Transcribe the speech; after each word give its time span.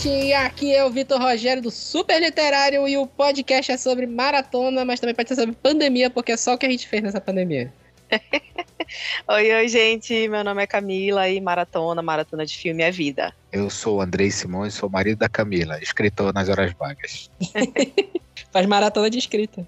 gente! 0.00 0.32
Aqui 0.32 0.74
é 0.74 0.84
o 0.84 0.90
Vitor 0.90 1.20
Rogério 1.20 1.62
do 1.62 1.70
Super 1.70 2.20
Literário 2.20 2.88
e 2.88 2.96
o 2.96 3.06
podcast 3.06 3.70
é 3.72 3.76
sobre 3.76 4.06
maratona, 4.06 4.84
mas 4.84 4.98
também 4.98 5.14
pode 5.14 5.28
ser 5.28 5.34
sobre 5.34 5.54
pandemia, 5.54 6.08
porque 6.08 6.32
é 6.32 6.36
só 6.36 6.54
o 6.54 6.58
que 6.58 6.66
a 6.66 6.70
gente 6.70 6.88
fez 6.88 7.02
nessa 7.02 7.20
pandemia. 7.20 7.72
oi, 9.28 9.52
oi, 9.52 9.68
gente. 9.68 10.26
Meu 10.28 10.42
nome 10.42 10.62
é 10.62 10.66
Camila 10.66 11.28
e 11.28 11.40
maratona, 11.40 12.02
maratona 12.02 12.46
de 12.46 12.56
filme 12.56 12.82
é 12.82 12.90
vida. 12.90 13.34
Eu 13.52 13.68
sou 13.68 13.98
o 13.98 14.00
Andrei 14.00 14.30
Simões, 14.30 14.74
sou 14.74 14.88
marido 14.88 15.18
da 15.18 15.28
Camila, 15.28 15.78
escritor 15.82 16.32
nas 16.32 16.48
horas 16.48 16.72
vagas. 16.72 17.30
Faz 18.50 18.66
maratona 18.66 19.10
de 19.10 19.18
escrita. 19.18 19.66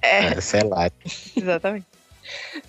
É, 0.00 0.26
é 0.26 0.40
sei 0.40 0.62
lá. 0.62 0.90
Exatamente. 1.36 1.86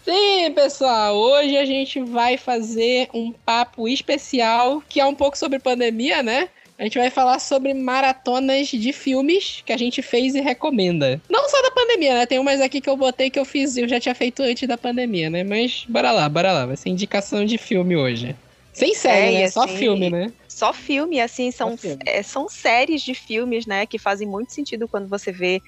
Sim, 0.03 0.51
pessoal, 0.53 1.15
hoje 1.15 1.55
a 1.55 1.63
gente 1.63 2.01
vai 2.01 2.37
fazer 2.37 3.07
um 3.13 3.31
papo 3.31 3.87
especial 3.87 4.83
que 4.89 4.99
é 4.99 5.05
um 5.05 5.15
pouco 5.15 5.37
sobre 5.37 5.59
pandemia, 5.59 6.21
né? 6.21 6.49
A 6.77 6.83
gente 6.83 6.97
vai 6.97 7.09
falar 7.09 7.39
sobre 7.39 7.73
maratonas 7.73 8.67
de 8.67 8.91
filmes 8.91 9.63
que 9.65 9.71
a 9.71 9.77
gente 9.77 10.01
fez 10.01 10.35
e 10.35 10.41
recomenda. 10.41 11.21
Não 11.29 11.49
só 11.49 11.61
da 11.61 11.71
pandemia, 11.71 12.15
né? 12.15 12.25
Tem 12.25 12.37
umas 12.37 12.59
aqui 12.59 12.81
que 12.81 12.89
eu 12.89 12.97
botei 12.97 13.29
que 13.29 13.39
eu 13.39 13.45
fiz, 13.45 13.77
eu 13.77 13.87
já 13.87 13.99
tinha 13.99 14.13
feito 14.13 14.43
antes 14.43 14.67
da 14.67 14.77
pandemia, 14.77 15.29
né? 15.29 15.43
Mas 15.43 15.85
bora 15.87 16.11
lá, 16.11 16.27
bora 16.27 16.51
lá. 16.51 16.65
Vai 16.65 16.75
ser 16.75 16.89
indicação 16.89 17.45
de 17.45 17.57
filme 17.57 17.95
hoje. 17.95 18.35
Sem 18.73 18.93
série, 18.93 19.35
é, 19.35 19.39
né? 19.39 19.43
Assim, 19.45 19.53
só 19.53 19.67
filme, 19.69 20.09
né? 20.09 20.33
Só 20.55 20.71
filme, 20.71 21.19
assim, 21.19 21.51
são, 21.51 21.77
é, 22.05 22.23
são 22.23 22.47
séries 22.47 23.01
de 23.01 23.13
filmes, 23.13 23.65
né, 23.65 23.85
que 23.85 23.99
fazem 23.99 24.25
muito 24.25 24.53
sentido 24.53 24.87
quando 24.87 25.05
você 25.05 25.29
vê 25.29 25.61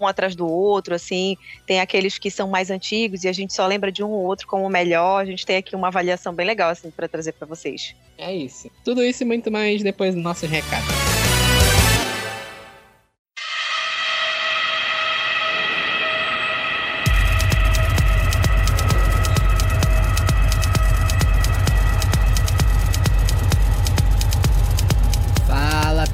um 0.00 0.06
atrás 0.06 0.34
do 0.34 0.48
outro, 0.48 0.94
assim. 0.94 1.36
Tem 1.66 1.78
aqueles 1.78 2.16
que 2.16 2.30
são 2.30 2.48
mais 2.48 2.70
antigos 2.70 3.22
e 3.22 3.28
a 3.28 3.34
gente 3.34 3.52
só 3.52 3.66
lembra 3.66 3.92
de 3.92 4.02
um 4.02 4.08
ou 4.08 4.24
outro 4.24 4.46
como 4.46 4.64
o 4.64 4.70
melhor. 4.70 5.20
A 5.20 5.26
gente 5.26 5.44
tem 5.44 5.58
aqui 5.58 5.76
uma 5.76 5.88
avaliação 5.88 6.32
bem 6.32 6.46
legal, 6.46 6.70
assim, 6.70 6.90
para 6.90 7.06
trazer 7.06 7.32
para 7.32 7.46
vocês. 7.46 7.94
É 8.16 8.34
isso. 8.34 8.70
Tudo 8.82 9.04
isso 9.04 9.22
e 9.24 9.26
muito 9.26 9.50
mais 9.50 9.82
depois 9.82 10.14
do 10.14 10.22
nosso 10.22 10.46
recado. 10.46 11.09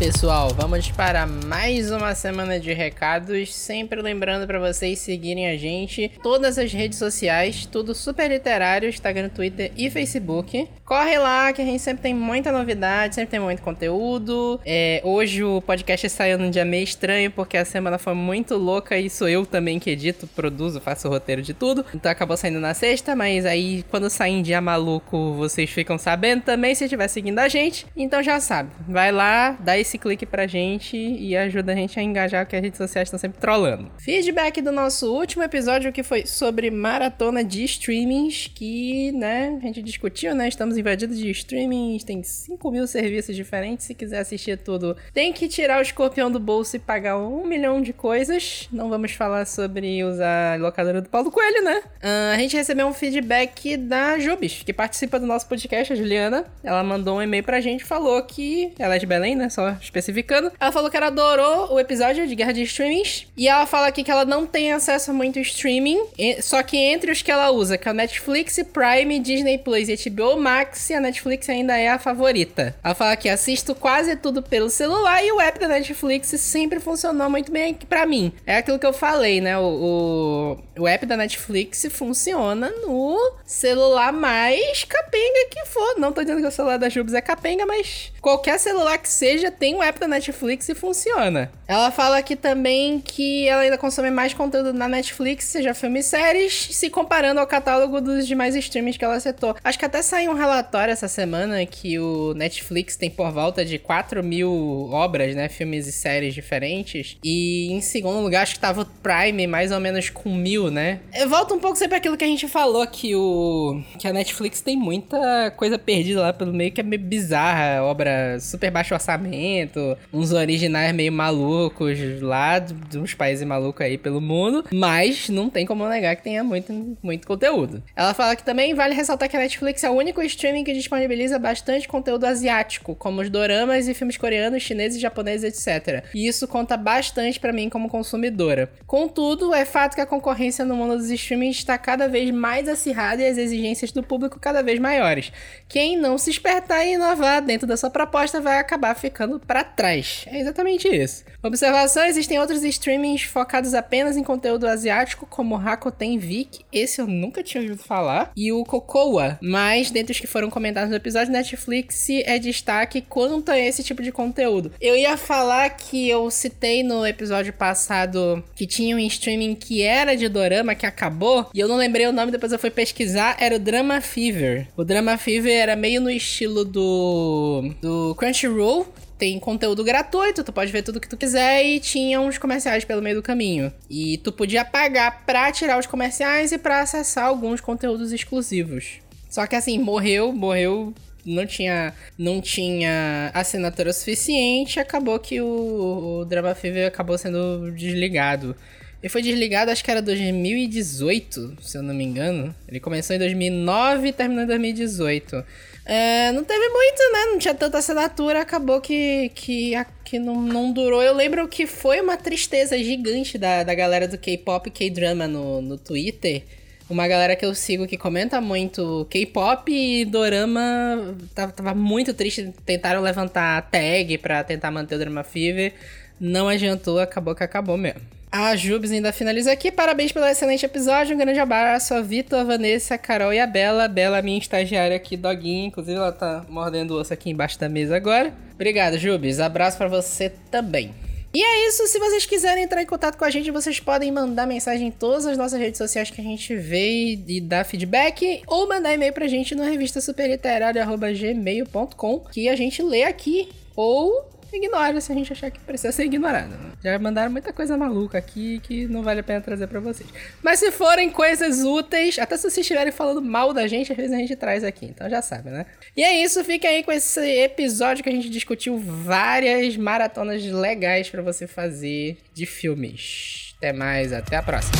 Pessoal, 0.06 0.50
vamos 0.50 0.88
para 0.88 1.26
mais 1.26 1.90
uma 1.90 2.14
semana 2.14 2.60
de 2.60 2.72
recados. 2.72 3.52
Sempre 3.52 4.00
lembrando 4.00 4.46
para 4.46 4.60
vocês 4.60 5.00
seguirem 5.00 5.48
a 5.48 5.56
gente 5.56 6.12
todas 6.22 6.58
as 6.58 6.72
redes 6.72 6.96
sociais, 6.96 7.66
tudo 7.66 7.92
super 7.92 8.30
literário, 8.30 8.88
Instagram, 8.88 9.28
Twitter 9.28 9.72
e 9.76 9.90
Facebook. 9.90 10.68
Corre 10.84 11.18
lá 11.18 11.52
que 11.52 11.60
a 11.60 11.64
gente 11.64 11.82
sempre 11.82 12.04
tem 12.04 12.14
muita 12.14 12.52
novidade, 12.52 13.16
sempre 13.16 13.32
tem 13.32 13.40
muito 13.40 13.60
conteúdo. 13.62 14.60
É, 14.64 15.00
hoje 15.02 15.42
o 15.42 15.60
podcast 15.60 16.08
saiu 16.08 16.38
num 16.38 16.50
dia 16.50 16.64
meio 16.64 16.84
estranho 16.84 17.28
porque 17.32 17.56
a 17.56 17.64
semana 17.64 17.98
foi 17.98 18.14
muito 18.14 18.56
louca 18.56 18.96
e 18.96 19.10
sou 19.10 19.28
eu 19.28 19.44
também 19.44 19.80
que 19.80 19.90
edito, 19.90 20.28
produzo, 20.28 20.80
faço 20.80 21.08
o 21.08 21.10
roteiro 21.10 21.42
de 21.42 21.52
tudo. 21.52 21.84
Então 21.92 22.12
acabou 22.12 22.36
saindo 22.36 22.60
na 22.60 22.74
sexta, 22.74 23.16
mas 23.16 23.44
aí 23.44 23.84
quando 23.90 24.08
sair 24.08 24.34
em 24.34 24.42
dia 24.42 24.60
maluco 24.60 25.32
vocês 25.34 25.68
ficam 25.68 25.98
sabendo 25.98 26.42
também 26.42 26.76
se 26.76 26.84
estiver 26.84 27.08
seguindo 27.08 27.40
a 27.40 27.48
gente. 27.48 27.84
Então 27.96 28.22
já 28.22 28.38
sabe, 28.38 28.70
vai 28.88 29.10
lá, 29.10 29.56
dá 29.58 29.76
esse 29.76 29.95
esse 29.96 29.98
clique 29.98 30.26
pra 30.26 30.46
gente 30.46 30.96
e 30.96 31.36
ajuda 31.36 31.72
a 31.72 31.74
gente 31.74 31.98
a 31.98 32.02
engajar, 32.02 32.44
porque 32.44 32.56
as 32.56 32.62
redes 32.62 32.78
sociais 32.78 33.08
estão 33.08 33.18
sempre 33.18 33.40
trollando. 33.40 33.90
Feedback 33.98 34.60
do 34.60 34.70
nosso 34.70 35.12
último 35.12 35.42
episódio, 35.42 35.92
que 35.92 36.02
foi 36.02 36.26
sobre 36.26 36.70
maratona 36.70 37.42
de 37.42 37.64
streamings, 37.64 38.48
que, 38.54 39.10
né, 39.12 39.58
a 39.60 39.66
gente 39.66 39.82
discutiu, 39.82 40.34
né? 40.34 40.48
Estamos 40.48 40.76
invadidos 40.76 41.18
de 41.18 41.30
streamings, 41.30 42.04
tem 42.04 42.22
5 42.22 42.70
mil 42.70 42.86
serviços 42.86 43.34
diferentes. 43.34 43.86
Se 43.86 43.94
quiser 43.94 44.20
assistir 44.20 44.58
tudo, 44.58 44.96
tem 45.12 45.32
que 45.32 45.48
tirar 45.48 45.78
o 45.78 45.82
escorpião 45.82 46.30
do 46.30 46.38
bolso 46.38 46.76
e 46.76 46.78
pagar 46.78 47.18
um 47.18 47.46
milhão 47.46 47.80
de 47.80 47.92
coisas. 47.92 48.68
Não 48.70 48.88
vamos 48.88 49.12
falar 49.12 49.46
sobre 49.46 50.04
usar 50.04 50.60
locadora 50.60 51.00
do 51.00 51.08
Paulo 51.08 51.30
Coelho, 51.30 51.64
né? 51.64 51.82
Uh, 52.02 52.34
a 52.34 52.38
gente 52.38 52.56
recebeu 52.56 52.86
um 52.86 52.92
feedback 52.92 53.76
da 53.76 54.18
Jubes, 54.18 54.62
que 54.64 54.72
participa 54.72 55.18
do 55.18 55.26
nosso 55.26 55.48
podcast, 55.48 55.92
a 55.92 55.96
Juliana. 55.96 56.44
Ela 56.62 56.82
mandou 56.82 57.16
um 57.16 57.22
e-mail 57.22 57.42
pra 57.42 57.60
gente, 57.60 57.84
falou 57.84 58.20
que 58.22 58.72
ela 58.78 58.96
é 58.96 58.98
de 58.98 59.06
Belém, 59.06 59.34
né? 59.34 59.48
Só 59.48 59.76
especificando. 59.86 60.52
Ela 60.60 60.72
falou 60.72 60.90
que 60.90 60.96
ela 60.96 61.06
adorou 61.06 61.72
o 61.72 61.80
episódio 61.80 62.26
de 62.26 62.34
Guerra 62.34 62.52
de 62.52 62.62
Streamings. 62.62 63.26
E 63.36 63.48
ela 63.48 63.66
fala 63.66 63.88
aqui 63.88 64.04
que 64.04 64.10
ela 64.10 64.24
não 64.24 64.46
tem 64.46 64.72
acesso 64.72 65.10
a 65.10 65.14
muito 65.14 65.38
streaming. 65.38 66.00
Só 66.40 66.62
que 66.62 66.76
entre 66.76 67.10
os 67.10 67.22
que 67.22 67.30
ela 67.30 67.50
usa, 67.50 67.78
que 67.78 67.88
é 67.88 67.90
o 67.90 67.94
Netflix, 67.94 68.58
Prime, 68.72 69.18
Disney 69.18 69.58
Plus 69.58 69.88
e 69.88 70.10
HBO 70.10 70.36
Max, 70.36 70.90
a 70.90 71.00
Netflix 71.00 71.48
ainda 71.48 71.76
é 71.76 71.88
a 71.88 71.98
favorita. 71.98 72.74
Ela 72.82 72.94
fala 72.94 73.16
que 73.16 73.28
assisto 73.28 73.74
quase 73.74 74.16
tudo 74.16 74.42
pelo 74.42 74.68
celular 74.68 75.24
e 75.24 75.32
o 75.32 75.40
app 75.40 75.58
da 75.58 75.68
Netflix 75.68 76.28
sempre 76.40 76.80
funcionou 76.80 77.30
muito 77.30 77.52
bem 77.52 77.74
pra 77.74 78.06
mim. 78.06 78.32
É 78.44 78.56
aquilo 78.56 78.78
que 78.78 78.86
eu 78.86 78.92
falei, 78.92 79.40
né? 79.40 79.58
O, 79.58 80.56
o, 80.76 80.82
o 80.82 80.88
app 80.88 81.06
da 81.06 81.16
Netflix 81.16 81.86
funciona 81.90 82.70
no 82.86 83.34
celular 83.44 84.12
mais 84.12 84.84
capenga 84.84 85.48
que 85.50 85.64
for. 85.66 85.98
Não 85.98 86.12
tô 86.12 86.22
dizendo 86.22 86.40
que 86.40 86.46
o 86.46 86.50
celular 86.50 86.78
da 86.78 86.88
Jubes 86.88 87.14
é 87.14 87.20
capenga, 87.20 87.64
mas 87.66 88.12
qualquer 88.20 88.58
celular 88.58 88.98
que 88.98 89.08
seja 89.08 89.50
tem 89.50 89.74
um 89.76 89.82
app 89.82 90.00
da 90.00 90.08
Netflix 90.08 90.68
e 90.68 90.74
funciona. 90.74 91.50
Ela 91.68 91.90
fala 91.90 92.18
aqui 92.18 92.34
também 92.34 93.00
que 93.00 93.46
ela 93.48 93.62
ainda 93.62 93.78
consome 93.78 94.10
mais 94.10 94.32
conteúdo 94.32 94.72
na 94.72 94.88
Netflix, 94.88 95.44
seja 95.44 95.74
filmes 95.74 96.06
e 96.06 96.08
séries, 96.10 96.68
se 96.72 96.88
comparando 96.88 97.40
ao 97.40 97.46
catálogo 97.46 98.00
dos 98.00 98.26
demais 98.26 98.54
streams 98.54 98.98
que 98.98 99.04
ela 99.04 99.18
setou. 99.20 99.54
Acho 99.62 99.78
que 99.78 99.84
até 99.84 100.00
saiu 100.02 100.30
um 100.30 100.34
relatório 100.34 100.92
essa 100.92 101.08
semana 101.08 101.64
que 101.66 101.98
o 101.98 102.32
Netflix 102.34 102.96
tem 102.96 103.10
por 103.10 103.30
volta 103.30 103.64
de 103.64 103.78
4 103.78 104.22
mil 104.22 104.88
obras, 104.92 105.34
né? 105.34 105.48
Filmes 105.48 105.86
e 105.86 105.92
séries 105.92 106.34
diferentes. 106.34 107.16
E 107.22 107.72
em 107.72 107.80
segundo 107.80 108.20
lugar, 108.20 108.42
acho 108.42 108.54
que 108.54 108.60
tava 108.60 108.82
o 108.82 108.86
Prime 108.86 109.46
mais 109.46 109.72
ou 109.72 109.80
menos 109.80 110.08
com 110.08 110.34
mil, 110.34 110.70
né? 110.70 111.00
Volta 111.28 111.54
um 111.54 111.58
pouco 111.58 111.76
sempre 111.76 111.96
aquilo 111.96 112.16
que 112.16 112.24
a 112.24 112.28
gente 112.28 112.48
falou, 112.48 112.86
que 112.86 113.14
o. 113.14 113.82
que 113.98 114.06
a 114.06 114.12
Netflix 114.12 114.60
tem 114.60 114.76
muita 114.76 115.50
coisa 115.56 115.78
perdida 115.78 116.20
lá 116.20 116.32
pelo 116.32 116.52
meio 116.52 116.72
que 116.72 116.80
é 116.80 116.84
meio 116.84 117.02
bizarra, 117.02 117.82
obra 117.82 118.38
super 118.40 118.70
baixo 118.70 118.94
orçamento 118.94 119.65
uns 120.12 120.32
originais 120.32 120.94
meio 120.94 121.12
malucos 121.12 121.98
lá, 122.20 122.58
de 122.58 122.98
uns 122.98 123.14
países 123.14 123.46
malucos 123.46 123.84
aí 123.84 123.98
pelo 123.98 124.20
mundo, 124.20 124.64
mas 124.72 125.28
não 125.28 125.48
tem 125.48 125.66
como 125.66 125.88
negar 125.88 126.16
que 126.16 126.22
tenha 126.22 126.42
muito, 126.44 126.96
muito 127.02 127.26
conteúdo. 127.26 127.82
Ela 127.94 128.14
fala 128.14 128.36
que 128.36 128.44
também 128.44 128.74
vale 128.74 128.94
ressaltar 128.94 129.28
que 129.28 129.36
a 129.36 129.40
Netflix 129.40 129.82
é 129.84 129.90
o 129.90 129.94
único 129.94 130.22
streaming 130.22 130.64
que 130.64 130.72
disponibiliza 130.72 131.38
bastante 131.38 131.88
conteúdo 131.88 132.24
asiático, 132.24 132.94
como 132.94 133.20
os 133.20 133.30
doramas 133.30 133.88
e 133.88 133.94
filmes 133.94 134.16
coreanos, 134.16 134.62
chineses, 134.62 135.00
japoneses, 135.00 135.66
etc. 135.66 136.04
E 136.14 136.26
isso 136.26 136.46
conta 136.46 136.76
bastante 136.76 137.40
para 137.40 137.52
mim 137.52 137.68
como 137.68 137.88
consumidora. 137.88 138.70
Contudo, 138.86 139.54
é 139.54 139.64
fato 139.64 139.94
que 139.94 140.00
a 140.00 140.06
concorrência 140.06 140.64
no 140.64 140.76
mundo 140.76 140.96
dos 140.96 141.10
streamings 141.10 141.58
está 141.58 141.76
cada 141.78 142.08
vez 142.08 142.30
mais 142.30 142.68
acirrada 142.68 143.22
e 143.22 143.26
as 143.26 143.38
exigências 143.38 143.92
do 143.92 144.02
público 144.02 144.38
cada 144.38 144.62
vez 144.62 144.78
maiores. 144.78 145.32
Quem 145.68 145.96
não 145.96 146.18
se 146.18 146.30
espertar 146.30 146.84
e 146.84 146.94
inovar 146.94 147.42
dentro 147.42 147.66
da 147.66 147.76
sua 147.76 147.90
proposta 147.90 148.40
vai 148.40 148.58
acabar 148.58 148.94
ficando 148.94 149.38
para 149.46 149.64
trás. 149.64 150.24
É 150.26 150.40
exatamente 150.40 150.88
isso. 150.88 151.24
Observação: 151.42 152.04
existem 152.04 152.38
outros 152.38 152.62
streamings 152.64 153.22
focados 153.22 153.74
apenas 153.74 154.16
em 154.16 154.24
conteúdo 154.24 154.66
asiático, 154.66 155.26
como 155.26 155.56
Rakuten 155.56 156.18
Vic. 156.18 156.60
Esse 156.72 157.00
eu 157.00 157.06
nunca 157.06 157.42
tinha 157.42 157.62
ouvido 157.62 157.82
falar. 157.82 158.32
E 158.36 158.52
o 158.52 158.64
Cocoa. 158.64 159.38
Mas, 159.40 159.90
dentre 159.90 160.12
os 160.12 160.20
que 160.20 160.26
foram 160.26 160.50
comentados 160.50 160.90
no 160.90 160.96
episódio, 160.96 161.32
Netflix 161.32 162.08
é 162.10 162.38
destaque 162.38 163.00
quanto 163.00 163.50
a 163.50 163.58
esse 163.58 163.82
tipo 163.82 164.02
de 164.02 164.12
conteúdo. 164.12 164.72
Eu 164.80 164.96
ia 164.96 165.16
falar 165.16 165.70
que 165.70 166.08
eu 166.08 166.30
citei 166.30 166.82
no 166.82 167.06
episódio 167.06 167.52
passado 167.52 168.42
que 168.54 168.66
tinha 168.66 168.96
um 168.96 169.00
streaming 169.00 169.54
que 169.54 169.82
era 169.82 170.16
de 170.16 170.28
dorama, 170.28 170.74
que 170.74 170.86
acabou. 170.86 171.48
E 171.54 171.60
eu 171.60 171.68
não 171.68 171.76
lembrei 171.76 172.06
o 172.06 172.12
nome, 172.12 172.32
depois 172.32 172.52
eu 172.52 172.58
fui 172.58 172.70
pesquisar. 172.70 173.36
Era 173.38 173.56
o 173.56 173.58
Drama 173.58 174.00
Fever. 174.00 174.68
O 174.76 174.84
Drama 174.84 175.16
Fever 175.16 175.52
era 175.52 175.76
meio 175.76 176.00
no 176.00 176.10
estilo 176.10 176.64
do, 176.64 177.74
do 177.80 178.14
Crunchyroll, 178.16 178.86
tem 179.18 179.38
conteúdo 179.38 179.82
gratuito, 179.82 180.44
tu 180.44 180.52
pode 180.52 180.70
ver 180.70 180.82
tudo 180.82 181.00
que 181.00 181.08
tu 181.08 181.16
quiser 181.16 181.64
e 181.64 181.80
tinha 181.80 182.20
uns 182.20 182.38
comerciais 182.38 182.84
pelo 182.84 183.02
meio 183.02 183.16
do 183.16 183.22
caminho. 183.22 183.72
E 183.88 184.18
tu 184.18 184.30
podia 184.30 184.64
pagar 184.64 185.24
pra 185.24 185.50
tirar 185.50 185.78
os 185.78 185.86
comerciais 185.86 186.52
e 186.52 186.58
pra 186.58 186.80
acessar 186.80 187.26
alguns 187.26 187.60
conteúdos 187.60 188.12
exclusivos. 188.12 189.00
Só 189.30 189.46
que 189.46 189.56
assim, 189.56 189.78
morreu, 189.78 190.32
morreu, 190.32 190.94
não 191.24 191.46
tinha, 191.46 191.92
não 192.18 192.40
tinha 192.40 193.30
assinatura 193.34 193.92
suficiente, 193.92 194.78
acabou 194.78 195.18
que 195.18 195.40
o, 195.40 196.20
o 196.20 196.24
Drama 196.24 196.54
Fever 196.54 196.86
acabou 196.86 197.18
sendo 197.18 197.72
desligado. 197.72 198.54
Ele 199.02 199.10
foi 199.10 199.22
desligado, 199.22 199.70
acho 199.70 199.84
que 199.84 199.90
era 199.90 200.00
2018, 200.00 201.58
se 201.60 201.76
eu 201.76 201.82
não 201.82 201.94
me 201.94 202.04
engano. 202.04 202.54
Ele 202.66 202.80
começou 202.80 203.14
em 203.14 203.18
2009 203.18 204.08
e 204.08 204.12
terminou 204.12 204.44
em 204.44 204.46
2018. 204.46 205.44
É, 205.88 206.32
não 206.32 206.42
teve 206.42 206.68
muito, 206.68 206.98
né? 207.12 207.24
Não 207.30 207.38
tinha 207.38 207.54
tanta 207.54 207.78
assinatura, 207.78 208.40
acabou 208.40 208.80
que, 208.80 209.30
que, 209.36 209.72
que 210.04 210.18
não, 210.18 210.42
não 210.42 210.72
durou. 210.72 211.00
Eu 211.00 211.14
lembro 211.14 211.46
que 211.46 211.64
foi 211.64 212.00
uma 212.00 212.16
tristeza 212.16 212.76
gigante 212.76 213.38
da, 213.38 213.62
da 213.62 213.72
galera 213.72 214.08
do 214.08 214.18
K-pop 214.18 214.68
e 214.68 214.72
K-drama 214.72 215.28
no, 215.28 215.62
no 215.62 215.78
Twitter. 215.78 216.42
uma 216.90 217.06
galera 217.06 217.36
que 217.36 217.46
eu 217.46 217.54
sigo 217.54 217.86
que 217.86 217.96
comenta 217.96 218.40
muito 218.40 219.06
K-pop 219.08 219.70
e 219.72 220.04
dorama 220.04 221.16
tava, 221.32 221.52
tava, 221.52 221.72
muito 221.72 222.12
triste. 222.12 222.52
Tentaram 222.64 223.00
levantar 223.00 223.56
a 223.56 223.62
tag 223.62 224.18
pra 224.18 224.42
tentar 224.42 224.72
manter 224.72 224.96
o 224.96 224.98
Drama 224.98 225.22
Fever. 225.22 225.72
Não 226.20 226.48
adiantou, 226.48 226.98
acabou 226.98 227.34
que 227.34 227.44
acabou 227.44 227.76
mesmo. 227.76 228.00
A 228.30 228.54
Jubes 228.54 228.90
ainda 228.90 229.12
finaliza 229.12 229.52
aqui. 229.52 229.70
Parabéns 229.70 230.12
pelo 230.12 230.26
excelente 230.26 230.66
episódio. 230.66 231.14
Um 231.14 231.18
grande 231.18 231.38
abraço 231.38 231.94
a 231.94 232.02
Vitor, 232.02 232.40
a 232.40 232.44
Vanessa, 232.44 232.94
a 232.94 232.98
Carol 232.98 233.32
e 233.32 233.38
a 233.38 233.46
Bela. 233.46 233.88
Bela, 233.88 234.20
minha 234.20 234.38
estagiária 234.38 234.96
aqui, 234.96 235.16
doguinha. 235.16 235.66
Inclusive, 235.66 235.96
ela 235.96 236.12
tá 236.12 236.44
mordendo 236.48 236.92
o 236.92 237.00
osso 237.00 237.14
aqui 237.14 237.30
embaixo 237.30 237.58
da 237.58 237.68
mesa 237.68 237.96
agora. 237.96 238.32
Obrigado, 238.54 238.98
Jubes. 238.98 239.40
Abraço 239.40 239.78
para 239.78 239.88
você 239.88 240.30
também. 240.50 240.94
E 241.34 241.42
é 241.42 241.68
isso, 241.68 241.86
se 241.86 241.98
vocês 241.98 242.24
quiserem 242.24 242.64
entrar 242.64 242.82
em 242.82 242.86
contato 242.86 243.18
com 243.18 243.24
a 243.24 243.30
gente, 243.30 243.50
vocês 243.50 243.78
podem 243.78 244.10
mandar 244.10 244.46
mensagem 244.46 244.88
em 244.88 244.90
todas 244.90 245.26
as 245.26 245.36
nossas 245.36 245.60
redes 245.60 245.76
sociais 245.76 246.10
que 246.10 246.18
a 246.20 246.24
gente 246.24 246.56
vê 246.56 247.18
e, 247.26 247.40
dar 247.42 247.64
feedback, 247.64 248.42
ou 248.46 248.66
mandar 248.66 248.94
e-mail 248.94 249.12
pra 249.12 249.28
gente 249.28 249.54
no 249.54 249.62
revista 249.62 250.00
superliterária.gmail.com, 250.00 252.20
que 252.32 252.48
a 252.48 252.56
gente 252.56 252.82
lê 252.82 253.02
aqui, 253.02 253.50
ou 253.74 254.35
ignora 254.56 255.00
se 255.00 255.12
a 255.12 255.14
gente 255.14 255.32
achar 255.32 255.50
que 255.50 255.60
precisa 255.60 255.92
ser 255.92 256.04
ignorado. 256.04 256.50
Né? 256.50 256.72
Já 256.82 256.98
mandaram 256.98 257.30
muita 257.30 257.52
coisa 257.52 257.76
maluca 257.76 258.18
aqui 258.18 258.60
que 258.60 258.86
não 258.86 259.02
vale 259.02 259.20
a 259.20 259.22
pena 259.22 259.40
trazer 259.40 259.66
para 259.66 259.80
vocês. 259.80 260.08
Mas 260.42 260.58
se 260.58 260.70
forem 260.70 261.10
coisas 261.10 261.62
úteis, 261.62 262.18
até 262.18 262.36
se 262.36 262.42
vocês 262.42 262.58
estiverem 262.58 262.92
falando 262.92 263.22
mal 263.22 263.52
da 263.52 263.66
gente, 263.66 263.92
às 263.92 263.96
vezes 263.96 264.12
a 264.12 264.16
gente 264.16 264.36
traz 264.36 264.64
aqui. 264.64 264.86
Então 264.86 265.08
já 265.08 265.22
sabe, 265.22 265.50
né? 265.50 265.66
E 265.96 266.02
é 266.02 266.22
isso, 266.22 266.42
fica 266.44 266.68
aí 266.68 266.82
com 266.82 266.92
esse 266.92 267.20
episódio 267.20 268.02
que 268.02 268.08
a 268.08 268.12
gente 268.12 268.30
discutiu 268.30 268.78
várias 268.78 269.76
maratonas 269.76 270.44
legais 270.44 271.08
para 271.08 271.22
você 271.22 271.46
fazer 271.46 272.18
de 272.32 272.46
filmes. 272.46 273.54
Até 273.58 273.72
mais, 273.72 274.12
até 274.12 274.36
a 274.36 274.42
próxima. 274.42 274.76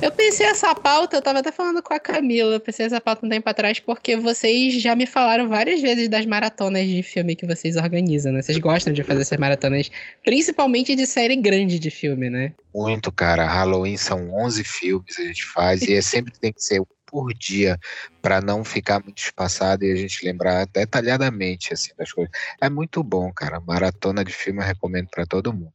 Eu 0.00 0.12
pensei 0.12 0.46
essa 0.46 0.72
pauta, 0.76 1.16
eu 1.16 1.22
tava 1.22 1.40
até 1.40 1.50
falando 1.50 1.82
com 1.82 1.92
a 1.92 1.98
Camila, 1.98 2.54
eu 2.54 2.60
pensei 2.60 2.86
essa 2.86 3.00
pauta 3.00 3.26
um 3.26 3.28
tempo 3.28 3.48
atrás, 3.50 3.80
porque 3.80 4.16
vocês 4.16 4.80
já 4.80 4.94
me 4.94 5.06
falaram 5.06 5.48
várias 5.48 5.80
vezes 5.80 6.08
das 6.08 6.24
maratonas 6.24 6.86
de 6.86 7.02
filme 7.02 7.34
que 7.34 7.44
vocês 7.44 7.74
organizam, 7.74 8.32
né? 8.32 8.40
Vocês 8.40 8.58
gostam 8.58 8.92
de 8.92 9.02
fazer 9.02 9.22
essas 9.22 9.38
maratonas, 9.38 9.90
principalmente 10.24 10.94
de 10.94 11.04
série 11.04 11.34
grande 11.34 11.80
de 11.80 11.90
filme, 11.90 12.30
né? 12.30 12.52
Muito, 12.72 13.10
cara. 13.10 13.44
Halloween 13.44 13.96
são 13.96 14.32
11 14.32 14.62
filmes 14.62 15.16
que 15.16 15.22
a 15.22 15.26
gente 15.26 15.44
faz, 15.44 15.82
e 15.82 15.94
é 15.94 16.00
sempre 16.00 16.32
tem 16.38 16.52
que 16.52 16.62
ser 16.62 16.80
por 17.04 17.34
dia 17.34 17.76
para 18.22 18.40
não 18.40 18.62
ficar 18.62 19.02
muito 19.02 19.18
espaçado 19.18 19.84
e 19.84 19.90
a 19.90 19.96
gente 19.96 20.24
lembrar 20.24 20.66
detalhadamente 20.66 21.72
assim 21.72 21.90
das 21.98 22.12
coisas. 22.12 22.30
É 22.60 22.68
muito 22.68 23.02
bom, 23.02 23.32
cara. 23.32 23.58
Maratona 23.60 24.24
de 24.24 24.32
filme 24.32 24.60
eu 24.60 24.66
recomendo 24.66 25.08
para 25.08 25.26
todo 25.26 25.52
mundo. 25.52 25.72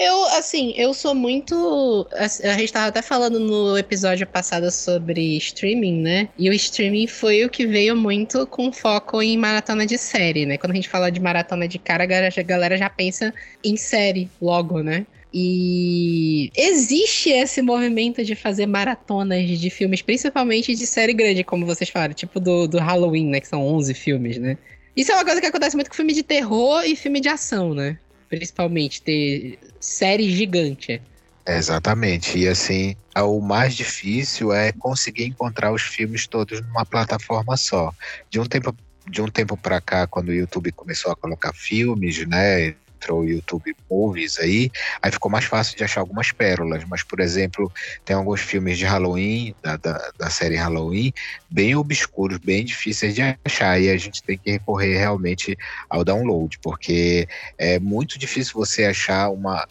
Eu, 0.00 0.24
assim, 0.28 0.72
eu 0.76 0.94
sou 0.94 1.12
muito. 1.12 2.06
A 2.12 2.56
gente 2.56 2.72
tava 2.72 2.86
até 2.86 3.02
falando 3.02 3.40
no 3.40 3.76
episódio 3.76 4.24
passado 4.28 4.70
sobre 4.70 5.36
streaming, 5.38 6.00
né? 6.00 6.28
E 6.38 6.48
o 6.48 6.52
streaming 6.52 7.08
foi 7.08 7.44
o 7.44 7.50
que 7.50 7.66
veio 7.66 7.96
muito 7.96 8.46
com 8.46 8.72
foco 8.72 9.20
em 9.20 9.36
maratona 9.36 9.84
de 9.84 9.98
série, 9.98 10.46
né? 10.46 10.56
Quando 10.56 10.70
a 10.70 10.76
gente 10.76 10.88
fala 10.88 11.10
de 11.10 11.18
maratona 11.18 11.66
de 11.66 11.80
cara, 11.80 12.04
a 12.04 12.42
galera 12.44 12.78
já 12.78 12.88
pensa 12.88 13.34
em 13.64 13.76
série 13.76 14.30
logo, 14.40 14.84
né? 14.84 15.04
E 15.34 16.52
existe 16.56 17.30
esse 17.30 17.60
movimento 17.60 18.24
de 18.24 18.36
fazer 18.36 18.66
maratonas 18.66 19.48
de 19.48 19.68
filmes, 19.68 20.00
principalmente 20.00 20.76
de 20.76 20.86
série 20.86 21.12
grande, 21.12 21.42
como 21.42 21.66
vocês 21.66 21.90
falaram, 21.90 22.14
tipo 22.14 22.38
do, 22.38 22.68
do 22.68 22.78
Halloween, 22.78 23.26
né? 23.30 23.40
Que 23.40 23.48
são 23.48 23.66
11 23.66 23.94
filmes, 23.94 24.38
né? 24.38 24.56
Isso 24.96 25.10
é 25.10 25.16
uma 25.16 25.24
coisa 25.24 25.40
que 25.40 25.46
acontece 25.48 25.74
muito 25.74 25.90
com 25.90 25.96
filme 25.96 26.12
de 26.12 26.22
terror 26.22 26.84
e 26.84 26.94
filme 26.94 27.20
de 27.20 27.28
ação, 27.28 27.74
né? 27.74 27.98
Principalmente, 28.28 29.02
ter 29.02 29.58
série 29.80 30.30
gigante. 30.30 31.00
exatamente. 31.46 32.38
E 32.38 32.46
assim, 32.46 32.94
o 33.16 33.40
mais 33.40 33.74
difícil 33.74 34.52
é 34.52 34.72
conseguir 34.72 35.24
encontrar 35.24 35.72
os 35.72 35.82
filmes 35.82 36.26
todos 36.26 36.60
numa 36.60 36.84
plataforma 36.84 37.56
só. 37.56 37.92
De 38.30 38.38
um 38.38 38.44
tempo 38.44 38.74
de 39.10 39.22
um 39.22 39.28
tempo 39.28 39.56
para 39.56 39.80
cá, 39.80 40.06
quando 40.06 40.28
o 40.28 40.34
YouTube 40.34 40.70
começou 40.72 41.10
a 41.10 41.16
colocar 41.16 41.52
filmes, 41.54 42.26
né, 42.26 42.74
entrou 42.98 43.20
o 43.20 43.24
YouTube 43.24 43.74
Movies 43.88 44.38
aí, 44.38 44.70
aí 45.00 45.12
ficou 45.12 45.30
mais 45.30 45.44
fácil 45.44 45.76
de 45.76 45.84
achar 45.84 46.00
algumas 46.00 46.32
pérolas. 46.32 46.84
Mas, 46.84 47.02
por 47.02 47.20
exemplo, 47.20 47.72
tem 48.04 48.16
alguns 48.16 48.40
filmes 48.40 48.76
de 48.76 48.84
Halloween, 48.84 49.54
da, 49.62 49.76
da, 49.76 50.10
da 50.18 50.30
série 50.30 50.56
Halloween, 50.56 51.12
bem 51.48 51.76
obscuros, 51.76 52.38
bem 52.38 52.64
difíceis 52.64 53.14
de 53.14 53.22
achar. 53.44 53.80
E 53.80 53.88
a 53.88 53.96
gente 53.96 54.22
tem 54.22 54.36
que 54.36 54.50
recorrer 54.50 54.98
realmente 54.98 55.56
ao 55.88 56.04
download, 56.04 56.58
porque 56.58 57.28
é 57.56 57.78
muito 57.78 58.18
difícil 58.18 58.54
você 58.54 58.84
achar 58.84 59.30
uma 59.30 59.66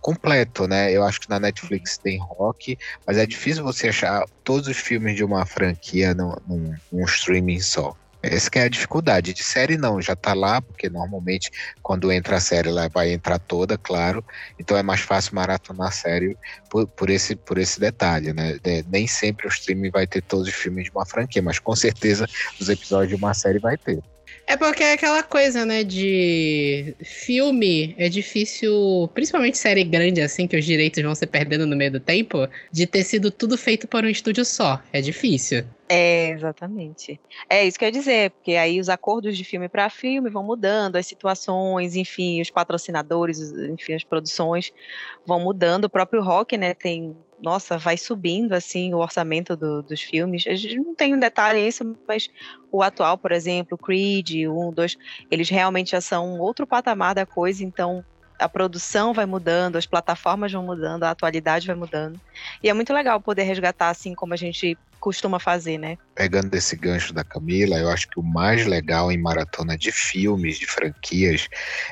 completo, 0.00 0.68
né? 0.68 0.92
Eu 0.92 1.02
acho 1.02 1.20
que 1.20 1.28
na 1.28 1.40
Netflix 1.40 1.98
tem 1.98 2.18
rock, 2.18 2.78
mas 3.06 3.18
é 3.18 3.26
difícil 3.26 3.64
você 3.64 3.88
achar 3.88 4.24
todos 4.44 4.68
os 4.68 4.76
filmes 4.76 5.16
de 5.16 5.24
uma 5.24 5.44
franquia 5.44 6.14
num, 6.14 6.34
num, 6.46 6.74
num 6.92 7.04
streaming 7.04 7.60
só. 7.60 7.96
Essa 8.30 8.50
é 8.54 8.62
a 8.62 8.68
dificuldade. 8.68 9.32
De 9.32 9.42
série 9.42 9.76
não, 9.76 10.00
já 10.00 10.14
tá 10.14 10.34
lá, 10.34 10.60
porque 10.60 10.88
normalmente 10.88 11.50
quando 11.82 12.12
entra 12.12 12.36
a 12.36 12.40
série 12.40 12.68
ela 12.68 12.88
vai 12.88 13.12
entrar 13.12 13.38
toda, 13.38 13.78
claro. 13.78 14.24
Então 14.58 14.76
é 14.76 14.82
mais 14.82 15.00
fácil 15.00 15.34
maratonar 15.34 15.88
a 15.88 15.92
série 15.92 16.36
por, 16.68 16.86
por, 16.86 17.10
esse, 17.10 17.34
por 17.34 17.58
esse 17.58 17.80
detalhe, 17.80 18.32
né? 18.32 18.58
De, 18.62 18.84
nem 18.88 19.06
sempre 19.06 19.46
o 19.46 19.48
streaming 19.48 19.90
vai 19.90 20.06
ter 20.06 20.22
todos 20.22 20.48
os 20.48 20.54
filmes 20.54 20.84
de 20.84 20.90
uma 20.90 21.06
franquia, 21.06 21.42
mas 21.42 21.58
com 21.58 21.74
certeza 21.74 22.28
os 22.60 22.68
episódios 22.68 23.08
de 23.08 23.14
uma 23.14 23.32
série 23.34 23.58
vai 23.58 23.76
ter. 23.76 24.02
É 24.48 24.56
porque 24.56 24.82
é 24.82 24.94
aquela 24.94 25.22
coisa, 25.22 25.66
né, 25.66 25.84
de 25.84 26.96
filme 27.04 27.94
é 27.98 28.08
difícil, 28.08 29.06
principalmente 29.12 29.58
série 29.58 29.84
grande 29.84 30.22
assim, 30.22 30.46
que 30.46 30.56
os 30.56 30.64
direitos 30.64 31.02
vão 31.02 31.14
se 31.14 31.26
perdendo 31.26 31.66
no 31.66 31.76
meio 31.76 31.92
do 31.92 32.00
tempo, 32.00 32.48
de 32.72 32.86
ter 32.86 33.04
sido 33.04 33.30
tudo 33.30 33.58
feito 33.58 33.86
por 33.86 34.02
um 34.02 34.08
estúdio 34.08 34.46
só. 34.46 34.80
É 34.90 35.02
difícil. 35.02 35.66
É, 35.86 36.30
exatamente. 36.30 37.20
É 37.50 37.66
isso 37.66 37.78
que 37.78 37.84
eu 37.84 37.88
ia 37.88 37.92
dizer, 37.92 38.30
porque 38.30 38.52
aí 38.52 38.80
os 38.80 38.88
acordos 38.88 39.36
de 39.36 39.44
filme 39.44 39.68
para 39.68 39.90
filme 39.90 40.30
vão 40.30 40.42
mudando, 40.42 40.96
as 40.96 41.06
situações, 41.06 41.94
enfim, 41.94 42.40
os 42.40 42.48
patrocinadores, 42.48 43.52
enfim, 43.52 43.92
as 43.92 44.04
produções 44.04 44.72
vão 45.26 45.40
mudando. 45.40 45.84
O 45.84 45.90
próprio 45.90 46.22
rock, 46.22 46.56
né, 46.56 46.72
tem 46.72 47.14
nossa, 47.40 47.78
vai 47.78 47.96
subindo 47.96 48.52
assim 48.52 48.92
o 48.94 48.98
orçamento 48.98 49.56
do, 49.56 49.82
dos 49.82 50.00
filmes. 50.00 50.46
A 50.46 50.54
gente 50.54 50.76
não 50.76 50.94
tem 50.94 51.14
um 51.14 51.18
detalhe 51.18 51.66
isso, 51.66 51.96
mas 52.06 52.28
o 52.70 52.82
atual, 52.82 53.16
por 53.16 53.32
exemplo, 53.32 53.78
Creed, 53.78 54.46
um, 54.48 54.72
dois, 54.72 54.96
eles 55.30 55.48
realmente 55.48 55.92
já 55.92 56.00
são 56.00 56.38
outro 56.38 56.66
patamar 56.66 57.14
da 57.14 57.24
coisa, 57.24 57.64
então 57.64 58.04
a 58.38 58.48
produção 58.48 59.12
vai 59.12 59.26
mudando, 59.26 59.76
as 59.76 59.86
plataformas 59.86 60.52
vão 60.52 60.62
mudando, 60.62 61.02
a 61.04 61.10
atualidade 61.10 61.66
vai 61.66 61.76
mudando. 61.76 62.20
E 62.62 62.68
é 62.68 62.74
muito 62.74 62.92
legal 62.92 63.20
poder 63.20 63.42
resgatar 63.42 63.88
assim 63.88 64.14
como 64.14 64.32
a 64.32 64.36
gente 64.36 64.78
costuma 65.08 65.40
fazer, 65.40 65.78
né? 65.78 65.96
Pegando 66.14 66.54
esse 66.54 66.76
gancho 66.76 67.14
da 67.14 67.24
Camila, 67.24 67.78
eu 67.78 67.88
acho 67.88 68.06
que 68.08 68.20
o 68.20 68.22
mais 68.22 68.66
legal 68.66 69.10
em 69.10 69.16
maratona 69.16 69.74
de 69.74 69.90
filmes, 69.90 70.58
de 70.58 70.66
franquias, 70.66 71.48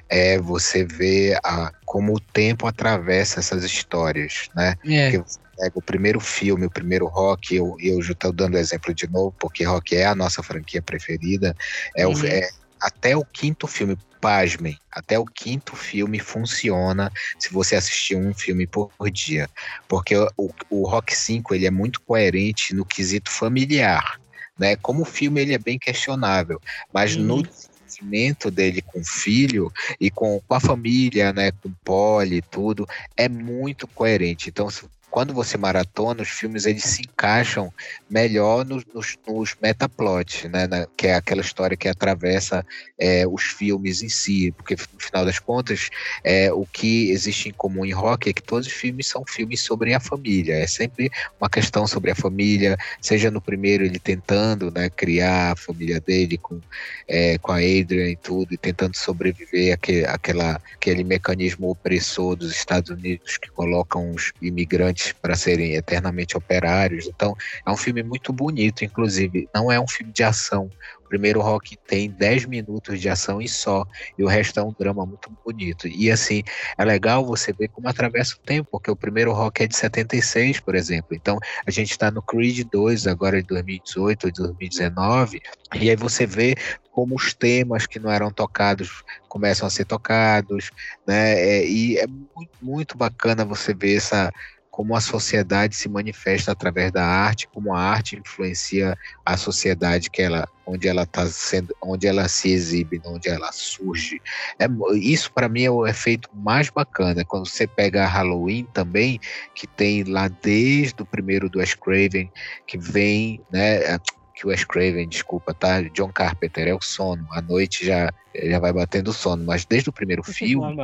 é 0.07 0.39
você 0.39 0.85
ver 0.85 1.39
a, 1.43 1.73
como 1.87 2.15
o 2.15 2.21
tempo 2.21 2.67
atravessa 2.67 3.41
essas 3.41 3.65
histórias, 3.65 4.51
né? 4.55 4.75
É. 4.85 5.11
Porque 5.11 5.31
você 5.31 5.39
pega 5.57 5.79
o 5.79 5.83
primeiro 5.83 6.21
filme, 6.21 6.67
o 6.67 6.71
primeiro 6.71 7.07
rock, 7.07 7.57
eu, 7.57 7.75
eu 7.81 8.03
já 8.03 8.13
estou 8.13 8.35
dando 8.35 8.59
exemplo 8.59 8.93
de 8.93 9.11
novo, 9.11 9.35
porque 9.39 9.65
rock 9.65 9.97
é 9.97 10.05
a 10.05 10.15
nossa 10.15 10.43
franquia 10.43 10.83
preferida, 10.83 11.57
é, 11.97 12.07
uhum. 12.07 12.13
o, 12.13 12.27
é 12.27 12.51
até 12.81 13.17
o 13.17 13.25
quinto 13.25 13.67
filme, 13.67 13.97
pasmem, 14.21 14.79
até 14.91 15.19
o 15.19 15.25
quinto 15.25 15.77
filme 15.77 16.19
funciona 16.19 17.13
se 17.39 17.53
você 17.53 17.77
assistir 17.77 18.17
um 18.17 18.35
filme 18.35 18.67
por 18.67 18.91
dia. 19.11 19.49
Porque 19.87 20.17
o, 20.17 20.51
o 20.71 20.89
Rock 20.89 21.17
5 21.17 21.55
ele 21.55 21.67
é 21.67 21.71
muito 21.71 22.01
coerente 22.01 22.75
no 22.75 22.85
quesito 22.85 23.31
familiar. 23.31 24.21
Né? 24.59 24.77
Como 24.77 25.05
filme 25.05 25.41
ele 25.41 25.55
é 25.55 25.59
bem 25.59 25.79
questionável, 25.79 26.61
mas 26.93 27.15
uhum. 27.15 27.23
no 27.23 27.43
desenvolvimento 27.43 28.51
dele 28.51 28.83
com 28.83 29.01
o 29.01 29.05
filho 29.05 29.73
e 30.01 30.11
com, 30.11 30.41
com 30.47 30.55
a 30.55 30.61
família, 30.61 31.33
né, 31.33 31.53
com 31.53 31.69
o 31.69 31.77
Polly 31.85 32.37
e 32.37 32.43
tudo, 32.43 32.87
é 33.17 33.29
muito 33.29 33.87
coerente. 33.87 34.49
Então, 34.49 34.69
quando 35.17 35.33
você 35.33 35.57
maratona, 35.57 36.21
os 36.21 36.29
filmes 36.29 36.67
eles 36.67 36.85
se 36.85 37.01
encaixam 37.01 37.73
melhor 38.11 38.67
nos, 38.67 38.85
nos, 38.93 39.17
nos 39.27 39.57
metaplots, 39.63 40.45
né? 40.51 40.67
Na, 40.67 40.87
que 40.95 41.07
é 41.07 41.15
aquela 41.15 41.41
história 41.41 41.75
que 41.75 41.89
atravessa 41.89 42.63
é, 42.99 43.27
os 43.27 43.43
filmes 43.43 44.03
em 44.03 44.11
si, 44.11 44.53
porque 44.55 44.75
no 44.75 45.01
final 45.01 45.25
das 45.25 45.39
contas, 45.39 45.89
é, 46.23 46.53
o 46.53 46.67
que 46.67 47.11
existe 47.13 47.49
em 47.49 47.53
comum 47.55 47.87
em 47.87 47.93
rock 47.93 48.29
é 48.29 48.33
que 48.35 48.43
todos 48.43 48.67
os 48.67 48.75
filmes 48.75 49.07
são 49.07 49.25
filmes 49.27 49.63
sobre 49.63 49.95
a 49.95 50.01
família, 50.01 50.53
é 50.53 50.67
sempre 50.67 51.11
uma 51.41 51.49
questão 51.49 51.87
sobre 51.87 52.11
a 52.11 52.15
família, 52.15 52.77
seja 53.01 53.31
no 53.31 53.41
primeiro 53.41 53.87
ele 53.87 53.99
tentando 53.99 54.71
né, 54.71 54.91
criar 54.91 55.53
a 55.53 55.57
família 55.57 55.99
dele 55.99 56.37
com, 56.37 56.61
é, 57.09 57.39
com 57.39 57.53
a 57.53 57.57
Adrian 57.57 58.11
e 58.11 58.17
tudo, 58.17 58.53
e 58.53 58.59
tentando 58.59 58.95
sobreviver 58.95 59.73
àquele, 59.73 60.05
àquela, 60.05 60.61
aquele 60.75 61.03
mecanismo 61.03 61.71
opressor 61.71 62.37
dos 62.37 62.55
Estados 62.55 62.91
Unidos 62.91 63.39
que 63.39 63.51
colocam 63.51 64.11
os 64.11 64.35
imigrantes 64.43 65.06
para 65.15 65.35
serem 65.35 65.75
eternamente 65.75 66.37
operários. 66.37 67.07
Então, 67.07 67.37
é 67.65 67.71
um 67.71 67.77
filme 67.77 68.03
muito 68.03 68.33
bonito, 68.33 68.85
inclusive. 68.85 69.49
Não 69.55 69.71
é 69.71 69.81
um 69.81 69.89
filme 69.89 70.13
de 70.13 70.23
ação. 70.23 70.71
O 71.07 71.09
primeiro 71.09 71.41
rock 71.41 71.77
tem 71.87 72.11
10 72.11 72.47
minutos 72.47 73.01
de 73.01 73.09
ação 73.09 73.41
e 73.41 73.49
só, 73.49 73.87
e 74.19 74.25
o 74.25 74.27
resto 74.27 74.59
é 74.59 74.63
um 74.63 74.75
drama 74.77 75.07
muito 75.07 75.31
bonito. 75.45 75.87
E 75.87 76.11
assim, 76.11 76.43
é 76.77 76.85
legal 76.85 77.25
você 77.25 77.53
ver 77.53 77.69
como 77.69 77.89
atravessa 77.89 78.35
o 78.35 78.39
tempo, 78.39 78.71
porque 78.73 78.91
o 78.91 78.97
primeiro 78.97 79.33
rock 79.33 79.63
é 79.63 79.69
de 79.69 79.77
76, 79.77 80.59
por 80.59 80.75
exemplo. 80.75 81.15
Então, 81.15 81.39
a 81.65 81.71
gente 81.71 81.93
está 81.93 82.11
no 82.11 82.21
Creed 82.21 82.67
2, 82.73 83.07
agora 83.07 83.41
de 83.41 83.47
2018 83.47 84.25
ou 84.25 84.33
2019, 84.33 85.41
e 85.81 85.91
aí 85.91 85.97
você 85.97 86.27
vê 86.27 86.57
como 86.91 87.15
os 87.15 87.33
temas 87.33 87.87
que 87.87 88.01
não 88.01 88.11
eram 88.11 88.33
tocados 88.33 89.05
começam 89.29 89.67
a 89.67 89.71
ser 89.71 89.85
tocados, 89.85 90.71
né? 91.07 91.39
É, 91.39 91.69
e 91.69 91.99
é 91.99 92.07
muito, 92.07 92.53
muito 92.61 92.97
bacana 92.97 93.45
você 93.45 93.75
ver 93.75 93.97
essa 93.97 94.33
como 94.77 94.95
a 94.95 95.01
sociedade 95.01 95.75
se 95.75 95.89
manifesta 95.89 96.53
através 96.53 96.93
da 96.93 97.03
arte, 97.03 97.49
como 97.49 97.73
a 97.73 97.81
arte 97.81 98.15
influencia 98.15 98.95
a 99.25 99.35
sociedade 99.35 100.11
que 100.11 100.21
ela, 100.21 100.47
onde 100.67 100.87
ela 100.87 101.05
está 101.05 101.27
sendo, 101.29 101.75
onde 101.83 102.07
ela 102.07 102.29
se 102.29 102.53
exibe, 102.53 103.01
onde 103.07 103.27
ela 103.27 103.51
surge. 103.53 104.21
É, 104.59 104.67
isso 104.93 105.33
para 105.33 105.49
mim 105.49 105.63
é 105.63 105.71
o 105.71 105.87
efeito 105.87 106.29
mais 106.35 106.69
bacana. 106.69 107.25
Quando 107.25 107.49
você 107.49 107.67
pega 107.67 108.05
a 108.05 108.07
Halloween 108.07 108.69
também, 108.75 109.19
que 109.55 109.67
tem 109.67 110.05
lá 110.05 110.29
desde 110.29 111.01
o 111.01 111.07
primeiro 111.07 111.49
do 111.49 111.59
Wes 111.59 111.73
Craven, 111.73 112.31
que 112.67 112.77
vem, 112.77 113.41
né? 113.51 113.99
que 114.35 114.47
o 114.47 114.51
Wes 114.51 114.63
Craven, 114.63 115.09
desculpa, 115.09 115.55
tá? 115.55 115.81
John 115.95 116.13
Carpenter 116.13 116.69
é 116.69 116.75
o 116.75 116.83
sono. 116.83 117.27
A 117.31 117.41
noite 117.41 117.87
já 117.87 118.13
já 118.45 118.59
vai 118.59 118.75
batendo 118.75 119.11
sono, 119.13 119.43
mas 119.45 119.65
desde 119.65 119.89
o 119.89 119.93
primeiro 119.93 120.23
filme, 120.23 120.77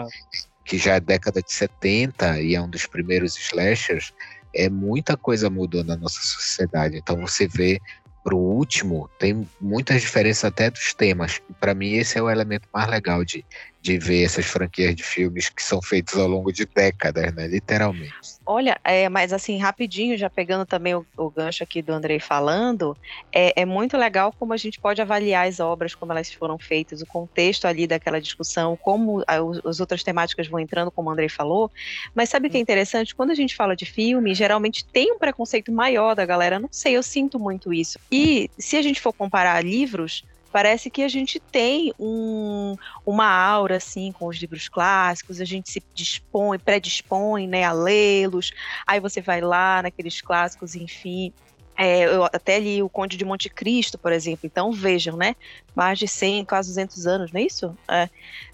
que 0.65 0.79
já 0.79 0.95
é 0.95 1.01
década 1.01 1.43
de 1.43 1.53
70 1.53 2.41
e 2.41 2.55
é 2.55 2.61
um 2.61 2.69
dos 2.69 2.87
primeiros 2.87 3.37
slashers, 3.37 4.13
é 4.55 4.69
muita 4.69 5.17
coisa 5.17 5.51
mudou 5.51 5.83
na 5.83 5.97
nossa 5.97 6.21
sociedade. 6.21 6.97
Então 6.97 7.17
você 7.21 7.47
vê 7.47 7.81
pro 8.23 8.37
último, 8.37 9.11
tem 9.19 9.49
muitas 9.61 10.01
diferenças 10.01 10.45
até 10.45 10.71
dos 10.71 10.95
temas. 10.95 11.41
Para 11.59 11.75
mim 11.75 11.93
esse 11.95 12.19
é 12.19 12.23
o 12.23 12.31
elemento 12.31 12.69
mais 12.73 12.89
legal 12.89 13.25
de, 13.25 13.45
de 13.83 13.99
ver 13.99 14.23
essas 14.23 14.47
franquias 14.47 14.95
de 14.95 15.03
filmes 15.03 15.49
que 15.49 15.63
são 15.63 15.83
feitos 15.83 16.17
ao 16.17 16.29
longo 16.29 16.53
de 16.53 16.65
décadas, 16.65 17.35
né? 17.35 17.49
Literalmente. 17.49 18.15
Olha, 18.47 18.81
é, 18.85 19.09
mas 19.09 19.33
assim, 19.33 19.59
rapidinho, 19.59 20.17
já 20.17 20.31
pegando 20.31 20.65
também 20.65 20.95
o, 20.95 21.05
o 21.17 21.29
gancho 21.29 21.65
aqui 21.65 21.83
do 21.83 21.93
Andrei 21.93 22.21
falando, 22.21 22.97
é, 23.33 23.61
é, 23.61 23.65
muito 23.65 23.97
legal 23.97 24.33
como 24.39 24.53
a 24.53 24.57
gente 24.57 24.79
pode 24.79 25.03
avaliar 25.03 25.49
as 25.49 25.59
obras, 25.59 25.97
como 25.97 26.13
elas 26.13 26.33
foram 26.33 26.57
feitas, 26.59 27.03
o 27.03 27.07
contexto 27.07 27.67
ali 27.67 27.87
daquela 27.87 28.21
discussão, 28.21 28.77
como 28.77 29.25
a, 29.27 29.35
as 29.69 29.81
outras 29.81 30.05
temáticas 30.05 30.47
vão 30.47 30.61
entrando, 30.61 30.91
como 30.91 31.09
o 31.09 31.13
Andrei 31.13 31.29
falou. 31.29 31.69
Mas 32.15 32.29
sabe 32.29 32.47
o 32.47 32.51
que 32.51 32.57
é 32.57 32.61
interessante? 32.61 33.17
Quando 33.17 33.33
a 33.33 33.35
gente 33.35 33.57
fala 33.57 33.75
de 33.75 33.85
filme, 33.85 34.33
geralmente 34.33 34.85
tem 34.85 35.13
um 35.13 35.19
preconceito 35.19 35.73
maior 35.73 36.15
da 36.15 36.25
galera. 36.25 36.61
Não 36.61 36.69
sei, 36.71 36.97
eu 36.97 37.03
sinto 37.03 37.37
muito 37.39 37.73
isso. 37.73 37.99
E 38.13 38.49
se 38.57 38.77
a 38.77 38.83
gente 38.83 39.01
for 39.01 39.13
comparar 39.13 39.65
livros, 39.65 40.25
parece 40.53 40.91
que 40.91 41.03
a 41.03 41.09
gente 41.09 41.41
tem 41.41 41.93
um, 41.99 42.77
uma 43.07 43.27
aura 43.27 43.77
assim 43.77 44.13
com 44.13 44.27
os 44.27 44.37
livros 44.37 44.69
clássicos, 44.69 45.41
a 45.41 45.45
gente 45.45 45.71
se 45.71 45.83
dispõe, 45.95 46.59
predispõe 46.59 47.47
né, 47.49 47.65
a 47.65 47.73
lê-los, 47.73 48.53
aí 48.87 49.01
você 49.01 49.21
vai 49.21 49.41
lá 49.41 49.83
naqueles 49.83 50.21
clássicos, 50.21 50.75
enfim. 50.77 51.33
É, 51.75 52.05
eu 52.05 52.25
até 52.25 52.59
li 52.59 52.83
o 52.83 52.89
Conde 52.89 53.17
de 53.17 53.25
Monte 53.25 53.49
Cristo, 53.49 53.97
por 53.97 54.13
exemplo, 54.13 54.41
então 54.45 54.71
vejam, 54.73 55.17
né? 55.17 55.35
Mais 55.75 55.99
de 55.99 56.07
100, 56.07 56.45
quase 56.45 56.69
200 56.69 57.07
anos, 57.07 57.33
não 57.33 57.41
é 57.41 57.45
isso? 57.45 57.77
É, 57.89 58.09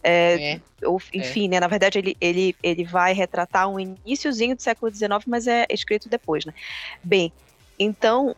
é, 0.04 0.52
é. 0.52 0.60
Ou, 0.86 1.02
enfim, 1.12 1.46
é. 1.46 1.48
né? 1.48 1.60
Na 1.60 1.66
verdade, 1.66 1.98
ele, 1.98 2.16
ele, 2.20 2.54
ele 2.62 2.84
vai 2.84 3.12
retratar 3.12 3.68
um 3.68 3.80
iníciozinho 3.80 4.54
do 4.54 4.62
século 4.62 4.94
XIX, 4.94 5.10
mas 5.26 5.48
é 5.48 5.66
escrito 5.68 6.08
depois, 6.08 6.44
né? 6.44 6.54
Bem, 7.02 7.32
então, 7.76 8.36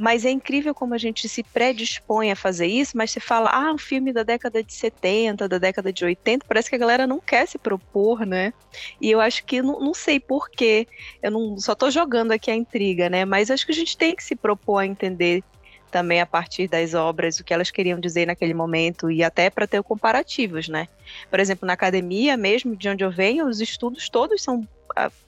mas 0.00 0.24
é 0.24 0.30
incrível 0.30 0.74
como 0.74 0.94
a 0.94 0.98
gente 0.98 1.28
se 1.28 1.42
predispõe 1.42 2.30
a 2.30 2.36
fazer 2.36 2.66
isso, 2.66 2.96
mas 2.96 3.10
se 3.10 3.20
fala, 3.20 3.50
ah, 3.52 3.72
um 3.72 3.78
filme 3.78 4.12
da 4.12 4.22
década 4.22 4.64
de 4.64 4.72
70, 4.72 5.46
da 5.46 5.58
década 5.58 5.92
de 5.92 6.04
80, 6.04 6.46
parece 6.48 6.70
que 6.70 6.76
a 6.76 6.78
galera 6.78 7.06
não 7.06 7.20
quer 7.20 7.46
se 7.46 7.58
propor, 7.58 8.24
né? 8.24 8.52
E 9.00 9.10
eu 9.10 9.20
acho 9.20 9.44
que, 9.44 9.60
não, 9.60 9.78
não 9.78 9.92
sei 9.92 10.18
porquê, 10.18 10.88
eu 11.22 11.30
não 11.30 11.58
só 11.58 11.74
tô 11.74 11.90
jogando 11.90 12.32
aqui 12.32 12.50
a 12.50 12.54
intriga, 12.54 13.10
né? 13.10 13.24
Mas 13.24 13.50
acho 13.50 13.66
que 13.66 13.72
a 13.72 13.74
gente 13.74 13.96
tem 13.96 14.16
que 14.16 14.24
se 14.24 14.34
propor 14.34 14.78
a 14.78 14.86
entender 14.86 15.44
também 15.90 16.20
a 16.20 16.26
partir 16.26 16.68
das 16.68 16.94
obras 16.94 17.38
o 17.38 17.44
que 17.44 17.52
elas 17.52 17.70
queriam 17.70 17.98
dizer 17.98 18.26
naquele 18.26 18.54
momento 18.54 19.10
e 19.10 19.22
até 19.22 19.50
para 19.50 19.66
ter 19.66 19.82
comparativos, 19.82 20.68
né? 20.68 20.88
Por 21.28 21.40
exemplo, 21.40 21.66
na 21.66 21.72
academia 21.72 22.36
mesmo, 22.36 22.76
de 22.76 22.88
onde 22.88 23.04
eu 23.04 23.10
venho, 23.10 23.46
os 23.46 23.60
estudos 23.60 24.08
todos 24.08 24.42
são 24.42 24.66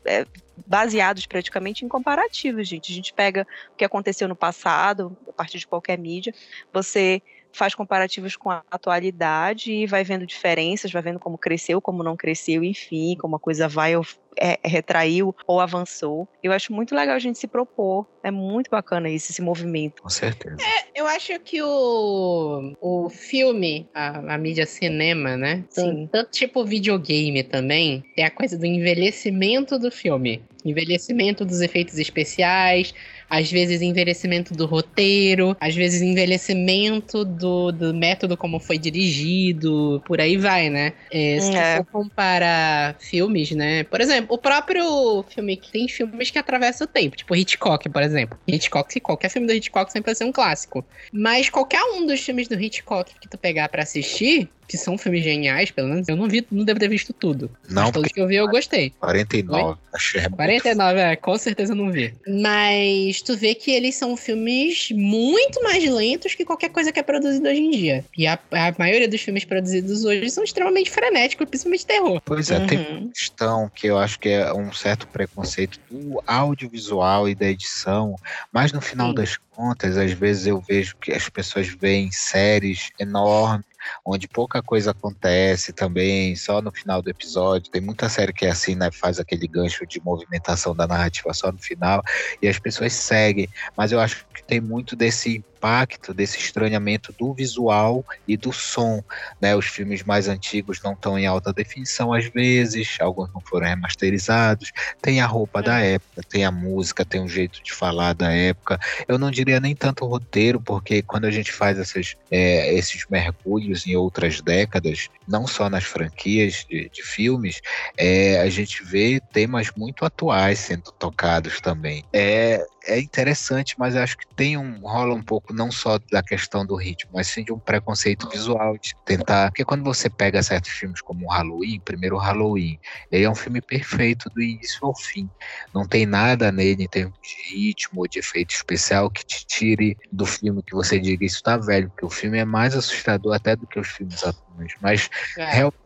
é, 0.05 0.27
baseados 0.67 1.27
praticamente 1.27 1.85
em 1.85 1.89
comparativos, 1.89 2.69
gente. 2.69 2.93
A 2.93 2.95
gente 2.95 3.13
pega 3.13 3.47
o 3.73 3.77
que 3.77 3.85
aconteceu 3.85 4.29
no 4.29 4.37
passado, 4.37 5.17
a 5.29 5.33
partir 5.33 5.59
de 5.59 5.67
qualquer 5.67 5.99
mídia, 5.99 6.35
você 6.73 7.21
faz 7.53 7.75
comparativos 7.75 8.37
com 8.37 8.51
a 8.51 8.63
atualidade 8.71 9.73
e 9.73 9.87
vai 9.87 10.03
vendo 10.03 10.27
diferenças, 10.27 10.91
vai 10.91 11.03
vendo 11.03 11.19
como 11.19 11.39
cresceu, 11.39 11.81
como 11.81 12.03
não 12.03 12.17
cresceu, 12.17 12.65
enfim, 12.65 13.17
como 13.19 13.37
a 13.37 13.41
coisa 13.41 13.69
vai 13.69 13.97
ou 13.97 14.05
é, 14.39 14.59
retraiu 14.65 15.35
ou 15.47 15.61
avançou. 15.61 16.29
Eu 16.43 16.53
acho 16.53 16.73
muito 16.73 16.95
legal 16.95 17.15
a 17.15 17.19
gente 17.19 17.39
se 17.39 17.47
propor. 17.47 18.07
É 18.23 18.31
muito 18.31 18.71
bacana 18.71 19.09
isso, 19.11 19.33
esse 19.33 19.43
movimento. 19.43 20.03
Com 20.03 20.09
certeza. 20.09 20.57
É, 20.61 21.01
eu 21.01 21.07
acho 21.07 21.39
que 21.41 21.63
o, 21.63 22.73
o 22.81 23.11
filme, 23.11 23.89
a, 23.95 24.35
a 24.35 24.39
mídia 24.39 24.67
cinema, 24.67 25.37
né? 25.37 25.65
Sim. 25.69 26.09
Tanto 26.11 26.31
tipo 26.31 26.65
videogame 26.65 27.43
também, 27.43 28.03
tem 28.15 28.25
a 28.25 28.31
coisa 28.31 28.57
do 28.57 28.65
envelhecimento 28.65 29.79
do 29.79 29.91
filme. 29.91 30.43
Envelhecimento 30.65 31.45
dos 31.45 31.61
efeitos 31.61 31.99
especiais, 31.99 32.95
às 33.29 33.51
vezes 33.51 33.83
envelhecimento 33.83 34.55
do 34.55 34.67
roteiro, 34.67 35.57
às 35.61 35.75
vezes 35.75 36.03
envelhecimento 36.03 37.25
do, 37.25 37.73
do 37.73 37.95
método 37.95 38.37
como 38.37 38.59
foi 38.59 38.79
dirigido, 38.79 40.03
por 40.05 40.21
aí 40.21 40.37
vai, 40.37 40.69
né? 40.71 40.93
É, 41.11 41.41
se 41.41 41.55
é. 41.55 41.77
for 41.77 41.85
comparar 41.87 42.97
filmes, 42.99 43.51
né? 43.53 43.85
Por 43.85 44.01
exemplo, 44.01 44.35
o 44.35 44.39
próprio 44.39 45.25
filme 45.29 45.57
que 45.57 45.71
tem 45.71 45.89
filmes 45.89 46.31
que 46.31 46.39
atravessam 46.39 46.87
o 46.87 46.89
tempo, 46.89 47.17
tipo 47.17 47.35
Hitchcock, 47.35 47.89
por 47.89 48.03
exemplo. 48.03 48.39
Hitchcock, 48.47 49.01
qualquer 49.01 49.29
filme 49.29 49.47
do 49.47 49.53
Hitchcock 49.53 49.91
sempre 49.91 50.07
vai 50.07 50.15
ser 50.15 50.25
um 50.25 50.33
clássico. 50.33 50.85
Mas 51.13 51.49
qualquer 51.49 51.83
um 51.83 52.07
dos 52.07 52.21
filmes 52.21 52.49
do 52.49 52.61
Hitchcock 52.61 53.13
que 53.21 53.29
tu 53.29 53.39
pegar 53.39 53.69
para 53.69 53.83
assistir, 53.83 54.49
que 54.73 54.79
são 54.79 54.97
filmes 54.97 55.23
geniais, 55.23 55.71
pelo 55.71 55.89
menos 55.89 56.09
eu 56.09 56.17
não 56.17 56.29
vi, 56.29 56.47
não 56.51 56.65
devo 56.65 56.81
ter 56.81 56.89
visto 56.89 57.13
tudo. 57.13 57.51
Não, 57.69 57.83
mas 57.83 57.93
todos 57.93 58.13
que 58.13 58.21
eu 58.21 58.27
vi 58.27 58.37
eu 58.37 58.49
gostei. 58.49 58.91
49, 59.01 59.63
Oi? 59.63 59.77
achei 59.93 60.29
49, 60.29 60.99
é, 60.99 61.17
com 61.17 61.37
certeza 61.37 61.73
eu 61.73 61.77
não 61.77 61.91
vi. 61.91 62.15
Mas 62.27 63.22
tu 63.25 63.37
vê 63.37 63.55
que 63.55 63.71
eles 63.71 63.95
são 63.95 64.17
filmes 64.17 64.91
muito 64.91 65.63
mais 65.63 65.85
lentos 65.89 66.35
que 66.35 66.45
qualquer 66.45 66.71
coisa 66.71 66.93
que 66.93 67.01
é 67.01 67.03
produzida 67.03 67.51
hoje 67.51 67.61
em 67.61 67.71
dia. 67.71 68.05
E 68.17 68.27
a, 68.27 68.39
a 68.51 68.75
maioria 68.79 69.09
dos 69.09 69.21
filmes 69.21 69.45
produzidos 69.45 70.05
hoje 70.05 70.31
são 70.31 70.45
extremamente 70.45 70.91
frenéticos, 70.91 71.49
principalmente 71.49 71.87
terror. 71.87 72.21
Pois 72.25 72.51
é, 72.51 72.59
uhum. 72.59 72.67
tem 72.67 72.79
uma 72.79 73.13
questão 73.13 73.71
que 73.75 73.87
eu 73.87 73.99
acho 73.99 74.19
que 74.19 74.29
é 74.29 74.53
um 74.53 74.73
certo 74.73 75.07
preconceito 75.07 75.79
do 75.91 76.23
audiovisual 76.27 77.29
e 77.29 77.35
da 77.35 77.47
edição, 77.47 78.17
mas 78.53 78.73
no 78.73 78.81
final 78.81 79.09
Sim. 79.09 79.15
das 79.15 79.37
contas, 79.51 79.97
às 79.97 80.13
vezes 80.13 80.47
eu 80.47 80.61
vejo 80.61 80.97
que 80.97 81.13
as 81.13 81.29
pessoas 81.29 81.69
veem 81.69 82.11
séries 82.11 82.91
enormes 82.99 83.72
onde 84.05 84.29
pouca 84.29 84.63
coisa 84.63 84.93
acontece 84.93 85.73
também, 85.73 86.35
só 86.37 86.61
no 86.61 86.71
final 86.71 87.03
do 87.03 87.11
episódio. 87.11 87.71
Tem 87.71 87.81
muita 87.81 88.09
série 88.09 88.33
que 88.33 88.47
é 88.47 88.51
assim, 88.51 88.75
né? 88.75 88.91
Faz 88.91 89.19
aquele 89.19 89.47
gancho 89.47 89.87
de 89.87 90.01
movimentação 90.01 90.75
da 90.75 90.87
narrativa 90.87 91.33
só 91.33 91.51
no 91.51 91.59
final, 91.59 92.03
e 92.41 92.49
as 92.49 92.59
pessoas 92.59 92.93
seguem. 92.93 93.49
Mas 93.77 93.93
eu 93.93 94.01
acho 94.01 94.27
que 94.35 94.43
tem 94.43 94.61
muito 94.61 94.95
desse 94.97 95.45
impacto 95.63 96.13
desse 96.13 96.39
estranhamento 96.39 97.15
do 97.17 97.33
visual 97.33 98.05
e 98.27 98.37
do 98.37 98.53
som. 98.53 99.03
Né? 99.41 99.55
Os 99.55 99.67
filmes 99.67 100.03
mais 100.03 100.27
antigos 100.27 100.83
não 100.83 100.93
estão 100.93 101.17
em 101.17 101.25
alta 101.25 101.53
definição 101.53 102.13
às 102.13 102.27
vezes, 102.27 102.97
alguns 103.01 103.33
não 103.33 103.41
foram 103.41 103.69
remasterizados. 103.69 104.73
Tem 105.01 105.21
a 105.21 105.27
roupa 105.27 105.61
é. 105.61 105.63
da 105.63 105.79
época, 105.79 106.23
tem 106.29 106.45
a 106.45 106.51
música, 106.51 107.05
tem 107.05 107.21
um 107.21 107.29
jeito 107.29 107.63
de 107.63 107.73
falar 107.73 108.13
da 108.13 108.33
época. 108.33 108.81
Eu 109.07 109.19
não 109.19 109.31
diria 109.31 109.61
nem 109.61 109.75
tanto 109.75 110.05
o 110.05 110.09
roteiro, 110.09 110.61
porque 110.61 111.01
quando 111.01 111.27
a 111.27 111.31
gente 111.31 111.53
faz 111.53 111.79
essas, 111.79 112.17
é, 112.29 112.75
esses 112.75 113.07
mergulhos 113.09 113.87
em 113.87 113.95
outras 113.95 114.41
décadas, 114.41 115.09
não 115.29 115.47
só 115.47 115.71
nas 115.71 115.85
franquias 115.85 116.67
de, 116.69 116.89
de 116.89 117.03
filmes, 117.03 117.61
é, 117.97 118.41
a 118.41 118.49
gente 118.49 118.83
vê 118.83 119.21
temas 119.33 119.71
muito 119.77 120.05
atuais 120.05 120.59
sendo 120.59 120.91
tocados 120.99 121.61
também. 121.61 122.05
É, 122.13 122.67
é 122.87 122.99
interessante, 122.99 123.75
mas 123.79 123.97
acho 123.97 124.17
que 124.17 124.27
tem 124.35 124.57
um 124.57 124.81
rola 124.81 125.15
um 125.15 125.23
pouco 125.23 125.53
não 125.53 125.71
só 125.71 125.99
da 126.11 126.23
questão 126.23 126.65
do 126.65 126.77
ritmo, 126.77 127.11
mas 127.15 127.27
sim 127.29 127.45
de 127.45 127.53
um 127.53 127.59
preconceito 127.59 128.29
visual 128.29 128.77
de 128.79 128.95
tentar, 129.05 129.51
porque 129.51 129.65
quando 129.65 129.85
você 129.85 130.09
pega 130.11 130.43
certos 130.43 130.71
filmes 130.71 131.01
como 131.01 131.27
o 131.27 131.31
Halloween, 131.31 131.81
primeiro 131.81 132.17
o 132.17 132.19
Halloween, 132.19 132.79
ele 133.11 133.25
é 133.25 133.31
um 133.31 133.35
filme 133.35 133.61
perfeito 133.61 134.29
do 134.31 134.43
início 134.43 134.79
ao 134.87 134.95
fim. 134.97 135.29
Não 135.75 135.87
tem 135.87 136.07
nada 136.07 136.51
nele 136.51 136.85
em 136.85 136.89
termos 136.89 137.19
de 137.23 137.57
ritmo 137.57 138.01
ou 138.01 138.09
de 138.09 138.19
efeito 138.19 138.55
especial 138.55 139.11
que 139.11 139.25
te 139.25 139.47
tire 139.47 139.97
do 140.11 140.27
filme 140.27 140.63
que 140.63 140.75
você 140.75 140.99
diga 140.99 141.25
isso 141.25 141.43
tá 141.43 141.57
velho, 141.57 141.89
porque 141.91 142.05
o 142.05 142.11
filme 142.11 142.39
é 142.39 142.45
mais 142.45 142.75
assustador 142.75 143.35
até 143.35 143.57
do 143.57 143.67
que 143.67 143.79
os 143.79 143.89
filmes 143.89 144.23
atuais, 144.25 144.75
mas 144.81 145.09
é. 145.39 145.45
realmente 145.45 145.82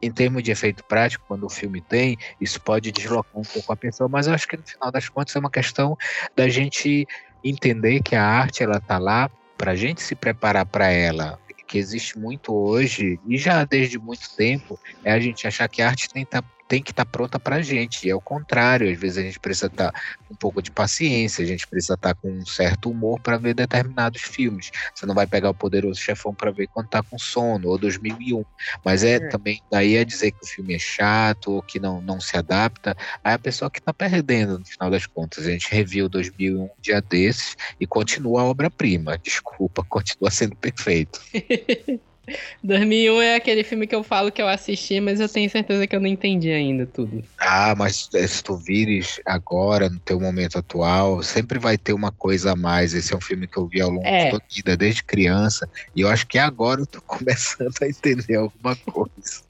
em 0.00 0.10
termos 0.10 0.42
de 0.42 0.50
efeito 0.50 0.84
prático, 0.84 1.24
quando 1.28 1.44
o 1.44 1.50
filme 1.50 1.80
tem, 1.80 2.16
isso 2.40 2.60
pode 2.60 2.90
deslocar 2.90 3.40
um 3.40 3.42
pouco 3.42 3.72
a 3.72 3.76
pessoa, 3.76 4.08
mas 4.08 4.26
eu 4.26 4.34
acho 4.34 4.48
que 4.48 4.56
no 4.56 4.62
final 4.62 4.90
das 4.90 5.08
contas 5.08 5.34
é 5.34 5.38
uma 5.38 5.50
questão 5.50 5.96
da 6.34 6.48
gente 6.48 7.06
entender 7.42 8.02
que 8.02 8.16
a 8.16 8.24
arte 8.24 8.62
ela 8.62 8.80
tá 8.80 8.98
lá 8.98 9.30
para 9.56 9.72
a 9.72 9.76
gente 9.76 10.02
se 10.02 10.14
preparar 10.14 10.66
para 10.66 10.88
ela, 10.88 11.38
que 11.66 11.78
existe 11.78 12.18
muito 12.18 12.54
hoje 12.54 13.18
e 13.26 13.36
já 13.36 13.64
desde 13.64 13.98
muito 13.98 14.34
tempo, 14.36 14.78
é 15.02 15.12
a 15.12 15.18
gente 15.18 15.46
achar 15.46 15.68
que 15.68 15.82
a 15.82 15.88
arte 15.88 16.08
tem 16.08 16.24
tá 16.24 16.42
tem 16.68 16.82
que 16.82 16.90
estar 16.90 17.04
tá 17.04 17.10
pronta 17.10 17.38
para 17.38 17.56
a 17.56 17.62
gente. 17.62 18.06
E 18.06 18.10
é 18.10 18.14
o 18.14 18.20
contrário, 18.20 18.90
às 18.90 18.98
vezes 18.98 19.18
a 19.18 19.22
gente 19.22 19.38
precisa 19.38 19.66
estar 19.66 19.92
tá 19.92 20.00
com 20.26 20.34
um 20.34 20.36
pouco 20.36 20.62
de 20.62 20.70
paciência, 20.70 21.44
a 21.44 21.46
gente 21.46 21.66
precisa 21.66 21.94
estar 21.94 22.14
tá 22.14 22.20
com 22.20 22.30
um 22.30 22.46
certo 22.46 22.90
humor 22.90 23.20
para 23.20 23.36
ver 23.36 23.54
determinados 23.54 24.22
filmes. 24.22 24.70
Você 24.94 25.06
não 25.06 25.14
vai 25.14 25.26
pegar 25.26 25.50
o 25.50 25.54
Poderoso 25.54 26.00
Chefão 26.00 26.34
para 26.34 26.50
ver 26.50 26.66
quando 26.68 26.86
está 26.86 27.02
com 27.02 27.18
sono, 27.18 27.68
ou 27.68 27.78
2001. 27.78 28.44
Mas 28.84 29.04
é, 29.04 29.14
é, 29.14 29.28
também, 29.28 29.62
daí 29.70 29.96
é 29.96 30.04
dizer 30.04 30.32
que 30.32 30.44
o 30.44 30.46
filme 30.46 30.74
é 30.74 30.78
chato, 30.78 31.52
ou 31.52 31.62
que 31.62 31.78
não, 31.78 32.00
não 32.00 32.20
se 32.20 32.36
adapta. 32.36 32.96
Aí 33.22 33.34
a 33.34 33.38
pessoa 33.38 33.70
que 33.70 33.78
está 33.78 33.92
perdendo, 33.92 34.58
no 34.58 34.64
final 34.64 34.90
das 34.90 35.06
contas. 35.06 35.46
A 35.46 35.50
gente 35.50 35.70
reviu 35.70 36.08
2001 36.08 36.62
um 36.62 36.70
dia 36.80 37.00
desses 37.00 37.56
e 37.78 37.86
continua 37.86 38.42
a 38.42 38.44
obra-prima. 38.44 39.18
Desculpa, 39.18 39.84
continua 39.88 40.30
sendo 40.30 40.56
perfeito. 40.56 41.20
2001 42.62 43.22
é 43.22 43.34
aquele 43.36 43.62
filme 43.62 43.86
que 43.86 43.94
eu 43.94 44.02
falo 44.02 44.32
que 44.32 44.40
eu 44.40 44.48
assisti, 44.48 45.00
mas 45.00 45.20
eu 45.20 45.28
tenho 45.28 45.48
certeza 45.50 45.86
que 45.86 45.94
eu 45.94 46.00
não 46.00 46.08
entendi 46.08 46.50
ainda 46.50 46.86
tudo. 46.86 47.22
Ah, 47.38 47.74
mas 47.76 48.08
se 48.12 48.42
tu 48.42 48.56
vires 48.56 49.20
agora, 49.26 49.88
no 49.88 49.98
teu 50.00 50.18
momento 50.18 50.58
atual, 50.58 51.22
sempre 51.22 51.58
vai 51.58 51.76
ter 51.76 51.92
uma 51.92 52.10
coisa 52.10 52.52
a 52.52 52.56
mais. 52.56 52.94
Esse 52.94 53.12
é 53.12 53.16
um 53.16 53.20
filme 53.20 53.46
que 53.46 53.58
eu 53.58 53.66
vi 53.66 53.80
ao 53.80 53.90
longo 53.90 54.06
é. 54.06 54.24
de 54.24 54.30
toda 54.30 54.44
a 54.44 54.54
vida, 54.54 54.76
desde 54.76 55.04
criança, 55.04 55.68
e 55.94 56.00
eu 56.00 56.08
acho 56.08 56.26
que 56.26 56.38
agora 56.38 56.80
eu 56.80 56.86
tô 56.86 57.00
começando 57.02 57.74
a 57.82 57.86
entender 57.86 58.36
alguma 58.36 58.76
coisa. 58.76 59.42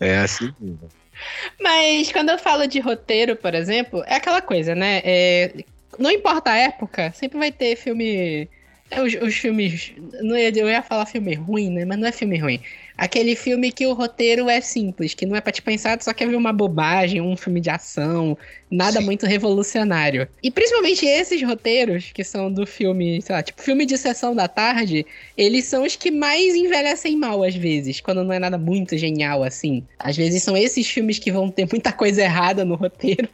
é 0.00 0.18
assim 0.18 0.52
mesmo. 0.60 0.88
Mas 1.60 2.10
quando 2.12 2.30
eu 2.30 2.38
falo 2.38 2.66
de 2.66 2.80
roteiro, 2.80 3.36
por 3.36 3.54
exemplo, 3.54 4.02
é 4.06 4.16
aquela 4.16 4.42
coisa, 4.42 4.74
né? 4.74 5.00
É, 5.04 5.64
não 5.98 6.10
importa 6.10 6.50
a 6.50 6.56
época, 6.56 7.12
sempre 7.12 7.38
vai 7.38 7.52
ter 7.52 7.76
filme 7.76 8.48
os, 9.02 9.14
os 9.14 9.34
filmes. 9.34 9.92
Não 10.20 10.36
ia, 10.36 10.50
eu 10.56 10.68
ia 10.68 10.82
falar 10.82 11.06
filme 11.06 11.34
ruim, 11.34 11.70
né? 11.70 11.84
Mas 11.84 11.98
não 11.98 12.08
é 12.08 12.12
filme 12.12 12.38
ruim. 12.38 12.60
Aquele 12.96 13.34
filme 13.34 13.72
que 13.72 13.86
o 13.86 13.92
roteiro 13.92 14.48
é 14.48 14.60
simples, 14.60 15.14
que 15.14 15.26
não 15.26 15.34
é 15.34 15.40
pra 15.40 15.50
te 15.50 15.60
pensar, 15.60 15.98
tu 15.98 16.04
só 16.04 16.12
quer 16.12 16.28
ver 16.28 16.36
uma 16.36 16.52
bobagem, 16.52 17.20
um 17.20 17.36
filme 17.36 17.60
de 17.60 17.68
ação, 17.68 18.38
nada 18.70 19.00
Sim. 19.00 19.04
muito 19.04 19.26
revolucionário. 19.26 20.28
E 20.40 20.48
principalmente 20.48 21.04
esses 21.04 21.42
roteiros, 21.42 22.12
que 22.14 22.22
são 22.22 22.52
do 22.52 22.64
filme, 22.64 23.20
sei 23.20 23.34
lá, 23.34 23.42
tipo 23.42 23.60
filme 23.60 23.84
de 23.84 23.98
sessão 23.98 24.32
da 24.34 24.46
tarde, 24.46 25.04
eles 25.36 25.64
são 25.64 25.82
os 25.82 25.96
que 25.96 26.12
mais 26.12 26.54
envelhecem 26.54 27.16
mal 27.16 27.42
às 27.42 27.56
vezes, 27.56 28.00
quando 28.00 28.22
não 28.22 28.32
é 28.32 28.38
nada 28.38 28.58
muito 28.58 28.96
genial 28.96 29.42
assim. 29.42 29.82
Às 29.98 30.16
vezes 30.16 30.44
são 30.44 30.56
esses 30.56 30.88
filmes 30.88 31.18
que 31.18 31.32
vão 31.32 31.50
ter 31.50 31.66
muita 31.68 31.90
coisa 31.90 32.22
errada 32.22 32.64
no 32.64 32.76
roteiro 32.76 33.28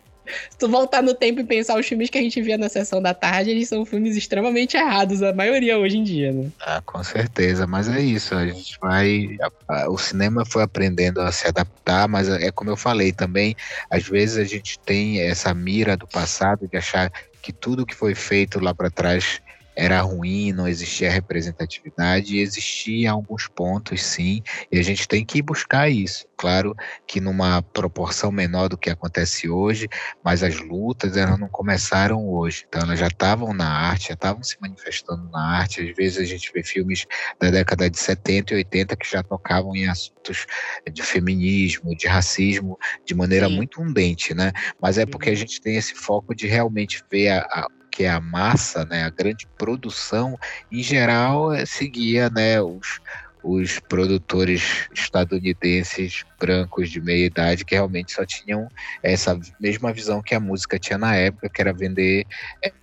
se 0.50 0.58
tu 0.58 0.68
voltar 0.68 1.02
no 1.02 1.14
tempo 1.14 1.40
e 1.40 1.44
pensar 1.44 1.78
os 1.78 1.86
filmes 1.86 2.10
que 2.10 2.18
a 2.18 2.22
gente 2.22 2.40
via 2.40 2.58
na 2.58 2.68
sessão 2.68 3.00
da 3.00 3.14
tarde, 3.14 3.50
eles 3.50 3.68
são 3.68 3.84
filmes 3.84 4.16
extremamente 4.16 4.76
errados, 4.76 5.22
a 5.22 5.32
maioria 5.32 5.78
hoje 5.78 5.98
em 5.98 6.04
dia, 6.04 6.32
né? 6.32 6.48
Ah, 6.60 6.82
com 6.84 7.02
certeza, 7.02 7.66
mas 7.66 7.88
é 7.88 8.00
isso, 8.00 8.34
a 8.34 8.46
gente 8.46 8.78
vai. 8.80 9.36
A, 9.40 9.82
a, 9.82 9.90
o 9.90 9.98
cinema 9.98 10.44
foi 10.44 10.62
aprendendo 10.62 11.20
a 11.20 11.32
se 11.32 11.46
adaptar, 11.46 12.08
mas 12.08 12.28
é 12.28 12.50
como 12.50 12.70
eu 12.70 12.76
falei 12.76 13.12
também, 13.12 13.54
às 13.90 14.04
vezes 14.04 14.38
a 14.38 14.44
gente 14.44 14.78
tem 14.80 15.20
essa 15.20 15.52
mira 15.54 15.96
do 15.96 16.06
passado 16.06 16.68
de 16.68 16.76
achar 16.76 17.10
que 17.42 17.52
tudo 17.52 17.86
que 17.86 17.94
foi 17.94 18.14
feito 18.14 18.60
lá 18.60 18.74
para 18.74 18.90
trás 18.90 19.40
era 19.80 20.02
ruim, 20.02 20.52
não 20.52 20.68
existia 20.68 21.10
representatividade, 21.10 22.38
existia 22.38 23.12
alguns 23.12 23.48
pontos, 23.48 24.02
sim, 24.02 24.42
e 24.70 24.78
a 24.78 24.82
gente 24.82 25.08
tem 25.08 25.24
que 25.24 25.40
buscar 25.40 25.88
isso. 25.88 26.26
Claro 26.36 26.76
que 27.06 27.18
numa 27.18 27.62
proporção 27.62 28.30
menor 28.30 28.68
do 28.68 28.76
que 28.76 28.90
acontece 28.90 29.48
hoje, 29.48 29.88
mas 30.22 30.42
as 30.42 30.60
lutas 30.60 31.16
elas 31.16 31.38
não 31.38 31.48
começaram 31.48 32.28
hoje, 32.28 32.66
então 32.68 32.82
elas 32.82 32.98
já 32.98 33.06
estavam 33.06 33.54
na 33.54 33.70
arte, 33.70 34.08
já 34.08 34.14
estavam 34.14 34.42
se 34.42 34.58
manifestando 34.60 35.30
na 35.30 35.42
arte. 35.42 35.80
Às 35.80 35.96
vezes 35.96 36.18
a 36.18 36.24
gente 36.24 36.52
vê 36.52 36.62
filmes 36.62 37.06
da 37.40 37.50
década 37.50 37.88
de 37.88 37.98
70 37.98 38.52
e 38.52 38.56
80 38.58 38.96
que 38.96 39.10
já 39.10 39.22
tocavam 39.22 39.74
em 39.74 39.88
assuntos 39.88 40.46
de 40.92 41.02
feminismo, 41.02 41.96
de 41.96 42.06
racismo, 42.06 42.78
de 43.06 43.14
maneira 43.14 43.48
sim. 43.48 43.56
muito 43.56 43.80
undente, 43.80 44.34
né? 44.34 44.52
Mas 44.78 44.98
é 44.98 45.06
porque 45.06 45.30
a 45.30 45.34
gente 45.34 45.58
tem 45.58 45.76
esse 45.76 45.94
foco 45.94 46.34
de 46.34 46.46
realmente 46.46 47.02
ver 47.10 47.28
a, 47.30 47.38
a 47.40 47.79
que 47.90 48.04
é 48.04 48.10
a 48.10 48.20
massa, 48.20 48.84
né, 48.84 49.04
a 49.04 49.10
grande 49.10 49.46
produção, 49.58 50.38
em 50.70 50.82
geral 50.82 51.52
é, 51.52 51.66
seguia 51.66 52.30
né, 52.30 52.60
os, 52.60 53.00
os 53.42 53.78
produtores 53.80 54.88
estadunidenses 54.94 56.24
brancos 56.38 56.90
de 56.90 57.00
meia 57.00 57.26
idade 57.26 57.64
que 57.64 57.74
realmente 57.74 58.12
só 58.12 58.24
tinham 58.24 58.68
essa 59.02 59.38
mesma 59.58 59.92
visão 59.92 60.22
que 60.22 60.34
a 60.34 60.40
música 60.40 60.78
tinha 60.78 60.98
na 60.98 61.16
época, 61.16 61.48
que 61.48 61.60
era 61.60 61.72
vender 61.72 62.26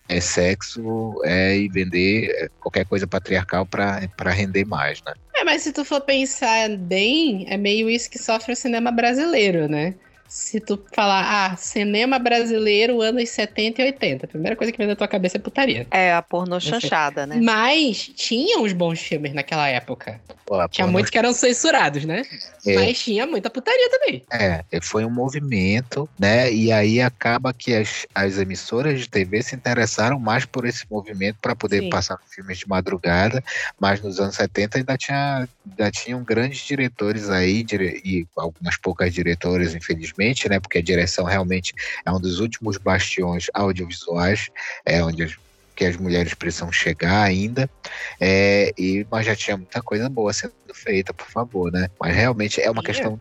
é, 0.09 0.19
sexo 0.19 1.13
é, 1.23 1.57
e 1.57 1.69
vender 1.69 2.51
qualquer 2.59 2.85
coisa 2.85 3.07
patriarcal 3.07 3.65
para 3.65 4.31
render 4.31 4.65
mais, 4.65 5.01
né? 5.03 5.13
É, 5.35 5.43
mas 5.43 5.61
se 5.61 5.71
tu 5.71 5.85
for 5.85 6.01
pensar 6.01 6.69
bem, 6.77 7.45
é 7.47 7.57
meio 7.57 7.89
isso 7.89 8.09
que 8.09 8.17
sofre 8.17 8.53
o 8.53 8.55
cinema 8.55 8.91
brasileiro, 8.91 9.67
né? 9.67 9.95
Se 10.27 10.59
tu 10.59 10.83
falar, 10.93 11.51
ah, 11.51 11.55
cinema 11.55 12.19
brasileiro, 12.19 13.01
anos 13.01 13.29
70 13.29 13.81
e 13.81 13.85
80, 13.85 14.25
a 14.25 14.29
primeira 14.29 14.55
coisa 14.55 14.71
que 14.71 14.77
vem 14.77 14.87
na 14.87 14.95
tua 14.95 15.07
cabeça 15.07 15.37
é 15.37 15.39
putaria. 15.39 15.87
É, 15.89 16.13
a 16.13 16.21
pornô 16.21 16.59
chanchada, 16.59 17.25
né? 17.25 17.39
Mas 17.41 18.11
tinha 18.15 18.59
uns 18.59 18.73
bons 18.73 18.99
filmes 18.99 19.33
naquela 19.33 19.67
época. 19.67 20.19
Pô, 20.45 20.67
tinha 20.69 20.87
muitos 20.87 21.09
que 21.09 21.17
eram 21.17 21.33
censurados, 21.33 22.05
né? 22.05 22.23
É. 22.65 22.75
Mas 22.75 22.99
tinha 22.99 23.25
muita 23.25 23.49
putaria 23.49 23.89
também. 23.89 24.23
É, 24.31 24.63
foi 24.81 25.05
um 25.05 25.09
movimento, 25.09 26.09
né? 26.17 26.51
E 26.51 26.71
aí 26.71 27.01
acaba 27.01 27.53
que 27.53 27.73
as, 27.73 28.05
as 28.13 28.37
emissoras 28.37 28.99
de 28.99 29.09
TV 29.09 29.41
se 29.41 29.55
interessaram 29.55 30.19
mais 30.19 30.45
por 30.45 30.65
esse 30.65 30.85
movimento 30.89 31.37
para 31.41 31.55
poder 31.55 31.83
Sim. 31.83 31.89
passar 31.89 32.17
filmes 32.29 32.57
de 32.57 32.67
madrugada, 32.67 33.43
mas 33.79 34.01
nos 34.01 34.19
anos 34.19 34.35
70 34.35 34.77
ainda 34.77 34.97
tinha 34.97 35.47
ainda 35.69 35.91
tinham 35.91 36.23
grandes 36.23 36.65
diretores 36.65 37.29
aí 37.29 37.63
dire, 37.63 38.01
e 38.03 38.25
algumas 38.35 38.77
poucas 38.77 39.13
diretoras, 39.13 39.75
infelizmente 39.75 40.16
infelizmente, 40.17 40.49
né? 40.49 40.59
Porque 40.59 40.79
a 40.79 40.81
direção 40.81 41.25
realmente 41.25 41.73
é 42.05 42.11
um 42.11 42.19
dos 42.19 42.39
últimos 42.39 42.77
bastiões 42.77 43.47
audiovisuais, 43.53 44.49
é 44.85 45.03
onde 45.03 45.23
as, 45.23 45.35
que 45.75 45.85
as 45.85 45.95
mulheres 45.95 46.33
precisam 46.33 46.71
chegar 46.71 47.23
ainda. 47.23 47.69
É, 48.19 48.73
e 48.77 49.05
mas 49.09 49.25
já 49.25 49.35
tinha 49.35 49.55
muita 49.55 49.81
coisa 49.81 50.09
boa 50.09 50.33
sendo 50.33 50.53
feita, 50.73 51.13
por 51.13 51.27
favor, 51.27 51.71
né? 51.71 51.89
Mas 51.99 52.15
realmente 52.15 52.61
é 52.61 52.69
uma 52.69 52.83
questão 52.83 53.19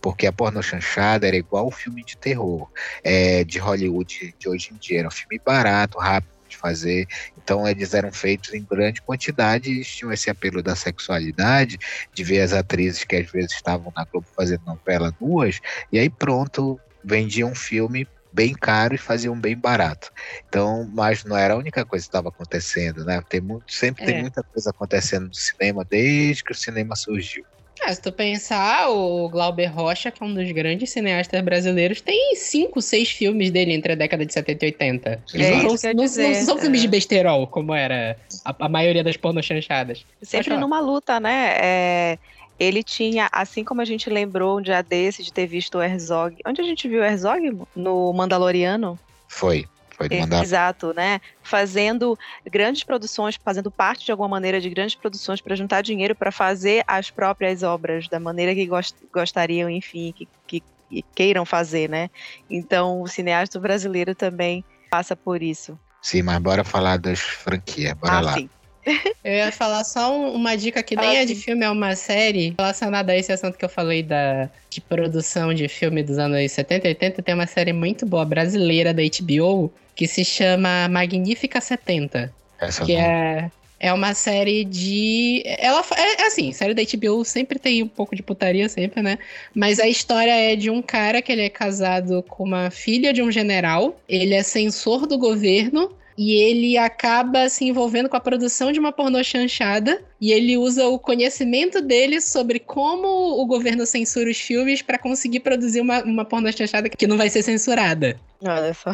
porque 0.00 0.28
a 0.28 0.32
porno 0.32 0.62
chanchada 0.62 1.26
era 1.26 1.36
igual 1.36 1.66
o 1.66 1.70
filme 1.70 2.04
de 2.04 2.16
terror 2.16 2.68
é, 3.02 3.42
de 3.42 3.58
Hollywood 3.58 4.34
de 4.38 4.48
hoje 4.48 4.70
em 4.72 4.76
dia. 4.76 5.00
Era 5.00 5.08
um 5.08 5.10
filme 5.10 5.40
barato, 5.44 5.98
rápido 5.98 6.32
fazer. 6.62 7.06
Então 7.42 7.68
eles 7.68 7.92
eram 7.92 8.12
feitos 8.12 8.54
em 8.54 8.62
grande 8.62 9.02
quantidade 9.02 9.70
e 9.70 9.84
tinham 9.84 10.12
esse 10.12 10.30
apelo 10.30 10.62
da 10.62 10.76
sexualidade, 10.76 11.78
de 12.14 12.24
ver 12.24 12.40
as 12.40 12.52
atrizes 12.52 13.04
que 13.04 13.16
às 13.16 13.30
vezes 13.30 13.52
estavam 13.52 13.92
na 13.94 14.04
Globo 14.04 14.26
fazendo 14.36 14.62
novela 14.64 15.14
duas, 15.20 15.60
e 15.90 15.98
aí 15.98 16.08
pronto, 16.08 16.80
vendiam 17.04 17.50
um 17.50 17.54
filme 17.54 18.06
bem 18.32 18.54
caro 18.54 18.94
e 18.94 18.98
faziam 18.98 19.38
bem 19.38 19.56
barato. 19.56 20.10
Então, 20.48 20.88
mas 20.92 21.24
não 21.24 21.36
era 21.36 21.54
a 21.54 21.56
única 21.56 21.84
coisa 21.84 22.04
que 22.04 22.08
estava 22.08 22.30
acontecendo, 22.30 23.04
né? 23.04 23.22
Tem 23.28 23.40
muito, 23.40 23.70
sempre 23.70 24.04
é. 24.04 24.06
tem 24.06 24.20
muita 24.20 24.42
coisa 24.42 24.70
acontecendo 24.70 25.26
no 25.26 25.34
cinema 25.34 25.84
desde 25.84 26.42
que 26.42 26.52
o 26.52 26.54
cinema 26.54 26.96
surgiu. 26.96 27.44
É, 27.84 27.92
se 27.92 28.00
tu 28.00 28.12
pensar, 28.12 28.90
o 28.90 29.28
Glauber 29.28 29.66
Rocha, 29.66 30.10
que 30.10 30.22
é 30.22 30.26
um 30.26 30.32
dos 30.32 30.50
grandes 30.52 30.90
cineastas 30.90 31.40
brasileiros, 31.42 32.00
tem 32.00 32.36
cinco, 32.36 32.80
seis 32.80 33.10
filmes 33.10 33.50
dele 33.50 33.72
entre 33.72 33.92
a 33.92 33.96
década 33.96 34.24
de 34.24 34.32
70 34.32 34.64
e 34.64 34.68
80. 34.68 35.10
É 35.10 35.20
não, 35.38 35.56
não, 35.56 35.62
não, 35.62 35.66
dizer, 35.66 35.94
não, 35.94 36.44
são 36.44 36.58
é. 36.58 36.60
filmes 36.60 36.80
de 36.80 36.88
besterol, 36.88 37.46
como 37.46 37.74
era 37.74 38.16
a, 38.44 38.66
a 38.66 38.68
maioria 38.68 39.02
das 39.02 39.16
pornochanchadas. 39.16 40.04
Sempre 40.22 40.56
numa 40.56 40.80
luta, 40.80 41.18
né? 41.18 41.56
É, 41.58 42.18
ele 42.58 42.82
tinha, 42.84 43.28
assim 43.32 43.64
como 43.64 43.80
a 43.80 43.84
gente 43.84 44.08
lembrou 44.08 44.58
um 44.58 44.62
dia 44.62 44.82
desse 44.82 45.22
de 45.22 45.32
ter 45.32 45.46
visto 45.46 45.78
o 45.78 45.82
Herzog. 45.82 46.36
Onde 46.46 46.60
a 46.60 46.64
gente 46.64 46.86
viu 46.88 47.00
o 47.00 47.04
Herzog? 47.04 47.58
No 47.74 48.12
Mandaloriano? 48.12 48.98
Foi. 49.26 49.66
Pode 50.08 50.20
mandar. 50.20 50.42
Exato, 50.42 50.92
né? 50.94 51.20
Fazendo 51.42 52.16
grandes 52.50 52.84
produções, 52.84 53.36
fazendo 53.42 53.70
parte 53.70 54.04
de 54.04 54.10
alguma 54.10 54.28
maneira 54.28 54.60
de 54.60 54.68
grandes 54.68 54.94
produções 54.94 55.40
para 55.40 55.56
juntar 55.56 55.82
dinheiro 55.82 56.14
para 56.14 56.32
fazer 56.32 56.84
as 56.86 57.10
próprias 57.10 57.62
obras 57.62 58.08
da 58.08 58.18
maneira 58.20 58.54
que 58.54 58.66
gost 58.66 58.96
gostariam, 59.12 59.68
enfim, 59.70 60.12
que, 60.16 60.28
que, 60.46 60.62
que 60.88 61.04
queiram 61.14 61.44
fazer, 61.44 61.88
né? 61.88 62.10
Então, 62.50 63.02
o 63.02 63.08
cineasta 63.08 63.58
brasileiro 63.58 64.14
também 64.14 64.64
passa 64.90 65.16
por 65.16 65.42
isso. 65.42 65.78
Sim, 66.02 66.22
mas 66.22 66.38
bora 66.38 66.64
falar 66.64 66.98
das 66.98 67.20
franquias, 67.20 67.94
bora 67.94 68.16
ah, 68.16 68.20
lá. 68.20 68.34
Sim. 68.34 68.50
Eu 69.24 69.32
ia 69.32 69.52
falar 69.52 69.84
só 69.84 70.14
uma 70.32 70.56
dica 70.56 70.82
que 70.82 70.96
nem 70.96 71.18
é 71.18 71.24
de 71.24 71.34
filme, 71.34 71.64
é 71.64 71.70
uma 71.70 71.94
série 71.94 72.54
relacionada 72.58 73.12
a 73.12 73.16
esse 73.16 73.32
assunto 73.32 73.56
que 73.56 73.64
eu 73.64 73.68
falei 73.68 74.02
da, 74.02 74.50
de 74.68 74.80
produção 74.80 75.54
de 75.54 75.68
filme 75.68 76.02
dos 76.02 76.18
anos 76.18 76.50
70 76.50 76.86
e 76.86 76.90
80. 76.90 77.22
Tem 77.22 77.34
uma 77.34 77.46
série 77.46 77.72
muito 77.72 78.04
boa 78.04 78.24
brasileira 78.24 78.92
da 78.92 79.02
HBO 79.02 79.72
que 79.94 80.08
se 80.08 80.24
chama 80.24 80.88
Magnífica 80.88 81.60
70. 81.60 82.32
Essa 82.60 82.84
que 82.84 82.94
não. 82.94 83.00
é 83.00 83.50
É 83.78 83.92
uma 83.92 84.14
série 84.14 84.64
de. 84.64 85.42
Ela 85.44 85.84
é, 85.96 86.22
é 86.22 86.26
assim, 86.26 86.52
série 86.52 86.74
da 86.74 86.82
HBO 86.82 87.24
sempre 87.24 87.58
tem 87.58 87.82
um 87.82 87.88
pouco 87.88 88.14
de 88.14 88.22
putaria, 88.22 88.68
sempre, 88.68 89.02
né? 89.02 89.18
Mas 89.54 89.80
a 89.80 89.88
história 89.88 90.32
é 90.32 90.54
de 90.54 90.70
um 90.70 90.80
cara 90.80 91.20
que 91.20 91.32
ele 91.32 91.42
é 91.42 91.48
casado 91.48 92.22
com 92.28 92.44
uma 92.44 92.70
filha 92.70 93.12
de 93.12 93.22
um 93.22 93.30
general. 93.30 94.00
Ele 94.08 94.34
é 94.34 94.42
censor 94.42 95.06
do 95.06 95.18
governo 95.18 95.92
e 96.16 96.32
ele 96.32 96.76
acaba 96.76 97.48
se 97.48 97.64
envolvendo 97.64 98.08
com 98.08 98.16
a 98.16 98.20
produção 98.20 98.72
de 98.72 98.78
uma 98.78 98.92
pornô 98.92 99.22
chanchada 99.22 100.02
e 100.20 100.32
ele 100.32 100.56
usa 100.56 100.86
o 100.86 100.98
conhecimento 100.98 101.80
dele 101.80 102.20
sobre 102.20 102.58
como 102.58 103.06
o 103.40 103.46
governo 103.46 103.86
censura 103.86 104.30
os 104.30 104.38
filmes 104.38 104.82
para 104.82 104.98
conseguir 104.98 105.40
produzir 105.40 105.80
uma, 105.80 106.02
uma 106.02 106.24
pornô 106.24 106.50
chanchada 106.52 106.88
que 106.88 107.06
não 107.06 107.16
vai 107.16 107.28
ser 107.28 107.42
censurada. 107.42 108.18
Olha 108.44 108.74
só. 108.74 108.92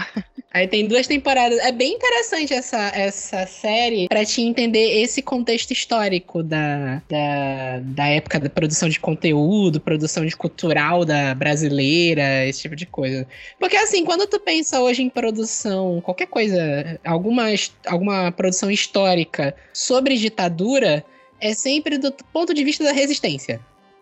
Aí 0.53 0.67
tem 0.69 0.87
duas 0.87 1.07
temporadas. 1.07 1.59
É 1.59 1.73
bem 1.73 1.95
interessante 1.95 2.53
essa, 2.53 2.89
essa 2.95 3.47
série 3.47 4.09
para 4.09 4.25
te 4.25 4.43
entender 4.43 5.03
esse 5.03 5.23
contexto 5.23 5.71
histórico 5.73 6.43
da, 6.43 7.03
da, 7.09 7.81
da 7.83 8.07
época 8.09 8.41
da 8.41 8.51
produção 8.51 8.89
de 8.89 9.01
conteúdo, 9.01 9.81
produção 9.81 10.25
de 10.27 10.37
cultural 10.37 11.05
da 11.05 11.35
brasileira, 11.35 12.47
esse 12.47 12.63
tipo 12.63 12.77
de 12.77 12.87
coisa. 12.87 13.27
Porque 13.59 13.77
assim, 13.77 14.05
quando 14.05 14.27
tu 14.27 14.39
pensa 14.41 14.81
hoje 14.81 15.03
em 15.03 15.09
produção, 15.09 16.01
qualquer 16.01 16.27
coisa, 16.27 16.99
alguma, 17.05 17.47
alguma 17.87 18.33
produção 18.33 18.71
histórica 18.71 19.55
sobre 19.73 20.17
ditadura, 20.17 21.05
é 21.41 21.55
sempre 21.55 21.99
do 21.99 22.13
ponto 22.33 22.53
de 22.53 22.65
vista 22.65 22.85
da 22.85 22.93
resistência. 22.93 23.61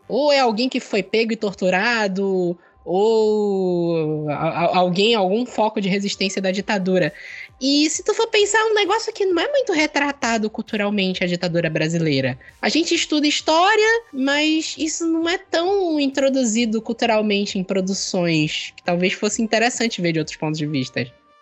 Ou 0.08 0.32
é 0.32 0.38
alguém 0.38 0.68
que 0.68 0.78
foi 0.78 1.02
pego 1.02 1.32
e 1.32 1.36
torturado, 1.36 2.56
ou 2.86 4.30
alguém, 4.30 5.14
algum 5.14 5.44
foco 5.44 5.80
de 5.80 5.88
resistência 5.88 6.40
da 6.40 6.52
ditadura. 6.52 7.12
E 7.60 7.90
se 7.90 8.04
tu 8.04 8.14
for 8.14 8.28
pensar, 8.28 8.64
um 8.66 8.74
negócio 8.74 9.12
que 9.12 9.26
não 9.26 9.42
é 9.42 9.50
muito 9.50 9.72
retratado 9.72 10.48
culturalmente 10.48 11.24
a 11.24 11.26
ditadura 11.26 11.68
brasileira. 11.68 12.38
A 12.62 12.68
gente 12.68 12.94
estuda 12.94 13.26
história, 13.26 14.04
mas 14.12 14.76
isso 14.78 15.06
não 15.06 15.28
é 15.28 15.36
tão 15.36 15.98
introduzido 15.98 16.80
culturalmente 16.80 17.58
em 17.58 17.64
produções 17.64 18.72
que 18.76 18.82
talvez 18.82 19.14
fosse 19.14 19.42
interessante 19.42 20.00
ver 20.00 20.12
de 20.12 20.18
outros 20.20 20.36
pontos 20.36 20.58
de 20.58 20.66
vista. 20.66 21.00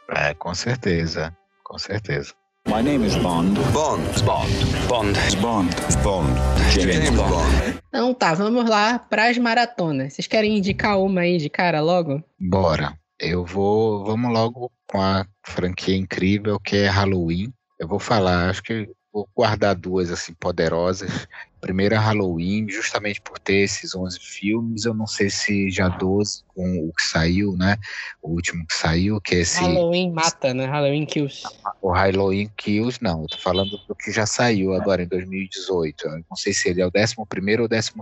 É, 0.08 0.34
com 0.34 0.54
certeza, 0.54 1.36
com 1.62 1.78
certeza. 1.78 2.32
My 2.66 2.82
name 2.82 3.04
is 3.04 3.14
Bond. 3.16 3.54
Bond. 3.72 4.02
Bond. 4.24 4.50
Bond. 4.88 5.16
Bond. 5.40 5.70
Bond. 6.02 6.30
James 6.72 7.10
Bond. 7.10 7.80
Então 7.88 8.14
tá, 8.14 8.32
vamos 8.32 8.68
lá 8.68 8.98
para 8.98 9.28
as 9.28 9.36
maratonas. 9.36 10.14
Vocês 10.14 10.26
querem 10.26 10.56
indicar 10.56 10.98
uma 10.98 11.20
aí 11.20 11.36
de 11.36 11.50
cara 11.50 11.80
logo? 11.80 12.24
Bora. 12.40 12.98
Eu 13.20 13.44
vou. 13.44 14.04
Vamos 14.04 14.32
logo 14.32 14.72
com 14.90 15.00
a 15.00 15.26
franquia 15.44 15.94
incrível 15.96 16.58
que 16.58 16.76
é 16.76 16.88
Halloween. 16.88 17.52
Eu 17.78 17.86
vou 17.86 17.98
falar, 17.98 18.48
acho 18.48 18.62
que 18.62 18.88
vou 19.12 19.28
guardar 19.36 19.74
duas 19.74 20.10
assim 20.10 20.32
poderosas 20.34 21.28
primeira 21.64 21.98
Halloween, 21.98 22.68
justamente 22.68 23.22
por 23.22 23.38
ter 23.38 23.62
esses 23.62 23.94
11 23.94 24.20
filmes, 24.20 24.84
eu 24.84 24.92
não 24.92 25.06
sei 25.06 25.30
se 25.30 25.70
já 25.70 25.88
12 25.88 26.44
com 26.54 26.88
o 26.88 26.92
que 26.92 27.02
saiu, 27.02 27.56
né? 27.56 27.76
O 28.22 28.30
último 28.30 28.66
que 28.66 28.74
saiu, 28.74 29.20
que 29.20 29.34
é 29.34 29.38
esse. 29.40 29.60
Halloween 29.60 30.12
mata, 30.12 30.54
né? 30.54 30.66
Halloween 30.66 31.04
Kills. 31.04 31.42
O 31.82 31.90
Halloween 31.90 32.50
Kills, 32.56 32.98
não, 33.02 33.22
eu 33.22 33.28
tô 33.28 33.38
falando 33.38 33.76
do 33.88 33.94
que 33.94 34.12
já 34.12 34.24
saiu 34.24 34.74
agora 34.74 35.02
em 35.02 35.08
2018. 35.08 36.06
Eu 36.06 36.24
não 36.30 36.36
sei 36.36 36.52
se 36.54 36.68
ele 36.68 36.80
é 36.80 36.86
o 36.86 36.90
11 36.94 37.14
ou 37.18 37.24
o 37.24 37.68
12, 37.68 37.92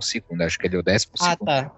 acho 0.45 0.59
que 0.59 0.67
ele 0.67 0.75
é 0.75 0.79
o 0.79 0.83
12. 0.83 1.07
Ah, 1.19 1.35
tá. 1.35 1.71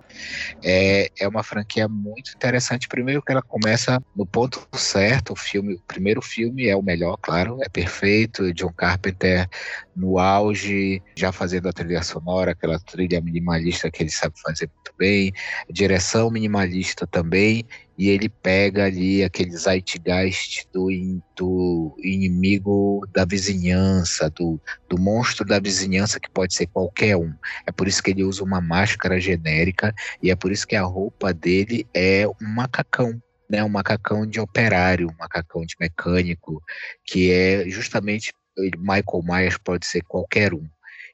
É, 0.64 1.10
é 1.20 1.28
uma 1.28 1.44
franquia 1.44 1.88
muito 1.88 2.34
interessante. 2.36 2.88
Primeiro 2.88 3.22
que 3.22 3.32
ela 3.32 3.42
começa 3.42 4.02
no 4.16 4.26
ponto 4.26 4.68
certo, 4.74 5.34
o 5.34 5.36
filme, 5.36 5.76
o 5.76 5.82
primeiro 5.88 6.22
filme 6.22 6.68
é 6.68 6.76
o 6.76 6.82
melhor, 6.82 7.18
claro, 7.22 7.58
é 7.62 7.70
perfeito. 7.70 8.54
John 8.54 8.74
Carpenter 8.74 9.48
no 9.96 10.20
auge, 10.20 11.02
já 11.16 11.32
fazendo 11.32 11.70
a 11.70 11.74
trilha 11.74 12.04
sonora, 12.04 12.52
aquela 12.52 12.78
trilha 12.80 13.22
minimalista 13.22 13.90
que 13.90 14.04
ele 14.04 14.10
sabe 14.10 14.36
fazer 14.42 14.70
muito 14.76 14.94
bem, 14.98 15.32
direção 15.70 16.30
minimalista 16.30 16.65
também, 17.08 17.66
e 17.98 18.10
ele 18.10 18.28
pega 18.28 18.86
ali 18.86 19.24
aquele 19.24 19.56
zeitgeist 19.56 20.68
do, 20.74 20.88
do 21.36 21.96
inimigo 22.04 23.08
da 23.14 23.26
vizinhança, 23.26 24.30
do, 24.30 24.60
do 24.90 25.00
monstro 25.00 25.46
da 25.46 25.60
vizinhança 25.60 26.20
que 26.20 26.30
pode 26.30 26.54
ser 26.54 26.68
qualquer 26.68 27.16
um. 27.16 27.34
É 27.66 27.72
por 27.72 27.88
isso 27.88 28.04
que 28.04 28.12
ele 28.12 28.24
usa 28.24 28.44
uma 28.44 28.62
máscara 28.62 29.20
genérica 29.20 29.94
e 30.22 30.30
é 30.30 30.36
por 30.36 30.52
isso 30.52 30.68
que 30.68 30.76
a 30.76 30.84
roupa 30.84 31.34
dele 31.34 31.88
é 31.94 32.28
um 32.28 32.48
macacão 32.48 33.22
né, 33.50 33.64
um 33.64 33.70
macacão 33.70 34.26
de 34.26 34.40
operário, 34.40 35.08
um 35.08 35.16
macacão 35.20 35.64
de 35.66 35.76
mecânico, 35.80 36.64
que 37.06 37.32
é 37.32 37.70
justamente 37.70 38.34
Michael 38.78 39.24
Myers 39.24 39.58
pode 39.58 39.86
ser 39.86 40.02
qualquer 40.04 40.54
um. 40.54 40.68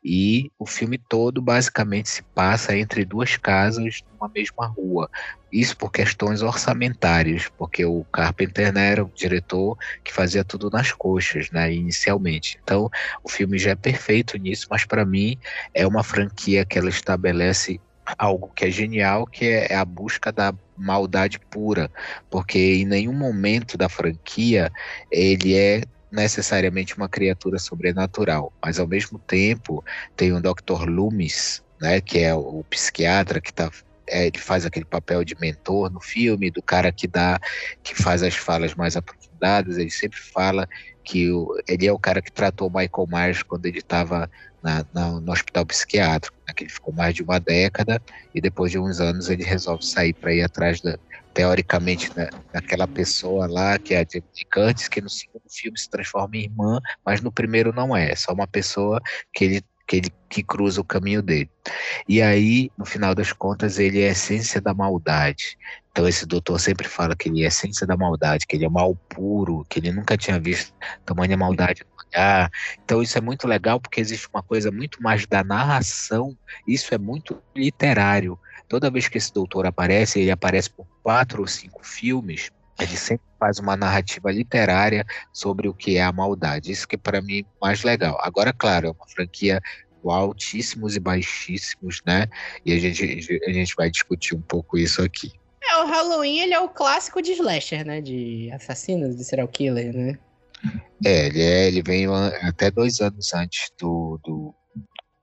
E 0.03 0.51
o 0.57 0.65
filme 0.65 0.97
todo 0.97 1.41
basicamente 1.41 2.09
se 2.09 2.23
passa 2.23 2.75
entre 2.75 3.05
duas 3.05 3.37
casas 3.37 4.01
numa 4.11 4.31
mesma 4.33 4.65
rua. 4.65 5.09
Isso 5.51 5.77
por 5.77 5.91
questões 5.91 6.41
orçamentárias, 6.41 7.47
porque 7.57 7.85
o 7.85 8.03
Carpenter 8.05 8.73
né, 8.73 8.91
era 8.91 9.03
o 9.03 9.11
diretor 9.13 9.77
que 10.03 10.11
fazia 10.11 10.43
tudo 10.43 10.69
nas 10.69 10.91
coxas, 10.91 11.51
né, 11.51 11.71
inicialmente. 11.73 12.59
Então, 12.63 12.89
o 13.23 13.29
filme 13.29 13.59
já 13.59 13.71
é 13.71 13.75
perfeito 13.75 14.37
nisso, 14.37 14.67
mas 14.69 14.85
para 14.85 15.05
mim 15.05 15.37
é 15.73 15.85
uma 15.85 16.03
franquia 16.03 16.65
que 16.65 16.79
ela 16.79 16.89
estabelece 16.89 17.79
algo 18.17 18.51
que 18.55 18.65
é 18.65 18.71
genial, 18.71 19.25
que 19.27 19.45
é 19.45 19.75
a 19.75 19.85
busca 19.85 20.31
da 20.31 20.53
maldade 20.75 21.39
pura, 21.39 21.91
porque 22.29 22.57
em 22.57 22.85
nenhum 22.85 23.13
momento 23.13 23.77
da 23.77 23.87
franquia 23.87 24.71
ele 25.11 25.55
é 25.55 25.83
necessariamente 26.11 26.95
uma 26.97 27.07
criatura 27.07 27.57
sobrenatural, 27.57 28.51
mas 28.63 28.79
ao 28.79 28.87
mesmo 28.87 29.17
tempo 29.19 29.83
tem 30.15 30.33
o 30.33 30.41
Dr. 30.41 30.85
Loomis, 30.87 31.63
né, 31.79 32.01
que 32.01 32.19
é 32.19 32.33
o 32.35 32.63
psiquiatra 32.69 33.39
que 33.39 33.53
tá 33.53 33.71
é, 34.07 34.27
ele 34.27 34.37
faz 34.37 34.65
aquele 34.65 34.83
papel 34.83 35.23
de 35.23 35.39
mentor 35.39 35.89
no 35.89 36.01
filme, 36.01 36.51
do 36.51 36.61
cara 36.61 36.91
que 36.91 37.07
dá, 37.07 37.39
que 37.81 37.95
faz 37.95 38.21
as 38.21 38.35
falas 38.35 38.75
mais 38.75 38.97
aprofundadas. 38.97 39.77
Ele 39.77 39.89
sempre 39.89 40.19
fala 40.19 40.67
que 41.01 41.31
o, 41.31 41.57
ele 41.65 41.87
é 41.87 41.93
o 41.93 41.97
cara 41.97 42.21
que 42.21 42.31
tratou 42.31 42.69
Michael 42.69 43.07
Myers 43.07 43.41
quando 43.41 43.65
ele 43.65 43.79
estava 43.79 44.29
no 44.93 45.31
hospital 45.31 45.65
psiquiátrico, 45.65 46.35
né, 46.45 46.53
que 46.53 46.65
ele 46.65 46.71
ficou 46.71 46.93
mais 46.93 47.15
de 47.15 47.23
uma 47.23 47.39
década 47.39 48.01
e 48.35 48.41
depois 48.41 48.71
de 48.71 48.77
uns 48.77 48.99
anos 48.99 49.29
ele 49.29 49.43
resolve 49.43 49.83
sair 49.83 50.13
para 50.13 50.33
ir 50.33 50.43
atrás 50.43 50.81
da, 50.81 50.99
teoricamente, 51.33 52.11
né, 52.15 52.29
naquela 52.53 52.87
pessoa 52.87 53.47
lá, 53.47 53.77
que 53.79 53.93
é 53.93 53.99
a 53.99 54.03
de 54.03 54.21
Curtis, 54.51 54.87
que 54.87 55.01
no 55.01 55.09
segundo 55.09 55.49
filme 55.49 55.77
se 55.77 55.89
transforma 55.89 56.35
em 56.35 56.43
irmã, 56.43 56.79
mas 57.05 57.21
no 57.21 57.31
primeiro 57.31 57.73
não 57.73 57.95
é, 57.95 58.11
é 58.11 58.15
só 58.15 58.33
uma 58.33 58.47
pessoa 58.47 59.01
que 59.33 59.45
ele 59.45 59.61
que 59.87 59.97
ele 59.97 60.09
que 60.29 60.41
cruza 60.41 60.79
o 60.79 60.85
caminho 60.85 61.21
dele. 61.21 61.49
E 62.07 62.21
aí, 62.21 62.71
no 62.77 62.85
final 62.85 63.13
das 63.13 63.33
contas, 63.33 63.77
ele 63.77 63.99
é 63.99 64.07
a 64.07 64.11
essência 64.11 64.61
da 64.61 64.73
maldade. 64.73 65.57
Então 65.91 66.07
esse 66.07 66.25
doutor 66.25 66.57
sempre 66.59 66.87
fala 66.87 67.13
que 67.13 67.27
ele 67.27 67.41
é 67.41 67.45
a 67.45 67.47
essência 67.49 67.85
da 67.85 67.97
maldade, 67.97 68.47
que 68.47 68.55
ele 68.55 68.63
é 68.63 68.69
mal 68.69 68.95
puro, 69.09 69.65
que 69.69 69.79
ele 69.79 69.91
nunca 69.91 70.15
tinha 70.17 70.39
visto 70.39 70.73
tamanha 71.05 71.35
maldade 71.35 71.83
no 71.83 72.05
olhar. 72.07 72.49
Então 72.85 73.01
isso 73.01 73.17
é 73.17 73.21
muito 73.21 73.45
legal 73.45 73.81
porque 73.81 73.99
existe 73.99 74.29
uma 74.33 74.41
coisa 74.41 74.71
muito 74.71 75.03
mais 75.03 75.27
da 75.27 75.43
narração, 75.43 76.37
isso 76.65 76.95
é 76.95 76.97
muito 76.97 77.41
literário. 77.53 78.39
Toda 78.71 78.89
vez 78.89 79.09
que 79.09 79.17
esse 79.17 79.33
doutor 79.33 79.65
aparece, 79.65 80.21
ele 80.21 80.31
aparece 80.31 80.69
por 80.69 80.87
quatro 81.03 81.41
ou 81.41 81.47
cinco 81.47 81.85
filmes, 81.85 82.49
ele 82.79 82.95
sempre 82.95 83.25
faz 83.37 83.59
uma 83.59 83.75
narrativa 83.75 84.31
literária 84.31 85.05
sobre 85.33 85.67
o 85.67 85.73
que 85.73 85.97
é 85.97 86.01
a 86.01 86.11
maldade. 86.13 86.71
Isso 86.71 86.87
que 86.87 86.95
é 86.95 86.97
para 86.97 87.21
mim 87.21 87.43
mais 87.61 87.83
legal. 87.83 88.17
Agora, 88.21 88.53
claro, 88.53 88.87
é 88.87 88.91
uma 88.91 89.07
franquia 89.09 89.59
com 90.01 90.09
altíssimos 90.09 90.95
e 90.95 91.01
baixíssimos, 91.01 92.01
né? 92.05 92.27
E 92.65 92.71
a 92.71 92.79
gente, 92.79 93.41
a 93.45 93.51
gente 93.51 93.75
vai 93.75 93.91
discutir 93.91 94.35
um 94.35 94.41
pouco 94.41 94.77
isso 94.77 95.01
aqui. 95.01 95.33
É, 95.61 95.83
o 95.83 95.87
Halloween 95.87 96.39
ele 96.39 96.53
é 96.53 96.59
o 96.61 96.69
clássico 96.69 97.21
de 97.21 97.33
slasher, 97.33 97.85
né? 97.85 97.99
De 97.99 98.49
assassinos, 98.53 99.17
de 99.17 99.25
serial 99.25 99.49
killer, 99.49 99.93
né? 99.93 100.17
É, 101.03 101.25
ele, 101.25 101.41
é, 101.41 101.67
ele 101.67 101.83
vem 101.83 102.07
até 102.41 102.71
dois 102.71 103.01
anos 103.01 103.33
antes 103.33 103.69
do, 103.77 104.17
do, 104.23 104.55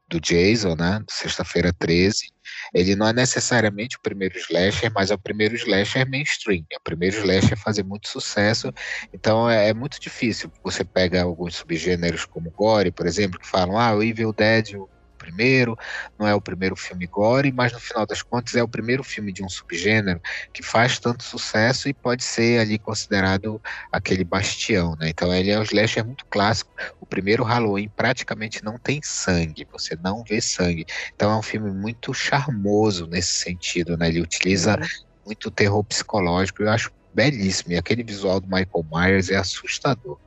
do 0.09 0.21
Jason, 0.21 0.75
né? 0.75 1.03
Sexta-feira 1.09 1.73
13. 1.73 2.31
Ele 2.75 2.97
não 2.97 3.07
é 3.07 3.13
necessariamente 3.13 3.97
o 3.97 4.01
primeiro 4.01 4.39
slasher, 4.39 4.91
mas 4.95 5.11
é 5.11 5.15
o 5.15 5.19
primeiro 5.19 5.55
slasher 5.55 6.09
mainstream. 6.09 6.65
É 6.73 6.77
o 6.77 6.81
primeiro 6.81 7.17
slasher 7.17 7.53
a 7.53 7.57
fazer 7.57 7.83
muito 7.83 8.09
sucesso. 8.09 8.73
Então 9.13 9.49
é, 9.49 9.69
é 9.69 9.75
muito 9.75 10.01
difícil. 10.01 10.51
Você 10.65 10.85
pega 10.85 11.23
alguns 11.23 11.57
subgêneros 11.57 12.25
como 12.25 12.51
Gore, 12.51 12.91
por 12.91 13.07
exemplo, 13.07 13.39
que 13.39 13.47
falam, 13.47 13.79
ah, 13.79 13.95
o 13.95 14.03
Evil 14.03 14.33
Dead, 14.33 14.75
o 14.75 14.89
primeiro, 15.29 15.79
não 16.19 16.27
é 16.27 16.35
o 16.35 16.41
primeiro 16.41 16.75
filme 16.75 17.07
gore, 17.07 17.53
mas 17.53 17.73
no 17.73 17.79
final 17.79 18.07
das 18.07 18.23
contas 18.23 18.55
é 18.55 18.63
o 18.63 18.69
primeiro 18.69 19.05
filme 19.05 19.31
de 19.31 19.45
um 19.45 19.49
subgênero 19.49 20.21
que 20.53 20.63
faz 20.63 20.99
tanto 20.99 21.23
sucesso 21.23 21.89
e 21.89 21.95
pode 21.95 22.25
ser 22.25 22.61
ali 22.61 22.79
considerado 22.79 23.61
aquele 23.93 24.25
bastião, 24.25 24.97
né? 24.99 25.11
Então 25.11 25.33
ele 25.33 25.51
é 25.51 25.59
um 25.59 25.63
slasher 25.63 26.05
muito 26.05 26.25
clássico. 26.27 26.71
O 27.01 27.07
primeiro 27.07 27.45
Halloween 27.45 27.91
praticamente 27.95 28.65
não 28.65 28.79
tem 28.79 29.01
sangue, 29.03 29.69
você 29.71 29.97
não 30.03 30.25
vê 30.25 30.41
sangue. 30.41 30.87
Então 31.15 31.31
é 31.31 31.37
um 31.37 31.43
filme 31.43 31.71
muito 31.71 32.15
charmoso 32.15 33.07
nesse 33.07 33.35
sentido, 33.35 33.97
né? 33.97 34.09
Ele 34.09 34.23
utiliza 34.23 34.79
uhum. 34.79 34.87
muito 35.27 35.51
terror 35.51 35.85
psicológico, 35.85 36.63
eu 36.63 36.71
acho 36.71 36.91
belíssimo. 37.13 37.73
E 37.73 37.77
aquele 37.77 38.03
visual 38.03 38.41
do 38.41 38.47
Michael 38.47 38.87
Myers 38.91 39.31
é 39.31 39.37
assustador. 39.37 40.19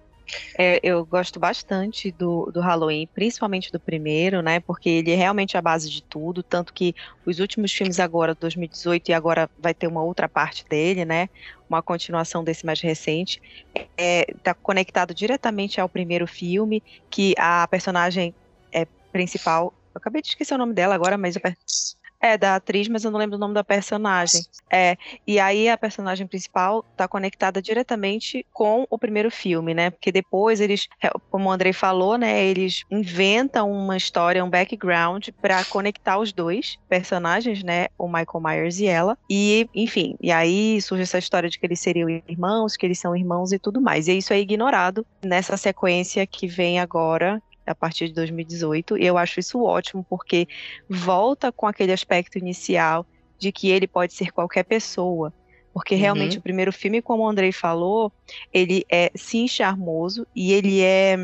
É, 0.58 0.80
eu 0.84 1.06
gosto 1.06 1.39
bastante 1.39 2.12
do, 2.12 2.52
do 2.52 2.60
Halloween, 2.60 3.08
principalmente 3.13 3.72
do 3.72 3.80
primeiro, 3.80 4.41
né? 4.41 4.60
Porque 4.60 4.89
ele 4.89 5.12
é 5.12 5.15
realmente 5.15 5.58
a 5.58 5.62
base 5.62 5.89
de 5.89 6.02
tudo. 6.04 6.44
Tanto 6.44 6.74
que 6.74 6.96
os 7.26 7.39
últimos 7.39 7.72
filmes 7.72 8.00
agora, 8.00 8.36
2018, 8.36 9.10
e 9.10 9.13
agora 9.13 9.50
vai 9.58 9.74
ter 9.74 9.88
uma 9.88 10.04
outra 10.04 10.28
parte 10.28 10.65
dele, 10.67 11.06
né? 11.06 11.30
Uma 11.70 11.82
continuação 11.82 12.44
desse 12.44 12.65
mais 12.65 12.82
recente. 12.82 13.41
É, 13.98 14.26
tá 14.44 14.54
conectado 14.54 15.13
diretamente 15.13 15.80
ao 15.80 15.89
primeiro 15.89 16.28
filme, 16.28 16.84
que 17.10 17.34
a 17.38 17.67
personagem 17.67 18.34
é, 18.72 18.86
principal. 19.12 19.74
Eu 19.94 20.00
acabei 20.00 20.22
de 20.22 20.30
esquecer 20.30 20.54
o 20.54 20.58
nome 20.58 20.74
dela 20.74 20.96
agora, 20.96 21.17
mas. 21.17 21.36
Eu... 21.36 21.41
É, 22.22 22.38
da 22.38 22.56
atriz, 22.56 22.88
mas 22.88 23.04
eu 23.04 23.10
não 23.10 23.20
lembro 23.20 23.36
o 23.36 23.40
nome 23.40 23.54
da 23.54 23.64
personagem. 23.64 24.42
É, 24.70 24.96
e 25.26 25.40
aí 25.40 25.68
a 25.68 25.78
personagem 25.78 26.28
principal 26.28 26.84
tá 26.96 27.08
conectada 27.08 27.62
diretamente 27.62 28.46
com 28.54 28.86
o 28.90 28.98
primeiro 28.98 29.32
filme, 29.32 29.74
né? 29.74 29.90
Porque 29.90 30.12
depois 30.12 30.62
eles, 30.62 30.88
é, 31.02 31.10
como 31.32 31.50
o 31.50 31.52
Andrei 31.52 31.74
falou, 31.74 32.18
né, 32.18 32.44
eles 32.44 32.84
inventam 32.92 33.72
uma 33.72 33.98
história, 33.98 34.46
um 34.46 34.50
background 34.50 35.30
para 35.42 35.66
conectar 35.66 36.20
os 36.20 36.32
dois 36.32 36.78
personagens, 36.88 37.64
né, 37.64 37.88
o 37.98 38.08
Michael 38.08 38.42
Myers 38.42 38.80
e 38.80 38.86
ela. 38.86 39.18
E, 39.30 39.68
enfim, 39.74 40.16
e 40.22 40.32
aí 40.32 40.80
surge 40.82 41.04
essa 41.04 41.18
história 41.18 41.50
de 41.50 41.58
que 41.58 41.66
eles 41.66 41.80
seriam 41.80 42.10
irmãos, 42.28 42.78
que 42.78 42.86
eles 42.86 43.00
são 43.00 43.16
irmãos 43.16 43.52
e 43.52 43.58
tudo 43.58 43.82
mais. 43.82 44.08
E 44.08 44.18
isso 44.18 44.32
é 44.32 44.40
ignorado 44.40 45.06
nessa 45.24 45.58
sequência 45.58 46.28
que 46.28 46.48
vem 46.48 46.80
agora, 46.80 47.42
a 47.65 47.76
partir 47.76 48.08
de 48.08 48.13
2018. 48.13 48.97
E 48.97 49.06
eu 49.06 49.17
acho 49.17 49.39
isso 49.39 49.63
ótimo, 49.63 50.06
porque 50.10 50.47
volta 50.89 51.52
com 51.52 51.67
aquele 51.67 51.91
aspecto 51.91 52.38
inicial 52.38 53.06
de 53.38 53.52
que 53.52 53.69
ele 53.69 53.88
pode 53.88 54.13
ser 54.13 54.32
qualquer 54.32 54.63
pessoa. 54.63 55.34
Porque 55.74 55.95
realmente 55.95 56.34
uhum. 56.34 56.39
o 56.39 56.43
primeiro 56.43 56.74
filme, 56.74 57.02
como 57.02 57.24
o 57.24 57.28
Andrei 57.28 57.52
falou, 57.52 58.12
ele 58.54 58.86
é 58.89 59.10
sim 59.15 59.47
charmoso 59.47 60.28
e 60.36 60.52
ele 60.52 60.82
é 60.82 61.15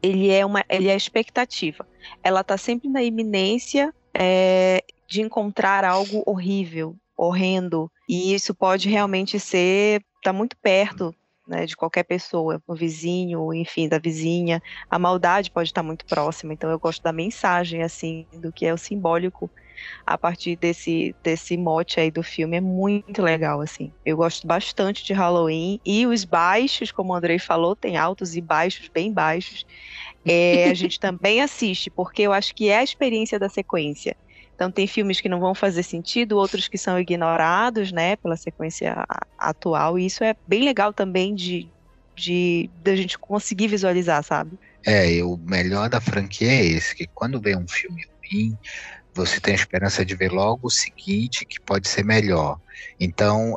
ele 0.00 0.30
é 0.30 0.46
uma 0.46 0.64
ele 0.68 0.88
é 0.88 0.96
expectativa. 0.96 1.86
Ela 2.22 2.40
está 2.40 2.56
sempre 2.56 2.88
na 2.88 3.02
iminência 3.02 3.92
é, 4.14 4.84
de 5.08 5.20
encontrar 5.20 5.84
algo 5.84 6.22
horrível, 6.24 6.94
horrendo. 7.16 7.90
E 8.08 8.32
isso 8.32 8.54
pode 8.54 8.88
realmente 8.88 9.40
ser 9.40 10.02
tá 10.22 10.32
muito 10.32 10.56
perto 10.56 11.14
né, 11.46 11.66
de 11.66 11.76
qualquer 11.76 12.04
pessoa, 12.04 12.62
o 12.66 12.74
vizinho, 12.74 13.52
enfim, 13.54 13.88
da 13.88 13.98
vizinha. 13.98 14.60
A 14.90 14.98
maldade 14.98 15.50
pode 15.50 15.68
estar 15.68 15.82
muito 15.82 16.04
próxima, 16.06 16.52
então 16.52 16.70
eu 16.70 16.78
gosto 16.78 17.02
da 17.02 17.12
mensagem, 17.12 17.82
assim, 17.82 18.26
do 18.40 18.52
que 18.52 18.66
é 18.66 18.72
o 18.72 18.78
simbólico 18.78 19.50
a 20.04 20.16
partir 20.16 20.56
desse, 20.56 21.14
desse 21.22 21.56
mote 21.56 22.00
aí 22.00 22.10
do 22.10 22.22
filme. 22.22 22.56
É 22.56 22.60
muito 22.60 23.22
legal, 23.22 23.60
assim. 23.60 23.92
Eu 24.04 24.16
gosto 24.16 24.46
bastante 24.46 25.04
de 25.04 25.12
Halloween. 25.12 25.80
E 25.84 26.06
os 26.06 26.24
baixos, 26.24 26.90
como 26.90 27.12
o 27.12 27.16
Andrei 27.16 27.38
falou, 27.38 27.76
tem 27.76 27.96
altos 27.96 28.36
e 28.36 28.40
baixos, 28.40 28.88
bem 28.92 29.12
baixos. 29.12 29.64
É, 30.26 30.70
a 30.70 30.74
gente 30.74 30.98
também 31.00 31.40
assiste, 31.40 31.90
porque 31.90 32.22
eu 32.22 32.32
acho 32.32 32.54
que 32.54 32.68
é 32.68 32.78
a 32.78 32.84
experiência 32.84 33.38
da 33.38 33.48
sequência. 33.48 34.16
Então 34.56 34.70
tem 34.70 34.86
filmes 34.86 35.20
que 35.20 35.28
não 35.28 35.38
vão 35.38 35.54
fazer 35.54 35.82
sentido, 35.82 36.38
outros 36.38 36.66
que 36.66 36.78
são 36.78 36.98
ignorados, 36.98 37.92
né, 37.92 38.16
pela 38.16 38.36
sequência 38.36 39.06
atual, 39.38 39.98
e 39.98 40.06
isso 40.06 40.24
é 40.24 40.34
bem 40.46 40.64
legal 40.64 40.94
também 40.94 41.34
de, 41.34 41.68
de, 42.16 42.70
de 42.82 42.90
a 42.90 42.96
gente 42.96 43.18
conseguir 43.18 43.68
visualizar, 43.68 44.24
sabe? 44.24 44.58
É, 44.84 45.22
o 45.22 45.36
melhor 45.36 45.90
da 45.90 46.00
franquia 46.00 46.50
é 46.50 46.64
esse, 46.64 46.94
que 46.94 47.06
quando 47.06 47.40
vem 47.40 47.54
um 47.54 47.68
filme 47.68 48.02
ruim, 48.18 48.56
você 49.12 49.40
tem 49.40 49.52
a 49.52 49.56
esperança 49.56 50.04
de 50.04 50.14
ver 50.14 50.32
logo 50.32 50.68
o 50.68 50.70
seguinte, 50.70 51.44
que 51.44 51.60
pode 51.60 51.88
ser 51.88 52.04
melhor. 52.04 52.58
Então, 52.98 53.56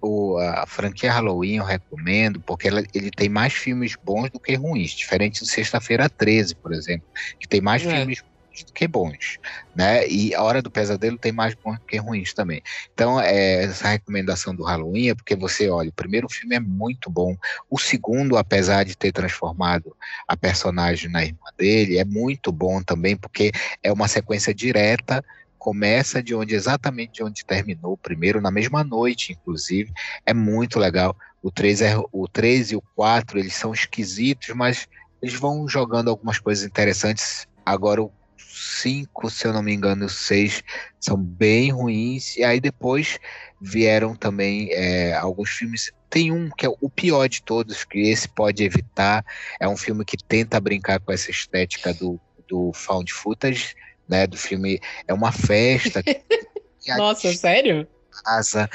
o, 0.00 0.36
a 0.38 0.66
franquia 0.66 1.12
Halloween 1.12 1.56
eu 1.56 1.64
recomendo, 1.64 2.40
porque 2.40 2.68
ela, 2.68 2.82
ele 2.94 3.10
tem 3.10 3.28
mais 3.28 3.52
filmes 3.52 3.96
bons 4.00 4.30
do 4.30 4.38
que 4.38 4.54
ruins, 4.54 4.90
diferente 4.90 5.44
de 5.44 5.50
Sexta-feira 5.50 6.08
13, 6.08 6.54
por 6.56 6.72
exemplo, 6.72 7.06
que 7.38 7.48
tem 7.48 7.60
mais 7.60 7.84
é. 7.84 7.96
filmes 7.96 8.22
do 8.64 8.72
que 8.72 8.86
bons, 8.86 9.38
né? 9.74 10.06
E 10.08 10.34
a 10.34 10.42
Hora 10.42 10.62
do 10.62 10.70
Pesadelo 10.70 11.18
tem 11.18 11.32
mais 11.32 11.54
bons 11.54 11.78
do 11.78 11.84
que 11.84 11.96
ruins 11.96 12.32
também. 12.32 12.62
Então, 12.92 13.20
é, 13.20 13.64
essa 13.64 13.88
recomendação 13.88 14.54
do 14.54 14.64
Halloween 14.64 15.10
é 15.10 15.14
porque 15.14 15.34
você 15.34 15.68
olha, 15.68 15.90
o 15.90 15.92
primeiro 15.92 16.28
filme 16.28 16.56
é 16.56 16.60
muito 16.60 17.10
bom, 17.10 17.36
o 17.70 17.78
segundo, 17.78 18.36
apesar 18.36 18.84
de 18.84 18.96
ter 18.96 19.12
transformado 19.12 19.94
a 20.26 20.36
personagem 20.36 21.10
na 21.10 21.24
irmã 21.24 21.48
dele, 21.56 21.98
é 21.98 22.04
muito 22.04 22.50
bom 22.52 22.82
também, 22.82 23.16
porque 23.16 23.52
é 23.82 23.92
uma 23.92 24.08
sequência 24.08 24.54
direta 24.54 25.24
começa 25.66 26.22
de 26.22 26.32
onde 26.32 26.54
exatamente 26.54 27.14
de 27.14 27.24
onde 27.24 27.44
terminou 27.44 27.94
o 27.94 27.98
primeiro, 27.98 28.40
na 28.40 28.52
mesma 28.52 28.84
noite, 28.84 29.32
inclusive. 29.32 29.92
É 30.24 30.32
muito 30.32 30.78
legal. 30.78 31.16
O 31.42 31.50
3, 31.50 31.82
é, 31.82 31.96
o 32.12 32.28
3 32.28 32.70
e 32.70 32.76
o 32.76 32.82
4, 32.94 33.40
eles 33.40 33.54
são 33.54 33.72
esquisitos, 33.72 34.54
mas 34.54 34.86
eles 35.20 35.34
vão 35.34 35.68
jogando 35.68 36.08
algumas 36.08 36.38
coisas 36.38 36.64
interessantes. 36.64 37.48
Agora, 37.64 38.00
o 38.00 38.12
cinco, 38.56 39.30
se 39.30 39.46
eu 39.46 39.52
não 39.52 39.62
me 39.62 39.72
engano, 39.72 40.08
seis 40.08 40.62
são 40.98 41.16
bem 41.16 41.70
ruins. 41.70 42.36
E 42.36 42.44
aí 42.44 42.60
depois 42.60 43.18
vieram 43.60 44.14
também 44.14 44.68
é, 44.72 45.14
alguns 45.14 45.50
filmes. 45.50 45.92
Tem 46.08 46.32
um 46.32 46.48
que 46.50 46.64
é 46.64 46.68
o 46.68 46.88
pior 46.88 47.28
de 47.28 47.42
todos, 47.42 47.84
que 47.84 47.98
esse 48.10 48.28
pode 48.28 48.64
evitar. 48.64 49.24
É 49.60 49.68
um 49.68 49.76
filme 49.76 50.04
que 50.04 50.16
tenta 50.16 50.60
brincar 50.60 51.00
com 51.00 51.12
essa 51.12 51.30
estética 51.30 51.92
do, 51.92 52.20
do 52.48 52.72
found 52.72 53.12
footage, 53.12 53.74
né? 54.08 54.26
Do 54.26 54.36
filme. 54.36 54.80
É 55.06 55.12
uma 55.12 55.32
festa. 55.32 56.02
Nossa, 56.96 57.32
sério? 57.34 57.86
Casa. 58.24 58.70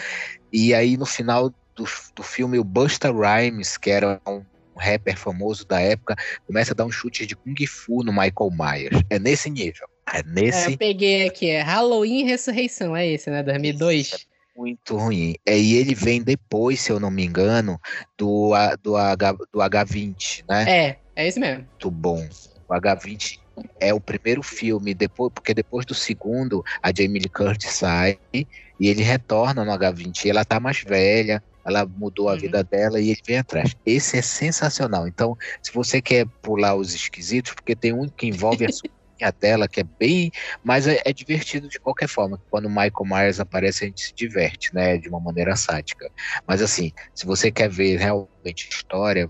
E 0.52 0.74
aí 0.74 0.98
no 0.98 1.06
final 1.06 1.50
do, 1.76 1.86
do 2.16 2.24
filme, 2.24 2.60
o 2.60 2.64
Busta 2.64 3.12
Rhymes, 3.12 3.78
que 3.78 3.90
era 3.90 4.22
um 4.28 4.44
rapper 4.82 5.18
famoso 5.18 5.66
da 5.66 5.80
época, 5.80 6.16
começa 6.46 6.74
a 6.74 6.76
dar 6.76 6.86
um 6.86 6.92
chute 6.92 7.26
de 7.26 7.36
Kung 7.36 7.56
Fu 7.68 8.04
no 8.04 8.12
Michael 8.12 8.52
Myers. 8.52 9.04
É 9.10 9.20
nesse 9.20 9.50
nível. 9.50 9.88
É 10.14 10.24
nesse. 10.24 10.70
É, 10.70 10.74
eu 10.74 10.78
peguei 10.78 11.28
aqui, 11.28 11.50
é 11.50 11.62
Halloween 11.62 12.26
Ressurreição, 12.26 12.96
é 12.96 13.08
esse, 13.08 13.30
né? 13.30 13.44
2002. 13.44 14.14
Esse 14.14 14.16
é 14.16 14.60
muito 14.60 14.98
ruim. 14.98 15.36
É, 15.46 15.58
e 15.58 15.76
ele 15.76 15.96
vem 15.96 16.22
depois, 16.22 16.82
se 16.82 16.92
eu 16.92 17.00
não 17.00 17.12
me 17.12 17.26
engano, 17.26 17.80
do, 18.18 18.52
do, 18.82 18.96
H, 18.96 19.34
do 19.52 19.60
H20, 19.60 20.44
né? 20.50 20.66
É, 20.68 20.98
é 21.16 21.28
esse 21.28 21.40
mesmo. 21.40 21.66
Muito 21.70 21.92
bom. 21.92 22.28
O 22.68 22.74
H20 22.74 23.40
é 23.80 23.94
o 23.94 24.00
primeiro 24.00 24.42
filme, 24.42 24.94
depois, 24.94 25.32
porque 25.34 25.54
depois 25.54 25.86
do 25.86 25.94
segundo, 25.94 26.64
a 26.82 26.90
Jamie 26.90 27.20
Lee 27.20 27.30
Curtis 27.30 27.72
sai 27.72 28.18
e 28.34 28.48
ele 28.80 29.04
retorna 29.04 29.64
no 29.64 29.72
H20. 29.72 30.26
E 30.26 30.30
ela 30.30 30.46
tá 30.46 30.60
mais 30.60 30.82
velha, 30.82 31.44
ela 31.66 31.86
mudou 31.86 32.30
a 32.30 32.34
uhum. 32.34 32.40
vida 32.40 32.64
dela 32.64 33.00
e 33.00 33.10
ele 33.12 33.22
vem 33.26 33.38
atrás. 33.38 33.76
Esse 33.86 34.18
é 34.18 34.22
sensacional. 34.22 35.08
Então, 35.08 35.38
se 35.62 35.72
você 35.74 36.02
quer 36.02 36.26
pular 36.42 36.76
os 36.76 36.94
esquisitos, 36.94 37.54
porque 37.54 37.76
tem 37.76 37.94
um 37.94 38.08
que 38.08 38.28
envolve 38.28 38.66
a 38.66 38.70
sobrinha 38.72 39.32
dela, 39.40 39.68
que 39.68 39.82
é 39.82 39.84
bem. 39.84 40.32
Mas 40.64 40.88
é, 40.88 41.02
é, 41.06 41.14
divertido 41.14 41.68
de 41.68 41.80
qualquer 41.80 42.08
forma. 42.08 42.42
Quando 42.50 42.66
o 42.66 42.70
Michael 42.70 43.06
Myers 43.06 43.40
aparece, 43.40 43.84
a 43.84 43.88
gente 43.88 44.02
se 44.02 44.14
diverte, 44.14 44.74
né? 44.74 44.98
De 44.98 45.08
uma 45.08 45.20
maneira 45.20 45.56
sádica. 45.56 46.10
Mas 46.48 46.62
assim, 46.62 46.92
se 47.14 47.26
você 47.26 47.52
quer 47.52 47.70
ver 47.70 47.98
realmente 47.98 48.70
história, 48.70 49.30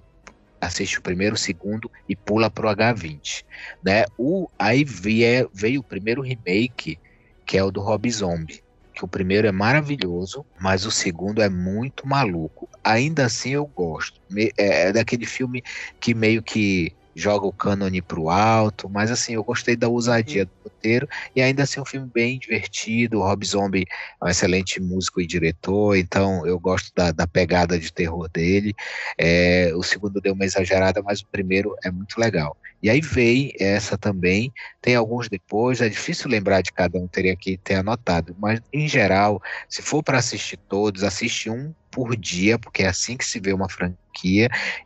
assiste 0.60 1.00
o 1.00 1.02
primeiro, 1.02 1.36
o 1.36 1.40
segundo 1.40 1.92
e 2.08 2.16
pula 2.16 2.50
pro 2.50 2.70
H20, 2.70 3.44
né? 3.84 4.06
O, 4.18 4.48
aí 4.58 4.84
veio, 4.84 5.50
veio 5.54 5.82
o 5.82 5.84
primeiro 5.84 6.22
remake, 6.22 6.98
que 7.46 7.58
é 7.58 7.64
o 7.64 7.72
do 7.72 7.82
Rob 7.82 8.10
Zombie 8.10 8.62
que 9.02 9.06
o 9.06 9.08
primeiro 9.08 9.48
é 9.48 9.52
maravilhoso, 9.52 10.46
mas 10.60 10.86
o 10.86 10.92
segundo 10.92 11.42
é 11.42 11.50
muito 11.50 12.08
maluco. 12.08 12.70
Ainda 12.84 13.26
assim 13.26 13.52
eu 13.52 13.66
gosto. 13.66 14.22
É, 14.58 14.90
é 14.90 14.94
daquele 14.94 15.26
filme 15.26 15.64
que 16.00 16.14
meio 16.14 16.44
que 16.44 16.94
joga 17.16 17.46
o 17.46 17.54
cânone 17.54 18.02
pro 18.02 18.30
alto, 18.30 18.90
mas 18.90 19.12
assim, 19.12 19.34
eu 19.34 19.44
gostei 19.44 19.76
da 19.76 19.88
ousadia 19.88 20.46
do 20.46 20.52
roteiro, 20.64 21.08
e 21.36 21.42
ainda 21.42 21.64
assim 21.64 21.80
é 21.80 21.84
um 21.84 21.86
filme 21.86 22.10
bem 22.14 22.40
divertido, 22.40 23.20
o 23.20 23.24
Rob 23.24 23.46
Zombie 23.46 23.86
é 24.22 24.26
um 24.26 24.28
excelente 24.28 24.80
músico 24.80 25.22
e 25.22 25.28
diretor, 25.28 25.96
então 25.96 26.46
eu 26.46 26.60
gosto 26.60 26.92
da, 26.96 27.12
da 27.12 27.28
pegada 27.28 27.78
de 27.78 27.92
terror 27.92 28.30
dele, 28.30 28.74
é, 29.18 29.72
o 29.76 29.84
segundo 29.84 30.22
deu 30.22 30.34
uma 30.34 30.46
exagerada, 30.46 31.02
mas 31.02 31.22
o 31.22 31.28
primeiro 31.28 31.76
é 31.84 31.92
muito 31.92 32.20
legal. 32.20 32.56
E 32.82 32.90
aí 32.90 33.00
vem 33.00 33.54
essa 33.60 33.96
também, 33.96 34.52
tem 34.82 34.96
alguns 34.96 35.30
depois, 35.30 35.82
é 35.82 35.90
difícil 35.90 36.30
lembrar 36.30 36.62
de 36.62 36.72
cada 36.72 36.98
um, 36.98 37.08
teria 37.08 37.36
que 37.36 37.56
ter 37.58 37.76
anotado, 37.76 38.36
mas 38.40 38.60
em 38.74 38.88
geral, 38.88 39.42
se 39.70 39.84
for 39.84 40.02
para 40.02 40.18
assistir 40.18 40.58
todos, 40.58 41.04
assiste 41.04 41.50
um 41.50 41.74
por 41.92 42.16
dia, 42.16 42.58
porque 42.58 42.82
é 42.82 42.88
assim 42.88 43.16
que 43.16 43.26
se 43.26 43.40
vê 43.40 43.54
uma 43.54 43.70
franquia, 43.70 44.01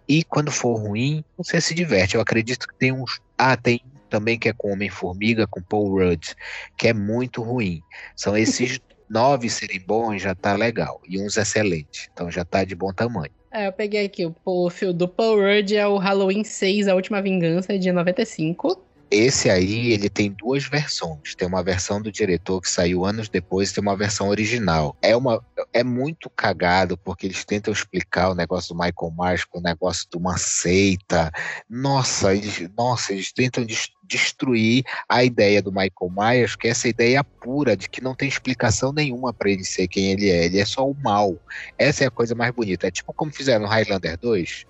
e 0.07 0.23
quando 0.23 0.51
for 0.51 0.75
ruim, 0.75 1.23
você 1.37 1.59
se 1.59 1.73
diverte. 1.73 2.15
Eu 2.15 2.21
acredito 2.21 2.67
que 2.67 2.75
tem 2.75 2.91
uns. 2.91 3.19
Ah, 3.37 3.57
tem 3.57 3.81
também 4.09 4.39
que 4.39 4.49
é 4.49 4.53
com 4.53 4.71
Homem-Formiga, 4.71 5.47
com 5.47 5.61
Paul 5.61 5.99
Rudd, 5.99 6.35
que 6.77 6.87
é 6.87 6.93
muito 6.93 7.41
ruim. 7.41 7.81
São 8.15 8.37
esses 8.37 8.79
nove 9.09 9.49
serem 9.49 9.79
bons, 9.79 10.21
já 10.21 10.33
tá 10.33 10.53
legal, 10.53 11.01
e 11.07 11.19
uns 11.21 11.37
excelentes, 11.37 12.09
então 12.11 12.31
já 12.31 12.43
tá 12.45 12.63
de 12.63 12.75
bom 12.75 12.93
tamanho. 12.93 13.31
É, 13.51 13.67
eu 13.67 13.73
peguei 13.73 14.05
aqui, 14.05 14.25
o, 14.25 14.33
o 14.45 14.93
do 14.93 15.07
Paul 15.07 15.37
Rudd 15.37 15.71
é 15.75 15.87
o 15.87 15.97
Halloween 15.97 16.43
6, 16.43 16.87
A 16.87 16.95
Última 16.95 17.21
Vingança, 17.21 17.77
de 17.77 17.91
95. 17.91 18.84
Esse 19.09 19.49
aí, 19.49 19.91
ele 19.91 20.09
tem 20.09 20.31
duas 20.31 20.65
versões. 20.65 21.35
Tem 21.35 21.47
uma 21.47 21.63
versão 21.63 22.01
do 22.01 22.11
diretor 22.11 22.61
que 22.61 22.69
saiu 22.69 23.05
anos 23.05 23.29
depois, 23.29 23.71
tem 23.71 23.81
uma 23.81 23.95
versão 23.95 24.29
original. 24.29 24.95
É 25.01 25.15
uma 25.15 25.43
é 25.71 25.83
muito 25.83 26.29
cagado 26.29 26.97
porque 26.97 27.27
eles 27.27 27.43
tentam 27.45 27.73
explicar 27.73 28.29
o 28.29 28.35
negócio 28.35 28.73
do 28.73 28.79
Michael 28.81 29.13
Myers 29.17 29.43
com 29.43 29.59
o 29.59 29.61
negócio 29.61 30.07
de 30.09 30.17
uma 30.17 30.37
seita. 30.37 31.31
Nossa, 31.69 32.33
eles, 32.33 32.69
nossa, 32.75 33.13
eles 33.13 33.31
tentam 33.31 33.65
destruir 34.03 34.83
a 35.07 35.23
ideia 35.23 35.61
do 35.61 35.71
Michael 35.71 36.11
Myers, 36.11 36.55
que 36.55 36.67
é 36.67 36.71
essa 36.71 36.87
ideia 36.87 37.23
pura 37.23 37.75
de 37.75 37.89
que 37.89 38.03
não 38.03 38.15
tem 38.15 38.27
explicação 38.27 38.91
nenhuma 38.91 39.33
para 39.33 39.49
ele 39.49 39.63
ser 39.63 39.87
quem 39.87 40.11
ele 40.11 40.29
é, 40.29 40.45
ele 40.45 40.59
é 40.59 40.65
só 40.65 40.89
o 40.89 40.95
mal. 40.95 41.37
Essa 41.77 42.03
é 42.03 42.07
a 42.07 42.11
coisa 42.11 42.35
mais 42.35 42.53
bonita. 42.53 42.87
É 42.87 42.91
tipo 42.91 43.13
como 43.13 43.31
fizeram 43.31 43.63
no 43.63 43.69
Highlander 43.69 44.17
2. 44.17 44.65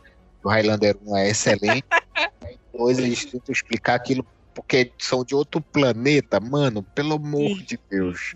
O 0.45 0.49
Highlander 0.49 0.95
1 1.03 1.17
é 1.17 1.29
excelente. 1.29 1.84
Depois 2.71 2.99
eles 2.99 3.25
tentam 3.25 3.51
explicar 3.51 3.95
aquilo 3.95 4.25
porque 4.53 4.91
são 4.97 5.25
de 5.25 5.36
outro 5.36 5.60
planeta, 5.60 6.39
mano, 6.39 6.81
pelo 6.81 7.15
amor 7.15 7.60
de 7.63 7.79
Deus. 7.89 8.36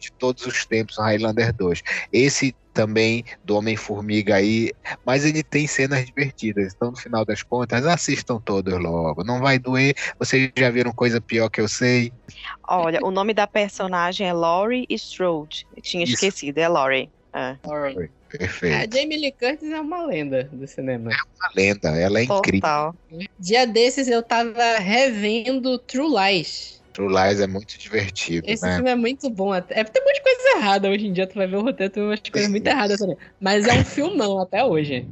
de 0.00 0.12
todos 0.12 0.46
os 0.46 0.66
tempos, 0.66 0.98
Highlander 0.98 1.52
2. 1.52 1.82
Esse 2.12 2.54
também 2.72 3.24
do 3.42 3.56
Homem-Formiga 3.56 4.34
aí, 4.34 4.72
mas 5.06 5.24
ele 5.24 5.42
tem 5.42 5.66
cenas 5.66 6.04
divertidas. 6.04 6.74
Então, 6.74 6.90
no 6.90 6.96
final 6.96 7.24
das 7.24 7.42
contas, 7.42 7.86
assistam 7.86 8.38
todos 8.38 8.74
logo. 8.78 9.24
Não 9.24 9.40
vai 9.40 9.58
doer. 9.58 9.94
Vocês 10.18 10.50
já 10.56 10.70
viram 10.70 10.92
coisa 10.92 11.20
pior 11.20 11.48
que 11.48 11.60
eu 11.60 11.68
sei? 11.68 12.12
Olha, 12.68 13.00
o 13.02 13.10
nome 13.10 13.32
da 13.32 13.46
personagem 13.46 14.28
é 14.28 14.32
Laurie 14.32 14.86
Strode. 14.90 15.66
Eu 15.74 15.82
tinha 15.82 16.04
Isso. 16.04 16.14
esquecido, 16.14 16.58
é 16.58 16.68
Laurie. 16.68 17.08
É. 17.32 17.56
Laurie. 17.64 18.10
Perfeito. 18.38 18.96
A 18.96 18.98
Jamie 18.98 19.16
Lee 19.16 19.32
Curtis 19.32 19.70
é 19.70 19.80
uma 19.80 20.04
lenda 20.06 20.48
do 20.52 20.66
cinema. 20.66 21.10
É 21.12 21.14
uma 21.14 21.50
lenda, 21.54 21.88
ela 21.90 22.20
é 22.20 22.26
Total. 22.26 22.94
incrível. 23.08 23.30
Dia 23.38 23.66
desses 23.66 24.08
eu 24.08 24.22
tava 24.22 24.78
revendo 24.78 25.78
True 25.78 26.08
Lies. 26.08 26.82
True 26.92 27.08
Lies 27.08 27.40
é 27.40 27.46
muito 27.46 27.78
divertido. 27.78 28.48
Esse 28.48 28.64
né? 28.64 28.76
filme 28.76 28.90
é 28.90 28.96
muito 28.96 29.30
bom. 29.30 29.52
Até. 29.52 29.80
É, 29.80 29.84
tem 29.84 30.02
muita 30.02 30.22
coisa 30.22 30.58
errada 30.58 30.90
hoje 30.90 31.06
em 31.06 31.12
dia. 31.12 31.26
Tu 31.26 31.34
vai 31.34 31.46
ver 31.46 31.56
o 31.56 31.62
roteiro, 31.62 31.92
tem 31.92 32.02
umas 32.02 32.20
coisas 32.20 32.50
muito 32.50 32.66
erradas 32.66 32.98
também. 32.98 33.16
Mas 33.40 33.66
é 33.66 33.74
um 33.74 33.84
filmão 33.84 34.40
até 34.40 34.64
hoje. 34.64 35.06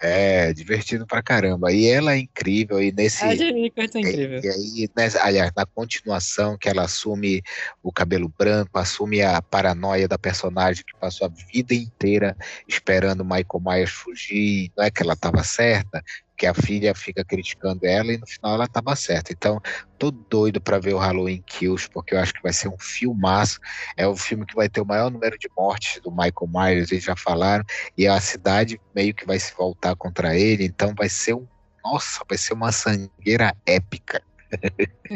É, 0.00 0.52
divertido 0.52 1.06
pra 1.06 1.22
caramba. 1.22 1.72
E 1.72 1.86
ela 1.86 2.12
é 2.12 2.18
incrível. 2.18 2.80
E 2.80 2.92
nesse. 2.92 3.24
A 3.24 3.34
Jamie 3.34 3.72
é 3.76 3.84
incrível. 3.84 4.40
E, 4.42 4.48
aí, 4.48 4.90
nessa, 4.96 5.22
aliás, 5.22 5.52
na 5.56 5.66
continuação, 5.66 6.56
que 6.56 6.68
ela 6.68 6.82
assume 6.82 7.42
o 7.82 7.92
cabelo 7.92 8.32
branco, 8.38 8.78
assume 8.78 9.22
a 9.22 9.40
paranoia 9.42 10.06
da 10.06 10.18
personagem 10.18 10.84
que 10.84 10.96
passou 10.98 11.26
a 11.26 11.30
vida 11.52 11.74
inteira 11.74 12.36
esperando 12.66 13.24
Michael 13.24 13.60
Myers 13.60 13.90
fugir. 13.90 14.70
Não 14.76 14.84
é 14.84 14.90
que 14.90 15.02
ela 15.02 15.14
estava 15.14 15.42
certa, 15.42 16.02
que 16.38 16.46
a 16.46 16.54
filha 16.54 16.94
fica 16.94 17.24
criticando 17.24 17.84
ela 17.84 18.12
e 18.12 18.16
no 18.16 18.26
final 18.26 18.54
ela 18.54 18.64
estava 18.64 18.94
certa. 18.94 19.32
Então, 19.32 19.60
tô 19.98 20.12
doido 20.12 20.60
para 20.60 20.78
ver 20.78 20.94
o 20.94 20.98
Halloween 20.98 21.42
Kills, 21.44 21.90
porque 21.90 22.14
eu 22.14 22.20
acho 22.20 22.32
que 22.32 22.42
vai 22.42 22.52
ser 22.52 22.68
um 22.68 22.78
filmaço. 22.78 23.58
É 23.96 24.06
o 24.06 24.16
filme 24.16 24.46
que 24.46 24.54
vai 24.54 24.68
ter 24.68 24.80
o 24.80 24.86
maior 24.86 25.10
número 25.10 25.36
de 25.36 25.50
mortes 25.56 26.00
do 26.00 26.12
Michael 26.12 26.48
Myers, 26.48 26.92
eles 26.92 27.04
já 27.04 27.16
falaram, 27.16 27.64
e 27.96 28.06
a 28.06 28.20
cidade 28.20 28.80
meio 28.94 29.12
que 29.12 29.26
vai 29.26 29.38
se 29.38 29.52
voltar 29.54 29.96
contra 29.96 30.38
ele, 30.38 30.64
então 30.64 30.94
vai 30.96 31.08
ser 31.08 31.34
um. 31.34 31.46
Nossa, 31.84 32.22
vai 32.28 32.38
ser 32.38 32.54
uma 32.54 32.70
sangueira 32.70 33.52
épica. 33.66 34.22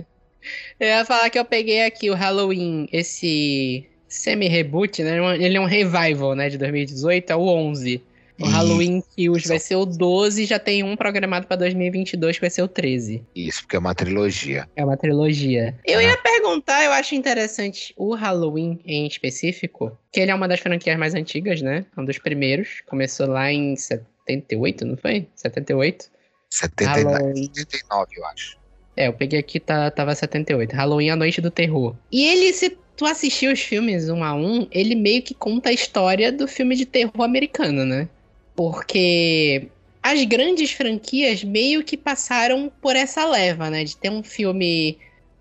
eu 0.80 0.88
ia 0.88 1.04
falar 1.04 1.30
que 1.30 1.38
eu 1.38 1.44
peguei 1.44 1.84
aqui 1.84 2.10
o 2.10 2.14
Halloween, 2.14 2.88
esse 2.92 3.88
semi-reboot, 4.08 5.02
né? 5.02 5.18
Ele 5.36 5.56
é 5.56 5.60
um 5.60 5.66
revival, 5.66 6.34
né? 6.34 6.48
De 6.48 6.58
2018, 6.58 7.30
é 7.30 7.36
o 7.36 7.46
11. 7.46 8.02
O 8.40 8.46
Halloween 8.46 9.02
Kills 9.14 9.46
vai 9.46 9.58
ser 9.58 9.76
o 9.76 9.84
12 9.84 10.42
e 10.42 10.46
já 10.46 10.58
tem 10.58 10.82
um 10.82 10.96
programado 10.96 11.46
pra 11.46 11.56
2022 11.56 12.36
que 12.36 12.40
vai 12.40 12.50
ser 12.50 12.62
o 12.62 12.68
13. 12.68 13.24
Isso, 13.34 13.62
porque 13.62 13.76
é 13.76 13.78
uma 13.78 13.94
trilogia. 13.94 14.68
É 14.74 14.84
uma 14.84 14.96
trilogia. 14.96 15.78
Eu 15.84 15.98
ah. 15.98 16.02
ia 16.02 16.16
perguntar, 16.16 16.82
eu 16.84 16.92
acho 16.92 17.14
interessante 17.14 17.94
o 17.96 18.14
Halloween 18.14 18.80
em 18.84 19.06
específico, 19.06 19.96
que 20.10 20.20
ele 20.20 20.30
é 20.30 20.34
uma 20.34 20.48
das 20.48 20.60
franquias 20.60 20.98
mais 20.98 21.14
antigas, 21.14 21.60
né? 21.62 21.84
Um 21.96 22.04
dos 22.04 22.18
primeiros. 22.18 22.82
Começou 22.86 23.26
lá 23.26 23.52
em 23.52 23.76
78, 23.76 24.84
não 24.84 24.96
foi? 24.96 25.28
78? 25.36 26.10
79, 26.50 27.34
79 27.34 28.10
eu 28.16 28.26
acho. 28.26 28.58
É, 28.96 29.08
eu 29.08 29.12
peguei 29.12 29.38
aqui, 29.38 29.58
tá, 29.58 29.90
tava 29.90 30.14
78. 30.14 30.74
Halloween, 30.74 31.10
a 31.10 31.16
Noite 31.16 31.40
do 31.40 31.50
Terror. 31.50 31.96
E 32.10 32.24
ele, 32.26 32.52
se 32.52 32.76
tu 32.96 33.06
assistiu 33.06 33.52
os 33.52 33.60
filmes 33.60 34.08
um 34.08 34.22
a 34.22 34.34
um, 34.34 34.66
ele 34.70 34.94
meio 34.94 35.22
que 35.22 35.34
conta 35.34 35.70
a 35.70 35.72
história 35.72 36.30
do 36.30 36.46
filme 36.46 36.76
de 36.76 36.84
terror 36.84 37.22
americano, 37.22 37.84
né? 37.84 38.08
Porque 38.62 39.66
as 40.00 40.22
grandes 40.24 40.70
franquias 40.70 41.42
meio 41.42 41.82
que 41.82 41.96
passaram 41.96 42.70
por 42.80 42.94
essa 42.94 43.24
leva, 43.24 43.68
né? 43.68 43.82
De 43.82 43.96
ter 43.96 44.08
um 44.08 44.22
filme. 44.22 44.98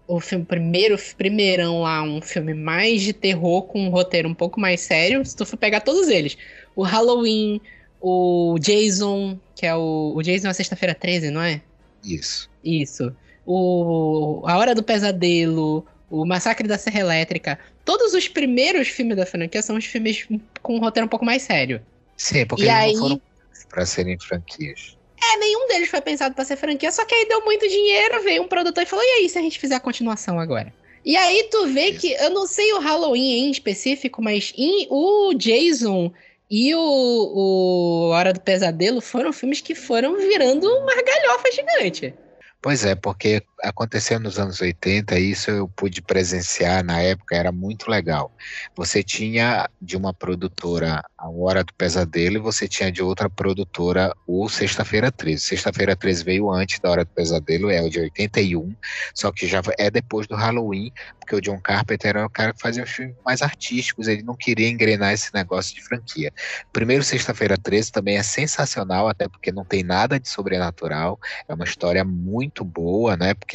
O 0.07 0.19
filme 0.19 0.43
primeiro, 0.43 0.97
primeirão 1.15 1.81
lá, 1.81 2.01
um 2.01 2.19
filme 2.19 2.55
mais 2.55 3.03
de 3.03 3.13
terror 3.13 3.62
com 3.62 3.79
um 3.79 3.89
roteiro 3.89 4.27
um 4.27 4.34
pouco 4.34 4.60
mais 4.60 4.81
sério. 4.81 5.23
Se 5.23 5.36
tu 5.36 5.45
for 5.45 5.55
pegar 5.55 5.81
todos 5.81 6.07
eles. 6.10 6.36
O 6.75 6.81
Halloween, 6.81 7.62
o 8.01 8.57
Jason, 8.60 9.38
que 9.55 9.67
é 9.67 9.75
o. 9.75 10.13
O 10.15 10.23
Jason 10.23 10.47
é 10.47 10.53
sexta-feira 10.53 10.95
13, 10.95 11.29
não 11.29 11.43
é? 11.43 11.62
Isso. 12.03 12.49
Isso. 12.63 13.15
O, 13.45 14.41
a 14.47 14.57
Hora 14.57 14.73
do 14.73 14.81
Pesadelo, 14.81 15.86
o 16.10 16.25
Massacre 16.25 16.67
da 16.67 16.79
Serra 16.79 17.01
Elétrica. 17.01 17.60
Todos 17.86 18.15
os 18.15 18.27
primeiros 18.27 18.88
filmes 18.88 19.15
da 19.15 19.27
franquia 19.27 19.62
são 19.62 19.77
os 19.77 19.86
filmes 19.86 20.27
com 20.63 20.77
um 20.77 20.79
roteiro 20.79 21.05
um 21.05 21.10
pouco 21.10 21.23
mais 21.23 21.43
sério. 21.43 21.81
Sim, 22.17 22.45
porque 22.45 22.63
e 22.63 22.67
eles 22.67 22.78
aí... 22.78 22.93
não 22.93 23.02
foram 23.02 23.21
para 23.69 23.86
serem 23.86 24.19
franquias. 24.19 24.97
É, 25.24 25.38
nenhum 25.38 25.67
deles 25.67 25.89
foi 25.89 26.02
pensado 26.02 26.34
para 26.34 26.43
ser 26.43 26.58
franquia, 26.58 26.91
só 26.91 27.06
que 27.06 27.13
aí 27.13 27.28
deu 27.28 27.43
muito 27.45 27.67
dinheiro, 27.67 28.24
veio 28.24 28.41
um 28.41 28.47
produtor 28.47 28.84
e 28.84 28.88
falou: 28.88 29.06
e 29.06 29.10
aí, 29.19 29.30
se 29.30 29.38
a 29.38 29.41
gente 29.41 29.60
fizer 29.60 29.76
a 29.76 29.80
continuação 29.80 30.39
agora? 30.39 30.74
E 31.06 31.15
aí 31.15 31.47
tu 31.50 31.67
vê 31.67 31.89
Isso. 31.89 32.00
que, 32.00 32.13
eu 32.13 32.30
não 32.30 32.45
sei 32.45 32.74
o 32.74 32.80
Halloween 32.80 33.45
em 33.45 33.52
específico, 33.52 34.21
mas 34.21 34.54
em, 34.58 34.88
o 34.89 35.34
Jason 35.34 36.12
e 36.50 36.76
o, 36.76 36.80
o 36.80 38.10
Hora 38.10 38.34
do 38.34 38.41
Pesadelo 38.41 39.02
foram 39.02 39.32
filmes 39.32 39.62
que 39.62 39.74
foram 39.74 40.17
virando 40.17 40.67
uma 40.67 40.95
galhofa 41.02 41.52
gigante. 41.52 42.13
Pois 42.62 42.86
é, 42.86 42.93
porque 42.93 43.41
aconteceu 43.62 44.19
nos 44.19 44.39
anos 44.39 44.60
80, 44.62 45.17
isso 45.19 45.52
eu 45.52 45.67
pude 45.67 46.02
presenciar 46.02 46.84
na 46.84 47.00
época, 47.00 47.36
era 47.36 47.52
muito 47.52 47.89
legal. 47.89 48.32
Você 48.76 49.04
tinha 49.04 49.69
de 49.82 49.95
uma 49.95 50.13
produtora 50.13 51.04
a 51.17 51.30
Hora 51.30 51.63
do 51.63 51.74
Pesadelo 51.74 52.38
e 52.38 52.39
você 52.39 52.67
tinha 52.67 52.91
de 52.91 53.02
outra 53.02 53.30
produtora 53.30 54.13
o 54.26 54.50
Sexta-feira 54.50 55.12
13. 55.12 55.39
Sexta-feira 55.39 55.95
13 55.95 56.24
veio 56.24 56.52
antes 56.52 56.80
da 56.80 56.89
Hora 56.89 57.06
do 57.06 57.12
Pesadelo, 57.12 57.69
é 57.69 57.82
o 57.82 57.89
de 57.89 58.00
81, 58.00 58.76
só 59.13 59.32
que 59.32 59.47
já 59.47 59.62
é 59.78 59.91
depois 59.91 60.28
do 60.28 60.36
Halloween, 60.36 60.91
porque 61.19 61.36
o 61.36 61.41
John 61.41 61.60
Carpenter 61.60 62.10
era 62.10 62.26
o 62.26 62.30
cara 62.30 62.54
que 62.54 62.62
fazia 62.62 62.84
os 62.84 62.89
filmes 62.89 63.15
mais 63.24 63.41
artísticos, 63.41 64.08
ele 64.08 64.24
não 64.24 64.36
queria 64.36 64.69
engrenar 64.69 65.13
esse 65.13 65.34
negócio 65.34 65.76
de 65.76 65.84
franquia. 65.84 66.34
Primeiro, 66.74 67.04
Sexta-feira 67.04 67.58
13 67.58 67.91
também 67.91 68.17
é 68.17 68.24
sensacional, 68.24 69.08
até 69.08 69.28
porque 69.28 69.52
não 69.52 69.63
tem 69.63 69.84
nada 69.84 70.19
de 70.19 70.28
sobrenatural, 70.28 71.19
é 71.47 71.54
uma 71.54 71.65
história 71.65 72.04
muito 72.04 72.63
boa, 72.63 73.15
né? 73.15 73.34
Porque 73.34 73.50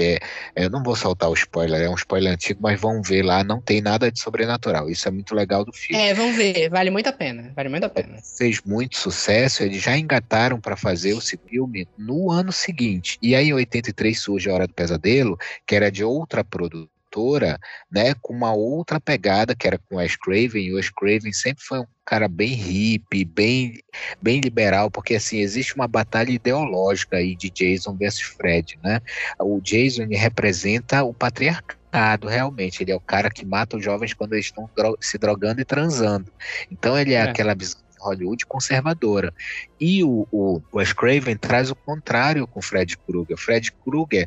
eu 0.55 0.71
não 0.71 0.83
vou 0.83 0.97
soltar 0.97 1.31
o 1.31 1.35
spoiler, 1.35 1.83
é 1.83 1.89
um 1.89 1.95
spoiler 1.95 2.33
antigo, 2.33 2.61
mas 2.63 2.81
vão 2.81 3.03
ver 3.03 3.23
lá, 3.23 3.43
não 3.43 3.61
tem 3.61 3.81
nada 3.81 4.11
de 4.11 4.21
sobrenatural. 4.21 4.91
Isso 4.91 5.09
é 5.09 5.11
muito 5.11 5.35
legal 5.35 5.65
do 5.65 5.73
filme. 5.73 6.03
É, 6.03 6.15
vão 6.15 6.33
ver, 6.35 6.69
vale 6.69 6.91
muito 6.91 7.09
a 7.09 7.13
pena, 7.13 7.53
vale 7.55 7.69
muito 7.69 7.85
a 7.85 7.89
pena. 7.89 8.19
Fez 8.37 8.61
muito 8.63 8.97
sucesso, 8.97 9.63
eles 9.63 9.83
já 9.83 9.97
engataram 9.97 10.61
para 10.61 10.77
fazer 10.77 11.15
o 11.15 11.21
filme 11.21 11.89
no 11.97 12.31
ano 12.31 12.53
seguinte. 12.53 13.19
E 13.23 13.35
aí, 13.35 13.49
em 13.49 13.55
83 13.55 14.19
surge 14.19 14.51
a 14.51 14.55
Hora 14.55 14.67
do 14.67 14.75
Pesadelo, 14.75 15.39
que 15.67 15.75
era 15.75 15.91
de 15.91 16.05
outra 16.05 16.45
produtora 17.17 17.59
né, 17.91 18.15
com 18.21 18.35
uma 18.35 18.53
outra 18.53 19.01
pegada, 19.01 19.57
que 19.57 19.67
era 19.67 19.79
com 19.79 19.97
o 19.97 19.99
Wes 19.99 20.17
Craven, 20.17 20.63
e 20.63 20.73
o 20.73 20.77
Wes 20.77 20.91
Craven 20.91 21.33
sempre 21.33 21.65
foi 21.65 21.81
um 21.81 21.87
cara 22.05 22.29
bem 22.29 22.53
hippie, 22.53 23.25
bem, 23.25 23.81
bem 24.21 24.41
liberal, 24.41 24.91
porque 24.91 25.15
assim, 25.15 25.39
existe 25.39 25.75
uma 25.75 25.89
batalha 25.89 26.31
ideológica 26.31 27.17
aí 27.17 27.35
de 27.35 27.51
Jason 27.51 27.97
versus 27.97 28.23
Fred, 28.23 28.79
né? 28.85 29.01
O 29.41 29.61
Jason 29.61 30.07
representa 30.11 31.03
o 31.03 31.15
patriarcado, 31.15 32.29
realmente, 32.29 32.83
ele 32.83 32.93
é 32.93 32.97
o 32.97 33.01
cara 33.01 33.31
que 33.31 33.45
mata 33.45 33.77
os 33.79 33.85
jovens 33.85 34.13
quando 34.13 34.35
eles 34.35 34.47
estão 34.47 34.69
se 35.01 35.17
drogando 35.17 35.61
e 35.63 35.65
transando. 35.65 36.31
Então 36.71 36.99
ele 36.99 37.15
é, 37.15 37.19
é. 37.19 37.23
aquela 37.23 37.55
Hollywood 38.07 38.47
conservadora. 38.47 39.33
E 39.81 40.03
o, 40.03 40.27
o 40.31 40.61
Wes 40.73 40.93
Craven 40.93 41.37
traz 41.37 41.71
o 41.71 41.75
contrário 41.75 42.47
com 42.47 42.63
Fred 42.63 42.97
Krueger. 42.99 43.37
Fred 43.37 43.73
Krueger, 43.85 44.27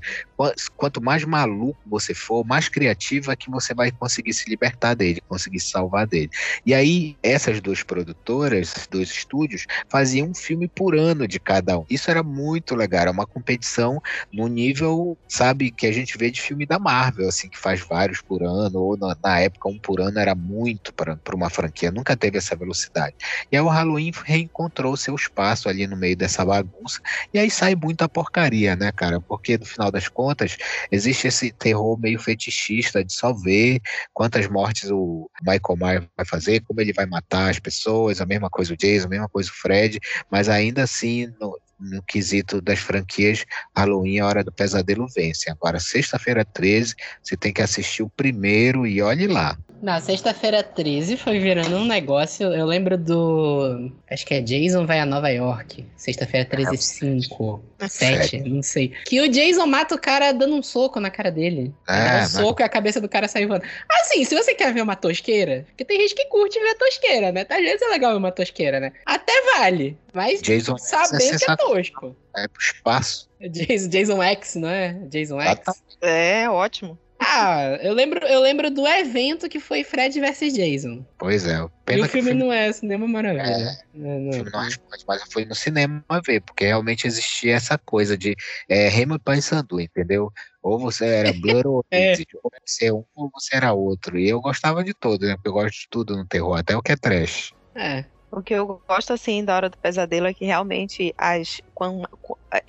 quanto 0.76 1.02
mais 1.02 1.24
maluco 1.26 1.80
você 1.86 2.14
for, 2.14 2.46
mais 2.46 2.70
criativo 2.70 3.32
é 3.32 3.36
que 3.36 3.50
você 3.50 3.74
vai 3.74 3.92
conseguir 3.92 4.34
se 4.34 4.50
libertar 4.50 4.94
dele, 4.94 5.22
conseguir 5.28 5.60
se 5.60 5.70
salvar 5.70 6.06
dele. 6.06 6.30
E 6.66 6.74
aí, 6.74 7.18
essas 7.24 7.60
duas 7.62 7.84
produtoras, 7.84 8.88
dois 8.90 9.10
estúdios, 9.10 9.66
faziam 9.88 10.30
um 10.30 10.36
filme 10.36 10.68
por 10.68 10.96
ano 10.96 11.28
de 11.28 11.40
cada 11.40 11.80
um. 11.80 11.86
Isso 11.90 12.10
era 12.10 12.24
muito 12.24 12.76
legal, 12.76 13.02
era 13.02 13.12
uma 13.12 13.26
competição 13.26 14.02
no 14.32 14.48
nível, 14.48 15.18
sabe, 15.28 15.72
que 15.72 15.88
a 15.88 15.92
gente 15.92 16.18
vê 16.18 16.30
de 16.30 16.42
filme 16.42 16.66
da 16.66 16.80
Marvel, 16.80 17.28
assim, 17.28 17.50
que 17.50 17.58
faz 17.58 17.82
vários 17.82 18.22
por 18.22 18.44
ano, 18.44 18.80
ou 18.80 18.98
na, 18.98 19.16
na 19.24 19.40
época 19.40 19.70
um 19.70 19.80
por 19.80 20.00
ano 20.00 20.20
era 20.20 20.36
muito 20.36 20.94
para 20.94 21.18
uma 21.34 21.50
franquia, 21.50 21.92
nunca 21.92 22.16
teve 22.16 22.38
essa 22.38 22.56
velocidade. 22.56 23.16
E 23.52 23.58
aí 23.58 23.64
o 23.70 23.72
Halloween 23.72 24.12
reencontrou 24.26 24.98
seu 24.98 25.16
espaço 25.16 25.70
ali 25.70 25.86
no 25.86 25.96
meio 25.96 26.18
dessa 26.18 26.44
bagunça. 26.44 27.00
E 27.34 27.40
aí 27.40 27.50
sai 27.50 27.76
muita 27.76 28.10
porcaria, 28.10 28.76
né, 28.76 28.92
cara? 28.92 29.22
Porque 29.22 29.58
no 29.58 29.66
final 29.66 29.92
das 29.92 30.08
contas, 30.08 30.58
existe 30.92 31.28
esse 31.28 31.52
terror 31.52 31.98
meio 32.00 32.20
fetichista 32.20 33.04
de 33.04 33.14
só 33.14 33.32
ver 33.32 33.80
quantas 34.14 34.48
mortes 34.48 34.90
o 34.92 35.30
Michael 35.42 35.78
Myers 35.78 36.08
vai 36.18 36.26
fazer, 36.26 36.62
como 36.62 36.82
ele 36.82 36.94
vai 36.94 37.06
matar 37.06 37.50
as 37.50 37.60
pessoas, 37.60 38.20
a 38.20 38.26
mesma 38.26 38.50
coisa 38.50 38.74
o 38.74 38.78
Jason, 38.78 39.06
a 39.06 39.10
mesma 39.10 39.30
coisa 39.30 39.50
o 39.50 39.54
Fred, 39.54 40.00
mas 40.32 40.50
ainda 40.50 40.84
assim, 40.84 41.32
no, 41.40 41.58
no 41.80 42.02
quesito 42.04 42.62
das 42.62 42.80
franquias, 42.80 43.46
Halloween, 43.76 44.20
a 44.20 44.28
Hora 44.28 44.44
do 44.44 44.52
Pesadelo 44.52 45.08
vence. 45.16 45.50
Agora, 45.50 45.80
sexta-feira 45.80 46.44
13, 46.44 46.96
você 47.22 47.38
tem 47.38 47.54
que 47.54 47.62
assistir 47.62 48.04
o 48.04 48.10
primeiro 48.10 48.86
e 48.86 49.02
olhe 49.02 49.28
lá. 49.28 49.58
Na 49.82 50.02
sexta-feira 50.02 50.62
13 50.62 51.16
foi 51.16 51.40
virando 51.40 51.78
um 51.78 51.86
negócio. 51.86 52.54
Eu 52.54 52.66
lembro 52.66 52.98
do. 52.98 53.92
Acho 54.10 54.26
que 54.26 54.34
é 54.34 54.42
Jason 54.42 54.86
vai 54.86 55.00
a 55.00 55.06
Nova 55.06 55.30
York. 55.30 55.86
Sexta-feira 55.96 56.46
13, 56.46 56.78
5. 56.78 57.64
7, 57.88 58.40
não 58.42 58.62
sei. 58.62 58.94
Que 59.06 59.22
o 59.22 59.30
Jason 59.30 59.66
mata 59.66 59.96
o 59.96 60.00
cara 60.00 60.34
dando 60.34 60.56
um 60.56 60.62
soco 60.62 61.00
na 61.00 61.10
cara 61.10 61.32
dele. 61.32 61.74
É, 61.88 61.94
um 61.94 61.96
mas... 61.96 62.32
soco 62.32 62.62
e 62.62 62.64
a 62.64 62.70
cabeça 62.70 63.00
do 63.00 63.08
cara 63.08 63.28
sai 63.28 63.46
voando. 63.46 63.64
Assim, 64.02 64.26
se 64.26 64.36
você 64.36 64.54
quer 64.54 64.74
ver 64.74 64.82
uma 64.82 64.96
tosqueira, 64.96 65.66
porque 65.70 65.86
tem 65.86 66.00
gente 66.02 66.16
que 66.16 66.26
curte 66.26 66.60
ver 66.60 66.76
tosqueira, 66.76 67.32
né? 67.32 67.46
Às 67.50 67.62
vezes 67.62 67.82
é 67.82 67.88
legal 67.88 68.12
ver 68.12 68.18
uma 68.18 68.32
tosqueira, 68.32 68.80
né? 68.80 68.92
Até 69.06 69.34
vale. 69.58 69.98
Mas 70.14 70.42
Jason 70.42 70.78
saber 70.78 71.38
que 71.38 71.50
é 71.50 71.56
tosco. 71.56 72.16
É 72.36 72.48
pro 72.48 72.62
espaço. 72.62 73.30
Jason, 73.40 73.88
Jason 73.88 74.24
X, 74.24 74.56
não 74.56 74.70
é? 74.70 74.94
Jason 75.10 75.40
X. 75.40 75.84
É, 76.02 76.50
ótimo. 76.50 76.98
Ah, 77.20 77.78
eu 77.82 77.94
lembro, 77.94 78.26
eu 78.26 78.40
lembro 78.40 78.72
do 78.72 78.88
evento 78.88 79.50
que 79.50 79.60
foi 79.60 79.84
Fred 79.84 80.20
vs 80.20 80.54
Jason. 80.54 81.06
Pois 81.18 81.46
é. 81.46 81.58
E 81.90 82.00
o 82.00 82.08
filme, 82.08 82.34
não 82.34 82.52
é 82.52 82.72
cinema 82.72 83.06
maravilha. 83.08 83.44
É, 83.44 83.78
não, 83.94 84.20
não. 84.20 84.30
O 84.30 84.34
filme 84.34 84.52
não 84.52 84.62
responde, 84.62 85.04
mas 85.06 85.22
eu 85.22 85.28
fui 85.30 85.46
no 85.46 85.54
cinema 85.54 86.04
ver, 86.26 86.42
porque 86.42 86.66
realmente 86.66 87.06
existia 87.06 87.56
essa 87.56 87.78
coisa 87.78 88.18
de 88.18 88.36
é, 88.70 88.88
Remo 88.88 89.20
Paysandu, 89.20 89.82
entendeu? 89.82 90.32
Ou 90.64 90.80
você 90.80 91.06
era 91.06 91.34
Blur 91.34 91.68
ou 91.68 91.86
é. 91.92 92.14
ou 92.42 92.52
você 92.66 92.86
é 92.86 92.94
um 92.94 93.04
ou 93.14 93.30
você 93.34 93.56
era 93.58 93.74
outro. 93.74 94.18
E 94.18 94.30
eu 94.30 94.40
gostava 94.40 94.84
de 94.84 94.94
todo, 94.94 95.26
né? 95.26 95.36
Porque 95.36 95.50
eu 95.50 95.54
gosto 95.54 95.76
de 95.76 95.88
tudo 95.90 96.16
no 96.16 96.26
terror, 96.26 96.58
até 96.58 96.78
o 96.78 96.82
que 96.82 96.94
é 96.94 96.96
trash. 96.96 97.54
É. 97.76 98.06
O 98.32 98.44
que 98.44 98.54
eu 98.54 98.82
gosto, 98.88 99.12
assim, 99.12 99.44
da 99.44 99.56
Hora 99.56 99.70
do 99.70 99.78
Pesadelo 99.78 100.28
é 100.28 100.34
que 100.34 100.46
realmente 100.46 101.14
as, 101.18 101.60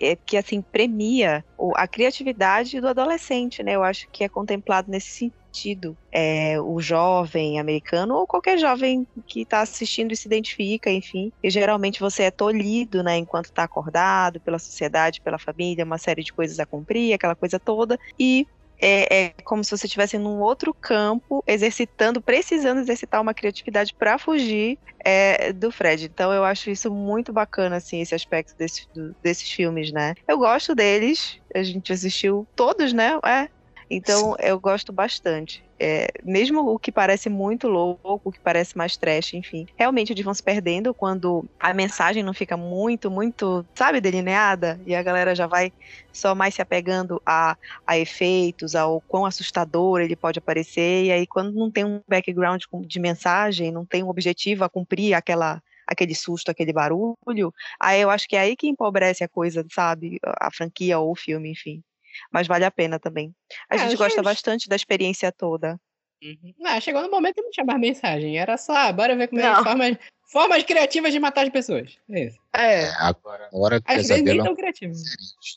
é 0.01 0.17
que, 0.17 0.37
assim, 0.37 0.63
premia 0.63 1.45
a 1.77 1.87
criatividade 1.87 2.81
do 2.81 2.89
adolescente, 2.89 3.63
né? 3.63 3.73
Eu 3.77 3.83
acho 3.83 4.07
que 4.11 4.25
é 4.25 4.29
contemplado 4.29 4.91
nesse 4.91 5.31
sentido. 5.53 5.97
É, 6.13 6.61
o 6.61 6.81
jovem 6.81 7.59
americano 7.59 8.15
ou 8.15 8.27
qualquer 8.27 8.59
jovem 8.59 9.07
que 9.27 9.43
está 9.43 9.61
assistindo 9.61 10.13
e 10.13 10.17
se 10.17 10.29
identifica, 10.29 10.91
enfim. 10.91 11.31
E 11.43 11.51
geralmente 11.51 12.01
você 12.01 12.25
é 12.25 12.31
tolhido, 12.31 13.03
né? 13.03 13.17
Enquanto 13.19 13.47
está 13.47 13.65
acordado 13.65 14.41
pela 14.41 14.59
sociedade, 14.59 15.21
pela 15.23 15.39
família, 15.39 15.85
uma 15.85 15.99
série 15.99 16.23
de 16.23 16.33
coisas 16.33 16.59
a 16.59 16.67
cumprir, 16.67 17.13
aquela 17.13 17.37
coisa 17.37 17.59
toda. 17.61 17.99
E 18.19 18.47
é, 18.81 19.15
é, 19.15 19.29
como 19.45 19.63
se 19.63 19.71
você 19.71 19.87
estivesse 19.87 20.19
num 20.19 20.41
outro 20.41 20.73
campo, 20.73 21.45
exercitando, 21.47 22.21
precisando 22.21 22.81
exercitar 22.81 23.21
uma 23.21 23.35
criatividade 23.35 23.95
para 23.95 24.19
fugir 24.19 24.79
é, 25.05 25.53
do 25.53 25.71
Fred. 25.71 26.07
Então 26.07 26.33
eu 26.33 26.45
acho 26.45 26.71
isso 26.71 26.91
muito 26.91 27.33
bacana, 27.33 27.77
assim, 27.77 28.01
esse 28.01 28.15
aspecto 28.15 28.57
desse, 28.57 28.87
do, 28.95 29.15
desses 29.23 29.51
filmes, 29.51 29.93
né? 29.93 30.15
Eu 30.27 30.39
gosto 30.39 30.75
deles, 30.75 31.39
a 31.55 31.63
gente 31.63 31.93
assistiu 31.93 32.47
todos, 32.57 32.93
né? 32.93 33.19
É. 33.25 33.49
Então 33.91 34.37
eu 34.39 34.59
gosto 34.59 34.93
bastante 34.93 35.63
é, 35.81 36.09
mesmo 36.23 36.61
o 36.61 36.79
que 36.79 36.93
parece 36.93 37.31
muito 37.31 37.67
louco, 37.67 38.21
o 38.23 38.31
que 38.31 38.39
parece 38.43 38.77
mais 38.77 38.97
trash, 38.99 39.33
enfim, 39.33 39.65
realmente 39.79 40.13
eles 40.13 40.25
vão 40.25 40.35
se 40.35 40.43
perdendo 40.43 40.95
quando 40.95 41.45
a 41.59 41.73
mensagem 41.73 42.23
não 42.23 42.35
fica 42.35 42.57
muito, 42.57 43.11
muito, 43.11 43.65
sabe, 43.75 44.01
delineada, 44.01 44.79
e 44.85 44.95
a 44.95 45.03
galera 45.03 45.35
já 45.35 45.47
vai 45.47 45.73
só 46.13 46.35
mais 46.35 46.55
se 46.55 46.61
apegando 46.61 47.21
a, 47.25 47.57
a 47.87 47.99
efeitos, 47.99 48.75
ao 48.75 49.01
quão 49.09 49.25
assustador 49.25 50.01
ele 50.01 50.17
pode 50.17 50.39
aparecer, 50.39 51.07
e 51.07 51.13
aí 51.13 51.27
quando 51.27 51.55
não 51.55 51.71
tem 51.71 51.85
um 51.85 52.03
background 52.07 52.63
de 52.87 53.01
mensagem, 53.01 53.73
não 53.73 53.87
tem 53.87 54.03
um 54.03 54.09
objetivo 54.11 54.65
a 54.65 54.69
cumprir 54.69 55.15
aquela 55.15 55.63
aquele 55.87 56.15
susto, 56.15 56.51
aquele 56.53 56.73
barulho, 56.73 57.53
aí 57.81 58.01
eu 58.01 58.11
acho 58.11 58.29
que 58.29 58.37
é 58.37 58.41
aí 58.41 58.55
que 58.57 58.69
empobrece 58.69 59.25
a 59.25 59.29
coisa, 59.29 59.67
sabe? 59.73 60.21
A 60.23 60.49
franquia 60.53 61.01
ou 61.01 61.11
o 61.11 61.17
filme, 61.17 61.51
enfim 61.51 61.83
mas 62.33 62.47
vale 62.47 62.65
a 62.65 62.71
pena 62.71 62.99
também. 62.99 63.35
A 63.69 63.77
é, 63.77 63.79
gente 63.79 63.97
gosta 63.97 64.17
gente... 64.17 64.25
bastante 64.25 64.69
da 64.69 64.77
experiência 64.77 65.33
toda. 65.33 65.79
Uhum. 66.23 66.55
Ah, 66.67 66.79
chegou 66.81 67.03
no 67.03 67.11
momento 67.11 67.37
que 67.37 67.43
não 67.43 67.51
tinha 67.51 67.65
mais 67.65 67.81
mensagem. 67.81 68.39
Era 68.39 68.57
só, 68.59 68.77
ah, 68.77 68.93
bora 68.93 69.17
ver 69.17 69.29
como 69.29 69.41
é 69.41 69.63
formas, 69.63 69.97
formas 70.31 70.63
criativas 70.65 71.13
de 71.13 71.19
matar 71.19 71.45
as 71.45 71.49
pessoas. 71.53 71.97
É 72.11 72.27
isso. 72.27 72.39
É, 72.53 72.91
agora, 72.99 73.49
a 73.51 73.57
Hora 73.57 73.81
do 73.81 73.85
Às 73.87 73.97
Pesadelo 73.97 74.47
é 74.47 74.73
diferente 74.73 74.93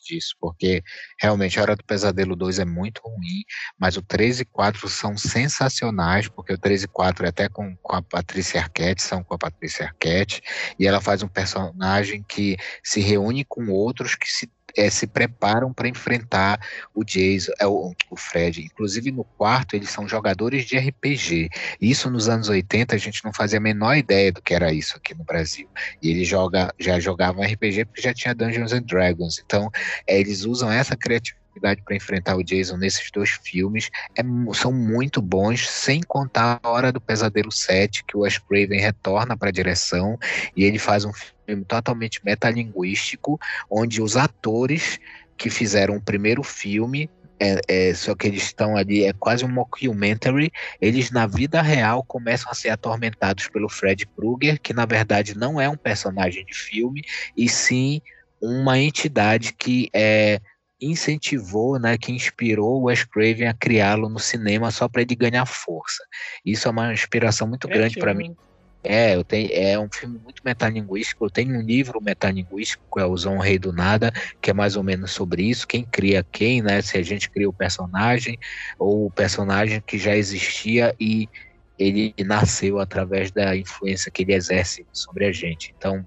disso, 0.07 0.35
porque 0.39 0.81
realmente 1.19 1.59
a 1.59 1.63
Hora 1.63 1.75
do 1.75 1.83
Pesadelo 1.83 2.35
2 2.35 2.59
é 2.59 2.65
muito 2.65 3.01
ruim, 3.03 3.43
mas 3.77 3.97
o 3.97 4.01
3 4.01 4.41
e 4.41 4.45
4 4.45 4.87
são 4.87 5.17
sensacionais, 5.17 6.29
porque 6.29 6.53
o 6.53 6.57
3 6.57 6.83
e 6.83 6.87
4 6.87 7.25
é 7.25 7.29
até 7.29 7.49
com, 7.49 7.75
com 7.77 7.95
a 7.95 8.01
Patrícia 8.01 8.61
Arquette, 8.61 9.01
são 9.01 9.23
com 9.23 9.33
a 9.33 9.37
Patrícia 9.37 9.85
Arquette, 9.85 10.41
e 10.79 10.87
ela 10.87 11.01
faz 11.01 11.23
um 11.23 11.27
personagem 11.27 12.23
que 12.23 12.55
se 12.81 13.01
reúne 13.01 13.43
com 13.43 13.69
outros 13.69 14.15
que 14.15 14.31
se 14.31 14.49
é, 14.75 14.89
se 14.89 15.07
preparam 15.07 15.73
para 15.73 15.87
enfrentar 15.87 16.59
o 16.93 17.03
Jason, 17.03 17.51
é, 17.59 17.67
o, 17.67 17.93
o, 18.09 18.15
Fred. 18.15 18.61
Inclusive 18.61 19.11
no 19.11 19.23
quarto 19.23 19.75
eles 19.75 19.89
são 19.89 20.07
jogadores 20.07 20.65
de 20.65 20.77
RPG. 20.77 21.49
Isso 21.79 22.09
nos 22.09 22.27
anos 22.27 22.49
80 22.49 22.95
a 22.95 22.97
gente 22.97 23.23
não 23.23 23.33
fazia 23.33 23.59
a 23.59 23.61
menor 23.61 23.95
ideia 23.95 24.31
do 24.31 24.41
que 24.41 24.53
era 24.53 24.73
isso 24.73 24.97
aqui 24.97 25.13
no 25.13 25.23
Brasil. 25.23 25.67
E 26.01 26.09
eles 26.09 26.27
joga, 26.27 26.73
já 26.79 26.99
jogavam 26.99 27.43
RPG 27.43 27.85
porque 27.85 28.01
já 28.01 28.13
tinha 28.13 28.33
Dungeons 28.33 28.73
and 28.73 28.83
Dragons. 28.83 29.41
Então 29.45 29.69
é, 30.07 30.19
eles 30.19 30.45
usam 30.45 30.71
essa 30.71 30.95
criatividade 30.95 31.43
para 31.59 31.95
enfrentar 31.95 32.35
o 32.35 32.43
Jason 32.43 32.77
nesses 32.77 33.11
dois 33.11 33.29
filmes 33.29 33.89
é, 34.17 34.23
são 34.53 34.71
muito 34.71 35.21
bons, 35.21 35.67
sem 35.67 36.01
contar 36.01 36.59
a 36.63 36.69
Hora 36.69 36.91
do 36.91 36.99
Pesadelo 36.99 37.51
7, 37.51 38.03
que 38.05 38.17
o 38.17 38.21
Wes 38.21 38.37
Craven 38.37 38.79
retorna 38.79 39.37
para 39.37 39.49
a 39.49 39.51
direção 39.51 40.17
e 40.55 40.63
ele 40.63 40.79
faz 40.79 41.05
um 41.05 41.11
filme 41.45 41.65
totalmente 41.65 42.23
metalinguístico, 42.23 43.39
onde 43.69 44.01
os 44.01 44.15
atores 44.17 44.99
que 45.37 45.49
fizeram 45.49 45.95
o 45.95 46.01
primeiro 46.01 46.43
filme 46.43 47.09
é, 47.39 47.59
é, 47.67 47.93
só 47.93 48.15
que 48.15 48.27
eles 48.27 48.43
estão 48.43 48.77
ali, 48.77 49.03
é 49.03 49.11
quase 49.11 49.43
um 49.43 49.49
mockumentary. 49.49 50.49
Eles, 50.79 51.11
na 51.11 51.27
vida 51.27 51.61
real, 51.61 52.01
começam 52.03 52.49
a 52.49 52.55
ser 52.55 52.69
atormentados 52.69 53.49
pelo 53.49 53.67
Fred 53.67 54.05
Krueger, 54.05 54.61
que 54.61 54.73
na 54.73 54.85
verdade 54.85 55.37
não 55.37 55.59
é 55.59 55.67
um 55.67 55.75
personagem 55.75 56.45
de 56.45 56.53
filme, 56.53 57.01
e 57.35 57.49
sim 57.49 58.01
uma 58.41 58.79
entidade 58.79 59.53
que 59.53 59.89
é 59.93 60.39
incentivou, 60.79 61.79
né, 61.79 61.97
que 61.97 62.11
inspirou 62.11 62.81
o 62.81 62.83
Wes 62.83 63.05
Craven 63.05 63.47
a 63.47 63.53
criá-lo 63.53 64.09
no 64.09 64.19
cinema 64.19 64.69
só 64.69 64.89
para 64.89 65.01
ele 65.01 65.15
ganhar 65.15 65.45
força. 65.45 66.03
Isso 66.45 66.67
é 66.67 66.71
uma 66.71 66.93
inspiração 66.93 67.47
muito 67.47 67.69
é 67.69 67.73
grande 67.73 67.97
para 67.97 68.13
mim. 68.13 68.35
É, 68.83 69.15
eu 69.15 69.23
tenho, 69.23 69.49
é 69.53 69.79
um 69.79 69.87
filme 69.91 70.19
muito 70.19 70.41
metalinguístico. 70.43 71.25
Eu 71.25 71.29
tenho 71.29 71.57
um 71.57 71.61
livro 71.61 72.01
metalinguístico, 72.01 72.83
que 72.93 73.01
é 73.01 73.05
o 73.05 73.15
Zon 73.17 73.37
Rei 73.37 73.57
do 73.57 73.71
Nada, 73.71 74.11
que 74.41 74.51
é 74.51 74.53
mais 74.53 74.75
ou 74.75 74.83
menos 74.83 75.11
sobre 75.11 75.43
isso. 75.43 75.67
Quem 75.67 75.85
cria 75.85 76.25
quem, 76.31 76.61
né? 76.61 76.81
Se 76.81 76.97
a 76.97 77.01
gente 77.01 77.29
cria 77.29 77.49
o 77.49 77.53
personagem, 77.53 78.37
ou 78.77 79.05
o 79.07 79.11
personagem 79.11 79.81
que 79.85 79.97
já 79.97 80.15
existia 80.15 80.93
e 80.99 81.29
ele 81.77 82.13
nasceu 82.25 82.79
através 82.79 83.31
da 83.31 83.55
influência 83.55 84.11
que 84.11 84.23
ele 84.23 84.33
exerce 84.33 84.85
sobre 84.91 85.25
a 85.25 85.31
gente. 85.31 85.73
Então, 85.77 86.05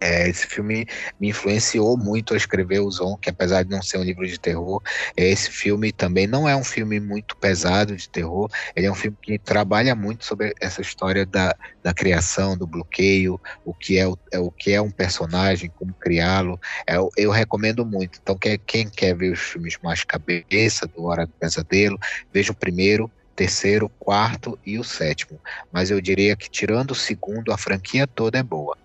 é, 0.00 0.28
esse 0.28 0.46
filme 0.46 0.86
me 1.18 1.28
influenciou 1.28 1.96
muito 1.96 2.34
a 2.34 2.36
escrever 2.36 2.80
o 2.80 2.90
Zon, 2.90 3.16
que 3.16 3.30
apesar 3.30 3.62
de 3.62 3.70
não 3.70 3.82
ser 3.82 3.98
um 3.98 4.02
livro 4.02 4.26
de 4.26 4.38
terror, 4.38 4.82
esse 5.16 5.50
filme 5.50 5.92
também 5.92 6.26
não 6.26 6.48
é 6.48 6.54
um 6.54 6.64
filme 6.64 7.00
muito 7.00 7.36
pesado 7.36 7.96
de 7.96 8.08
terror, 8.08 8.50
ele 8.76 8.86
é 8.86 8.92
um 8.92 8.94
filme 8.94 9.16
que 9.20 9.38
trabalha 9.38 9.94
muito 9.94 10.24
sobre 10.24 10.52
essa 10.60 10.80
história 10.80 11.24
da, 11.24 11.54
da 11.82 11.94
criação, 11.94 12.56
do 12.56 12.66
bloqueio, 12.66 13.40
o 13.64 13.72
que 13.72 13.98
é, 13.98 14.06
o, 14.06 14.18
é, 14.32 14.38
o 14.38 14.50
que 14.50 14.72
é 14.72 14.80
um 14.80 14.90
personagem, 14.90 15.70
como 15.74 15.94
criá-lo. 15.94 16.60
É, 16.86 16.96
eu 17.16 17.30
recomendo 17.30 17.84
muito. 17.84 18.18
Então, 18.22 18.36
quem, 18.36 18.58
quem 18.58 18.88
quer 18.88 19.14
ver 19.14 19.32
os 19.32 19.40
filmes 19.40 19.78
mais 19.82 20.04
cabeça, 20.04 20.86
do 20.86 21.04
Hora 21.04 21.26
do 21.26 21.32
Pesadelo, 21.32 21.98
veja 22.32 22.52
o 22.52 22.54
primeiro, 22.54 23.10
terceiro, 23.34 23.88
quarto 23.98 24.58
e 24.64 24.78
o 24.78 24.84
sétimo. 24.84 25.40
Mas 25.72 25.90
eu 25.90 26.00
diria 26.00 26.36
que, 26.36 26.48
tirando 26.48 26.92
o 26.92 26.94
segundo, 26.94 27.52
a 27.52 27.58
franquia 27.58 28.06
toda 28.06 28.38
é 28.38 28.42
boa. 28.42 28.76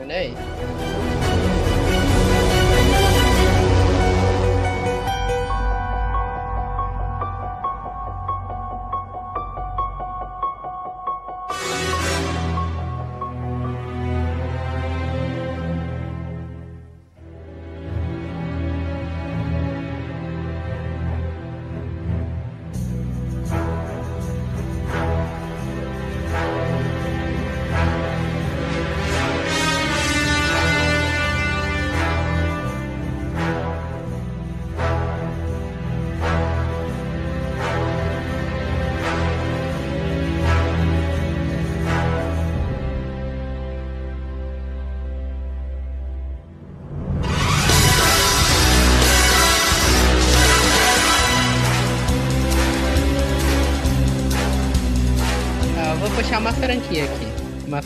Olha 0.00 0.14
aí. 0.14 0.34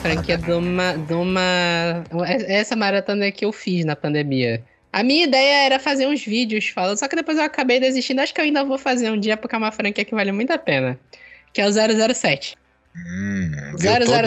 Franquia 0.03 0.37
de 0.37 0.51
uma, 0.51 0.97
de 0.97 1.15
uma. 1.15 2.05
Essa 2.49 2.75
maratona 2.75 3.31
que 3.31 3.45
eu 3.45 3.53
fiz 3.53 3.85
na 3.85 3.95
pandemia. 3.95 4.63
A 4.93 5.03
minha 5.03 5.25
ideia 5.25 5.65
era 5.65 5.79
fazer 5.79 6.07
uns 6.07 6.25
vídeos 6.25 6.69
falando, 6.69 6.99
só 6.99 7.09
que 7.09 7.17
depois 7.17 7.39
eu 7.39 7.45
acabei 7.45 7.79
desistindo. 7.79 8.21
Acho 8.21 8.35
que 8.35 8.41
eu 8.41 8.45
ainda 8.45 8.65
vou 8.65 8.77
fazer 8.77 9.11
um 9.11 9.19
dia, 9.19 9.37
porque 9.37 9.55
é 9.55 9.59
uma 9.59 9.71
franquia 9.71 10.05
que 10.05 10.15
vale 10.15 10.33
muito 10.33 10.53
a 10.53 10.59
pena. 10.59 10.99
Que 11.53 11.61
é 11.61 11.67
o 11.67 11.73
007. 11.73 12.57
Hum, 12.95 13.53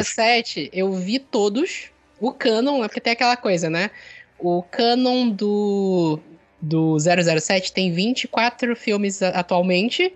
007, 0.03 0.71
eu 0.73 0.93
vi 0.93 1.19
todos. 1.19 1.91
O 2.19 2.32
canon, 2.32 2.84
é 2.84 2.88
porque 2.88 3.01
tem 3.01 3.13
aquela 3.13 3.36
coisa, 3.36 3.69
né? 3.69 3.91
O 4.39 4.63
canon 4.63 5.30
do, 5.30 6.19
do 6.61 6.97
007 6.97 7.73
tem 7.73 7.91
24 7.91 8.76
filmes 8.76 9.21
atualmente. 9.21 10.13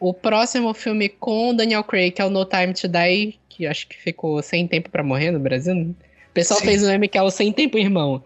O 0.00 0.12
próximo 0.12 0.74
filme 0.74 1.08
com 1.08 1.54
Daniel 1.54 1.84
Craig, 1.84 2.12
que 2.12 2.22
é 2.22 2.24
o 2.24 2.30
No 2.30 2.44
Time 2.44 2.72
to 2.72 2.88
Die, 2.88 3.38
que 3.52 3.66
acho 3.66 3.86
que 3.86 3.96
ficou 3.96 4.42
sem 4.42 4.66
tempo 4.66 4.88
para 4.88 5.02
morrer 5.02 5.30
no 5.30 5.38
Brasil. 5.38 5.74
O 5.74 6.32
pessoal 6.32 6.58
Sim. 6.60 6.66
fez 6.66 6.82
um 6.82 6.86
meme 6.86 7.08
que 7.08 7.18
é 7.18 7.22
o 7.22 7.30
Sem 7.30 7.52
Tempo 7.52 7.76
Irmão, 7.76 8.24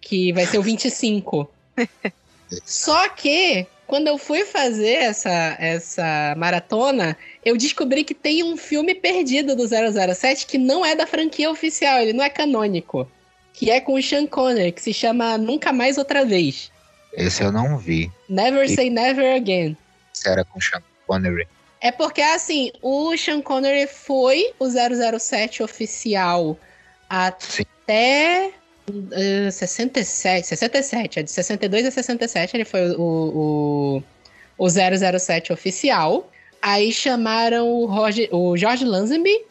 que 0.00 0.32
vai 0.32 0.46
ser 0.46 0.58
o 0.58 0.62
25. 0.62 1.50
Só 2.64 3.08
que, 3.10 3.66
quando 3.86 4.08
eu 4.08 4.16
fui 4.16 4.44
fazer 4.44 4.94
essa, 4.94 5.56
essa 5.58 6.34
maratona, 6.36 7.16
eu 7.44 7.56
descobri 7.56 8.04
que 8.04 8.14
tem 8.14 8.42
um 8.42 8.56
filme 8.56 8.94
perdido 8.94 9.54
do 9.54 9.66
007 9.66 10.46
que 10.46 10.56
não 10.56 10.84
é 10.84 10.96
da 10.96 11.06
franquia 11.06 11.50
oficial, 11.50 12.00
ele 12.00 12.14
não 12.14 12.24
é 12.24 12.30
canônico. 12.30 13.08
Que 13.52 13.70
é 13.70 13.80
com 13.80 13.94
o 13.94 14.02
Sean 14.02 14.26
Connery, 14.26 14.72
que 14.72 14.80
se 14.80 14.94
chama 14.94 15.36
Nunca 15.36 15.72
Mais 15.72 15.98
Outra 15.98 16.24
Vez. 16.24 16.72
Esse 17.12 17.42
eu 17.42 17.52
não 17.52 17.76
vi. 17.76 18.10
Never 18.26 18.64
e... 18.64 18.74
Say 18.74 18.88
Never 18.88 19.36
Again. 19.36 19.76
Esse 20.14 20.28
era 20.30 20.42
com 20.42 20.58
o 20.58 20.62
Sean 20.62 20.82
Connery. 21.06 21.46
É 21.82 21.90
porque, 21.90 22.20
assim, 22.20 22.70
o 22.80 23.16
Sean 23.16 23.42
Connery 23.42 23.88
foi 23.88 24.54
o 24.60 24.66
007 25.18 25.64
oficial 25.64 26.56
até 27.10 28.52
uh, 28.88 29.50
67, 29.50 30.46
67, 30.46 31.18
é 31.18 31.22
de 31.24 31.30
62 31.32 31.86
a 31.86 31.90
67 31.90 32.56
ele 32.56 32.64
foi 32.64 32.90
o, 32.92 34.02
o, 34.56 34.64
o 34.64 34.68
007 34.70 35.52
oficial. 35.52 36.30
Aí 36.62 36.92
chamaram 36.92 37.68
o, 37.68 37.86
Roger, 37.86 38.32
o 38.32 38.56
George 38.56 38.84
Lazenby 38.84 39.44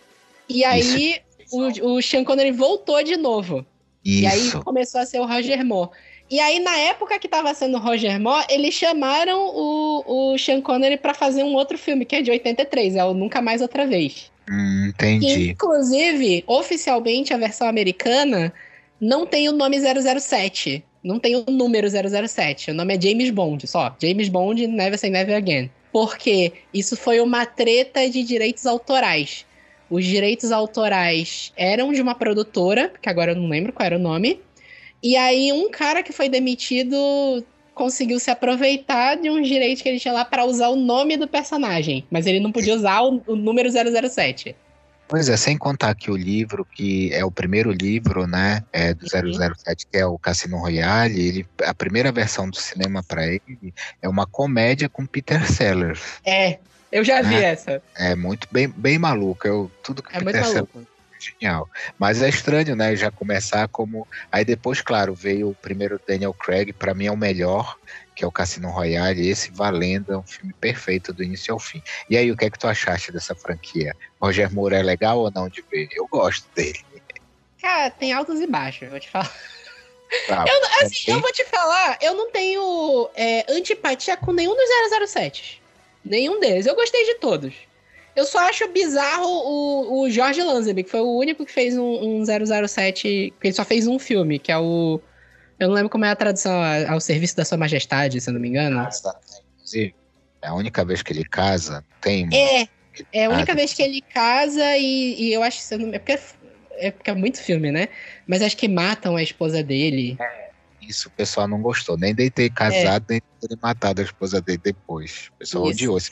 e 0.48 0.64
aí 0.64 1.20
o, 1.52 1.96
o 1.96 2.02
Sean 2.02 2.24
Connery 2.24 2.52
voltou 2.52 3.04
de 3.04 3.18
novo. 3.18 3.66
Isso. 4.06 4.24
E 4.24 4.26
aí 4.26 4.52
começou 4.64 5.02
a 5.02 5.06
ser 5.06 5.20
o 5.20 5.28
Roger 5.28 5.66
Moore. 5.66 5.92
E 6.32 6.40
aí, 6.40 6.60
na 6.60 6.78
época 6.78 7.20
que 7.20 7.28
tava 7.28 7.54
sendo 7.54 7.78
Roger 7.78 8.18
Moore, 8.18 8.46
eles 8.50 8.74
chamaram 8.74 9.52
o, 9.54 10.32
o 10.32 10.38
Sean 10.38 10.62
Connery 10.62 10.96
pra 10.96 11.14
fazer 11.14 11.44
um 11.44 11.54
outro 11.56 11.78
filme, 11.78 12.06
que 12.06 12.16
é 12.16 12.22
de 12.22 12.32
83, 12.32 12.96
é 12.96 13.04
o 13.04 13.14
Nunca 13.14 13.42
Mais 13.42 13.62
Outra 13.62 13.86
Vez. 13.86 14.32
Hum, 14.50 14.88
entendi. 14.88 15.50
inclusive, 15.50 16.46
oficialmente, 16.48 17.34
a 17.34 17.38
versão 17.38 17.68
americana 17.68 18.54
não 19.00 19.28
tem 19.28 19.50
o 19.50 19.52
nome 19.52 19.78
007. 19.78 20.82
Não 21.04 21.20
tem 21.20 21.36
o 21.36 21.44
número 21.50 21.88
007. 21.90 22.72
O 22.72 22.74
nome 22.74 22.96
é 22.96 23.02
James 23.02 23.30
Bond, 23.30 23.68
só. 23.68 23.94
James 24.02 24.30
Bond 24.30 24.68
Never 24.68 24.98
Say 24.98 25.10
Never 25.10 25.36
Again. 25.36 25.70
Porque 25.92 26.54
isso 26.74 26.96
foi 26.96 27.20
uma 27.20 27.46
treta 27.46 28.10
de 28.10 28.24
direitos 28.24 28.66
autorais. 28.66 29.46
Os 29.90 30.06
direitos 30.06 30.54
autorais 30.54 31.52
eram 31.58 31.92
de 31.92 32.02
uma 32.02 32.16
produtora, 32.16 32.94
que 33.02 33.10
agora 33.10 33.34
eu 33.34 33.36
não 33.36 33.50
lembro 33.50 33.74
qual 33.74 33.86
era 33.86 33.98
o 33.98 34.00
nome, 34.00 34.40
e 35.02 35.16
aí 35.16 35.52
um 35.52 35.70
cara 35.70 36.04
que 36.04 36.14
foi 36.14 36.30
demitido 36.30 36.96
conseguiu 37.74 38.20
se 38.20 38.30
aproveitar 38.30 39.16
de 39.16 39.30
um 39.30 39.42
direito 39.42 39.82
que 39.82 39.90
ele 39.90 40.00
tinha 40.00 40.14
lá 40.14 40.26
para 40.26 40.46
usar 40.46 40.70
o 40.70 40.76
nome 40.76 41.18
do 41.18 41.28
personagem, 41.28 42.06
mas 42.12 42.28
ele 42.28 42.40
não 42.40 42.52
podia 42.52 42.76
usar 42.76 43.02
o, 43.02 43.22
o 43.26 43.36
número 43.36 43.70
007. 43.72 44.56
Pois 45.08 45.28
é, 45.28 45.36
sem 45.36 45.58
contar 45.58 45.94
que 45.96 46.10
o 46.10 46.16
livro, 46.16 46.64
que 46.64 47.14
é 47.14 47.26
o 47.26 47.32
primeiro 47.32 47.72
livro, 47.72 48.26
né, 48.26 48.64
é 48.72 48.94
do 48.94 49.06
uhum. 49.14 49.56
007, 49.56 49.88
que 49.88 49.98
é 49.98 50.06
o 50.06 50.18
Cassino 50.18 50.58
Royale, 50.58 51.20
ele, 51.20 51.48
a 51.66 51.74
primeira 51.74 52.12
versão 52.12 52.50
do 52.50 52.56
cinema 52.56 53.04
para 53.04 53.28
ele 53.28 53.74
é 54.02 54.08
uma 54.08 54.26
comédia 54.26 54.88
com 54.88 55.06
Peter 55.06 55.46
Sellers. 55.52 56.02
É, 56.26 56.60
eu 56.92 57.04
já 57.04 57.22
vi 57.22 57.36
é, 57.36 57.44
essa. 57.44 57.82
É 57.98 58.16
muito 58.16 58.48
bem, 58.52 58.68
bem 58.68 58.98
maluco. 58.98 59.48
Eu, 59.48 59.72
tudo 59.84 60.02
que 60.04 60.16
é 60.16 60.20
Peter 60.20 60.46
Sellers 60.46 60.70
genial. 61.22 61.70
Mas 61.98 62.22
é 62.22 62.30
estranho, 62.30 62.76
né? 62.76 62.96
Já 62.96 63.12
começar 63.12 63.68
como. 63.68 64.08
Aí 64.32 64.44
depois, 64.44 64.82
claro, 64.82 65.14
veio 65.14 65.50
o 65.50 65.56
primeiro 65.56 66.00
Daniel 66.08 66.34
Craig, 66.34 66.74
para 66.74 66.94
mim 66.94 67.06
é 67.06 67.12
o 67.12 67.18
melhor, 67.18 67.78
que 68.16 68.24
é 68.24 68.28
o 68.28 68.32
Cassino 68.32 68.70
Royale. 68.70 69.30
Esse 69.30 69.52
Valendo 69.52 70.14
é 70.14 70.18
um 70.18 70.24
filme 70.24 70.54
perfeito 70.54 71.14
do 71.14 71.24
início 71.24 71.54
ao 71.54 71.60
fim. 71.60 71.82
E 72.10 72.18
aí, 72.18 72.32
o 72.32 72.38
que 72.38 72.46
é 72.46 72.50
que 72.50 72.60
tu 72.60 72.68
achaste 72.68 73.12
dessa 73.12 73.36
franquia? 73.36 73.96
Roger 74.22 74.54
Moore 74.54 74.76
é 74.76 74.84
legal 74.84 75.20
ou 75.20 75.32
não 75.32 75.48
de 75.48 75.64
ver? 75.70 75.88
Eu 75.94 76.08
gosto 76.08 76.48
dele. 76.56 76.84
Cara, 77.62 77.92
tem 77.92 78.12
altos 78.12 78.40
e 78.40 78.48
baixos, 78.48 78.90
vou 78.90 79.00
te 79.00 79.10
falar. 79.10 79.32
Tá, 80.28 80.44
eu, 80.46 80.86
assim, 80.86 81.12
eu 81.12 81.22
vou 81.22 81.32
te 81.32 81.46
falar, 81.46 81.98
eu 82.02 82.14
não 82.14 82.30
tenho 82.32 83.10
é, 83.16 83.46
antipatia 83.50 84.18
com 84.18 84.34
nenhum 84.34 84.56
dos 84.56 85.10
007. 85.10 85.62
Nenhum 86.04 86.40
deles. 86.40 86.66
Eu 86.66 86.76
gostei 86.76 87.06
de 87.06 87.16
todos. 87.16 87.54
Eu 88.16 88.26
só 88.26 88.40
acho 88.50 88.68
bizarro 88.70 89.26
o, 89.26 90.02
o 90.02 90.10
Jorge 90.10 90.42
Lazenby, 90.42 90.84
que 90.84 90.90
foi 90.90 91.00
o 91.00 91.18
único 91.18 91.46
que 91.46 91.52
fez 91.52 91.78
um, 91.78 92.22
um 92.22 92.24
007, 92.26 93.34
que 93.40 93.48
ele 93.48 93.54
só 93.54 93.64
fez 93.64 93.88
um 93.88 93.98
filme, 93.98 94.38
que 94.38 94.52
é 94.52 94.58
o... 94.58 95.00
Eu 95.60 95.68
não 95.68 95.76
lembro 95.76 95.90
como 95.90 96.06
é 96.06 96.10
a 96.10 96.16
tradução, 96.16 96.54
ao 96.90 97.00
serviço 97.00 97.38
da 97.38 97.46
sua 97.46 97.58
majestade, 97.58 98.20
se 98.20 98.30
eu 98.30 98.34
não 98.34 98.42
me 98.42 98.50
engano. 98.50 98.80
Ah, 98.80 98.90
tá. 98.90 99.18
Inclusive, 99.56 99.96
é 100.42 100.48
a 100.48 100.54
única 100.54 100.84
vez 100.84 101.02
que 101.02 101.14
ele 101.14 101.24
casa, 101.24 101.86
tem... 102.02 102.28
É, 102.34 102.68
é 103.14 103.26
a 103.26 103.30
única 103.30 103.54
ah, 103.54 103.56
vez 103.56 103.74
que 103.74 103.82
ele 103.82 104.02
casa 104.02 104.78
e, 104.78 105.22
e 105.22 105.34
eu 105.34 105.44
acho 105.44 105.66
que... 105.66 105.74
É, 105.74 106.00
porque, 106.00 106.20
é 106.74 106.92
porque 106.92 107.10
é 107.12 107.16
muito 107.16 107.42
filme, 107.42 107.72
né? 107.72 107.88
Mas 108.28 108.42
acho 108.42 108.58
que 108.58 108.68
matam 108.68 109.16
a 109.16 109.24
esposa 109.24 109.64
dele. 109.64 110.18
É, 110.20 110.50
isso 110.82 111.08
o 111.08 111.12
pessoal 111.12 111.48
não 111.48 111.62
gostou, 111.62 111.98
nem 111.98 112.14
de 112.14 112.30
ter 112.30 112.50
casado, 112.50 113.06
é. 113.10 113.14
nem 113.14 113.22
de 113.40 113.48
ter 113.48 113.58
matado 113.62 114.02
a 114.02 114.04
esposa 114.04 114.42
dele 114.42 114.60
depois. 114.64 115.30
O 115.36 115.38
pessoal 115.38 115.66
isso. 115.66 115.74
odiou 115.74 115.98
esse 115.98 116.12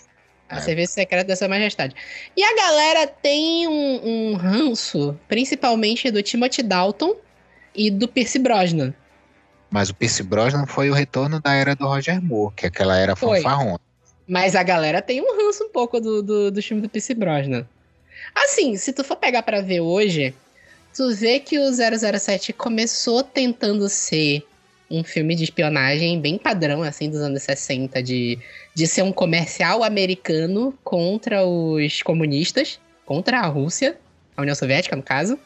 a 0.49 0.57
é. 0.57 0.61
Serviço 0.61 0.93
Secreto 0.93 1.27
da 1.27 1.35
Sua 1.35 1.47
Majestade. 1.47 1.95
E 2.35 2.43
a 2.43 2.55
galera 2.55 3.07
tem 3.07 3.67
um, 3.67 4.01
um 4.03 4.33
ranço, 4.35 5.17
principalmente 5.27 6.09
do 6.09 6.23
Timothy 6.23 6.63
Dalton 6.63 7.15
e 7.75 7.91
do 7.91 8.07
Percy 8.07 8.39
Brosnan. 8.39 8.93
Mas 9.69 9.89
o 9.89 9.95
Percy 9.95 10.23
Brosnan 10.23 10.65
foi 10.65 10.89
o 10.89 10.93
retorno 10.93 11.39
da 11.39 11.53
era 11.53 11.75
do 11.75 11.85
Roger 11.85 12.21
Moore, 12.21 12.53
que 12.55 12.65
aquela 12.65 12.97
era 12.97 13.15
fanfarrona. 13.15 13.79
Mas 14.27 14.55
a 14.55 14.63
galera 14.63 15.01
tem 15.01 15.21
um 15.21 15.37
ranço 15.37 15.63
um 15.63 15.69
pouco 15.69 15.99
do, 15.99 16.21
do, 16.23 16.51
do 16.51 16.61
filme 16.61 16.81
do 16.81 16.89
Percy 16.89 17.13
Brosnan. 17.13 17.67
Assim, 18.35 18.75
se 18.75 18.91
tu 18.91 19.03
for 19.03 19.15
pegar 19.15 19.43
para 19.43 19.61
ver 19.61 19.81
hoje, 19.81 20.33
tu 20.95 21.13
vê 21.13 21.39
que 21.39 21.59
o 21.59 21.71
007 21.71 22.53
começou 22.53 23.23
tentando 23.23 23.87
ser 23.87 24.45
um 24.89 25.03
filme 25.03 25.35
de 25.35 25.43
espionagem 25.43 26.19
bem 26.19 26.37
padrão, 26.37 26.81
assim, 26.81 27.09
dos 27.09 27.21
anos 27.21 27.43
60, 27.43 28.01
de, 28.01 28.39
de 28.73 28.87
ser 28.87 29.03
um 29.03 29.11
comercial 29.11 29.83
americano 29.83 30.73
contra 30.83 31.45
os 31.45 32.01
comunistas, 32.01 32.79
contra 33.05 33.39
a 33.39 33.47
Rússia, 33.47 33.97
a 34.35 34.41
União 34.41 34.55
Soviética, 34.55 34.95
no 34.95 35.03
caso. 35.03 35.37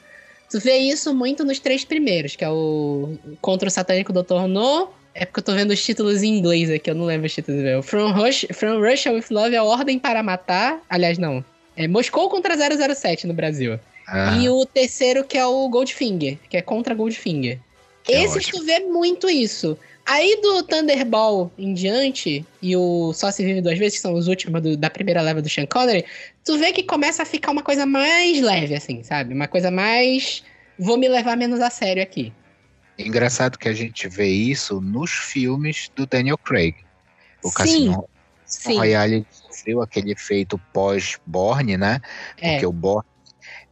Tu 0.49 0.59
vê 0.59 0.77
isso 0.77 1.13
muito 1.13 1.43
nos 1.43 1.59
três 1.59 1.83
primeiros, 1.83 2.35
que 2.35 2.43
é 2.43 2.49
o 2.49 3.17
Contra 3.41 3.67
o 3.67 3.71
Satânico 3.71 4.13
Dr. 4.13 4.47
No. 4.47 4.89
É 5.15 5.25
porque 5.25 5.39
eu 5.39 5.43
tô 5.43 5.53
vendo 5.53 5.71
os 5.71 5.83
títulos 5.83 6.23
em 6.23 6.37
inglês 6.37 6.69
aqui, 6.69 6.89
eu 6.89 6.95
não 6.95 7.05
lembro 7.05 7.25
os 7.25 7.33
títulos. 7.33 7.61
Meu. 7.61 7.83
From, 7.83 8.11
Rush, 8.11 8.47
From 8.53 8.79
Russia 8.79 9.11
with 9.11 9.25
Love 9.29 9.55
é 9.55 9.57
a 9.57 9.63
Ordem 9.63 9.99
para 9.99 10.23
Matar. 10.23 10.81
Aliás, 10.89 11.17
não. 11.17 11.43
É 11.75 11.87
Moscou 11.87 12.29
contra 12.29 12.55
007 12.55 13.27
no 13.27 13.33
Brasil. 13.33 13.79
Ah. 14.07 14.37
E 14.37 14.49
o 14.49 14.65
terceiro 14.65 15.23
que 15.23 15.37
é 15.37 15.45
o 15.45 15.67
Goldfinger, 15.69 16.37
que 16.49 16.57
é 16.57 16.61
contra 16.61 16.93
Goldfinger. 16.93 17.59
É 18.08 18.24
Esses 18.24 18.47
ótimo. 18.47 18.60
tu 18.60 18.66
vê 18.66 18.80
muito 18.80 19.30
isso. 19.30 19.78
Aí 20.06 20.39
do 20.41 20.64
Thunderball 20.64 21.49
em 21.58 21.74
diante, 21.74 22.45
e 22.62 22.76
o 22.76 23.14
Só 23.14 23.32
Se 23.32 23.43
Vive 23.43 23.62
Duas 23.62 23.80
Vezes, 23.80 23.95
que 23.95 24.01
são 24.01 24.14
os 24.14 24.28
últimos 24.28 24.62
do, 24.62 24.76
da 24.76 24.89
primeira 24.89 25.22
leva 25.22 25.41
do 25.41 25.49
Sean 25.49 25.66
Connery, 25.66 26.06
tu 26.43 26.58
vê 26.58 26.74
que 26.74 26.84
começa 26.84 27.24
a 27.24 27.26
ficar 27.26 27.51
uma 27.51 27.64
coisa 27.64 27.86
mais 27.86 28.41
leve, 28.41 28.76
assim, 28.76 29.01
sabe? 29.04 29.34
Uma 29.34 29.47
coisa 29.47 29.72
mais. 29.72 30.43
Vou 30.78 30.97
me 30.97 31.08
levar 31.08 31.38
menos 31.38 31.62
a 31.62 31.70
sério 31.70 32.04
aqui. 32.04 32.34
Engraçado 32.97 33.58
que 33.58 33.70
a 33.70 33.74
gente 33.74 34.08
vê 34.10 34.28
isso 34.28 34.82
nos 34.82 35.12
filmes 35.12 35.89
do 35.95 36.06
Daniel 36.06 36.38
Craig. 36.38 36.76
O 37.41 37.47
Sim. 37.47 37.54
Cassino 37.54 38.10
Sim. 38.45 38.78
Royale 38.78 39.26
sofreu 39.32 39.82
aquele 39.82 40.12
efeito 40.12 40.60
pós-Borne, 40.74 41.78
né? 41.78 42.01
É. 42.39 42.51
Porque 42.51 42.66
o 42.66 42.72
Borne 42.74 43.08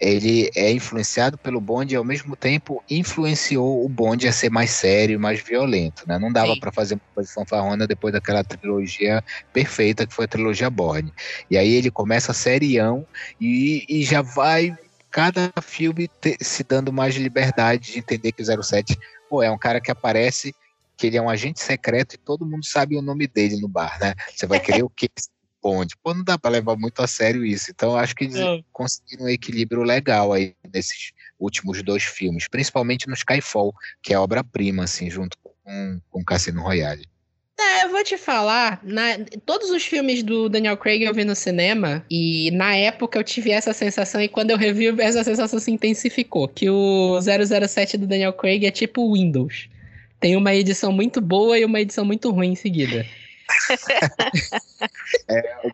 ele 0.01 0.49
é 0.55 0.71
influenciado 0.71 1.37
pelo 1.37 1.61
Bond 1.61 1.93
e 1.93 1.95
ao 1.95 2.03
mesmo 2.03 2.35
tempo 2.35 2.83
influenciou 2.89 3.85
o 3.85 3.87
Bond 3.87 4.27
a 4.27 4.33
ser 4.33 4.49
mais 4.49 4.71
sério, 4.71 5.19
mais 5.19 5.39
violento, 5.39 6.03
né? 6.07 6.17
Não 6.17 6.33
dava 6.33 6.57
para 6.57 6.71
fazer 6.71 6.95
uma 6.95 7.01
coisa 7.13 7.31
fanfarrona 7.31 7.85
depois 7.85 8.11
daquela 8.11 8.43
trilogia 8.43 9.23
perfeita 9.53 10.07
que 10.07 10.13
foi 10.13 10.25
a 10.25 10.27
trilogia 10.27 10.71
Bourne. 10.71 11.13
E 11.51 11.55
aí 11.55 11.75
ele 11.75 11.91
começa 11.91 12.33
serião 12.33 13.05
e, 13.39 13.85
e 13.87 14.03
já 14.03 14.23
vai 14.23 14.75
cada 15.11 15.51
filme 15.61 16.09
te, 16.19 16.35
se 16.41 16.63
dando 16.63 16.91
mais 16.91 17.15
liberdade 17.15 17.91
de 17.91 17.99
entender 17.99 18.31
que 18.31 18.41
o 18.41 18.63
07 18.63 18.97
pô, 19.29 19.43
é 19.43 19.51
um 19.51 19.57
cara 19.57 19.79
que 19.79 19.91
aparece 19.91 20.55
que 20.97 21.07
ele 21.07 21.17
é 21.17 21.21
um 21.21 21.29
agente 21.29 21.59
secreto 21.59 22.15
e 22.15 22.17
todo 22.17 22.45
mundo 22.45 22.65
sabe 22.65 22.97
o 22.97 23.01
nome 23.03 23.27
dele 23.27 23.61
no 23.61 23.67
bar, 23.67 23.99
né? 23.99 24.15
Você 24.35 24.47
vai 24.47 24.59
querer 24.59 24.83
o 24.83 24.89
quê? 24.89 25.09
Bond. 25.61 25.95
Pô, 26.03 26.13
não 26.13 26.23
dá 26.23 26.37
pra 26.37 26.51
levar 26.51 26.75
muito 26.75 27.01
a 27.01 27.07
sério 27.07 27.45
isso. 27.45 27.71
Então, 27.71 27.95
acho 27.95 28.15
que 28.15 28.25
eles 28.25 28.37
é. 28.37 28.61
conseguiram 28.71 29.25
um 29.25 29.29
equilíbrio 29.29 29.83
legal 29.83 30.33
aí 30.33 30.55
nesses 30.73 31.11
últimos 31.39 31.81
dois 31.83 32.03
filmes, 32.03 32.47
principalmente 32.47 33.07
no 33.07 33.13
Skyfall, 33.13 33.73
que 34.01 34.13
é 34.13 34.19
obra-prima, 34.19 34.83
assim, 34.83 35.09
junto 35.09 35.37
com, 35.43 36.01
com 36.09 36.23
Cassino 36.23 36.61
Royale. 36.61 37.05
É, 37.59 37.85
eu 37.85 37.89
vou 37.89 38.03
te 38.03 38.17
falar, 38.17 38.79
na, 38.83 39.19
todos 39.45 39.69
os 39.69 39.83
filmes 39.83 40.23
do 40.23 40.49
Daniel 40.49 40.77
Craig 40.77 41.03
eu 41.03 41.13
vi 41.13 41.23
no 41.23 41.35
cinema, 41.35 42.03
e 42.09 42.49
na 42.51 42.75
época 42.75 43.19
eu 43.19 43.23
tive 43.23 43.51
essa 43.51 43.71
sensação, 43.71 44.19
e 44.19 44.27
quando 44.27 44.49
eu 44.49 44.57
revi, 44.57 44.87
essa 44.99 45.23
sensação 45.23 45.59
se 45.59 45.69
intensificou, 45.69 46.47
que 46.47 46.69
o 46.69 47.19
007 47.21 47.97
do 47.97 48.07
Daniel 48.07 48.33
Craig 48.33 48.65
é 48.65 48.71
tipo 48.71 49.13
Windows. 49.13 49.69
Tem 50.19 50.35
uma 50.35 50.53
edição 50.53 50.91
muito 50.91 51.21
boa 51.21 51.57
e 51.57 51.65
uma 51.65 51.81
edição 51.81 52.03
muito 52.03 52.31
ruim 52.31 52.51
em 52.51 52.55
seguida. 52.55 53.05
É, 55.27 55.57
o 55.65 55.71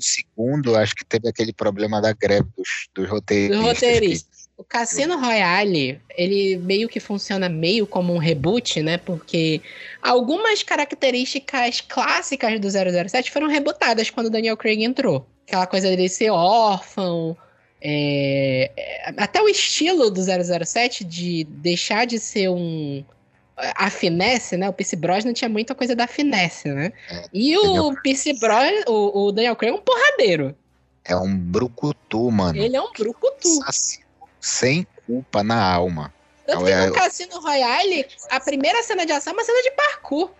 segundo, 0.00 0.76
acho 0.76 0.94
que 0.94 1.04
teve 1.04 1.28
aquele 1.28 1.52
problema 1.52 2.00
da 2.00 2.12
greve 2.12 2.48
dos, 2.56 2.88
dos 2.94 3.08
roteiristas. 3.08 3.58
Do 3.58 3.66
roteirista. 3.66 4.36
O 4.58 4.64
Cassino 4.64 5.20
Royale, 5.20 6.00
ele 6.16 6.56
meio 6.56 6.88
que 6.88 6.98
funciona 6.98 7.46
meio 7.46 7.86
como 7.86 8.14
um 8.14 8.18
reboot, 8.18 8.82
né? 8.82 8.96
Porque 8.96 9.60
algumas 10.00 10.62
características 10.62 11.82
clássicas 11.82 12.58
do 12.58 12.68
007 12.70 13.30
foram 13.30 13.48
rebutadas 13.48 14.08
quando 14.08 14.28
o 14.28 14.30
Daniel 14.30 14.56
Craig 14.56 14.82
entrou. 14.82 15.28
Aquela 15.46 15.66
coisa 15.66 15.90
dele 15.90 16.08
ser 16.08 16.30
órfão, 16.30 17.36
é... 17.82 18.70
até 19.18 19.42
o 19.42 19.48
estilo 19.48 20.10
do 20.10 20.22
007 20.22 21.04
de 21.04 21.44
deixar 21.44 22.06
de 22.06 22.18
ser 22.18 22.48
um 22.48 23.04
a 23.56 23.90
finesse, 23.90 24.56
né? 24.56 24.68
O 24.68 24.72
Pierce 24.72 24.96
Brosnan 24.96 25.32
tinha 25.32 25.48
muita 25.48 25.74
coisa 25.74 25.96
da 25.96 26.06
finesse, 26.06 26.68
né? 26.68 26.92
É, 27.10 27.24
e 27.32 27.56
o 27.56 27.94
Pierce 28.02 28.32
Brosnan, 28.38 28.84
o, 28.86 29.26
o 29.26 29.32
Daniel 29.32 29.56
Craig 29.56 29.72
é 29.72 29.74
um 29.74 29.80
porradeiro. 29.80 30.54
É 31.04 31.16
um 31.16 31.36
brucutu, 31.36 32.30
mano. 32.30 32.58
Ele 32.58 32.76
é 32.76 32.82
um 32.82 32.92
brucutu. 32.92 33.48
Sem 34.40 34.86
culpa 35.06 35.42
na 35.42 35.62
alma. 35.62 36.12
Tanto 36.46 36.64
que 36.64 36.74
no 36.74 36.92
Cassino 36.92 37.40
Royale, 37.40 38.06
a 38.30 38.38
primeira 38.38 38.82
cena 38.82 39.04
de 39.04 39.12
ação 39.12 39.32
é 39.32 39.36
uma 39.36 39.44
cena 39.44 39.62
de 39.62 39.70
parkour. 39.72 40.30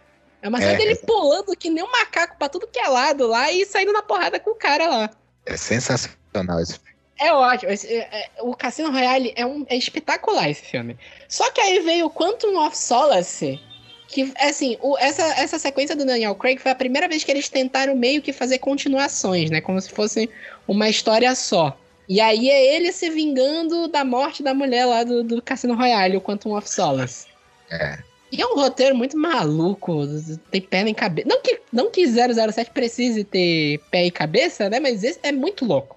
É 0.42 0.48
uma 0.48 0.58
cena 0.58 0.72
é, 0.72 0.76
dele 0.76 0.96
pulando 0.96 1.56
que 1.56 1.70
nem 1.70 1.82
um 1.82 1.90
macaco 1.90 2.36
pra 2.38 2.48
tudo 2.48 2.68
que 2.68 2.78
é 2.78 2.88
lado 2.88 3.26
lá 3.26 3.50
e 3.50 3.64
saindo 3.64 3.92
na 3.92 4.02
porrada 4.02 4.38
com 4.38 4.50
o 4.50 4.54
cara 4.54 4.86
lá. 4.86 5.10
É 5.44 5.56
sensacional 5.56 6.60
esse 6.60 6.74
filme. 6.74 6.95
É 7.18 7.32
ótimo. 7.32 7.72
Esse, 7.72 7.86
é, 7.88 8.08
é, 8.10 8.28
o 8.40 8.54
Cassino 8.54 8.90
Royale 8.90 9.32
é, 9.36 9.44
um, 9.44 9.64
é 9.68 9.76
espetacular 9.76 10.50
esse 10.50 10.62
filme. 10.62 10.96
Só 11.28 11.50
que 11.50 11.60
aí 11.60 11.80
veio 11.80 12.06
o 12.06 12.10
Quantum 12.10 12.58
of 12.58 12.76
Solace, 12.76 13.60
que, 14.08 14.32
assim, 14.38 14.76
o, 14.80 14.96
essa, 14.98 15.22
essa 15.40 15.58
sequência 15.58 15.96
do 15.96 16.04
Daniel 16.04 16.34
Craig 16.34 16.58
foi 16.58 16.70
a 16.70 16.76
primeira 16.76 17.08
vez 17.08 17.24
que 17.24 17.30
eles 17.30 17.48
tentaram 17.48 17.96
meio 17.96 18.22
que 18.22 18.32
fazer 18.32 18.58
continuações, 18.58 19.50
né? 19.50 19.60
Como 19.60 19.80
se 19.80 19.90
fosse 19.90 20.28
uma 20.68 20.88
história 20.88 21.34
só. 21.34 21.76
E 22.08 22.20
aí 22.20 22.50
é 22.50 22.76
ele 22.76 22.92
se 22.92 23.10
vingando 23.10 23.88
da 23.88 24.04
morte 24.04 24.42
da 24.42 24.54
mulher 24.54 24.84
lá 24.84 25.02
do, 25.02 25.24
do 25.24 25.42
Cassino 25.42 25.74
Royale, 25.74 26.16
o 26.16 26.20
Quantum 26.20 26.56
of 26.56 26.70
Solace. 26.70 27.26
É. 27.70 27.98
E 28.30 28.40
é 28.40 28.46
um 28.46 28.54
roteiro 28.54 28.94
muito 28.94 29.16
maluco, 29.16 30.02
tem 30.50 30.60
pé 30.60 30.84
nem 30.84 30.94
cabeça. 30.94 31.28
Não 31.28 31.40
que, 31.40 31.60
não 31.72 31.90
que 31.90 32.06
007 32.06 32.70
precise 32.70 33.24
ter 33.24 33.80
pé 33.90 34.06
e 34.06 34.10
cabeça, 34.10 34.68
né? 34.68 34.78
Mas 34.78 35.02
esse 35.02 35.18
é 35.22 35.32
muito 35.32 35.64
louco. 35.64 35.95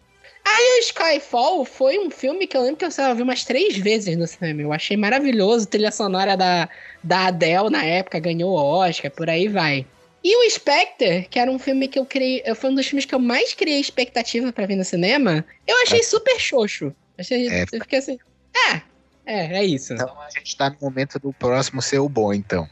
Aí 0.52 0.80
o 0.80 0.80
Skyfall 0.80 1.64
foi 1.64 2.00
um 2.00 2.10
filme 2.10 2.48
que 2.48 2.58
eu 2.58 2.64
lembro 2.64 2.78
que 2.78 2.86
eu 2.86 2.90
só 2.90 3.14
vi 3.14 3.22
umas 3.22 3.44
três 3.44 3.78
vezes 3.78 4.18
no 4.18 4.26
cinema. 4.26 4.64
Eu 4.64 4.74
achei 4.74 4.98
maravilhoso. 4.98 5.68
Trilha 5.68 5.92
sonora 5.92 6.36
da, 6.36 6.68
da 7.04 7.28
Adele 7.28 7.70
na 7.70 7.86
época 7.86 8.20
ganhou 8.20 8.52
o 8.52 8.56
Oscar, 8.56 9.12
por 9.12 9.30
aí 9.30 9.48
vai. 9.48 9.86
E 10.24 10.36
o 10.36 10.50
Spectre, 10.50 11.28
que 11.30 11.38
era 11.38 11.52
um 11.52 11.60
filme 11.60 11.88
que 11.88 12.00
eu 12.00 12.06
criei. 12.06 12.44
Foi 12.56 12.72
um 12.72 12.76
dos 12.76 12.88
filmes 12.88 13.06
que 13.06 13.14
eu 13.14 13.20
mais 13.20 13.54
criei 13.54 13.80
expectativa 13.80 14.52
para 14.52 14.66
ver 14.66 14.76
no 14.76 14.84
cinema. 14.84 15.46
Eu 15.68 15.78
achei 15.84 16.00
é. 16.00 16.04
super 16.04 16.40
xoxo. 16.40 16.94
Achei, 17.18 17.48
é. 17.48 17.66
Eu 17.72 17.82
fiquei 17.82 18.00
assim. 18.00 18.18
É, 18.72 18.82
é, 19.26 19.60
é 19.60 19.64
isso. 19.64 19.94
Então 19.94 20.20
a 20.20 20.30
gente 20.32 20.58
tá 20.58 20.72
no 20.72 20.78
momento 20.82 21.20
do 21.20 21.32
próximo 21.32 21.80
ser 21.80 22.00
o 22.00 22.10
bom, 22.10 22.34
então. 22.34 22.68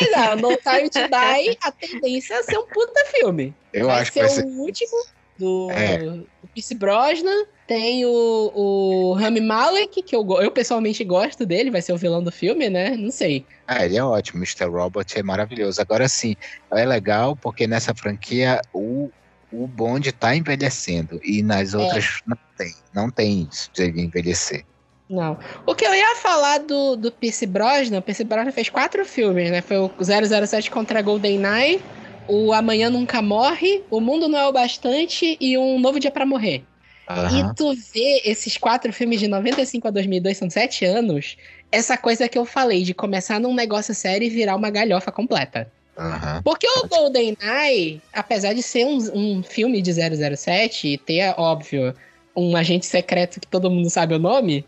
Exato, 0.00 0.36
No 0.36 0.56
Time 0.58 0.88
to 0.88 1.00
Die, 1.10 1.58
a 1.60 1.72
tendência 1.72 2.34
é 2.34 2.42
ser 2.44 2.58
um 2.58 2.66
puta 2.66 3.04
filme. 3.06 3.52
Eu 3.72 3.86
vai 3.86 4.00
acho 4.00 4.12
que 4.12 4.20
vai 4.20 4.28
ser. 4.28 4.44
o 4.44 4.60
último 4.60 5.15
do, 5.38 5.70
é. 5.70 5.98
do 5.98 6.26
Pierce 6.54 6.74
Brosnan. 6.74 7.44
Tem 7.66 8.04
o, 8.06 8.52
o 8.54 9.12
Rami 9.14 9.40
Malek, 9.40 10.02
que 10.02 10.14
eu, 10.14 10.24
eu 10.40 10.50
pessoalmente 10.52 11.02
gosto 11.02 11.44
dele, 11.44 11.70
vai 11.70 11.82
ser 11.82 11.92
o 11.92 11.96
vilão 11.96 12.22
do 12.22 12.30
filme, 12.30 12.70
né? 12.70 12.96
Não 12.96 13.10
sei. 13.10 13.44
Ah, 13.66 13.84
ele 13.84 13.96
é 13.96 14.04
ótimo, 14.04 14.38
Mr. 14.38 14.66
Robot 14.66 15.18
é 15.18 15.22
maravilhoso. 15.22 15.80
Agora 15.80 16.08
sim, 16.08 16.36
é 16.70 16.84
legal 16.84 17.34
porque 17.34 17.66
nessa 17.66 17.92
franquia 17.92 18.60
o, 18.72 19.10
o 19.52 19.66
Bond 19.66 20.12
tá 20.12 20.36
envelhecendo 20.36 21.20
e 21.24 21.42
nas 21.42 21.74
é. 21.74 21.78
outras 21.78 22.04
é. 22.04 22.30
não 22.30 22.38
tem. 22.56 22.74
Não 22.94 23.10
tem 23.10 23.48
isso 23.50 23.70
de 23.72 23.84
envelhecer. 24.00 24.64
Não. 25.08 25.38
O 25.64 25.74
que 25.74 25.84
eu 25.84 25.94
ia 25.94 26.16
falar 26.16 26.58
do, 26.58 26.96
do 26.96 27.12
Pierce 27.12 27.46
Brosnan, 27.46 27.98
o 27.98 28.02
Pierce 28.02 28.24
Brosnan 28.24 28.50
fez 28.50 28.68
quatro 28.68 29.04
filmes, 29.04 29.50
né? 29.50 29.60
Foi 29.60 29.76
o 29.76 29.90
007 30.00 30.70
contra 30.70 31.00
GoldenEye, 31.00 31.80
o 32.28 32.52
Amanhã 32.52 32.90
Nunca 32.90 33.22
Morre, 33.22 33.82
O 33.90 34.00
Mundo 34.00 34.28
Não 34.28 34.38
É 34.38 34.46
o 34.46 34.52
Bastante 34.52 35.36
e 35.40 35.56
Um 35.56 35.78
Novo 35.78 36.00
Dia 36.00 36.10
para 36.10 36.26
Morrer. 36.26 36.62
Uhum. 37.08 37.50
E 37.50 37.54
tu 37.54 37.72
vê 37.94 38.22
esses 38.24 38.56
quatro 38.56 38.92
filmes 38.92 39.20
de 39.20 39.28
95 39.28 39.86
a 39.86 39.90
2002, 39.90 40.36
são 40.36 40.50
sete 40.50 40.84
anos, 40.84 41.36
essa 41.70 41.96
coisa 41.96 42.28
que 42.28 42.36
eu 42.36 42.44
falei, 42.44 42.82
de 42.82 42.92
começar 42.92 43.38
num 43.38 43.54
negócio 43.54 43.94
sério 43.94 44.26
e 44.26 44.30
virar 44.30 44.56
uma 44.56 44.70
galhofa 44.70 45.12
completa. 45.12 45.70
Uhum. 45.96 46.42
Porque 46.42 46.66
o 46.68 46.88
GoldenEye, 46.88 48.02
apesar 48.12 48.52
de 48.52 48.62
ser 48.62 48.84
um, 48.84 48.98
um 49.14 49.42
filme 49.42 49.80
de 49.80 49.92
007 49.92 50.88
e 50.88 50.98
ter, 50.98 51.34
óbvio, 51.38 51.94
um 52.34 52.56
agente 52.56 52.84
secreto 52.84 53.40
que 53.40 53.46
todo 53.46 53.70
mundo 53.70 53.88
sabe 53.88 54.14
o 54.14 54.18
nome, 54.18 54.64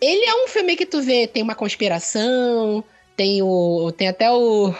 ele 0.00 0.24
é 0.24 0.44
um 0.44 0.48
filme 0.48 0.76
que 0.76 0.86
tu 0.86 1.00
vê, 1.00 1.26
tem 1.26 1.42
uma 1.42 1.54
conspiração, 1.54 2.84
tem 3.16 3.42
o. 3.42 3.92
Tem 3.92 4.08
até 4.08 4.30
o. 4.30 4.74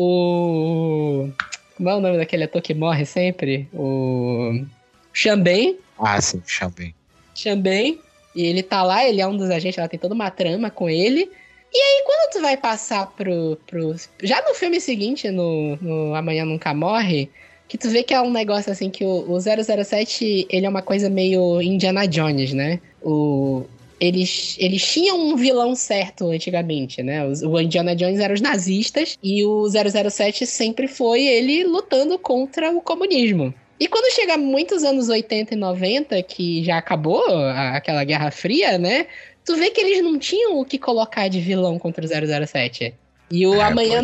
O. 0.00 1.28
Como 1.76 1.90
é 1.90 1.94
o 1.96 2.00
nome 2.00 2.18
daquele 2.18 2.44
ator 2.44 2.62
que 2.62 2.72
morre 2.72 3.04
sempre? 3.04 3.68
O. 3.74 4.64
Xambém. 5.12 5.76
Ah, 5.98 6.20
sim, 6.20 6.40
Xambém. 6.46 6.94
Xambém. 7.34 7.98
E 8.32 8.44
ele 8.44 8.62
tá 8.62 8.84
lá, 8.84 9.04
ele 9.04 9.20
é 9.20 9.26
um 9.26 9.36
dos 9.36 9.50
agentes, 9.50 9.76
ela 9.76 9.88
tem 9.88 9.98
toda 9.98 10.14
uma 10.14 10.30
trama 10.30 10.70
com 10.70 10.88
ele. 10.88 11.28
E 11.74 11.76
aí, 11.76 12.04
quando 12.06 12.32
tu 12.32 12.40
vai 12.40 12.56
passar 12.56 13.08
pro. 13.08 13.58
pro 13.66 13.96
já 14.22 14.40
no 14.42 14.54
filme 14.54 14.80
seguinte, 14.80 15.28
no, 15.30 15.74
no 15.78 16.14
Amanhã 16.14 16.44
Nunca 16.44 16.72
Morre, 16.72 17.28
que 17.66 17.76
tu 17.76 17.90
vê 17.90 18.04
que 18.04 18.14
é 18.14 18.20
um 18.20 18.30
negócio 18.30 18.70
assim 18.70 18.90
que 18.90 19.04
o, 19.04 19.28
o 19.28 19.40
007, 19.40 20.46
ele 20.48 20.64
é 20.64 20.68
uma 20.68 20.80
coisa 20.80 21.10
meio 21.10 21.60
Indiana 21.60 22.06
Jones, 22.06 22.52
né? 22.52 22.80
O, 23.02 23.66
eles, 24.00 24.56
eles 24.58 24.84
tinham 24.84 25.18
um 25.20 25.36
vilão 25.36 25.74
certo 25.74 26.30
antigamente, 26.30 27.02
né? 27.02 27.24
O, 27.26 27.60
Indiana 27.60 27.94
Jones 27.94 28.20
era 28.20 28.32
os 28.32 28.40
nazistas 28.40 29.18
e 29.22 29.44
o 29.44 29.66
007 29.68 30.46
sempre 30.46 30.86
foi 30.86 31.24
ele 31.24 31.64
lutando 31.64 32.18
contra 32.18 32.70
o 32.70 32.80
comunismo. 32.80 33.52
E 33.80 33.86
quando 33.86 34.12
chega 34.12 34.36
muitos 34.36 34.82
anos 34.82 35.08
80 35.08 35.54
e 35.54 35.56
90, 35.56 36.22
que 36.22 36.64
já 36.64 36.78
acabou 36.78 37.24
a, 37.28 37.76
aquela 37.76 38.04
Guerra 38.04 38.30
Fria, 38.30 38.76
né? 38.78 39.06
Tu 39.44 39.56
vê 39.56 39.70
que 39.70 39.80
eles 39.80 40.02
não 40.02 40.18
tinham 40.18 40.58
o 40.58 40.64
que 40.64 40.78
colocar 40.78 41.28
de 41.28 41.40
vilão 41.40 41.78
contra 41.78 42.04
o 42.04 42.46
007. 42.46 42.94
E 43.30 43.46
o 43.46 43.54
é, 43.54 43.62
amanhã. 43.62 44.02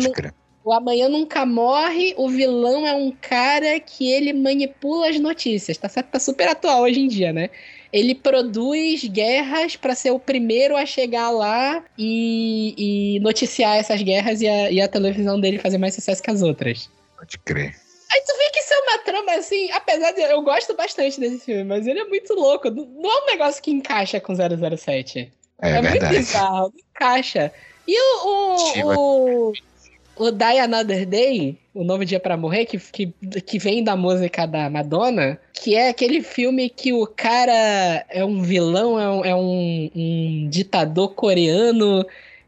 O 0.63 0.73
Amanhã 0.73 1.07
Nunca 1.07 1.45
Morre, 1.45 2.15
o 2.17 2.27
vilão 2.27 2.87
é 2.87 2.93
um 2.95 3.11
cara 3.11 3.79
que 3.79 4.11
ele 4.11 4.33
manipula 4.33 5.09
as 5.09 5.19
notícias, 5.19 5.77
tá 5.77 5.87
certo? 5.87 6.07
Tá 6.07 6.19
super 6.19 6.47
atual 6.47 6.81
hoje 6.81 7.01
em 7.01 7.07
dia, 7.07 7.31
né? 7.31 7.51
Ele 7.95 8.13
produz 8.13 9.05
guerras 9.05 9.77
para 9.77 9.95
ser 9.95 10.11
o 10.11 10.19
primeiro 10.19 10.75
a 10.75 10.85
chegar 10.85 11.29
lá 11.29 11.81
e, 11.97 12.75
e 12.77 13.19
noticiar 13.21 13.77
essas 13.77 14.01
guerras 14.01 14.41
e 14.41 14.47
a, 14.49 14.69
e 14.69 14.81
a 14.81 14.87
televisão 14.89 15.39
dele 15.39 15.59
fazer 15.59 15.77
mais 15.77 15.95
sucesso 15.95 16.21
que 16.21 16.29
as 16.29 16.41
outras. 16.41 16.89
Pode 17.17 17.39
crer. 17.39 17.73
Aí 18.11 18.21
tu 18.27 18.37
vê 18.37 18.49
que 18.51 18.59
isso 18.59 18.73
é 18.73 18.79
uma 18.79 18.97
trama 18.97 19.31
assim, 19.35 19.71
apesar 19.71 20.11
de 20.11 20.19
eu 20.19 20.41
gosto 20.41 20.75
bastante 20.75 21.21
desse 21.21 21.39
filme, 21.45 21.63
mas 21.63 21.87
ele 21.87 21.99
é 21.99 22.03
muito 22.03 22.33
louco. 22.33 22.69
Não 22.69 23.09
é 23.09 23.23
um 23.23 23.25
negócio 23.27 23.63
que 23.63 23.71
encaixa 23.71 24.19
com 24.19 24.33
007. 24.35 25.31
É, 25.61 25.69
é 25.69 25.81
muito 25.81 26.05
bizarro, 26.07 26.73
não 26.73 26.79
encaixa. 26.93 27.49
E 27.87 27.97
o, 27.97 28.27
o, 28.27 29.47
o, 29.47 29.53
o 30.17 30.31
Die 30.31 30.59
Another 30.59 31.05
Day, 31.05 31.57
o 31.75 31.83
Novo 31.83 32.05
Dia 32.05 32.21
para 32.21 32.37
Morrer, 32.37 32.65
que, 32.65 32.79
que, 32.79 33.13
que 33.41 33.59
vem 33.59 33.83
da 33.83 33.97
música 33.97 34.47
da 34.47 34.69
Madonna, 34.69 35.37
que 35.53 35.75
é 35.75 35.89
aquele 35.89 36.21
filme 36.21 36.69
que 36.69 36.93
o 36.93 37.05
cara 37.05 38.05
é 38.09 38.23
um 38.23 38.41
vilão, 38.41 38.97
é 38.97 39.09
um, 39.09 39.25
é 39.25 39.35
um, 39.35 39.91
um 39.93 40.49
ditador 40.49 41.09
coreano 41.09 42.05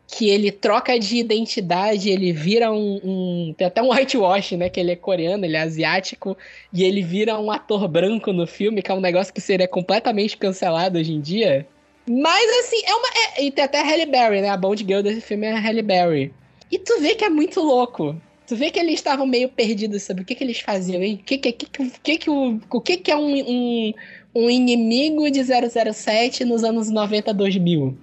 que 0.08 0.30
ele 0.30 0.50
troca 0.50 0.98
de 0.98 1.18
identidade, 1.18 2.10
ele 2.10 2.32
vira 2.32 2.72
um, 2.72 3.02
um, 3.04 3.56
Tem 3.58 3.68
até 3.68 3.82
um 3.82 3.92
whitewash, 3.92 4.54
né? 4.54 4.70
Que 4.70 4.80
ele 4.80 4.94
é 4.94 4.96
coreano, 4.96 5.44
ele 5.44 5.58
é 5.58 5.62
asiático, 5.62 6.38
e 6.72 6.86
ele 6.86 7.02
vira 7.02 7.38
um 7.38 7.52
ator 7.52 7.86
branco 7.90 8.32
no 8.32 8.48
filme, 8.48 8.82
que 8.82 8.90
é 8.90 8.94
um 8.94 9.02
negócio 9.02 9.34
que 9.34 9.42
seria 9.42 9.68
completamente 9.68 10.38
cancelado 10.38 10.98
hoje 10.98 11.12
em 11.12 11.20
dia. 11.20 11.68
Mas 12.10 12.50
assim, 12.62 12.82
é 12.86 12.96
uma. 12.96 13.08
É, 13.10 13.44
e 13.44 13.52
tem 13.52 13.66
até 13.66 13.82
a 13.82 13.84
Halle 13.84 14.06
Berry, 14.06 14.40
né? 14.40 14.50
A 14.50 14.56
Bond 14.56 14.82
Girl 14.88 15.02
desse 15.02 15.20
filme 15.20 15.46
é 15.46 15.52
a 15.52 15.60
Halle 15.60 15.82
Berry. 15.82 16.34
E 16.72 16.80
tu 16.80 17.02
vê 17.02 17.14
que 17.14 17.26
é 17.26 17.30
muito 17.30 17.60
louco. 17.60 18.16
Tu 18.48 18.56
vê 18.56 18.72
que 18.72 18.80
eles 18.80 18.96
estavam 18.96 19.28
meio 19.28 19.50
perdidos 19.50 20.04
sobre 20.04 20.24
o 20.24 20.26
que, 20.26 20.34
que 20.34 20.44
eles 20.44 20.62
faziam, 20.62 21.04
hein? 21.04 21.20
O 21.22 21.24
que, 21.26 21.38
que, 21.38 21.52
que, 21.52 22.18
que, 22.18 22.30
o, 22.30 22.62
o 22.70 22.82
que, 22.82 22.96
que 22.96 23.12
é 23.12 23.16
um, 23.18 23.36
um, 23.36 23.94
um 24.34 24.50
inimigo 24.50 25.30
de 25.30 25.44
007 25.44 26.46
nos 26.46 26.64
anos 26.64 26.90
90, 26.90 27.34
2000? 27.34 27.98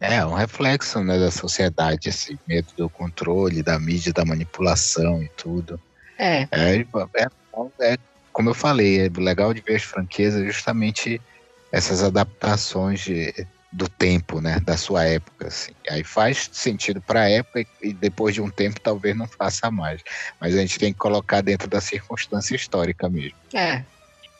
É, 0.00 0.24
um 0.24 0.32
reflexo 0.32 1.04
né, 1.04 1.18
da 1.18 1.30
sociedade, 1.30 2.08
esse 2.08 2.38
medo 2.48 2.68
do 2.74 2.88
controle, 2.88 3.62
da 3.62 3.78
mídia, 3.78 4.10
da 4.10 4.24
manipulação 4.24 5.22
e 5.22 5.28
tudo. 5.36 5.78
É. 6.18 6.48
É, 6.50 6.76
é, 7.14 7.26
é 7.80 7.98
como 8.32 8.48
eu 8.48 8.54
falei, 8.54 9.06
é 9.06 9.10
legal 9.18 9.52
de 9.52 9.60
ver 9.60 9.76
as 9.76 9.82
franquias 9.82 10.34
justamente 10.46 11.20
essas 11.70 12.02
adaptações 12.02 13.00
de, 13.00 13.46
do 13.72 13.88
tempo, 13.88 14.40
né, 14.40 14.58
da 14.60 14.76
sua 14.76 15.04
época, 15.04 15.46
assim. 15.46 15.72
Aí 15.88 16.02
faz 16.02 16.50
sentido 16.52 17.00
para 17.00 17.22
a 17.22 17.30
época 17.30 17.64
e 17.80 17.92
depois 17.92 18.34
de 18.34 18.42
um 18.42 18.50
tempo 18.50 18.80
talvez 18.80 19.16
não 19.16 19.28
faça 19.28 19.70
mais. 19.70 20.02
Mas 20.40 20.56
a 20.56 20.60
gente 20.60 20.78
tem 20.78 20.92
que 20.92 20.98
colocar 20.98 21.40
dentro 21.40 21.68
da 21.68 21.80
circunstância 21.80 22.56
histórica 22.56 23.08
mesmo. 23.08 23.38
É. 23.54 23.84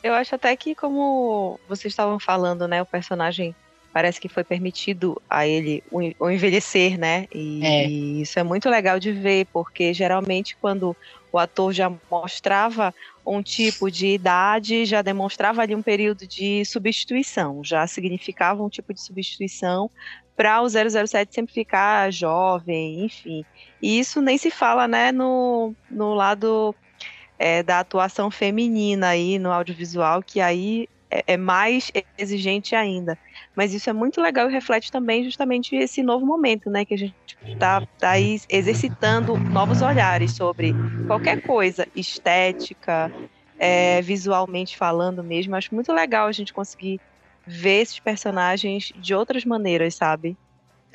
Eu 0.03 0.13
acho 0.13 0.35
até 0.35 0.55
que 0.55 0.75
como 0.75 1.59
vocês 1.69 1.91
estavam 1.91 2.19
falando, 2.19 2.67
né, 2.67 2.81
o 2.81 2.85
personagem 2.85 3.55
parece 3.93 4.19
que 4.19 4.29
foi 4.29 4.43
permitido 4.43 5.21
a 5.29 5.45
ele 5.45 5.83
o 5.91 6.29
envelhecer, 6.29 6.97
né? 6.97 7.27
E, 7.33 7.65
é. 7.65 7.87
e, 7.87 8.21
isso 8.21 8.39
é 8.39 8.43
muito 8.43 8.69
legal 8.69 8.99
de 8.99 9.11
ver, 9.11 9.47
porque 9.51 9.93
geralmente 9.93 10.55
quando 10.59 10.95
o 11.31 11.37
ator 11.37 11.71
já 11.71 11.91
mostrava 12.09 12.93
um 13.25 13.41
tipo 13.41 13.89
de 13.89 14.07
idade, 14.07 14.85
já 14.85 15.01
demonstrava 15.01 15.61
ali 15.61 15.75
um 15.75 15.81
período 15.81 16.27
de 16.27 16.65
substituição, 16.65 17.63
já 17.63 17.85
significava 17.87 18.63
um 18.63 18.69
tipo 18.69 18.93
de 18.93 19.01
substituição 19.01 19.89
para 20.35 20.61
o 20.61 20.67
007 20.69 21.33
sempre 21.33 21.53
ficar 21.53 22.11
jovem, 22.11 23.05
enfim. 23.05 23.45
E 23.81 23.99
isso 23.99 24.21
nem 24.21 24.37
se 24.37 24.49
fala, 24.49 24.87
né, 24.87 25.11
no, 25.11 25.73
no 25.89 26.13
lado 26.13 26.75
é, 27.37 27.61
da 27.61 27.79
atuação 27.79 28.31
feminina 28.31 29.09
aí 29.09 29.37
no 29.37 29.51
audiovisual, 29.51 30.21
que 30.23 30.41
aí 30.41 30.87
é, 31.11 31.33
é 31.33 31.37
mais 31.37 31.91
exigente 32.17 32.73
ainda. 32.73 33.17
Mas 33.55 33.73
isso 33.73 33.89
é 33.89 33.93
muito 33.93 34.21
legal 34.21 34.49
e 34.49 34.53
reflete 34.53 34.91
também 34.91 35.23
justamente 35.23 35.75
esse 35.75 36.01
novo 36.01 36.25
momento, 36.25 36.69
né? 36.69 36.85
Que 36.85 36.93
a 36.93 36.97
gente 36.97 37.15
está 37.45 37.85
tá 37.99 38.11
aí 38.11 38.39
exercitando 38.49 39.37
novos 39.37 39.81
olhares 39.81 40.31
sobre 40.31 40.73
qualquer 41.05 41.41
coisa, 41.41 41.85
estética, 41.93 43.11
é, 43.59 44.01
visualmente 44.01 44.77
falando 44.77 45.23
mesmo. 45.23 45.55
Acho 45.55 45.75
muito 45.75 45.91
legal 45.91 46.27
a 46.27 46.31
gente 46.31 46.53
conseguir 46.53 46.99
ver 47.45 47.81
esses 47.81 47.99
personagens 47.99 48.93
de 48.95 49.13
outras 49.13 49.43
maneiras, 49.43 49.95
sabe? 49.95 50.37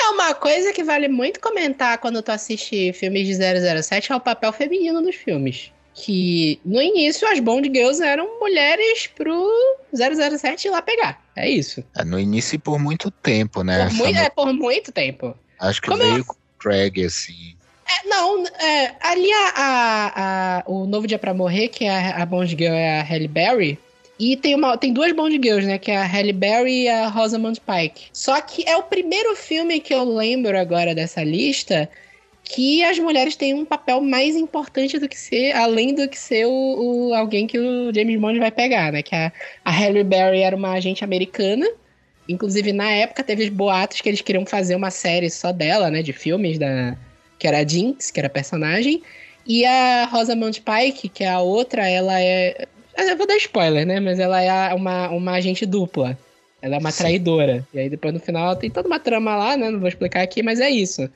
É 0.00 0.08
uma 0.10 0.34
coisa 0.34 0.72
que 0.72 0.84
vale 0.84 1.08
muito 1.08 1.40
comentar 1.40 1.98
quando 1.98 2.22
tu 2.22 2.30
assiste 2.30 2.92
filmes 2.92 3.26
de 3.26 3.34
007 3.82 4.12
é 4.12 4.16
o 4.16 4.20
papel 4.20 4.52
feminino 4.52 5.00
nos 5.00 5.16
filmes 5.16 5.72
que 5.96 6.60
no 6.62 6.80
início 6.80 7.26
as 7.26 7.40
Bond 7.40 7.70
Girls 7.74 8.02
eram 8.02 8.38
mulheres 8.38 9.06
pro 9.06 9.50
007 9.94 10.68
ir 10.68 10.70
lá 10.70 10.82
pegar. 10.82 11.24
É 11.34 11.48
isso. 11.48 11.82
É, 11.96 12.04
no 12.04 12.20
início 12.20 12.56
e 12.56 12.58
por 12.58 12.78
muito 12.78 13.10
tempo, 13.10 13.64
né? 13.64 13.86
Por, 13.86 13.94
muito, 13.94 14.18
é, 14.18 14.28
por 14.28 14.52
muito 14.52 14.92
tempo. 14.92 15.34
Acho 15.58 15.80
que 15.80 15.88
Como 15.88 16.02
veio 16.02 16.18
eu... 16.18 16.24
com 16.26 16.34
o 16.34 16.58
Craig, 16.58 17.02
assim. 17.02 17.56
É, 17.88 18.06
não, 18.06 18.44
é, 18.46 18.94
ali 19.00 19.32
a, 19.32 19.52
a, 19.56 20.58
a, 20.58 20.62
o 20.66 20.86
Novo 20.86 21.06
Dia 21.06 21.18
Pra 21.18 21.32
Morrer, 21.32 21.68
que 21.68 21.86
é 21.86 21.90
a, 21.90 22.22
a 22.22 22.26
Bond 22.26 22.50
Girl 22.50 22.74
é 22.74 23.00
a 23.00 23.02
Halle 23.02 23.28
Berry, 23.28 23.78
e 24.18 24.36
tem, 24.36 24.54
uma, 24.54 24.76
tem 24.76 24.92
duas 24.92 25.12
Bond 25.12 25.34
Girls, 25.42 25.66
né? 25.66 25.78
Que 25.78 25.92
é 25.92 25.96
a 25.96 26.04
Halle 26.04 26.32
Berry 26.32 26.82
e 26.82 26.88
a 26.88 27.08
Rosamund 27.08 27.60
Pike. 27.60 28.08
Só 28.12 28.38
que 28.42 28.68
é 28.68 28.76
o 28.76 28.82
primeiro 28.82 29.34
filme 29.34 29.80
que 29.80 29.94
eu 29.94 30.04
lembro 30.04 30.58
agora 30.58 30.94
dessa 30.94 31.22
lista 31.22 31.88
que 32.48 32.82
as 32.84 32.96
mulheres 32.98 33.34
têm 33.34 33.52
um 33.54 33.64
papel 33.64 34.00
mais 34.00 34.36
importante 34.36 35.00
do 35.00 35.08
que 35.08 35.18
ser, 35.18 35.50
além 35.52 35.92
do 35.94 36.08
que 36.08 36.16
ser 36.16 36.46
o, 36.46 37.08
o 37.08 37.14
alguém 37.14 37.44
que 37.44 37.58
o 37.58 37.92
James 37.92 38.20
Bond 38.20 38.38
vai 38.38 38.52
pegar, 38.52 38.92
né? 38.92 39.02
Que 39.02 39.16
a, 39.16 39.32
a 39.64 39.70
Halle 39.70 40.04
Berry 40.04 40.42
era 40.42 40.54
uma 40.54 40.70
agente 40.72 41.02
americana. 41.02 41.66
Inclusive, 42.28 42.72
na 42.72 42.88
época, 42.88 43.24
teve 43.24 43.50
boatos 43.50 44.00
que 44.00 44.08
eles 44.08 44.20
queriam 44.20 44.46
fazer 44.46 44.76
uma 44.76 44.92
série 44.92 45.28
só 45.28 45.50
dela, 45.50 45.90
né? 45.90 46.02
De 46.02 46.12
filmes, 46.12 46.56
da, 46.56 46.96
que 47.36 47.48
era 47.48 47.58
a 47.58 47.66
Jinx, 47.66 48.12
que 48.12 48.20
era 48.20 48.28
a 48.28 48.30
personagem. 48.30 49.02
E 49.44 49.64
a 49.64 50.06
Rosamund 50.06 50.62
Pike, 50.62 51.08
que 51.08 51.24
é 51.24 51.28
a 51.28 51.40
outra, 51.40 51.88
ela 51.88 52.20
é... 52.20 52.66
Eu 52.96 53.16
vou 53.16 53.26
dar 53.26 53.36
spoiler, 53.36 53.84
né? 53.84 53.98
Mas 53.98 54.20
ela 54.20 54.40
é 54.40 54.72
uma, 54.72 55.08
uma 55.08 55.32
agente 55.32 55.66
dupla. 55.66 56.16
Ela 56.62 56.76
é 56.76 56.78
uma 56.78 56.92
Sim. 56.92 56.98
traidora. 56.98 57.66
E 57.74 57.80
aí, 57.80 57.88
depois, 57.88 58.14
no 58.14 58.20
final, 58.20 58.54
tem 58.54 58.70
toda 58.70 58.86
uma 58.86 59.00
trama 59.00 59.36
lá, 59.36 59.56
né? 59.56 59.68
Não 59.68 59.80
vou 59.80 59.88
explicar 59.88 60.22
aqui, 60.22 60.44
mas 60.44 60.60
é 60.60 60.70
isso. 60.70 61.10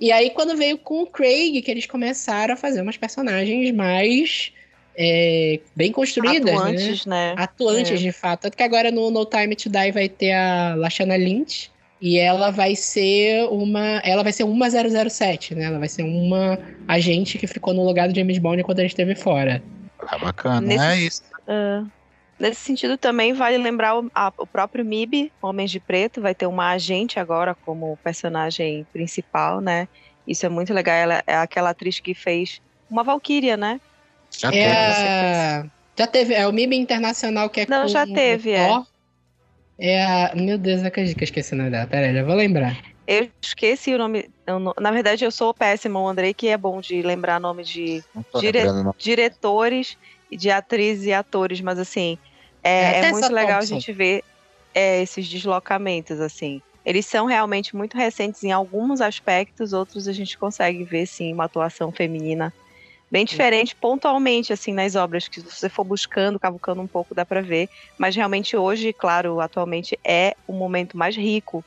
E 0.00 0.12
aí, 0.12 0.30
quando 0.30 0.56
veio 0.56 0.78
com 0.78 1.02
o 1.02 1.06
Craig, 1.06 1.60
que 1.62 1.70
eles 1.70 1.86
começaram 1.86 2.54
a 2.54 2.56
fazer 2.56 2.80
umas 2.80 2.96
personagens 2.96 3.74
mais 3.74 4.52
é, 4.96 5.60
bem 5.74 5.92
construídas, 5.92 6.44
né? 6.44 6.52
Atuantes, 6.52 7.06
né? 7.06 7.34
né? 7.34 7.42
Atuantes, 7.42 7.92
é. 7.92 7.96
de 7.96 8.12
fato. 8.12 8.42
Tanto 8.42 8.56
que 8.56 8.62
agora 8.62 8.90
no 8.90 9.10
No 9.10 9.24
Time 9.24 9.54
to 9.54 9.68
Die 9.68 9.92
vai 9.92 10.08
ter 10.08 10.32
a 10.32 10.74
Lashana 10.76 11.16
Lynch. 11.16 11.70
E 12.00 12.16
ela 12.16 12.52
vai 12.52 12.76
ser 12.76 13.48
uma. 13.50 14.00
Ela 14.04 14.22
vai 14.22 14.32
ser 14.32 14.44
uma 14.44 14.68
007, 14.70 15.56
né? 15.56 15.64
Ela 15.64 15.80
vai 15.80 15.88
ser 15.88 16.04
uma 16.04 16.56
agente 16.86 17.38
que 17.38 17.46
ficou 17.48 17.74
no 17.74 17.84
lugar 17.84 18.08
do 18.08 18.14
James 18.14 18.38
Bond 18.38 18.62
quando 18.62 18.78
ele 18.78 18.86
esteve 18.86 19.16
fora. 19.16 19.60
Ah, 20.06 20.16
bacana, 20.16 20.60
Nesse, 20.60 20.84
é 20.84 20.96
isso. 20.96 21.22
Uh, 21.48 21.90
Nesse 22.38 22.60
sentido, 22.60 22.96
também 22.96 23.32
vale 23.32 23.58
lembrar 23.58 23.98
o, 23.98 24.08
a, 24.14 24.32
o 24.38 24.46
próprio 24.46 24.84
MIB, 24.84 25.32
Homens 25.42 25.70
de 25.72 25.80
Preto, 25.80 26.20
vai 26.20 26.34
ter 26.34 26.46
uma 26.46 26.70
agente 26.70 27.18
agora 27.18 27.54
como 27.64 27.96
personagem 27.96 28.86
principal, 28.92 29.60
né? 29.60 29.88
Isso 30.26 30.46
é 30.46 30.48
muito 30.48 30.72
legal. 30.72 30.94
Ela 30.94 31.22
é 31.26 31.36
aquela 31.36 31.70
atriz 31.70 31.98
que 31.98 32.14
fez 32.14 32.60
uma 32.88 33.02
Valkyria, 33.02 33.56
né? 33.56 33.80
Já 34.30 34.48
é 34.48 34.52
teve. 34.52 35.70
Já 35.96 36.06
teve. 36.06 36.34
É 36.34 36.46
o 36.46 36.52
MIB 36.52 36.76
Internacional 36.76 37.50
que 37.50 37.62
é 37.62 37.66
Não, 37.68 37.88
já 37.88 38.06
teve, 38.06 38.52
é. 38.52 38.70
É 39.78 40.04
a. 40.04 40.32
Meu 40.36 40.58
Deus, 40.58 40.80
não 40.80 40.88
acredito 40.88 41.16
que 41.16 41.24
eu 41.24 41.26
esqueci 41.26 41.54
o 41.54 41.56
nome 41.56 41.70
dela. 41.70 41.86
Pera 41.86 42.06
aí, 42.06 42.14
já 42.14 42.22
vou 42.22 42.36
lembrar. 42.36 42.76
Eu 43.06 43.28
esqueci 43.42 43.94
o 43.94 43.98
nome. 43.98 44.30
Eu, 44.46 44.60
na 44.78 44.90
verdade, 44.90 45.24
eu 45.24 45.30
sou 45.30 45.54
péssimo, 45.54 45.98
o 45.98 46.08
Andrei, 46.08 46.34
que 46.34 46.48
é 46.48 46.56
bom 46.56 46.80
de 46.80 47.02
lembrar 47.02 47.40
nome 47.40 47.64
de 47.64 48.04
dire, 48.38 48.60
diretores, 48.98 49.96
de 50.30 50.50
atrizes 50.50 51.06
e 51.06 51.12
atores, 51.12 51.60
mas 51.60 51.78
assim, 51.78 52.18
é, 52.62 53.00
é 53.00 53.12
muito 53.12 53.32
legal 53.32 53.58
Thompson. 53.58 53.74
a 53.74 53.78
gente 53.78 53.92
ver 53.92 54.24
é, 54.74 55.02
esses 55.02 55.28
deslocamentos, 55.28 56.20
assim. 56.20 56.62
Eles 56.84 57.04
são 57.06 57.26
realmente 57.26 57.76
muito 57.76 57.96
recentes 57.96 58.42
em 58.44 58.52
alguns 58.52 59.00
aspectos, 59.00 59.72
outros 59.72 60.08
a 60.08 60.12
gente 60.12 60.38
consegue 60.38 60.84
ver, 60.84 61.06
sim, 61.06 61.32
uma 61.32 61.44
atuação 61.44 61.92
feminina 61.92 62.52
bem 63.10 63.24
diferente 63.24 63.74
pontualmente, 63.74 64.52
assim, 64.52 64.72
nas 64.72 64.94
obras, 64.94 65.28
que 65.28 65.40
se 65.40 65.46
você 65.46 65.68
for 65.68 65.84
buscando, 65.84 66.38
cavucando 66.38 66.80
um 66.80 66.86
pouco, 66.86 67.14
dá 67.14 67.24
para 67.24 67.40
ver. 67.40 67.68
Mas 67.96 68.14
realmente 68.14 68.56
hoje, 68.56 68.92
claro, 68.92 69.40
atualmente 69.40 69.98
é 70.04 70.36
o 70.46 70.52
momento 70.52 70.96
mais 70.96 71.16
rico 71.16 71.64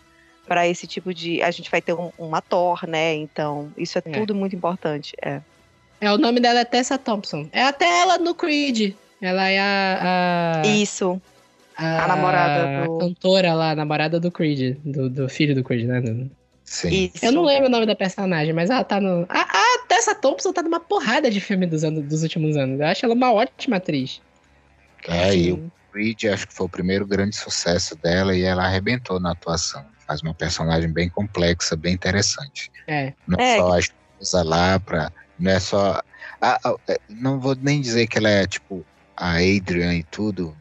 para 0.47 0.67
esse 0.67 0.85
tipo 0.85 1.13
de... 1.13 1.41
A 1.41 1.51
gente 1.51 1.69
vai 1.69 1.81
ter 1.81 1.93
um, 1.93 2.11
um 2.17 2.35
ator, 2.35 2.87
né? 2.87 3.15
Então, 3.15 3.71
isso 3.77 3.97
é, 3.97 4.03
é, 4.05 4.11
tudo 4.11 4.35
muito 4.35 4.55
importante, 4.55 5.15
é. 5.21 5.41
É, 5.99 6.11
o 6.11 6.17
nome 6.17 6.39
dela 6.39 6.59
é 6.59 6.65
Tessa 6.65 6.97
Thompson. 6.97 7.47
É 7.51 7.63
até 7.63 8.01
ela 8.01 8.17
no 8.17 8.33
Creed. 8.33 8.95
Ela 9.22 9.49
é 9.49 9.59
a. 9.59 10.61
a 10.63 10.67
Isso. 10.67 11.22
A, 11.78 12.03
a, 12.03 12.07
namorada 12.07 12.86
do. 12.86 12.97
cantora 12.97 13.53
lá, 13.53 13.72
a 13.72 13.76
namorada 13.76 14.19
do 14.19 14.32
Creed, 14.32 14.78
do, 14.84 15.09
do 15.09 15.30
filho 15.30 15.55
do 15.55 15.63
Creed, 15.63 15.88
né? 15.88 16.01
Sim. 16.65 17.11
Isso. 17.13 17.26
Eu 17.26 17.32
não 17.32 17.43
lembro 17.43 17.67
o 17.67 17.72
nome 17.72 17.86
da 17.86 17.95
personagem, 17.95 18.53
mas 18.53 18.69
ela 18.69 18.84
tá 18.84 18.99
no. 18.99 19.26
A, 19.30 19.41
a 19.41 19.86
Tessa 19.88 20.15
Thompson 20.15 20.51
tá 20.51 20.63
numa 20.63 20.80
porrada 20.80 21.30
de 21.30 21.39
filme 21.39 21.67
dos, 21.67 21.84
anos, 21.84 22.03
dos 22.05 22.24
últimos 22.24 22.57
anos. 22.57 22.80
Eu 22.80 22.88
acho 22.88 23.05
ela 23.05 23.13
uma 23.13 23.32
ótima 23.32 23.78
atriz. 23.78 24.22
É, 25.07 25.36
e 25.36 25.51
o 25.51 25.72
Creed 25.91 26.26
acho 26.26 26.47
que 26.47 26.53
foi 26.53 26.65
o 26.65 26.69
primeiro 26.69 27.05
grande 27.05 27.36
sucesso 27.36 27.95
dela 27.95 28.36
e 28.36 28.43
ela 28.43 28.65
arrebentou 28.65 29.19
na 29.19 29.32
atuação. 29.32 29.86
Faz 30.07 30.22
uma 30.22 30.34
personagem 30.34 30.91
bem 30.91 31.09
complexa, 31.09 31.76
bem 31.76 31.93
interessante. 31.93 32.72
É. 32.88 33.13
Não 33.28 33.39
é. 33.39 33.57
só 33.57 33.74
a 33.74 33.80
esposa 33.80 34.43
lá 34.43 34.80
pra. 34.80 35.11
Não 35.39 35.51
é 35.51 35.59
só. 35.59 36.01
Ah, 36.41 36.59
não 37.09 37.39
vou 37.39 37.55
nem 37.55 37.82
dizer 37.82 38.07
que 38.07 38.17
ela 38.17 38.30
é, 38.30 38.47
tipo, 38.47 38.86
a 39.22 39.36
Adrian 39.36 39.93
e 39.93 40.03
tudo, 40.03 40.57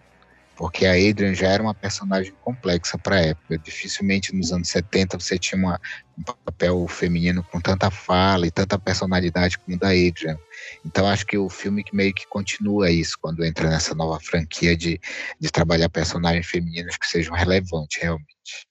porque 0.54 0.84
a 0.84 0.92
Adrian 0.92 1.34
já 1.34 1.48
era 1.48 1.62
uma 1.62 1.74
personagem 1.74 2.34
complexa 2.42 2.98
para 2.98 3.16
a 3.16 3.20
época. 3.20 3.56
Dificilmente 3.56 4.36
nos 4.36 4.52
anos 4.52 4.68
70 4.68 5.18
você 5.18 5.38
tinha 5.38 5.58
uma, 5.58 5.80
um 6.18 6.22
papel 6.44 6.86
feminino 6.86 7.42
com 7.42 7.58
tanta 7.58 7.90
fala 7.90 8.46
e 8.46 8.50
tanta 8.50 8.78
personalidade 8.78 9.58
como 9.58 9.78
o 9.78 9.80
da 9.80 9.88
Adrian. 9.88 10.36
Então 10.84 11.06
acho 11.06 11.24
que 11.24 11.38
o 11.38 11.48
filme 11.48 11.82
que 11.82 11.96
meio 11.96 12.12
que 12.12 12.26
continua 12.26 12.90
isso 12.90 13.16
quando 13.18 13.42
entra 13.42 13.70
nessa 13.70 13.94
nova 13.94 14.20
franquia 14.20 14.76
de, 14.76 15.00
de 15.40 15.50
trabalhar 15.50 15.88
personagens 15.88 16.46
femininas 16.46 16.98
que 16.98 17.06
sejam 17.06 17.34
relevantes 17.34 17.98
realmente. 17.98 18.68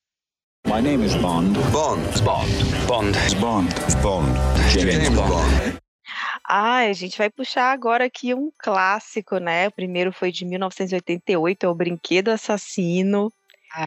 My 0.68 0.82
name 0.82 1.04
is 1.04 1.16
Bond. 1.16 1.58
Bond. 1.72 2.04
Bond. 2.24 2.52
Bond. 2.86 3.18
Bond. 3.40 3.74
Bond. 4.04 4.36
James, 4.70 4.94
James 4.94 5.10
Bond. 5.10 5.30
Bond. 5.30 5.79
Ah, 6.52 6.78
a 6.80 6.94
gente 6.94 7.16
vai 7.16 7.30
puxar 7.30 7.72
agora 7.72 8.06
aqui 8.06 8.34
um 8.34 8.52
clássico, 8.58 9.38
né? 9.38 9.68
O 9.68 9.72
primeiro 9.72 10.12
foi 10.12 10.32
de 10.32 10.44
1988, 10.46 11.64
é 11.64 11.70
o 11.70 11.76
Brinquedo 11.76 12.30
Assassino. 12.30 13.32
Ah. 13.72 13.86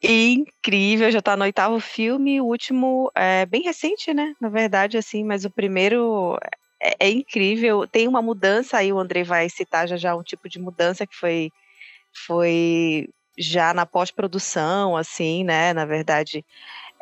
Incrível, 0.00 1.10
já 1.10 1.20
tá 1.20 1.36
no 1.36 1.42
oitavo 1.42 1.80
filme, 1.80 2.40
o 2.40 2.44
último 2.44 3.10
é 3.16 3.44
bem 3.46 3.62
recente, 3.62 4.14
né? 4.14 4.32
Na 4.40 4.48
verdade, 4.48 4.96
assim, 4.96 5.24
mas 5.24 5.44
o 5.44 5.50
primeiro 5.50 6.38
é, 6.80 6.94
é, 7.00 7.10
incrível. 7.10 7.84
Tem 7.88 8.06
uma 8.06 8.22
mudança 8.22 8.76
aí, 8.76 8.92
o 8.92 8.98
André 9.00 9.24
vai 9.24 9.48
citar 9.48 9.88
já 9.88 9.96
já 9.96 10.14
um 10.14 10.22
tipo 10.22 10.48
de 10.48 10.60
mudança 10.60 11.04
que 11.04 11.16
foi, 11.16 11.50
foi 12.26 13.08
já 13.36 13.74
na 13.74 13.84
pós-produção, 13.84 14.96
assim, 14.96 15.42
né? 15.42 15.72
Na 15.72 15.84
verdade, 15.84 16.44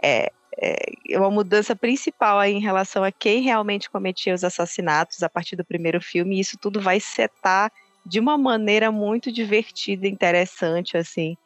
é, 0.02 0.32
é 0.58 1.18
uma 1.18 1.30
mudança 1.30 1.74
principal 1.74 2.38
aí 2.38 2.52
em 2.52 2.60
relação 2.60 3.02
a 3.02 3.10
quem 3.10 3.42
realmente 3.42 3.90
cometia 3.90 4.34
os 4.34 4.44
assassinatos 4.44 5.22
a 5.22 5.28
partir 5.28 5.56
do 5.56 5.64
primeiro 5.64 6.00
filme, 6.00 6.36
e 6.36 6.40
isso 6.40 6.56
tudo 6.58 6.80
vai 6.80 7.00
setar 7.00 7.72
de 8.04 8.18
uma 8.18 8.36
maneira 8.36 8.90
muito 8.90 9.30
divertida, 9.30 10.06
interessante, 10.06 10.96
assim, 10.96 11.36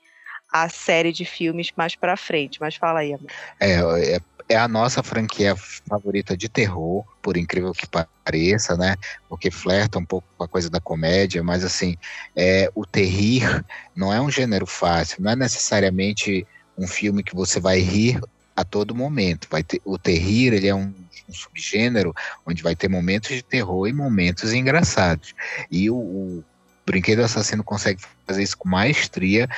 a 0.51 0.69
série 0.69 1.13
de 1.13 1.25
filmes 1.25 1.71
mais 1.77 1.95
para 1.95 2.17
frente. 2.17 2.61
Mas 2.61 2.77
fala 2.77 3.01
aí, 3.01 3.13
amor. 3.13 3.31
É, 3.61 4.15
é, 4.15 4.21
é, 4.49 4.57
a 4.57 4.67
nossa 4.67 5.03
franquia 5.03 5.55
favorita 5.57 6.37
de 6.37 6.49
terror, 6.49 7.05
por 7.21 7.37
incrível 7.37 7.73
que 7.73 7.87
pareça, 7.87 8.77
né? 8.77 8.97
Porque 9.29 9.51
flerta 9.51 9.99
um 9.99 10.05
pouco 10.05 10.27
com 10.37 10.45
a 10.45 10.49
coisa 10.49 10.71
da 10.71 10.81
comédia, 10.81 11.43
mas 11.43 11.65
assim, 11.65 11.97
é, 12.35 12.71
o 12.75 12.87
terrir 12.87 13.65
não 13.95 14.13
é 14.13 14.21
um 14.21 14.31
gênero 14.31 14.67
fácil, 14.67 15.23
não 15.23 15.33
é 15.33 15.37
necessariamente 15.37 16.47
um 16.79 16.87
filme 16.87 17.23
que 17.23 17.35
você 17.35 17.61
vai 17.61 17.81
rir 17.81 18.21
a 18.57 18.65
todo 18.65 18.95
momento. 18.95 19.47
Vai 19.51 19.63
ter, 19.63 19.81
o 19.85 19.99
terrir 19.99 20.55
ele 20.55 20.67
é 20.67 20.75
um, 20.75 20.93
um 21.29 21.33
subgênero 21.33 22.15
onde 22.47 22.63
vai 22.63 22.75
ter 22.75 22.89
momentos 22.89 23.31
de 23.31 23.43
terror 23.43 23.87
e 23.87 23.93
momentos 23.93 24.53
engraçados. 24.53 25.35
E 25.71 25.91
o, 25.91 25.97
o 25.97 26.45
Brinquedo 26.87 27.23
Assassino 27.23 27.63
consegue 27.63 28.01
fazer 28.27 28.43
isso 28.43 28.57
com 28.57 28.69
maestria, 28.69 29.49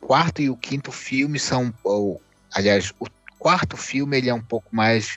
quarto 0.00 0.42
e 0.42 0.50
o 0.50 0.56
quinto 0.56 0.92
filme 0.92 1.38
são, 1.38 1.72
ou, 1.82 2.20
aliás, 2.52 2.92
o 3.00 3.06
quarto 3.38 3.76
filme 3.76 4.18
ele 4.18 4.28
é 4.28 4.34
um 4.34 4.42
pouco 4.42 4.74
mais 4.74 5.16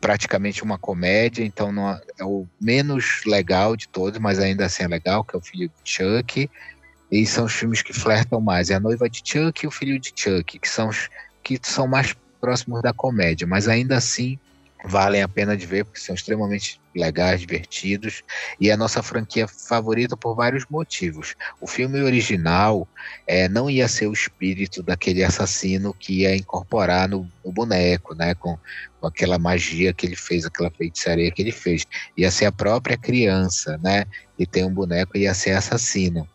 praticamente 0.00 0.62
uma 0.62 0.78
comédia, 0.78 1.44
então 1.44 1.72
não 1.72 1.90
é, 1.90 2.00
é 2.18 2.24
o 2.24 2.46
menos 2.60 3.22
legal 3.26 3.76
de 3.76 3.88
todos, 3.88 4.18
mas 4.18 4.38
ainda 4.38 4.66
assim 4.66 4.84
é 4.84 4.88
legal, 4.88 5.24
que 5.24 5.34
é 5.34 5.38
o 5.38 5.42
filho 5.42 5.70
de 5.82 5.90
Chuck. 5.90 6.50
E 7.10 7.26
são 7.26 7.44
os 7.44 7.52
filmes 7.52 7.82
que 7.82 7.92
flertam 7.92 8.40
mais. 8.40 8.68
É 8.68 8.74
a 8.74 8.80
noiva 8.80 9.08
de 9.08 9.22
Chuck 9.24 9.64
e 9.64 9.68
o 9.68 9.70
filho 9.70 9.98
de 9.98 10.12
Chuck, 10.14 10.58
que 10.58 10.68
são 10.68 10.88
os 10.88 11.08
que 11.42 11.60
são 11.62 11.86
mais 11.86 12.14
próximos 12.46 12.80
da 12.80 12.92
comédia, 12.92 13.44
mas 13.44 13.66
ainda 13.66 13.96
assim 13.96 14.38
valem 14.84 15.20
a 15.20 15.26
pena 15.26 15.56
de 15.56 15.66
ver, 15.66 15.84
porque 15.84 15.98
são 15.98 16.14
extremamente 16.14 16.80
legais, 16.94 17.40
divertidos, 17.40 18.22
e 18.60 18.70
é 18.70 18.72
a 18.72 18.76
nossa 18.76 19.02
franquia 19.02 19.48
favorita 19.48 20.16
por 20.16 20.36
vários 20.36 20.64
motivos. 20.70 21.34
O 21.60 21.66
filme 21.66 22.00
original 22.02 22.86
é, 23.26 23.48
não 23.48 23.68
ia 23.68 23.88
ser 23.88 24.06
o 24.06 24.12
espírito 24.12 24.84
daquele 24.84 25.24
assassino 25.24 25.92
que 25.92 26.20
ia 26.20 26.36
incorporar 26.36 27.08
no, 27.08 27.28
no 27.44 27.50
boneco, 27.50 28.14
né, 28.14 28.32
com, 28.36 28.56
com, 29.00 29.06
aquela 29.08 29.40
magia 29.40 29.92
que 29.92 30.06
ele 30.06 30.14
fez, 30.14 30.46
aquela 30.46 30.70
feitiçaria 30.70 31.32
que 31.32 31.42
ele 31.42 31.52
fez. 31.52 31.84
Ia 32.16 32.30
ser 32.30 32.44
a 32.44 32.52
própria 32.52 32.96
criança, 32.96 33.76
né, 33.82 34.04
e 34.38 34.46
tem 34.46 34.64
um 34.64 34.72
boneco 34.72 35.18
e 35.18 35.22
ia 35.22 35.34
ser 35.34 35.50
assassino. 35.50 36.28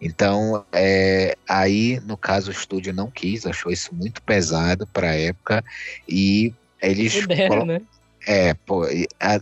Então, 0.00 0.64
é, 0.72 1.36
aí, 1.48 2.00
no 2.04 2.16
caso, 2.16 2.50
o 2.50 2.52
estúdio 2.52 2.92
não 2.92 3.10
quis, 3.10 3.46
achou 3.46 3.70
isso 3.72 3.94
muito 3.94 4.22
pesado 4.22 4.86
para 4.86 5.10
a 5.10 5.16
época 5.16 5.64
e 6.08 6.52
eles. 6.80 7.20
Puderam, 7.20 7.64
né? 7.64 7.80
É, 8.26 8.54
pô, 8.54 8.84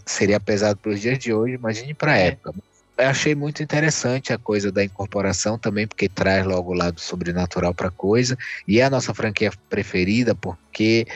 seria 0.07 0.41
pesado 0.41 0.79
para 0.79 0.93
os 0.93 1.01
dias 1.01 1.19
de 1.19 1.33
hoje, 1.33 1.55
imagine 1.55 1.93
para 1.95 2.13
a 2.13 2.19
é. 2.19 2.27
época. 2.29 2.55
Eu 2.97 3.09
achei 3.09 3.35
muito 3.35 3.63
interessante 3.63 4.31
a 4.31 4.39
coisa 4.39 4.71
da 4.71 4.85
incorporação 4.85 5.59
também, 5.59 5.87
porque 5.87 6.07
traz 6.07 6.45
logo 6.45 6.73
o 6.73 6.75
lado 6.75 7.01
sobrenatural 7.01 7.73
para 7.73 7.89
a 7.89 7.91
coisa. 7.91 8.37
E 8.69 8.79
é 8.79 8.85
a 8.85 8.91
nossa 8.91 9.15
franquia 9.15 9.51
preferida, 9.71 10.35
porque 10.35 11.07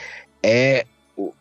é, 0.42 0.86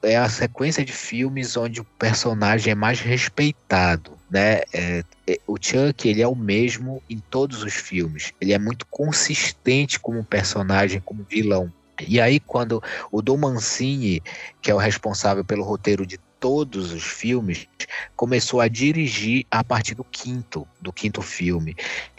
é 0.02 0.18
a 0.18 0.28
sequência 0.28 0.84
de 0.84 0.92
filmes 0.92 1.56
onde 1.56 1.80
o 1.80 1.86
personagem 1.98 2.72
é 2.72 2.76
mais 2.76 3.00
respeitado. 3.00 4.18
Né? 4.34 4.62
É, 4.74 5.04
é, 5.28 5.40
o 5.46 5.58
Chuck 5.62 6.10
ele 6.10 6.20
é 6.20 6.28
o 6.28 6.34
mesmo 6.34 7.04
em 7.08 7.20
todos 7.20 7.62
os 7.62 7.76
filmes. 7.76 8.34
Ele 8.42 8.52
é 8.52 8.58
muito 8.58 8.84
consistente 8.88 10.00
como 10.00 10.24
personagem, 10.24 11.00
como 11.00 11.24
vilão. 11.30 11.72
E 12.08 12.20
aí, 12.20 12.40
quando 12.40 12.82
o 13.12 13.22
Dom 13.22 13.38
Mancini, 13.38 14.24
que 14.60 14.72
é 14.72 14.74
o 14.74 14.80
responsável 14.80 15.46
pelo 15.46 15.64
roteiro 15.64 16.04
de 16.04 16.18
todos 16.40 16.92
os 16.92 17.04
filmes, 17.04 17.68
começou 18.16 18.60
a 18.60 18.68
dirigir 18.68 19.46
a 19.52 19.64
partir 19.64 19.94
do 19.94 20.04
quinto, 20.04 20.68
do 20.82 20.92
quinto 20.92 21.22
filme. 21.22 21.76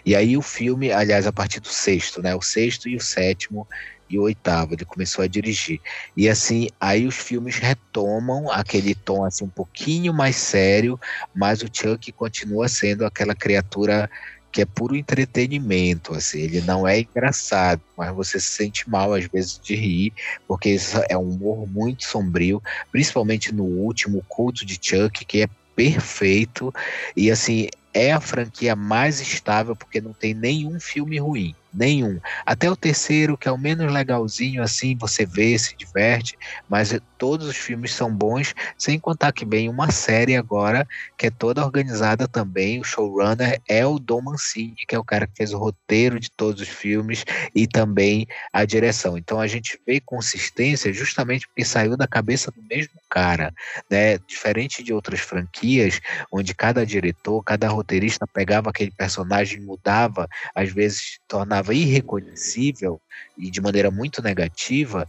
E 0.06 0.14
aí 0.14 0.36
o 0.36 0.42
filme, 0.42 0.92
aliás, 0.92 1.26
a 1.26 1.32
partir 1.32 1.58
do 1.58 1.68
sexto, 1.68 2.22
né? 2.22 2.32
O 2.36 2.40
sexto 2.40 2.88
e 2.88 2.94
o 2.94 3.00
sétimo 3.00 3.66
ele 4.10 4.84
começou 4.84 5.24
a 5.24 5.26
dirigir. 5.26 5.80
E 6.16 6.28
assim, 6.28 6.68
aí 6.80 7.06
os 7.06 7.16
filmes 7.16 7.56
retomam 7.56 8.50
aquele 8.50 8.94
tom 8.94 9.24
assim 9.24 9.44
um 9.44 9.48
pouquinho 9.48 10.12
mais 10.12 10.36
sério, 10.36 10.98
mas 11.34 11.62
o 11.62 11.68
Chuck 11.72 12.12
continua 12.12 12.68
sendo 12.68 13.04
aquela 13.04 13.34
criatura 13.34 14.08
que 14.52 14.62
é 14.62 14.64
puro 14.64 14.94
entretenimento, 14.94 16.14
assim, 16.14 16.38
ele 16.38 16.60
não 16.60 16.86
é 16.86 17.00
engraçado, 17.00 17.82
mas 17.96 18.14
você 18.14 18.38
se 18.38 18.46
sente 18.46 18.88
mal 18.88 19.12
às 19.12 19.26
vezes 19.26 19.58
de 19.60 19.74
rir, 19.74 20.12
porque 20.46 20.76
é 21.08 21.18
um 21.18 21.30
humor 21.30 21.66
muito 21.66 22.04
sombrio, 22.04 22.62
principalmente 22.92 23.52
no 23.52 23.64
último 23.64 24.24
culto 24.28 24.64
de 24.64 24.78
Chuck, 24.80 25.24
que 25.24 25.42
é 25.42 25.48
perfeito. 25.74 26.72
E 27.16 27.32
assim 27.32 27.68
é 27.92 28.12
a 28.12 28.20
franquia 28.20 28.76
mais 28.76 29.20
estável 29.20 29.74
porque 29.74 30.00
não 30.00 30.12
tem 30.12 30.34
nenhum 30.34 30.78
filme 30.78 31.18
ruim 31.18 31.52
nenhum. 31.74 32.18
Até 32.46 32.70
o 32.70 32.76
terceiro, 32.76 33.36
que 33.36 33.48
é 33.48 33.52
o 33.52 33.58
menos 33.58 33.92
legalzinho, 33.92 34.62
assim, 34.62 34.96
você 34.96 35.26
vê, 35.26 35.58
se 35.58 35.76
diverte, 35.76 36.36
mas 36.68 36.92
todos 37.24 37.46
os 37.46 37.56
filmes 37.56 37.94
são 37.94 38.14
bons, 38.14 38.54
sem 38.76 39.00
contar 39.00 39.32
que 39.32 39.46
bem 39.46 39.70
uma 39.70 39.90
série 39.90 40.36
agora, 40.36 40.86
que 41.16 41.28
é 41.28 41.30
toda 41.30 41.64
organizada 41.64 42.28
também, 42.28 42.78
o 42.78 42.84
showrunner 42.84 43.62
é 43.66 43.86
o 43.86 43.98
Dom 43.98 44.20
Mancini, 44.20 44.76
que 44.86 44.94
é 44.94 44.98
o 44.98 45.02
cara 45.02 45.26
que 45.26 45.34
fez 45.34 45.54
o 45.54 45.56
roteiro 45.56 46.20
de 46.20 46.30
todos 46.30 46.60
os 46.60 46.68
filmes 46.68 47.24
e 47.54 47.66
também 47.66 48.26
a 48.52 48.66
direção. 48.66 49.16
Então 49.16 49.40
a 49.40 49.46
gente 49.46 49.80
vê 49.86 50.00
consistência 50.00 50.92
justamente 50.92 51.48
porque 51.48 51.64
saiu 51.64 51.96
da 51.96 52.06
cabeça 52.06 52.50
do 52.50 52.62
mesmo 52.68 53.00
cara, 53.08 53.54
né? 53.90 54.18
Diferente 54.18 54.82
de 54.82 54.92
outras 54.92 55.20
franquias, 55.20 56.02
onde 56.30 56.54
cada 56.54 56.84
diretor, 56.84 57.42
cada 57.42 57.70
roteirista 57.70 58.26
pegava 58.26 58.68
aquele 58.68 58.90
personagem, 58.90 59.62
mudava, 59.62 60.28
às 60.54 60.70
vezes 60.70 61.18
tornava 61.26 61.72
irreconhecível 61.72 63.00
e 63.38 63.50
de 63.50 63.62
maneira 63.62 63.90
muito 63.90 64.22
negativa, 64.22 65.08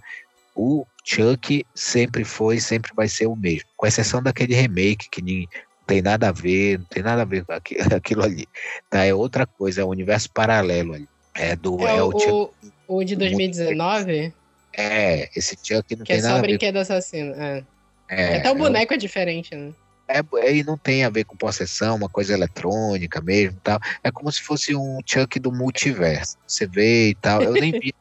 o 0.56 0.86
Chuck 1.03 1.66
sempre 1.76 2.24
foi, 2.24 2.60
sempre 2.60 2.91
vai 2.95 3.08
ser 3.08 3.28
o 3.28 3.36
mesmo, 3.36 3.70
com 3.76 3.86
exceção 3.86 4.24
daquele 4.24 4.56
remake 4.56 5.10
que 5.10 5.22
nem 5.22 5.47
tem 5.86 6.01
nada 6.01 6.30
a 6.30 6.32
ver, 6.32 6.80
não 6.80 6.86
tem 6.86 7.03
nada 7.03 7.22
a 7.22 7.26
ver 7.26 7.45
com 7.45 7.53
aquilo 7.95 8.24
ali. 8.24 8.47
Tá, 8.89 9.03
é 9.03 9.14
outra 9.14 9.45
coisa, 9.45 9.82
é 9.82 9.86
um 9.86 9.89
universo 9.89 10.32
paralelo 10.32 10.93
ali. 10.93 11.08
É 11.34 11.56
do 11.56 11.86
é, 11.86 11.97
é 11.97 12.01
o, 12.01 12.08
o, 12.08 12.20
Chuck, 12.20 12.74
o 12.88 13.03
de 13.03 13.16
2019? 13.16 14.34
É, 14.74 15.30
esse 15.36 15.58
Chuck 15.62 15.95
não 15.95 16.06
que 16.06 16.14
tem 16.14 16.20
é 16.20 16.22
nada 16.22 16.39
a 16.39 16.41
ver. 16.41 16.58
Que 16.58 16.66
é 16.66 16.68
só 16.68 16.72
brinquedo 16.72 16.78
assassino. 16.78 17.34
É. 17.36 17.64
É, 18.10 18.38
Até 18.38 18.51
o 18.51 18.56
boneco 18.56 18.93
é, 18.93 18.95
é 18.95 18.99
diferente, 18.99 19.56
né? 19.56 19.74
É, 20.08 20.22
é, 20.38 20.56
e 20.56 20.64
não 20.64 20.78
tem 20.78 21.03
a 21.03 21.10
ver 21.10 21.24
com 21.24 21.36
possessão, 21.36 21.95
uma 21.95 22.10
coisa 22.10 22.34
eletrônica 22.34 23.20
mesmo 23.22 23.60
tal. 23.64 23.80
É 24.03 24.12
como 24.12 24.32
se 24.32 24.41
fosse 24.41 24.76
um 24.76 24.99
Chuck 25.06 25.39
do 25.39 25.51
multiverso. 25.51 26.38
Você 26.47 26.68
vê 26.68 27.10
e 27.10 27.16
tal. 27.16 27.41
Eu 27.41 27.53
nem 27.53 27.72
vi. 27.72 27.93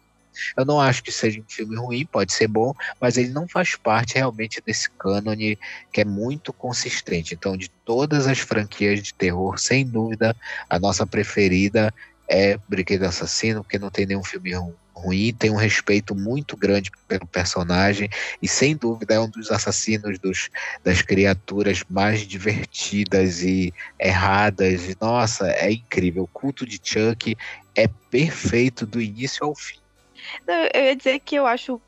Eu 0.57 0.65
não 0.65 0.81
acho 0.81 1.03
que 1.03 1.13
seja 1.13 1.41
um 1.41 1.45
filme 1.49 1.77
ruim, 1.77 2.07
pode 2.07 2.33
ser 2.33 2.49
bom, 2.49 2.75
mas 3.01 3.17
ele 3.17 3.31
não 3.31 3.49
faz 3.49 3.77
parte 3.77 4.15
realmente 4.15 4.63
desse 4.65 4.91
cânone 4.91 5.59
que 5.93 6.01
é 6.01 6.05
muito 6.05 6.53
consistente. 6.53 7.35
Então, 7.35 7.57
de 7.57 7.69
todas 7.85 8.27
as 8.27 8.39
franquias 8.39 9.03
de 9.03 9.15
terror, 9.15 9.59
sem 9.59 9.87
dúvida, 9.87 10.37
a 10.69 10.79
nossa 10.79 11.07
preferida 11.07 11.93
é 12.29 12.59
Brinquedo 12.69 13.05
Assassino, 13.05 13.63
porque 13.63 13.79
não 13.79 13.91
tem 13.91 14.07
nenhum 14.07 14.25
filme 14.25 14.55
ruim 14.55 14.75
ruim, 14.95 15.35
tem 15.35 15.51
um 15.51 15.57
respeito 15.57 16.15
muito 16.15 16.57
grande 16.57 16.91
pelo 17.09 17.27
personagem 17.27 18.09
e 18.41 18.49
sem 18.49 18.77
dúvida 18.77 19.15
é 19.15 19.21
um 19.21 19.29
dos 19.29 19.51
assassinos 19.51 20.19
dos, 20.19 20.49
das 20.83 21.03
criaturas 21.03 21.83
mais 21.91 22.21
divertidas 22.21 23.43
e 23.43 23.75
erradas. 23.99 24.89
E, 24.89 24.97
nossa, 25.01 25.49
é 25.49 25.73
incrível. 25.73 26.23
O 26.23 26.29
culto 26.29 26.65
de 26.65 26.81
Chuck 26.83 27.37
é 27.75 27.89
perfeito 28.11 28.87
do 28.87 29.01
início 29.01 29.45
ao 29.45 29.55
fim. 29.55 29.84
Eu 30.75 30.85
ia 30.85 30.97
dizer 30.97 31.21
que 31.21 31.37
eu 31.37 31.47
acho 31.47 31.81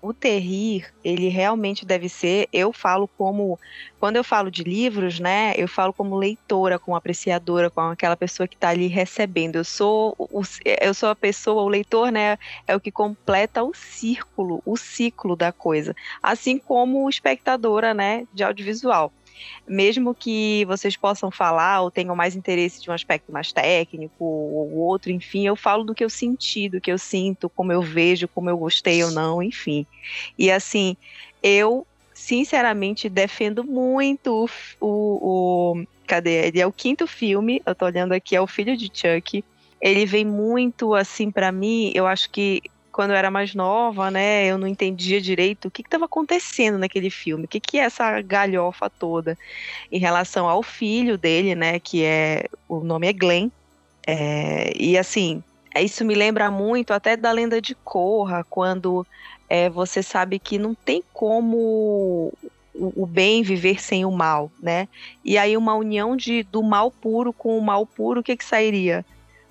o 0.00 0.14
terrir, 0.14 0.90
ele 1.04 1.28
realmente 1.28 1.84
deve 1.84 2.08
ser, 2.08 2.48
eu 2.52 2.72
falo 2.72 3.06
como, 3.18 3.58
quando 3.98 4.16
eu 4.16 4.24
falo 4.24 4.50
de 4.50 4.62
livros, 4.62 5.20
né, 5.20 5.52
eu 5.56 5.68
falo 5.68 5.92
como 5.92 6.16
leitora, 6.16 6.78
como 6.78 6.96
apreciadora, 6.96 7.68
como 7.68 7.88
aquela 7.88 8.16
pessoa 8.16 8.46
que 8.46 8.54
está 8.54 8.70
ali 8.70 8.86
recebendo. 8.86 9.56
Eu 9.56 9.64
sou, 9.64 10.14
o, 10.18 10.42
eu 10.80 10.94
sou 10.94 11.10
a 11.10 11.16
pessoa, 11.16 11.62
o 11.62 11.68
leitor, 11.68 12.10
né, 12.10 12.38
é 12.66 12.74
o 12.74 12.80
que 12.80 12.90
completa 12.90 13.62
o 13.62 13.74
círculo, 13.74 14.62
o 14.64 14.76
ciclo 14.76 15.36
da 15.36 15.52
coisa, 15.52 15.94
assim 16.22 16.58
como 16.58 17.08
espectadora, 17.08 17.92
né, 17.92 18.26
de 18.32 18.42
audiovisual 18.42 19.12
mesmo 19.66 20.14
que 20.14 20.64
vocês 20.66 20.96
possam 20.96 21.30
falar 21.30 21.82
ou 21.82 21.90
tenham 21.90 22.16
mais 22.16 22.36
interesse 22.36 22.80
de 22.82 22.90
um 22.90 22.92
aspecto 22.92 23.32
mais 23.32 23.52
técnico 23.52 24.24
ou 24.24 24.74
outro, 24.76 25.10
enfim, 25.10 25.46
eu 25.46 25.56
falo 25.56 25.84
do 25.84 25.94
que 25.94 26.04
eu 26.04 26.10
senti, 26.10 26.68
do 26.68 26.80
que 26.80 26.92
eu 26.92 26.98
sinto, 26.98 27.48
como 27.48 27.72
eu 27.72 27.82
vejo, 27.82 28.28
como 28.28 28.50
eu 28.50 28.56
gostei 28.56 29.02
ou 29.02 29.10
não, 29.10 29.42
enfim. 29.42 29.86
E 30.38 30.50
assim, 30.50 30.96
eu 31.42 31.86
sinceramente, 32.22 33.08
defendo 33.08 33.64
muito 33.64 34.48
o, 34.80 34.86
o, 34.86 35.76
o. 35.76 35.84
Cadê? 36.06 36.46
Ele 36.46 36.60
é 36.60 36.66
o 36.66 36.72
quinto 36.72 37.06
filme, 37.06 37.60
eu 37.64 37.74
tô 37.74 37.84
olhando 37.86 38.12
aqui, 38.12 38.36
é 38.36 38.40
o 38.40 38.46
filho 38.46 38.76
de 38.76 38.90
Chuck. 38.92 39.44
Ele 39.80 40.06
vem 40.06 40.24
muito 40.24 40.94
assim 40.94 41.30
para 41.30 41.50
mim, 41.50 41.90
eu 41.94 42.06
acho 42.06 42.30
que 42.30 42.62
quando 42.92 43.10
eu 43.10 43.16
era 43.16 43.30
mais 43.30 43.54
nova, 43.54 44.10
né, 44.10 44.46
eu 44.46 44.58
não 44.58 44.66
entendia 44.66 45.20
direito 45.20 45.66
o 45.66 45.70
que 45.70 45.82
estava 45.82 46.04
acontecendo 46.04 46.78
naquele 46.78 47.10
filme, 47.10 47.44
o 47.44 47.48
que, 47.48 47.58
que 47.58 47.78
é 47.78 47.84
essa 47.84 48.20
galhofa 48.20 48.90
toda 48.90 49.36
em 49.90 49.98
relação 49.98 50.48
ao 50.48 50.62
filho 50.62 51.16
dele, 51.16 51.54
né, 51.54 51.78
que 51.80 52.04
é 52.04 52.46
o 52.68 52.80
nome 52.80 53.08
é 53.08 53.12
Glenn, 53.12 53.48
é, 54.06 54.72
e 54.76 54.98
assim 54.98 55.42
isso 55.80 56.04
me 56.04 56.14
lembra 56.14 56.50
muito 56.50 56.92
até 56.92 57.16
da 57.16 57.32
lenda 57.32 57.60
de 57.60 57.74
Korra, 57.74 58.44
quando 58.44 59.06
é, 59.48 59.70
você 59.70 60.02
sabe 60.02 60.38
que 60.38 60.58
não 60.58 60.74
tem 60.74 61.02
como 61.12 62.32
o, 62.74 63.02
o, 63.02 63.06
bem 63.06 63.42
viver 63.42 63.80
sem 63.80 64.04
o 64.04 64.10
mal, 64.10 64.50
né? 64.60 64.88
E 65.24 65.38
aí 65.38 65.56
uma 65.56 65.74
união 65.74 66.16
de, 66.16 66.42
do 66.42 66.62
mal 66.62 66.90
puro 66.90 67.32
com 67.32 67.56
o 67.56 67.62
mal 67.62 67.86
puro, 67.86 68.20
o 68.20 68.22
que 68.22 68.36
que 68.36 68.44
sairia? 68.44 69.04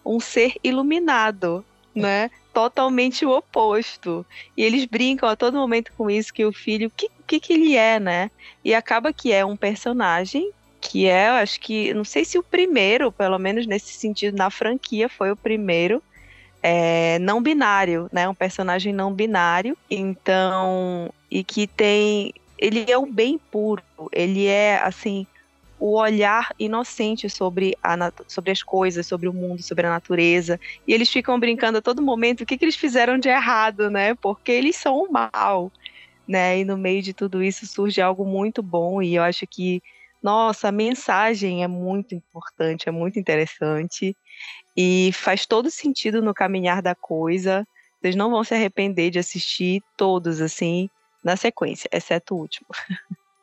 Um 0.06 0.20
ser 0.20 0.56
iluminado, 0.64 1.66
né? 1.96 2.30
Totalmente 2.54 3.26
o 3.26 3.32
oposto. 3.32 4.26
E 4.56 4.64
eles 4.64 4.86
brincam 4.86 5.28
a 5.30 5.36
todo 5.36 5.58
momento 5.58 5.92
com 5.98 6.10
isso, 6.10 6.34
que 6.34 6.46
o 6.46 6.52
filho, 6.52 6.88
o 6.88 6.92
que, 6.92 7.10
que, 7.28 7.40
que 7.40 7.54
ele 7.54 7.76
é, 7.76 8.00
né? 8.00 8.32
E 8.64 8.74
acaba 8.74 9.14
que 9.14 9.32
é 9.32 9.46
um 9.46 9.56
personagem 9.56 10.52
que 10.82 11.06
é, 11.06 11.28
acho 11.28 11.60
que, 11.60 11.94
não 11.94 12.04
sei 12.04 12.26
se 12.26 12.40
o 12.40 12.44
primeiro, 12.44 13.12
pelo 13.12 13.38
menos 13.38 13.68
nesse 13.68 13.94
sentido, 13.94 14.36
na 14.36 14.50
franquia, 14.50 15.08
foi 15.08 15.32
o 15.32 15.36
primeiro, 15.36 16.02
é, 16.62 17.20
não 17.20 17.42
binário, 17.42 18.10
né? 18.12 18.28
Um 18.28 18.34
personagem 18.34 18.92
não 18.92 19.14
binário. 19.14 19.78
Então, 19.90 21.14
e 21.30 21.44
que 21.44 21.68
tem. 21.68 22.34
Ele 22.58 22.86
é 22.92 22.98
o 22.98 23.06
bem 23.06 23.40
puro, 23.40 23.84
ele 24.12 24.46
é, 24.46 24.80
assim, 24.84 25.26
o 25.82 25.98
olhar 25.98 26.54
inocente 26.60 27.28
sobre, 27.28 27.76
a, 27.82 28.14
sobre 28.28 28.52
as 28.52 28.62
coisas, 28.62 29.08
sobre 29.08 29.28
o 29.28 29.34
mundo, 29.34 29.64
sobre 29.64 29.88
a 29.88 29.90
natureza. 29.90 30.60
E 30.88 30.94
eles 30.94 31.10
ficam 31.10 31.40
brincando 31.40 31.80
a 31.80 31.82
todo 31.82 32.04
momento 32.04 32.42
o 32.42 32.46
que, 32.46 32.56
que 32.56 32.64
eles 32.64 32.76
fizeram 32.76 33.18
de 33.18 33.28
errado, 33.28 33.90
né? 33.90 34.14
Porque 34.14 34.52
eles 34.52 34.76
são 34.76 34.96
o 35.02 35.12
mal, 35.12 35.72
né? 36.28 36.60
E 36.60 36.64
no 36.64 36.78
meio 36.78 37.02
de 37.02 37.16
tudo 37.16 37.42
isso 37.42 37.66
surge 37.66 38.00
algo 38.00 38.24
muito 38.24 38.62
bom. 38.62 39.02
E 39.02 39.16
eu 39.16 39.24
acho 39.24 39.48
que, 39.48 39.82
nossa, 40.22 40.68
a 40.68 40.72
mensagem 40.72 41.64
é 41.64 41.68
muito 41.68 42.14
importante, 42.14 42.88
é 42.88 42.92
muito 42.92 43.18
interessante. 43.18 44.16
E 44.78 45.10
faz 45.14 45.48
todo 45.48 45.72
sentido 45.72 46.22
no 46.22 46.32
caminhar 46.32 46.84
da 46.84 46.94
coisa. 46.94 47.68
Vocês 48.00 48.16
não 48.16 48.30
vão 48.30 48.44
se 48.44 48.54
arrepender 48.54 49.10
de 49.10 49.18
assistir 49.18 49.82
todos, 49.98 50.42
assim, 50.42 50.92
na 51.24 51.36
sequência, 51.36 51.90
exceto 51.92 52.36
o 52.36 52.38
último. 52.38 52.68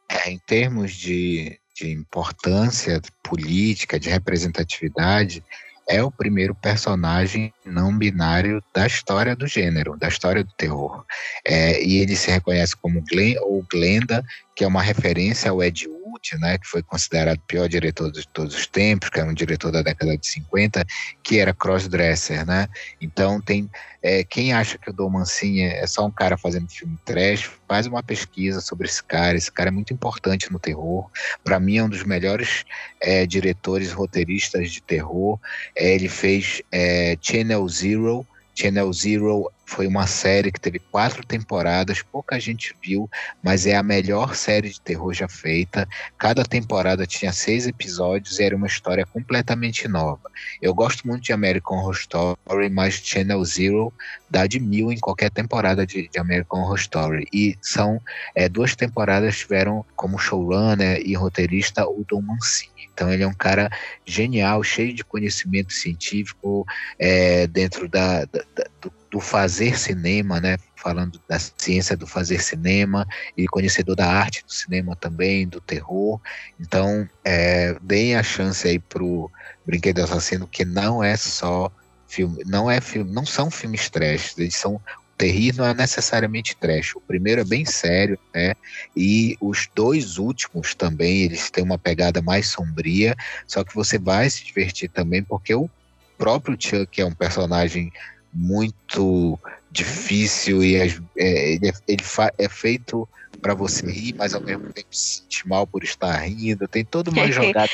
É, 0.08 0.30
em 0.30 0.38
termos 0.38 0.94
de, 0.94 1.60
de 1.78 1.90
importância 1.92 3.00
política, 3.22 4.00
de 4.00 4.08
representatividade, 4.08 5.44
é 5.88 6.02
o 6.02 6.10
primeiro 6.10 6.54
personagem 6.54 7.52
não 7.64 7.96
binário 7.96 8.62
da 8.74 8.86
história 8.86 9.34
do 9.34 9.46
gênero, 9.46 9.96
da 9.96 10.08
história 10.08 10.44
do 10.44 10.52
terror. 10.52 11.04
É, 11.46 11.82
e 11.82 11.96
ele 11.96 12.14
se 12.14 12.30
reconhece 12.30 12.76
como 12.76 13.02
Glenn 13.02 13.36
ou 13.40 13.64
Glenda, 13.70 14.22
que 14.54 14.64
é 14.64 14.66
uma 14.66 14.82
referência 14.82 15.50
ao 15.50 15.62
Ed 15.62 15.88
Wood, 16.08 16.38
né, 16.38 16.58
que 16.58 16.66
foi 16.66 16.82
considerado 16.82 17.38
o 17.38 17.46
pior 17.46 17.68
diretor 17.68 18.10
de 18.10 18.26
todos 18.28 18.54
os 18.54 18.66
tempos, 18.66 19.08
que 19.08 19.20
é 19.20 19.24
um 19.24 19.34
diretor 19.34 19.70
da 19.70 19.82
década 19.82 20.16
de 20.16 20.26
50, 20.26 20.84
que 21.22 21.38
era 21.38 21.52
crossdresser, 21.52 22.46
né? 22.46 22.68
Então 23.00 23.40
tem 23.40 23.70
é, 24.02 24.22
quem 24.22 24.52
acha 24.52 24.78
que 24.78 24.90
o 24.90 24.92
Dom 24.92 25.10
Mancini 25.10 25.62
é 25.62 25.86
só 25.86 26.06
um 26.06 26.10
cara 26.10 26.38
fazendo 26.38 26.68
filme 26.68 26.96
trash, 27.04 27.50
faz 27.66 27.86
uma 27.86 28.02
pesquisa 28.02 28.60
sobre 28.60 28.86
esse 28.86 29.02
cara. 29.02 29.36
Esse 29.36 29.50
cara 29.50 29.68
é 29.68 29.72
muito 29.72 29.92
importante 29.92 30.52
no 30.52 30.58
terror. 30.58 31.10
Para 31.42 31.58
mim 31.58 31.78
é 31.78 31.84
um 31.84 31.88
dos 31.88 32.04
melhores 32.04 32.64
é, 33.00 33.26
diretores 33.26 33.92
roteiristas 33.92 34.70
de 34.70 34.80
terror. 34.80 35.38
É, 35.74 35.94
ele 35.94 36.08
fez 36.08 36.62
é, 36.70 37.18
Channel 37.20 37.68
Zero. 37.68 38.26
Channel 38.54 38.92
Zero 38.92 39.52
foi 39.68 39.86
uma 39.86 40.06
série 40.06 40.50
que 40.50 40.58
teve 40.58 40.78
quatro 40.78 41.24
temporadas, 41.24 42.00
pouca 42.00 42.40
gente 42.40 42.74
viu, 42.82 43.08
mas 43.42 43.66
é 43.66 43.76
a 43.76 43.82
melhor 43.82 44.34
série 44.34 44.70
de 44.70 44.80
terror 44.80 45.12
já 45.12 45.28
feita. 45.28 45.86
Cada 46.16 46.42
temporada 46.42 47.06
tinha 47.06 47.34
seis 47.34 47.66
episódios 47.66 48.38
e 48.38 48.44
era 48.44 48.56
uma 48.56 48.66
história 48.66 49.04
completamente 49.04 49.86
nova. 49.86 50.30
Eu 50.62 50.74
gosto 50.74 51.06
muito 51.06 51.24
de 51.24 51.34
American 51.34 51.76
Horror 51.76 51.92
Story, 51.92 52.70
mas 52.70 52.94
Channel 52.94 53.44
Zero 53.44 53.92
dá 54.30 54.46
de 54.46 54.58
mil 54.58 54.90
em 54.90 54.98
qualquer 54.98 55.30
temporada 55.30 55.86
de, 55.86 56.08
de 56.08 56.18
American 56.18 56.60
Horror 56.60 56.78
Story. 56.78 57.28
E 57.30 57.54
são 57.60 58.00
é, 58.34 58.48
duas 58.48 58.74
temporadas 58.74 59.36
tiveram 59.36 59.84
como 59.94 60.18
showrunner 60.18 61.02
e 61.04 61.12
roteirista 61.12 61.86
o 61.86 62.06
Don 62.08 62.22
Mancini. 62.22 62.88
Então 62.94 63.12
ele 63.12 63.22
é 63.22 63.28
um 63.28 63.34
cara 63.34 63.70
genial, 64.04 64.62
cheio 64.64 64.94
de 64.94 65.04
conhecimento 65.04 65.72
científico 65.74 66.66
é, 66.98 67.46
dentro 67.46 67.86
da, 67.86 68.24
da, 68.24 68.42
da 68.56 68.64
do 68.80 68.90
do 69.10 69.20
fazer 69.20 69.78
cinema, 69.78 70.40
né? 70.40 70.58
Falando 70.76 71.20
da 71.28 71.38
ciência 71.38 71.96
do 71.96 72.06
fazer 72.06 72.40
cinema 72.40 73.06
e 73.36 73.46
conhecedor 73.46 73.96
da 73.96 74.06
arte 74.06 74.44
do 74.44 74.52
cinema 74.52 74.94
também, 74.94 75.46
do 75.46 75.60
terror. 75.60 76.20
Então, 76.60 77.08
é, 77.24 77.76
deem 77.82 78.16
a 78.16 78.22
chance 78.22 78.66
aí 78.66 78.78
pro 78.78 79.30
Brinquedo 79.66 80.02
Assassino, 80.02 80.46
que 80.46 80.64
não 80.64 81.02
é 81.02 81.16
só 81.16 81.70
filme, 82.06 82.42
não 82.46 82.70
é 82.70 82.80
filme, 82.80 83.12
não 83.12 83.26
são 83.26 83.50
filmes 83.50 83.90
trash, 83.90 84.34
eles 84.38 84.56
são 84.56 84.80
Terrir 85.18 85.56
não 85.56 85.64
é 85.64 85.74
necessariamente 85.74 86.56
trash. 86.56 86.94
O 86.94 87.00
primeiro 87.00 87.40
é 87.40 87.44
bem 87.44 87.64
sério, 87.64 88.16
né? 88.32 88.54
E 88.96 89.36
os 89.40 89.68
dois 89.74 90.16
últimos 90.16 90.76
também, 90.76 91.22
eles 91.22 91.50
têm 91.50 91.64
uma 91.64 91.76
pegada 91.76 92.22
mais 92.22 92.46
sombria, 92.46 93.16
só 93.44 93.64
que 93.64 93.74
você 93.74 93.98
vai 93.98 94.30
se 94.30 94.44
divertir 94.44 94.88
também, 94.88 95.24
porque 95.24 95.52
o 95.52 95.68
próprio 96.16 96.56
Chuck 96.58 97.00
é 97.00 97.04
um 97.04 97.12
personagem 97.12 97.92
muito 98.32 99.38
difícil 99.70 100.62
e 100.62 100.76
é, 100.76 100.86
é 101.16 101.52
ele, 101.52 101.68
é, 101.68 101.72
ele 101.86 102.02
é 102.38 102.48
feito 102.48 103.08
para 103.40 103.54
você 103.54 103.86
rir, 103.90 104.14
mas 104.14 104.34
ao 104.34 104.40
mesmo 104.40 104.72
tempo 104.72 104.88
se 104.90 105.18
sentir 105.18 105.46
mal 105.46 105.66
por 105.66 105.84
estar 105.84 106.16
rindo. 106.16 106.66
Tem 106.66 106.84
toda 106.84 107.10
uma 107.10 107.26
jogada 107.30 107.70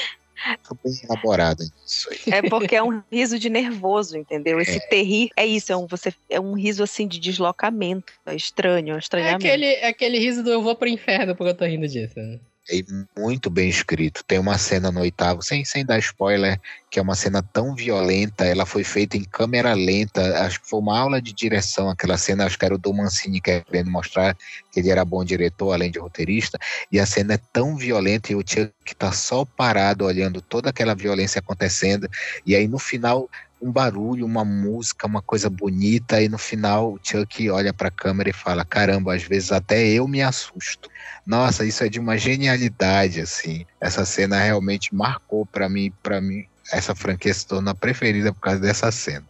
bem 0.84 0.92
elaborada 1.05 1.64
nisso 1.64 2.09
aí. 2.11 2.34
É 2.34 2.42
porque 2.42 2.76
é 2.76 2.82
um 2.82 3.02
riso 3.11 3.38
de 3.38 3.48
nervoso, 3.48 4.16
entendeu? 4.18 4.61
Esse 4.61 4.76
é. 4.76 4.80
terrir 4.80 5.30
é 5.36 5.46
isso, 5.46 5.72
é 5.72 5.76
um, 5.76 5.86
você, 5.86 6.12
é 6.28 6.38
um 6.38 6.55
riso 6.55 6.82
assim 6.82 7.07
de 7.07 7.18
deslocamento, 7.18 8.12
é 8.26 8.34
estranho, 8.34 8.92
é 8.92 8.96
um 8.96 8.98
estranhamento. 8.98 9.46
É 9.46 9.48
aquele, 9.48 9.66
é 9.66 9.86
aquele 9.88 10.18
riso 10.18 10.42
do 10.42 10.50
eu 10.50 10.62
vou 10.62 10.76
pro 10.76 10.88
inferno 10.88 11.34
porque 11.34 11.50
eu 11.50 11.57
tô 11.57 11.64
rindo 11.64 11.88
disso. 11.88 12.18
Né? 12.18 12.38
E 12.71 12.83
muito 13.19 13.51
bem 13.51 13.69
escrito. 13.69 14.25
Tem 14.25 14.39
uma 14.39 14.57
cena 14.57 14.91
no 14.91 15.01
oitavo, 15.01 15.43
sem, 15.43 15.65
sem 15.67 15.85
dar 15.85 15.99
spoiler, 15.99 16.59
que 16.91 16.99
é 16.99 17.03
uma 17.03 17.15
cena 17.15 17.43
tão 17.43 17.75
violenta. 17.75 18.47
Ela 18.47 18.65
foi 18.65 18.83
feita 18.83 19.19
em 19.19 19.25
câmera 19.25 19.75
lenta. 19.75 20.43
Acho 20.47 20.62
que 20.62 20.69
foi 20.71 20.81
uma 20.81 20.99
aula 20.99 21.21
de 21.21 21.35
direção 21.35 21.91
aquela 21.91 22.17
cena. 22.17 22.47
Acho 22.47 22.59
que 22.59 22.65
era 22.65 22.75
o 22.75 22.79
Dom 22.79 22.95
Mancini 22.95 23.39
querendo 23.39 23.91
mostrar 23.91 24.35
que 24.73 24.81
ele 24.81 24.89
era 24.89 25.05
bom 25.05 25.23
diretor, 25.23 25.73
além 25.73 25.91
de 25.91 25.99
roteirista. 25.99 26.59
E 26.91 26.99
a 26.99 27.05
cena 27.05 27.35
é 27.35 27.41
tão 27.53 27.77
violenta 27.77 28.33
e 28.33 28.35
o 28.35 28.43
Chuck 28.45 28.95
tá 28.97 29.12
só 29.12 29.45
parado 29.45 30.07
olhando 30.07 30.41
toda 30.41 30.71
aquela 30.71 30.95
violência 30.95 31.41
acontecendo. 31.41 32.09
E 32.47 32.57
aí 32.57 32.67
no 32.67 32.79
final 32.79 33.29
um 33.65 33.73
barulho, 33.73 34.27
uma 34.27 34.45
música, 34.45 35.07
uma 35.07 35.23
coisa 35.23 35.49
bonita, 35.49 36.21
e 36.21 36.29
no 36.29 36.37
final 36.37 36.93
o 36.93 37.01
Chuck 37.03 37.49
olha 37.49 37.73
para 37.73 37.89
a 37.89 37.91
câmera 37.91 38.29
e 38.29 38.33
fala: 38.33 38.62
Caramba, 38.62 39.15
às 39.15 39.23
vezes 39.23 39.51
até 39.51 39.89
eu 39.89 40.07
me 40.07 40.21
assusto. 40.21 40.91
Nossa, 41.27 41.65
isso 41.65 41.83
é 41.83 41.89
de 41.89 41.99
uma 41.99 42.19
genialidade, 42.19 43.23
assim. 43.23 43.65
Essa 43.81 44.05
cena 44.05 44.39
realmente 44.39 44.95
marcou 44.95 45.47
para 45.47 45.67
mim, 45.67 45.91
para 46.03 46.21
mim, 46.21 46.45
essa 46.71 46.95
franquia 46.95 47.33
se 47.33 47.47
tornou 47.47 47.71
a 47.71 47.75
preferida 47.75 48.35
por 48.35 48.41
causa 48.41 48.61
dessa 48.61 48.93
cena. 48.93 49.25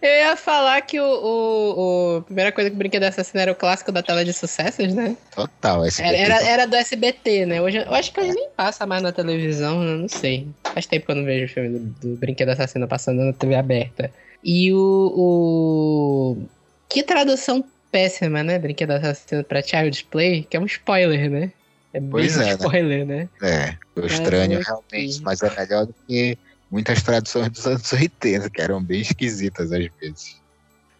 Eu 0.00 0.10
ia 0.10 0.36
falar 0.36 0.80
que 0.82 1.00
o, 1.00 1.04
o, 1.04 2.14
o, 2.14 2.16
a 2.18 2.22
primeira 2.22 2.52
coisa 2.52 2.68
que 2.68 2.74
eu 2.74 2.78
brinquei 2.78 3.00
dessa 3.00 3.24
cena 3.24 3.42
era 3.42 3.52
o 3.52 3.54
clássico 3.54 3.90
da 3.90 4.02
tela 4.02 4.24
de 4.24 4.32
sucessos, 4.32 4.94
né? 4.94 5.16
Total, 5.34 5.84
SBT. 5.84 6.14
Era, 6.14 6.34
era, 6.34 6.46
era 6.46 6.66
do 6.66 6.76
SBT, 6.76 7.46
né? 7.46 7.62
Hoje, 7.62 7.78
eu 7.78 7.94
acho 7.94 8.12
que 8.12 8.20
ele 8.20 8.32
nem 8.32 8.48
passa 8.50 8.86
mais 8.86 9.02
na 9.02 9.12
televisão, 9.12 9.82
né? 9.82 9.96
não 9.96 10.08
sei. 10.08 10.48
Faz 10.72 10.86
tempo 10.86 11.06
que 11.06 11.12
eu 11.12 11.16
não 11.16 11.24
vejo 11.24 11.46
o 11.46 11.48
filme 11.48 11.78
do, 11.78 12.08
do 12.08 12.16
Brinquedo 12.16 12.50
Assassino 12.50 12.86
passando 12.86 13.22
na 13.22 13.32
TV 13.32 13.54
aberta. 13.54 14.10
E 14.42 14.72
o, 14.72 15.12
o. 15.16 16.42
Que 16.88 17.02
tradução 17.02 17.64
péssima, 17.90 18.42
né? 18.42 18.58
Brinquedo 18.58 18.90
Assassino 18.90 19.42
pra 19.44 19.62
Child's 19.62 20.02
Play, 20.02 20.44
que 20.44 20.56
é 20.56 20.60
um 20.60 20.66
spoiler, 20.66 21.30
né? 21.30 21.52
É 21.94 22.00
pois 22.00 22.36
é, 22.36 22.44
né? 22.44 22.50
spoiler, 22.50 23.06
né? 23.06 23.28
né? 23.40 23.78
É, 23.96 24.00
eu 24.00 24.04
estranho 24.04 24.60
realmente, 24.60 25.22
mas 25.22 25.40
é 25.42 25.50
melhor 25.56 25.86
do 25.86 25.94
que 26.06 26.36
muitas 26.74 27.00
traduções 27.04 27.48
dos 27.50 27.64
anos 27.68 27.92
80, 27.92 28.50
que 28.50 28.60
eram 28.60 28.82
bem 28.82 29.00
esquisitas 29.00 29.70
às 29.70 29.88
vezes. 30.00 30.42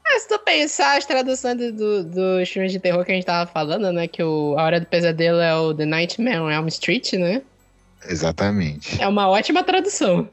Ah, 0.07 0.21
se 0.21 0.29
tu 0.29 0.39
pensar 0.39 0.97
as 0.97 1.05
traduções 1.05 1.57
do, 1.57 1.73
do, 1.73 2.05
dos 2.05 2.49
filmes 2.49 2.71
de 2.71 2.79
terror 2.79 3.05
que 3.05 3.11
a 3.11 3.15
gente 3.17 3.25
tava 3.25 3.51
falando, 3.51 3.91
né? 3.93 4.07
Que 4.07 4.23
o 4.23 4.55
A 4.57 4.63
Hora 4.63 4.79
do 4.79 4.87
Pesadelo 4.87 5.41
é 5.41 5.53
o 5.57 5.75
The 5.75 5.85
Nightmare 5.85 6.39
on 6.39 6.51
Elm 6.51 6.69
Street, 6.69 7.15
né? 7.15 7.43
Exatamente. 8.07 9.03
É 9.03 9.09
uma 9.09 9.29
ótima 9.29 9.65
tradução. 9.65 10.29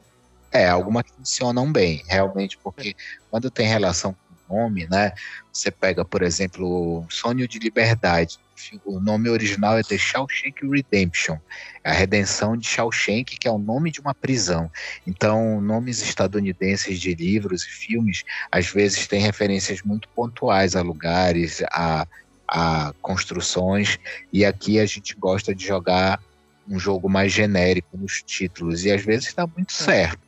É, 0.52 0.68
algumas 0.68 1.04
funcionam 1.16 1.72
bem, 1.72 2.04
realmente, 2.06 2.56
porque 2.58 2.94
quando 3.30 3.50
tem 3.50 3.66
relação 3.66 4.12
com 4.12 4.18
nome, 4.52 4.86
né? 4.90 5.12
Você 5.50 5.70
pega, 5.70 6.04
por 6.04 6.22
exemplo, 6.22 7.06
Sonho 7.08 7.48
de 7.48 7.58
Liberdade. 7.58 8.38
O 8.84 9.00
nome 9.00 9.28
original 9.28 9.78
é 9.78 9.82
The 9.82 9.98
Shawshank 9.98 10.64
Redemption, 10.68 11.36
é 11.82 11.90
a 11.90 11.92
redenção 11.92 12.56
de 12.56 12.68
Shawshank, 12.68 13.36
que 13.36 13.48
é 13.48 13.50
o 13.50 13.58
nome 13.58 13.90
de 13.90 14.00
uma 14.00 14.14
prisão. 14.14 14.70
Então, 15.04 15.60
nomes 15.60 16.00
estadunidenses 16.00 17.00
de 17.00 17.12
livros 17.14 17.64
e 17.64 17.70
filmes, 17.70 18.22
às 18.52 18.68
vezes, 18.68 19.08
têm 19.08 19.20
referências 19.20 19.82
muito 19.82 20.08
pontuais 20.10 20.76
a 20.76 20.82
lugares, 20.82 21.60
a, 21.72 22.06
a 22.46 22.94
construções, 23.02 23.98
e 24.32 24.44
aqui 24.44 24.78
a 24.78 24.86
gente 24.86 25.16
gosta 25.16 25.52
de 25.52 25.66
jogar 25.66 26.22
um 26.68 26.78
jogo 26.78 27.08
mais 27.08 27.32
genérico 27.32 27.96
nos 27.96 28.22
títulos, 28.22 28.84
e 28.84 28.92
às 28.92 29.04
vezes 29.04 29.34
dá 29.34 29.44
muito 29.44 29.70
é. 29.70 29.84
certo. 29.84 30.20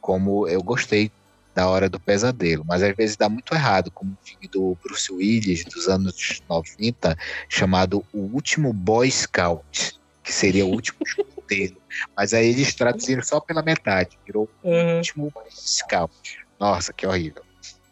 Como 0.00 0.46
eu 0.46 0.62
gostei 0.62 1.10
da 1.58 1.68
Hora 1.68 1.88
do 1.88 1.98
Pesadelo, 1.98 2.64
mas 2.64 2.84
às 2.84 2.94
vezes 2.94 3.16
dá 3.16 3.28
muito 3.28 3.52
errado, 3.52 3.90
como 3.90 4.12
o 4.12 4.24
filme 4.24 4.46
do 4.46 4.78
Bruce 4.80 5.12
Willis 5.12 5.64
dos 5.64 5.88
anos 5.88 6.40
90, 6.48 7.18
chamado 7.48 8.04
O 8.12 8.18
Último 8.32 8.72
Boy 8.72 9.10
Scout, 9.10 9.98
que 10.22 10.32
seria 10.32 10.64
o 10.64 10.70
último 10.70 10.98
escuteiro. 11.04 11.76
Mas 12.16 12.32
aí 12.32 12.50
eles 12.50 12.72
traduziram 12.76 13.24
só 13.24 13.40
pela 13.40 13.60
metade, 13.60 14.16
virou 14.24 14.48
uhum. 14.62 14.94
O 14.94 14.96
Último 14.98 15.32
Boy 15.34 15.46
Scout. 15.50 16.38
Nossa, 16.60 16.92
que 16.92 17.04
horrível. 17.04 17.42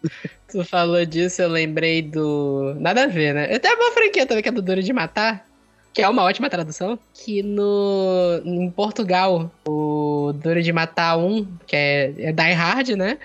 Tu 0.49 0.65
falou 0.65 1.05
disso, 1.05 1.43
eu 1.43 1.49
lembrei 1.49 2.03
do. 2.03 2.73
Nada 2.79 3.03
a 3.03 3.07
ver, 3.09 3.35
né? 3.35 3.53
Eu 3.53 3.59
tenho 3.59 3.75
uma 3.75 3.91
franquia 3.91 4.25
também 4.27 4.45
que 4.45 4.49
é 4.49 4.53
do 4.53 4.63
Duro 4.63 4.81
de 4.81 4.93
Matar, 4.93 5.45
que 5.93 6.01
é 6.01 6.09
uma 6.09 6.23
ótima 6.23 6.49
tradução. 6.49 6.97
Que 7.13 7.43
no. 7.43 8.41
Em 8.45 8.71
Portugal, 8.71 9.51
o 9.67 10.33
Duro 10.37 10.63
de 10.63 10.73
Matar 10.73 11.19
1, 11.19 11.45
que 11.67 11.75
é, 11.75 12.15
é 12.17 12.33
Die 12.33 12.53
Hard, 12.53 12.91
né? 12.91 13.19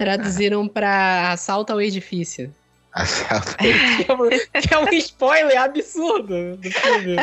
Traduziram 0.00 0.66
pra 0.66 1.32
Assalto 1.32 1.74
ao 1.74 1.80
Edifício. 1.80 2.50
Assalto 2.90 3.54
ao 4.08 4.24
Edifício. 4.26 4.50
que 4.66 4.74
é 4.74 4.78
um 4.78 4.88
spoiler 4.94 5.60
absurdo 5.60 6.56
do 6.56 6.70
filme. 6.70 7.16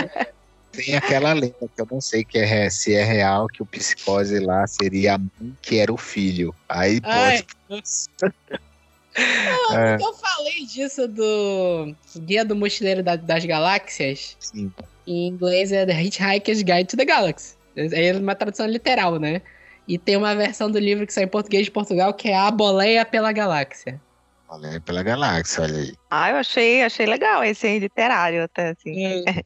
Tem 0.72 0.96
aquela 0.96 1.34
lenda 1.34 1.56
que 1.76 1.82
eu 1.82 1.88
não 1.90 2.00
sei 2.00 2.24
que 2.24 2.38
é, 2.38 2.70
se 2.70 2.94
é 2.94 3.04
real, 3.04 3.48
que 3.48 3.64
o 3.64 3.66
psicose 3.66 4.38
lá 4.38 4.68
seria 4.68 5.16
a 5.16 5.18
mãe 5.18 5.58
que 5.60 5.80
era 5.80 5.92
o 5.92 5.98
filho. 5.98 6.54
Aí 6.70 7.02
pode. 7.02 7.48
Não, 7.68 7.82
é. 9.76 9.96
Eu 9.96 10.14
falei 10.14 10.64
disso 10.68 11.08
do 11.08 11.96
Guia 12.18 12.46
do 12.46 12.56
Mochileiro 12.56 13.02
da, 13.02 13.16
das 13.16 13.44
Galáxias. 13.44 14.38
Sim. 14.40 14.72
Em 15.08 15.30
inglês 15.30 15.72
é 15.72 15.84
The 15.84 16.00
Hitchhiker's 16.00 16.62
Guide 16.62 16.86
to 16.86 16.96
the 16.96 17.06
Galaxy. 17.06 17.56
É 17.76 18.14
uma 18.14 18.36
tradução 18.36 18.68
literal, 18.68 19.18
né? 19.18 19.42
E 19.88 19.98
tem 19.98 20.18
uma 20.18 20.36
versão 20.36 20.70
do 20.70 20.80
livro 20.80 21.06
que 21.08 21.14
sai 21.14 21.24
em 21.24 21.28
português 21.30 21.66
de 21.66 21.72
Portugal 21.72 22.14
que 22.14 22.28
é 22.28 22.38
A 22.38 22.52
Boleia 22.52 23.06
pela 23.06 23.32
Galáxia. 23.32 24.02
Boleia 24.48 24.82
pela 24.82 25.04
Galáxia, 25.04 25.64
olha 25.64 25.78
aí. 25.78 25.94
Ah, 26.10 26.30
eu 26.32 26.38
achei, 26.38 26.84
achei 26.84 27.06
legal 27.06 27.44
esse 27.44 27.68
aí, 27.68 27.80
literário 27.80 28.44
até, 28.44 28.70
assim. 28.70 29.06
É. 29.06 29.44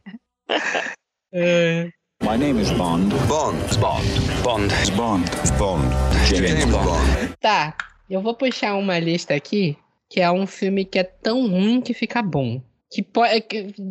é. 1.33 1.89
My 2.23 2.37
name 2.37 2.61
is 2.61 2.71
Bond. 2.71 3.13
Bond. 3.27 3.77
Bond. 3.79 4.05
Bond. 4.43 4.91
Bond. 4.95 5.25
Bond. 5.57 5.87
James 6.27 6.65
Bond. 6.65 7.35
Tá, 7.39 7.75
eu 8.09 8.21
vou 8.21 8.35
puxar 8.35 8.75
uma 8.75 8.99
lista 8.99 9.33
aqui 9.33 9.77
que 10.11 10.19
é 10.19 10.29
um 10.29 10.45
filme 10.45 10.83
que 10.83 10.99
é 10.99 11.03
tão 11.03 11.47
ruim 11.47 11.79
que 11.79 11.93
fica 11.93 12.21
bom. 12.21 12.61
Que 12.91 13.01
pode, 13.01 13.33
é 13.33 13.45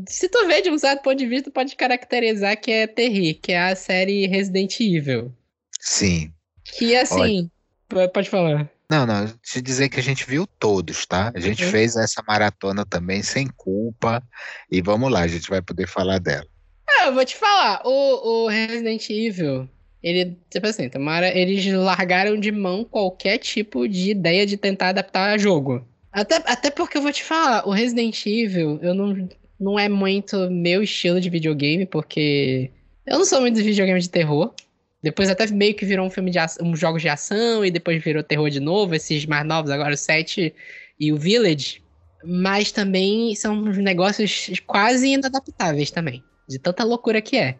se 0.06 0.28
tu 0.28 0.46
vê 0.46 0.60
de 0.60 0.70
um 0.70 0.78
certo 0.78 1.02
ponto 1.02 1.16
de 1.16 1.26
vista, 1.26 1.50
pode 1.50 1.74
caracterizar 1.74 2.60
que 2.60 2.70
é 2.70 2.86
Terry, 2.86 3.32
que 3.32 3.52
é 3.52 3.58
a 3.58 3.74
série 3.74 4.26
Resident 4.26 4.78
Evil. 4.78 5.32
Sim. 5.80 6.30
Que 6.76 6.96
assim. 6.96 7.50
Olha, 7.92 8.08
pode 8.08 8.30
falar. 8.30 8.70
Não, 8.90 9.06
não, 9.06 9.26
te 9.42 9.62
dizer 9.62 9.88
que 9.88 10.00
a 10.00 10.02
gente 10.02 10.26
viu 10.26 10.46
todos, 10.58 11.06
tá? 11.06 11.30
A 11.34 11.38
gente 11.38 11.64
uhum. 11.64 11.70
fez 11.70 11.94
essa 11.94 12.22
maratona 12.26 12.84
também 12.84 13.22
sem 13.22 13.46
culpa. 13.46 14.20
E 14.70 14.82
vamos 14.82 15.10
lá, 15.10 15.20
a 15.20 15.28
gente 15.28 15.48
vai 15.48 15.62
poder 15.62 15.86
falar 15.86 16.18
dela. 16.18 16.46
Ah, 16.88 17.06
eu 17.06 17.14
vou 17.14 17.24
te 17.24 17.36
falar, 17.36 17.82
o, 17.84 18.44
o 18.44 18.48
Resident 18.48 19.08
Evil, 19.08 19.68
ele, 20.02 20.36
tipo 20.50 20.66
assim, 20.66 20.88
tomara, 20.88 21.28
eles 21.28 21.64
largaram 21.72 22.38
de 22.38 22.50
mão 22.50 22.84
qualquer 22.84 23.38
tipo 23.38 23.88
de 23.88 24.10
ideia 24.10 24.44
de 24.44 24.56
tentar 24.56 24.88
adaptar 24.88 25.30
a 25.30 25.38
jogo. 25.38 25.86
Até, 26.12 26.36
até 26.46 26.70
porque 26.70 26.98
eu 26.98 27.02
vou 27.02 27.12
te 27.12 27.22
falar, 27.22 27.66
o 27.68 27.70
Resident 27.70 28.26
Evil, 28.26 28.80
eu 28.82 28.92
não, 28.92 29.28
não 29.58 29.78
é 29.78 29.88
muito 29.88 30.50
meu 30.50 30.82
estilo 30.82 31.20
de 31.20 31.30
videogame, 31.30 31.86
porque 31.86 32.70
eu 33.06 33.18
não 33.18 33.24
sou 33.24 33.40
muito 33.40 33.56
de 33.56 33.62
videogame 33.62 34.00
de 34.00 34.10
terror. 34.10 34.52
Depois 35.02 35.30
até 35.30 35.46
meio 35.46 35.74
que 35.74 35.86
virou 35.86 36.06
um 36.06 36.10
filme 36.10 36.30
de 36.30 36.38
ação, 36.38 36.66
um 36.66 36.76
jogos 36.76 37.00
de 37.00 37.08
ação 37.08 37.64
e 37.64 37.70
depois 37.70 38.02
virou 38.02 38.22
terror 38.22 38.50
de 38.50 38.60
novo, 38.60 38.94
esses 38.94 39.24
mais 39.24 39.46
novos 39.46 39.70
agora, 39.70 39.94
o 39.94 39.96
7 39.96 40.54
e 40.98 41.12
o 41.12 41.16
Village. 41.16 41.82
Mas 42.22 42.70
também 42.70 43.34
são 43.34 43.62
negócios 43.62 44.50
quase 44.66 45.08
inadaptáveis 45.08 45.90
também, 45.90 46.22
de 46.46 46.58
tanta 46.58 46.84
loucura 46.84 47.22
que 47.22 47.38
é. 47.38 47.58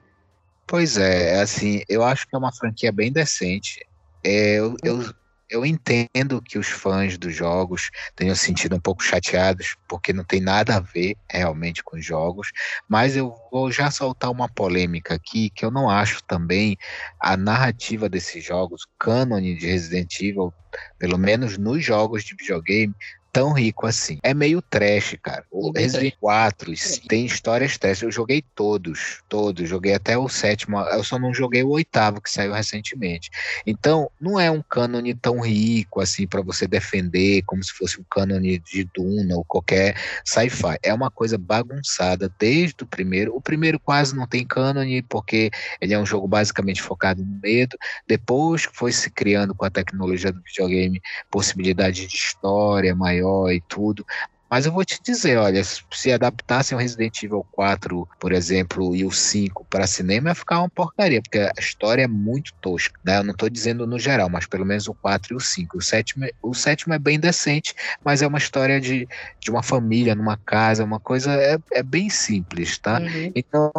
Pois 0.67 0.99
é, 0.99 1.41
assim, 1.41 1.83
eu 1.89 2.05
acho 2.05 2.29
que 2.29 2.37
é 2.37 2.39
uma 2.39 2.53
franquia 2.53 2.93
bem 2.93 3.11
decente. 3.11 3.85
É, 4.23 4.59
eu, 4.59 4.77
eu, 4.85 5.03
eu 5.51 5.67
entendo 5.67 6.41
que 6.41 6.59
os 6.59 6.69
fãs 6.69 7.19
dos 7.19 7.35
jogos 7.35 7.91
tenham 8.15 8.37
sentido 8.37 8.77
um 8.77 8.81
pouco 8.81 9.03
chateados, 9.03 9.77
porque 9.89 10.13
não 10.13 10.23
tem 10.23 10.41
nada 10.41 10.77
a 10.77 10.81
ver 10.81 11.17
realmente 11.29 11.83
com 11.83 11.97
os 11.97 12.05
jogos, 12.05 12.53
mas 12.89 13.17
eu 13.17 13.35
vou 13.51 13.71
já 13.73 13.91
soltar 13.91 14.31
uma 14.31 14.49
polêmica 14.49 15.15
aqui, 15.15 15.51
que 15.51 15.65
eu 15.65 15.71
não 15.71 15.91
acho 15.91 16.23
também 16.23 16.77
a 17.19 17.37
narrativa 17.37 18.09
desses 18.09 18.45
jogos, 18.45 18.85
o 18.85 18.89
cânone 18.99 19.57
de 19.57 19.67
Resident 19.67 20.21
Evil, 20.21 20.55
pelo 20.99 21.19
menos 21.19 21.59
nos 21.59 21.85
jogos 21.85 22.23
de 22.23 22.37
videogame, 22.37 22.95
tão 23.33 23.53
rico 23.53 23.87
assim. 23.87 24.19
É 24.23 24.35
meio 24.35 24.61
trash, 24.63 25.17
cara. 25.23 25.45
O 25.51 25.73
Resident 25.73 26.15
4 26.21 26.73
tem 27.09 27.27
histórias 27.27 27.79
trash. 27.79 28.03
Eu 28.03 28.11
joguei 28.11 28.43
todos, 28.55 29.23
todos. 29.29 29.69
Joguei 29.69 29.95
até 29.95 30.17
o 30.19 30.29
sétimo. 30.29 30.79
Eu 30.81 31.05
só 31.05 31.19
não 31.19 31.33
joguei 31.33 31.63
o 31.63 31.71
oitavo, 31.71 32.21
que 32.21 32.31
saiu 32.31 32.53
recentemente. 32.53 33.31
Então, 33.67 34.11
não 34.21 34.39
é 34.39 34.51
um 34.51 34.63
cânone 34.63 35.15
tão 35.15 35.41
rico 35.41 36.01
assim 36.01 36.27
para 36.27 36.43
você 36.43 36.67
defender 36.67 37.43
como 37.43 37.63
se 37.63 37.73
fosse 37.73 38.01
um 38.01 38.05
cânone 38.11 38.59
de 38.59 38.89
Duna 38.95 39.37
ou 39.37 39.45
qualquer 39.45 39.97
sci-fi. 40.25 40.79
É 40.83 40.93
uma 40.93 41.11
coisa 41.11 41.39
bagunçada 41.39 42.33
desde 42.39 42.83
o 42.83 42.87
primeiro. 42.87 43.35
O 43.35 43.41
primeiro 43.41 43.79
quase 43.79 44.15
não 44.15 44.27
tem 44.27 44.47
cânone 44.47 45.03
porque 45.03 45.51
ele 45.81 45.95
é 45.95 45.99
um 45.99 46.07
jogo 46.07 46.27
basicamente 46.27 46.83
focado 46.83 47.25
no 47.25 47.41
medo. 47.41 47.77
Depois 48.07 48.67
que 48.67 48.77
foi 48.77 48.93
se 48.93 49.11
criando 49.11 49.55
com 49.55 49.65
a 49.65 49.71
tecnologia 49.71 50.33
do 50.33 50.43
videogame 50.43 51.01
possibilidade 51.31 52.07
de 52.07 52.17
história 52.17 52.95
maior 52.95 53.20
maior 53.21 53.51
e 53.51 53.61
tudo. 53.61 54.05
Mas 54.49 54.67
eu 54.67 54.73
vou 54.73 54.85
te 54.85 55.01
dizer, 55.01 55.39
olha, 55.39 55.63
se 55.63 56.13
adaptassem 56.13 56.77
o 56.77 56.81
Resident 56.81 57.23
Evil 57.23 57.47
4, 57.53 58.09
por 58.19 58.33
exemplo, 58.33 58.97
e 58.97 59.05
o 59.05 59.13
5 59.13 59.65
para 59.71 59.87
cinema, 59.87 60.31
ia 60.31 60.35
ficar 60.35 60.59
uma 60.59 60.69
porcaria, 60.69 61.23
porque 61.23 61.39
a 61.39 61.53
história 61.57 62.03
é 62.03 62.09
muito 62.09 62.53
tosca. 62.55 62.99
Né? 63.05 63.19
Eu 63.19 63.23
não 63.23 63.31
estou 63.31 63.49
dizendo 63.49 63.87
no 63.87 63.97
geral, 63.97 64.29
mas 64.29 64.47
pelo 64.47 64.67
menos 64.67 64.89
o 64.89 64.95
4 64.95 65.35
e 65.35 65.37
o 65.37 65.41
5. 65.41 65.79
O 65.79 65.81
sétimo, 65.81 66.27
o 66.43 66.53
sétimo 66.53 66.93
é 66.93 66.99
bem 66.99 67.21
decente, 67.21 67.73
mas 68.05 68.23
é 68.23 68.27
uma 68.27 68.39
história 68.39 68.81
de, 68.81 69.07
de 69.39 69.51
uma 69.53 69.63
família 69.63 70.17
numa 70.17 70.37
casa, 70.37 70.83
uma 70.83 70.99
coisa. 70.99 71.33
É, 71.33 71.57
é 71.71 71.83
bem 71.85 72.11
simples, 72.11 72.77
tá? 72.77 72.99
Uhum. 72.99 73.31
Então 73.37 73.71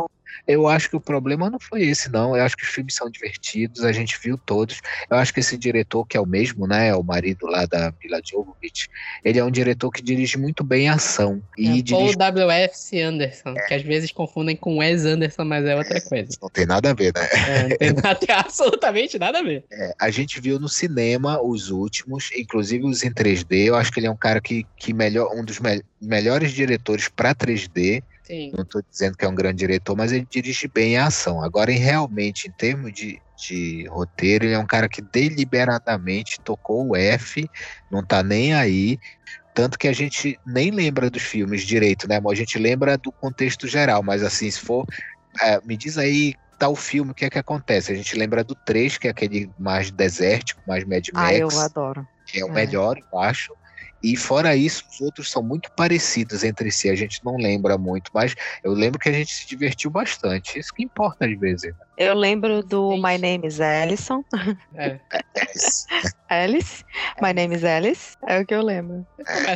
eu 0.47 0.68
acho 0.68 0.89
que 0.89 0.95
o 0.95 1.01
problema 1.01 1.49
não 1.49 1.59
foi 1.59 1.84
esse, 1.84 2.11
não. 2.11 2.35
Eu 2.35 2.43
acho 2.43 2.57
que 2.57 2.63
os 2.63 2.69
filmes 2.69 2.95
são 2.95 3.09
divertidos, 3.09 3.84
a 3.84 3.91
gente 3.91 4.19
viu 4.22 4.38
todos. 4.38 4.81
Eu 5.09 5.18
acho 5.18 5.34
que 5.34 5.39
esse 5.39 5.57
diretor, 5.57 6.05
que 6.05 6.18
é 6.18 6.22
o 6.22 6.26
mesmo, 6.26 6.68
né? 6.68 6.89
É 6.89 6.95
o 6.95 7.03
marido 7.03 7.47
lá 7.47 7.65
da 7.65 7.93
Mila 8.03 8.22
Jovovich, 8.23 8.89
ele 9.23 9.39
é 9.39 9.43
um 9.43 9.51
diretor 9.51 9.91
que 9.91 10.01
dirige 10.01 10.38
muito 10.38 10.63
bem 10.63 10.89
a 10.89 10.95
ação. 10.95 11.41
E 11.57 11.80
é, 11.80 11.81
dirige... 11.81 12.15
W.F. 12.15 13.01
Anderson, 13.01 13.53
é. 13.57 13.68
que 13.68 13.73
às 13.73 13.81
vezes 13.81 14.11
confundem 14.11 14.55
com 14.55 14.77
Wes 14.77 15.05
Anderson, 15.05 15.43
mas 15.43 15.65
é 15.65 15.76
outra 15.76 16.01
coisa. 16.01 16.30
Não 16.41 16.49
tem 16.49 16.65
nada 16.65 16.91
a 16.91 16.93
ver, 16.93 17.13
né? 17.15 17.27
É, 17.31 17.69
não 17.69 17.77
tem, 17.77 17.93
nada, 17.93 18.19
absolutamente 18.30 19.19
nada 19.19 19.39
a 19.39 19.43
ver. 19.43 19.63
É, 19.72 19.93
a 19.99 20.09
gente 20.09 20.39
viu 20.39 20.59
no 20.59 20.69
cinema 20.69 21.41
os 21.41 21.69
últimos, 21.69 22.30
inclusive 22.35 22.85
os 22.85 23.03
em 23.03 23.11
3D. 23.11 23.65
Eu 23.65 23.76
acho 23.76 23.91
que 23.91 23.99
ele 23.99 24.07
é 24.07 24.11
um 24.11 24.18
cara 24.18 24.41
que, 24.41 24.65
que 24.77 24.93
melhor, 24.93 25.31
um 25.35 25.43
dos 25.43 25.59
me 25.59 25.84
melhores 26.01 26.51
diretores 26.51 27.07
para 27.07 27.35
3D. 27.35 28.03
Sim. 28.23 28.52
Não 28.56 28.64
estou 28.64 28.81
dizendo 28.89 29.18
que 29.18 29.26
é 29.26 29.27
um 29.27 29.35
grande 29.35 29.60
diretor, 29.60 29.95
mas 29.95 30.11
ele 30.11 30.27
dirige 30.30 30.68
bem 30.68 30.98
a 30.98 31.07
ação. 31.07 31.43
Agora, 31.43 31.72
em, 31.72 31.77
realmente, 31.77 32.48
em 32.48 32.52
termos 32.52 32.93
de, 32.93 33.22
de 33.35 33.88
roteiro, 33.88 34.45
ele 34.45 34.53
é 34.53 34.60
um 34.60 34.65
cara 34.65 34.88
que 34.88 35.02
deliberadamente 35.02 36.39
tocou 36.41 36.89
o 36.89 36.95
F, 36.95 37.49
não 37.89 38.06
tá 38.06 38.22
nem 38.23 38.53
aí. 38.53 38.99
Tanto 39.53 39.77
que 39.77 39.88
a 39.88 39.93
gente 39.93 40.39
nem 40.45 40.72
lembra 40.72 41.10
dos 41.10 41.23
filmes 41.23 41.64
direito, 41.64 42.07
né? 42.07 42.22
A 42.26 42.35
gente 42.35 42.57
lembra 42.57 42.98
do 42.98 43.11
contexto 43.11 43.68
geral, 43.68 44.02
mas 44.02 44.23
assim, 44.23 44.49
se 44.49 44.60
for. 44.60 44.85
É, 45.41 45.61
me 45.64 45.77
diz 45.77 45.98
aí 45.98 46.35
tal 46.61 46.76
filme, 46.76 47.11
o 47.11 47.15
que 47.15 47.26
é 47.26 47.30
que 47.30 47.39
acontece? 47.39 47.91
A 47.91 47.95
gente 47.95 48.15
lembra 48.15 48.43
do 48.43 48.53
3, 48.53 48.98
que 48.98 49.07
é 49.07 49.11
aquele 49.11 49.49
mais 49.57 49.89
desértico, 49.89 50.61
mais 50.68 50.84
Mad 50.84 51.07
Max. 51.11 51.27
Ah, 51.27 51.34
eu 51.34 51.49
adoro. 51.60 52.07
Que 52.27 52.39
é 52.39 52.45
o 52.45 52.49
é. 52.49 52.52
melhor, 52.52 52.98
eu 53.11 53.19
acho. 53.19 53.53
E 54.03 54.15
fora 54.15 54.56
isso, 54.56 54.84
os 54.90 55.02
outros 55.02 55.30
são 55.30 55.44
muito 55.44 55.72
parecidos 55.72 56.44
entre 56.44 56.72
si. 56.72 56.90
A 56.90 56.95
gente 56.95 57.23
não 57.23 57.36
lembra 57.38 57.78
muito, 57.78 58.10
mas 58.14 58.36
eu 58.64 58.73
lembro 58.73 58.99
que 58.99 59.10
a 59.10 59.11
gente 59.11 59.32
se 59.34 59.48
divertiu 59.48 59.91
bastante. 59.91 60.57
Isso 60.57 60.73
que 60.73 60.84
importa 60.84 61.26
às 61.26 61.40
vezes. 61.40 61.73
Eu 61.98 62.15
lembro 62.15 62.64
do 62.64 62.95
My 62.95 63.18
Name 63.18 63.48
is 63.48 63.60
Ellison. 63.60 64.23
É. 64.76 64.99
Alice. 66.30 66.84
My 67.22 67.34
name 67.34 67.56
is 67.56 67.64
Alice. 67.64 68.18
É 68.28 68.40
o 68.40 68.45
que 68.45 68.56
eu 68.56 68.64
lembro. 68.64 69.06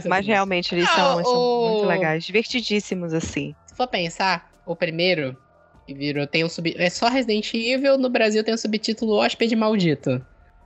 Mas 0.08 0.26
realmente 0.28 0.76
eles 0.76 0.90
são, 0.90 1.20
ah, 1.20 1.24
são 1.24 1.34
o... 1.34 1.70
muito 1.70 1.88
legais, 1.88 2.24
divertidíssimos 2.24 3.14
assim. 3.14 3.56
Se 3.66 3.76
for 3.76 3.88
pensar, 3.88 4.52
o 4.66 4.76
primeiro 4.76 5.36
que 5.88 5.94
virou 5.94 6.28
tem 6.28 6.44
um 6.44 6.50
sub... 6.50 6.74
é 6.78 6.90
só 6.90 7.08
Resident 7.08 7.54
Evil, 7.54 7.98
no 7.98 8.10
Brasil 8.10 8.44
tem 8.44 8.54
o 8.54 8.56
um 8.56 8.60
subtítulo 8.60 9.14
Hóspede 9.14 9.56
Maldito. 9.56 10.24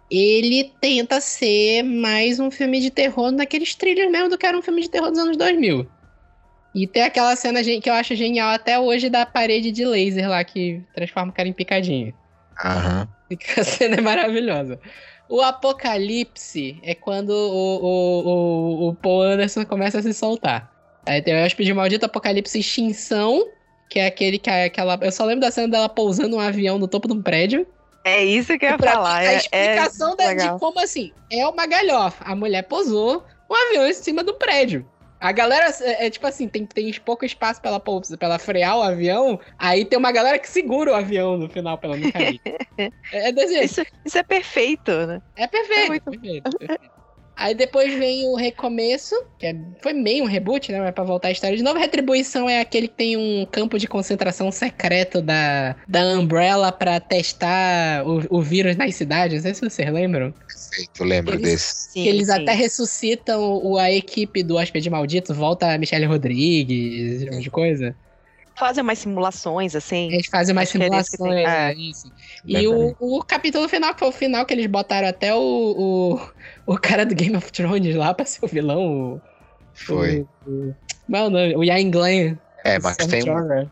Ele 0.10 0.72
tenta 0.82 1.22
ser 1.22 1.84
mais 1.84 2.40
um 2.40 2.50
filme 2.50 2.80
de 2.80 2.90
terror 2.90 3.32
naqueles 3.32 3.76
trilhos 3.76 4.12
mesmo 4.12 4.30
do 4.30 4.38
que 4.38 4.46
era 4.46 4.58
um 4.58 4.62
filme 4.62 4.82
de 4.82 4.90
terror 4.90 5.10
dos 5.12 5.20
anos 5.20 5.38
2000. 5.38 5.88
E 6.74 6.88
tem 6.88 7.04
aquela 7.04 7.36
cena 7.36 7.64
que 7.64 7.90
eu 7.90 7.94
acho 7.94 8.16
genial 8.16 8.50
até 8.50 8.80
hoje 8.80 9.10
da 9.10 9.26
parede 9.26 9.72
de 9.72 9.86
laser 9.86 10.30
lá 10.30 10.44
que 10.44 10.82
transforma 10.94 11.32
o 11.32 11.36
cara 11.36 11.48
em 11.48 11.54
picadinho. 11.54 12.14
Aham. 12.64 13.08
A 13.58 13.64
cena 13.64 13.98
é 13.98 14.02
maravilhosa. 14.02 14.80
O 15.28 15.42
apocalipse 15.42 16.80
é 16.82 16.96
quando 16.96 17.30
o, 17.30 17.84
o, 17.84 18.28
o, 18.28 18.90
o 18.90 18.96
Paul 18.96 19.22
Anderson 19.22 19.64
começa 19.64 20.00
a 20.00 20.02
se 20.02 20.14
soltar. 20.14 20.72
Aí 21.06 21.22
tem 21.22 21.36
o 21.36 21.46
hóspede 21.46 21.74
maldito 21.74 22.06
apocalipse 22.06 22.60
extinção, 22.60 23.48
que 23.90 24.00
é 24.00 24.08
aquele 24.08 24.40
que 24.40 24.50
é 24.50 24.66
aquela. 24.66 24.98
Eu 25.02 25.12
só 25.12 25.26
lembro 25.26 25.42
da 25.42 25.52
cena 25.52 25.68
dela 25.68 25.88
pousando 25.88 26.36
um 26.36 26.40
avião 26.40 26.80
no 26.80 26.88
topo 26.88 27.08
de 27.08 27.14
um 27.14 27.22
prédio. 27.22 27.68
É 28.04 28.24
isso 28.24 28.58
que 28.58 28.66
eu 28.66 28.72
ia 28.72 28.78
falar. 28.78 29.18
A 29.18 29.24
é, 29.26 29.38
explicação 29.38 30.16
é 30.20 30.36
de, 30.36 30.44
de 30.44 30.60
como 30.60 30.80
assim, 30.80 31.12
é 31.32 31.46
uma 31.48 31.66
galhofa. 31.66 32.24
A 32.24 32.36
mulher 32.36 32.64
pousou 32.64 33.24
um 33.50 33.56
avião 33.56 33.88
em 33.88 33.94
cima 33.94 34.24
do 34.24 34.34
prédio. 34.34 34.86
A 35.20 35.34
galera, 35.34 35.70
é, 35.82 36.06
é, 36.06 36.10
tipo 36.10 36.26
assim, 36.26 36.48
tem, 36.48 36.66
tem 36.66 36.94
pouco 37.04 37.26
espaço 37.26 37.60
pra 37.60 37.72
ela, 37.72 37.80
pra 37.80 37.94
ela 38.22 38.40
frear 38.40 38.78
o 38.78 38.82
avião, 38.82 39.38
aí 39.58 39.84
tem 39.84 40.00
uma 40.00 40.14
galera 40.14 40.40
que 40.40 40.48
segura 40.48 40.92
o 40.92 40.96
avião 40.96 41.38
no 41.38 41.50
final 41.50 41.78
pra 41.78 41.90
ela 41.90 41.98
não 41.98 42.10
cair. 42.12 42.40
é, 42.78 42.90
é 43.12 43.32
desse 43.34 43.54
jeito. 43.54 43.66
Isso, 43.66 43.82
isso 44.06 44.18
é 44.18 44.24
perfeito, 44.24 44.92
né? 44.92 45.22
É 45.36 45.46
perfeito, 45.46 45.82
é 45.82 45.88
muito... 45.88 46.12
perfeito, 46.12 46.58
perfeito. 46.58 46.99
Aí 47.40 47.56
depois 47.56 47.98
vem 47.98 48.28
o 48.28 48.36
Recomeço, 48.36 49.16
que 49.38 49.46
é, 49.46 49.56
foi 49.82 49.94
meio 49.94 50.26
um 50.26 50.28
reboot, 50.28 50.70
né? 50.74 50.82
Mas 50.82 50.92
pra 50.92 51.06
voltar 51.06 51.30
a 51.30 51.32
história 51.32 51.56
de 51.56 51.64
novo. 51.64 51.80
Retribuição 51.80 52.50
é 52.50 52.60
aquele 52.60 52.90
que 52.90 52.96
tem 52.96 53.16
um 53.16 53.46
campo 53.50 53.80
de 53.80 53.88
concentração 53.88 54.52
secreto 54.52 55.22
da, 55.22 55.74
da 55.88 56.02
Umbrella 56.20 56.70
pra 56.70 57.00
testar 57.00 58.06
o, 58.06 58.40
o 58.40 58.42
vírus 58.42 58.76
nas 58.76 58.94
cidades. 58.94 59.36
Não 59.36 59.42
sei 59.42 59.54
se 59.54 59.62
vocês 59.62 59.90
lembram. 59.90 60.34
Perfeito, 60.34 61.02
lembro 61.06 61.36
eles, 61.36 61.50
desse. 61.50 61.92
Sim, 61.94 62.08
eles 62.10 62.28
sim. 62.28 62.34
até 62.34 62.52
ressuscitam 62.52 63.62
o, 63.64 63.78
a 63.78 63.90
equipe 63.90 64.44
do 64.44 64.58
Hóspede 64.58 64.90
Maldito, 64.90 65.34
volta 65.34 65.74
a 65.74 65.78
Michelle 65.78 66.08
Rodrigues, 66.08 67.14
esse 67.14 67.26
tipo 67.26 67.40
de 67.40 67.50
coisa 67.50 67.96
fazem 68.60 68.84
umas 68.84 69.00
simulações, 69.00 69.76
assim. 69.76 70.12
Eles 70.12 70.28
fazem 70.28 70.54
umas 70.54 70.70
simulações, 70.70 71.48
é, 71.48 71.74
isso. 71.74 72.12
E 72.46 72.68
o, 72.68 72.96
o, 73.00 73.24
capítulo 73.24 73.68
final, 73.70 73.94
que 73.94 74.00
foi 74.00 74.10
o 74.10 74.12
final 74.12 74.46
que 74.46 74.54
eles 74.54 74.68
botaram 74.68 75.08
até 75.08 75.34
o, 75.34 75.40
o, 75.40 76.74
o 76.74 76.78
cara 76.78 77.06
do 77.06 77.16
Game 77.16 77.36
of 77.36 77.52
Thrones 77.52 77.96
lá 77.96 78.14
pra 78.14 78.26
ser 78.26 78.44
o 78.44 78.48
vilão. 78.48 79.14
O, 79.16 79.22
foi. 79.74 80.28
O, 80.46 80.76
o, 81.10 81.58
o 81.58 81.64
Ian 81.64 81.90
Glenn. 81.90 82.38
É, 82.66 82.78
mas 82.78 82.98
tem 82.98 83.24
uma 83.24 83.70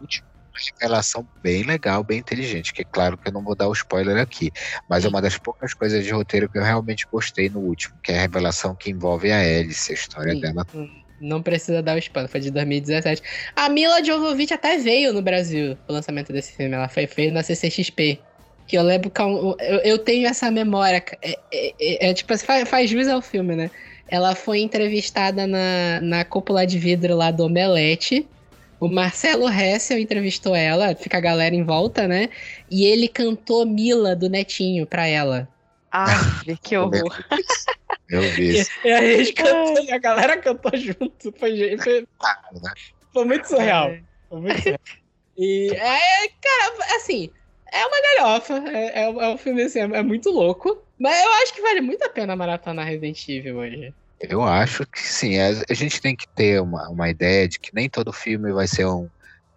revelação 0.80 1.27
bem 1.43 1.64
legal, 1.64 2.03
bem 2.03 2.19
inteligente, 2.19 2.73
que 2.73 2.81
é 2.81 2.85
claro 2.85 3.18
que 3.18 3.27
eu 3.27 3.34
não 3.34 3.43
vou 3.43 3.55
dar 3.55 3.68
o 3.68 3.73
spoiler 3.73 4.18
aqui, 4.18 4.51
mas 4.89 5.05
é 5.05 5.07
uma 5.07 5.22
das 5.22 5.38
poucas 5.38 5.73
coisas 5.73 6.03
de 6.03 6.11
roteiro 6.11 6.49
que 6.49 6.57
eu 6.57 6.64
realmente 6.64 7.05
gostei 7.11 7.49
no 7.49 7.59
último, 7.59 7.95
que 8.01 8.11
é 8.11 8.18
a 8.18 8.22
revelação 8.22 8.73
que 8.73 8.89
envolve 8.89 9.31
a 9.31 9.39
Alice, 9.39 9.91
a 9.91 9.93
história 9.93 10.34
Sim. 10.34 10.41
dela. 10.41 10.65
Não 11.19 11.41
precisa 11.41 11.81
dar 11.81 11.95
o 11.95 11.99
spoiler, 11.99 12.30
foi 12.30 12.39
de 12.39 12.52
2017. 12.52 13.22
A 13.56 13.69
Mila 13.69 14.03
Jovovich 14.03 14.53
até 14.53 14.77
veio 14.77 15.11
no 15.11 15.22
Brasil 15.22 15.77
o 15.88 15.94
lançamento 15.94 16.31
desse 16.31 16.53
filme. 16.53 16.76
Ela 16.76 16.88
foi 16.88 17.07
feita 17.07 17.34
na 17.34 17.44
CCXP. 17.44 18.19
Que 18.68 18.77
eu 18.77 18.84
lembro 18.84 19.10
que 19.10 19.22
eu, 19.22 19.56
eu 19.84 19.98
tenho 19.98 20.27
essa 20.27 20.52
memória. 20.52 21.03
É, 21.22 21.39
é, 21.52 21.73
é, 21.80 22.10
é 22.10 22.14
tipo, 22.14 22.38
faz, 22.38 22.68
faz 22.69 22.89
jus 22.89 23.07
ao 23.07 23.22
filme, 23.22 23.56
né? 23.56 23.72
Ela 24.10 24.35
foi 24.35 24.60
entrevistada 24.60 25.48
na, 25.48 25.99
na 26.02 26.23
cúpula 26.23 26.65
de 26.65 26.77
vidro 26.77 27.15
lá 27.15 27.31
do 27.31 27.45
Omelete. 27.45 28.27
O 28.80 28.88
Marcelo 28.88 29.49
Hessel 29.49 29.98
entrevistou 29.98 30.56
ela, 30.56 30.95
fica 30.95 31.18
a 31.18 31.22
galera 31.22 31.56
em 31.56 31.64
volta, 31.64 32.07
né? 32.07 32.30
E 32.69 32.85
ele 32.85 33.07
cantou 33.07 33.65
Mila 33.65 34.15
do 34.15 34.30
Netinho 34.30 34.85
pra 34.85 35.07
ela. 35.07 35.49
Ai, 35.91 36.57
que 36.61 36.77
horror. 36.77 37.26
Eu 38.09 38.22
vi 38.22 38.59
isso. 38.59 38.72
E, 38.84 38.88
e 38.89 38.93
a 38.93 39.01
gente 39.01 39.34
cantou, 39.34 39.84
e 39.84 39.91
a 39.91 39.97
galera 39.97 40.38
cantou 40.38 40.72
junto. 40.76 41.31
Foi, 41.38 41.77
foi, 41.77 42.07
foi 43.14 43.26
muito 43.26 43.47
surreal. 43.47 43.95
Foi 44.30 44.41
muito 44.41 44.57
surreal. 44.57 44.80
E, 45.38 45.69
é, 45.72 46.27
cara, 46.41 46.95
assim, 46.95 47.30
é 47.72 47.85
uma 47.85 48.01
galhofa. 48.01 48.53
É, 48.69 49.01
é, 49.01 49.03
é 49.03 49.30
um 49.30 49.38
filme, 49.38 49.64
assim, 49.64 49.80
é, 49.80 49.84
é, 49.84 50.03
muito 50.03 50.30
louco. 50.30 50.81
Mas 50.99 51.23
eu 51.23 51.31
acho 51.43 51.53
que 51.53 51.61
vale 51.61 51.81
muito 51.81 52.03
a 52.03 52.09
pena 52.09 52.35
maratonar 52.35 52.88
Resident 52.88 53.27
Evil 53.30 53.57
hoje. 53.57 53.93
Eu 54.19 54.43
acho 54.43 54.85
que 54.88 54.99
sim. 54.99 55.38
A, 55.39 55.73
gente 55.73 56.01
tem 56.01 56.15
que 56.15 56.27
ter 56.30 56.59
uma, 56.59 56.89
uma 56.89 57.09
ideia 57.09 57.47
de 57.47 57.59
que 57.59 57.73
nem 57.73 57.88
todo 57.88 58.11
filme 58.11 58.51
vai 58.51 58.68
ser 58.68 58.88
um, 58.88 59.07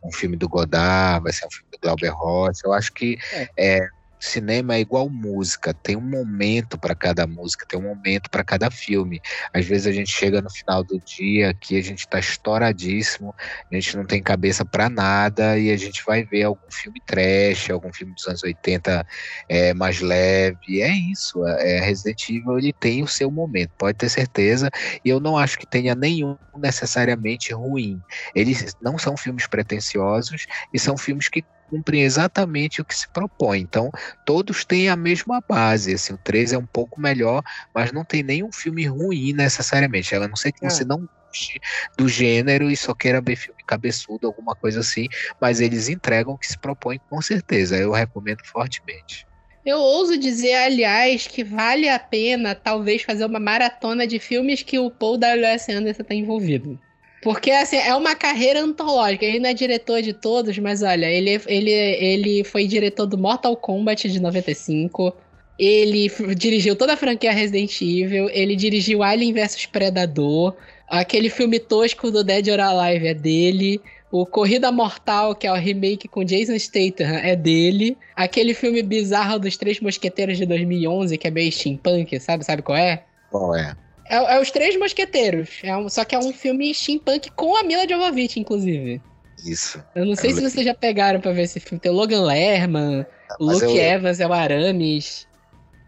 um 0.04 0.12
filme 0.12 0.36
do 0.36 0.48
Godard, 0.48 1.22
vai 1.22 1.32
ser 1.32 1.46
um 1.46 1.50
filme 1.50 1.68
do 1.72 1.78
Glauber 1.80 2.10
Rocha. 2.10 2.60
Eu 2.64 2.72
acho 2.74 2.92
que 2.92 3.18
é. 3.32 3.48
é 3.56 3.88
cinema 4.20 4.74
é 4.74 4.80
igual 4.80 5.08
música, 5.08 5.72
tem 5.72 5.96
um 5.96 6.00
momento 6.00 6.78
para 6.78 6.94
cada 6.94 7.26
música, 7.26 7.66
tem 7.66 7.78
um 7.78 7.82
momento 7.82 8.28
para 8.30 8.44
cada 8.44 8.70
filme. 8.70 9.20
Às 9.52 9.64
vezes 9.64 9.86
a 9.86 9.92
gente 9.92 10.10
chega 10.10 10.42
no 10.42 10.50
final 10.50 10.84
do 10.84 11.00
dia 11.00 11.54
que 11.54 11.78
a 11.78 11.82
gente 11.82 12.00
está 12.00 12.18
estouradíssimo, 12.18 13.34
a 13.70 13.74
gente 13.74 13.96
não 13.96 14.04
tem 14.04 14.22
cabeça 14.22 14.64
para 14.64 14.90
nada 14.90 15.58
e 15.58 15.70
a 15.70 15.76
gente 15.76 16.04
vai 16.04 16.24
ver 16.24 16.44
algum 16.44 16.70
filme 16.70 17.00
trash, 17.06 17.70
algum 17.70 17.92
filme 17.92 18.14
dos 18.14 18.26
anos 18.26 18.42
80 18.42 19.06
é, 19.48 19.72
mais 19.74 20.00
leve. 20.00 20.82
É 20.82 20.92
isso, 20.92 21.44
é, 21.46 21.80
Resident 21.80 22.28
Evil 22.28 22.58
ele 22.58 22.72
tem 22.72 23.02
o 23.02 23.08
seu 23.08 23.30
momento, 23.30 23.70
pode 23.78 23.96
ter 23.96 24.08
certeza. 24.08 24.70
E 25.04 25.08
eu 25.08 25.18
não 25.18 25.36
acho 25.36 25.58
que 25.58 25.66
tenha 25.66 25.94
nenhum 25.94 26.36
necessariamente 26.56 27.52
ruim. 27.54 28.00
Eles 28.34 28.76
não 28.82 28.98
são 28.98 29.16
filmes 29.16 29.46
pretensiosos 29.46 30.46
e 30.72 30.78
são 30.78 30.96
filmes 30.96 31.28
que 31.28 31.44
cumprem 31.70 32.02
exatamente 32.02 32.80
o 32.80 32.84
que 32.84 32.94
se 32.94 33.08
propõe. 33.08 33.60
Então, 33.60 33.90
todos 34.26 34.64
têm 34.64 34.88
a 34.88 34.96
mesma 34.96 35.40
base. 35.48 35.94
Assim, 35.94 36.12
o 36.12 36.18
3 36.18 36.52
é 36.52 36.58
um 36.58 36.66
pouco 36.66 37.00
melhor, 37.00 37.42
mas 37.72 37.92
não 37.92 38.04
tem 38.04 38.22
nenhum 38.22 38.50
filme 38.52 38.84
ruim 38.86 39.32
necessariamente. 39.32 40.14
A 40.14 40.26
não 40.26 40.36
ser 40.36 40.50
que 40.50 40.66
é. 40.66 40.68
você 40.68 40.84
não 40.84 41.08
goste 41.26 41.60
do 41.96 42.08
gênero 42.08 42.68
e 42.68 42.76
só 42.76 42.92
queira 42.92 43.20
ver 43.20 43.36
filme 43.36 43.62
cabeçudo, 43.64 44.26
alguma 44.26 44.56
coisa 44.56 44.80
assim, 44.80 45.06
mas 45.40 45.60
eles 45.60 45.88
entregam 45.88 46.34
o 46.34 46.38
que 46.38 46.48
se 46.48 46.58
propõe 46.58 46.98
com 47.08 47.22
certeza. 47.22 47.76
Eu 47.76 47.92
recomendo 47.92 48.44
fortemente. 48.44 49.26
Eu 49.64 49.78
ouso 49.78 50.18
dizer, 50.18 50.54
aliás, 50.54 51.26
que 51.26 51.44
vale 51.44 51.88
a 51.88 51.98
pena 51.98 52.54
talvez 52.54 53.02
fazer 53.02 53.24
uma 53.26 53.38
maratona 53.38 54.06
de 54.06 54.18
filmes 54.18 54.62
que 54.62 54.78
o 54.78 54.90
Paul 54.90 55.18
W.S. 55.18 55.70
Anderson 55.70 56.02
está 56.02 56.14
envolvido. 56.14 56.80
Porque, 57.22 57.50
assim, 57.50 57.76
é 57.76 57.94
uma 57.94 58.14
carreira 58.14 58.62
antológica. 58.62 59.24
Ele 59.24 59.40
não 59.40 59.50
é 59.50 59.54
diretor 59.54 60.00
de 60.00 60.12
todos, 60.12 60.58
mas 60.58 60.82
olha, 60.82 61.06
ele, 61.06 61.40
ele, 61.46 61.70
ele 61.70 62.44
foi 62.44 62.66
diretor 62.66 63.06
do 63.06 63.18
Mortal 63.18 63.54
Kombat 63.56 64.08
de 64.08 64.20
95. 64.20 65.14
Ele 65.58 66.10
dirigiu 66.34 66.74
toda 66.74 66.94
a 66.94 66.96
franquia 66.96 67.32
Resident 67.32 67.78
Evil. 67.82 68.30
Ele 68.30 68.56
dirigiu 68.56 69.02
Alien 69.02 69.34
vs 69.34 69.66
Predador. 69.66 70.56
Aquele 70.88 71.28
filme 71.28 71.60
tosco 71.60 72.10
do 72.10 72.24
Dead 72.24 72.48
or 72.48 72.60
Alive 72.60 73.06
é 73.06 73.14
dele. 73.14 73.80
O 74.10 74.24
Corrida 74.24 74.72
Mortal, 74.72 75.34
que 75.34 75.46
é 75.46 75.52
o 75.52 75.56
remake 75.56 76.08
com 76.08 76.24
Jason 76.24 76.58
Statham, 76.58 77.06
é 77.06 77.36
dele. 77.36 77.96
Aquele 78.16 78.54
filme 78.54 78.82
bizarro 78.82 79.38
dos 79.38 79.56
Três 79.56 79.78
Mosqueteiros 79.78 80.38
de 80.38 80.46
2011, 80.46 81.16
que 81.18 81.28
é 81.28 81.30
meio 81.30 81.52
steampunk, 81.52 82.18
sabe? 82.18 82.44
Sabe 82.44 82.62
qual 82.62 82.76
é? 82.78 83.04
Qual 83.30 83.54
é? 83.54 83.76
É, 84.10 84.16
é 84.16 84.40
Os 84.40 84.50
Três 84.50 84.76
Mosqueteiros. 84.76 85.60
É 85.62 85.74
um, 85.76 85.88
só 85.88 86.04
que 86.04 86.16
é 86.16 86.18
um 86.18 86.32
filme 86.32 86.74
steampunk 86.74 87.30
com 87.30 87.56
a 87.56 87.62
Mila 87.62 87.88
Jovovich, 87.88 88.40
inclusive. 88.40 89.00
Isso. 89.46 89.82
Eu 89.94 90.04
não 90.04 90.16
sei 90.16 90.32
eu 90.32 90.34
se 90.34 90.42
vocês 90.42 90.66
já 90.66 90.74
pegaram 90.74 91.20
pra 91.20 91.32
ver 91.32 91.42
esse 91.42 91.60
filme. 91.60 91.80
Tem 91.80 91.90
o 91.90 91.94
Logan 91.94 92.24
Lerman, 92.24 93.06
o 93.38 93.44
Luke 93.44 93.64
eu... 93.64 93.76
Evans 93.76 94.18
é 94.18 94.26
o 94.26 94.32
Aramis. 94.32 95.26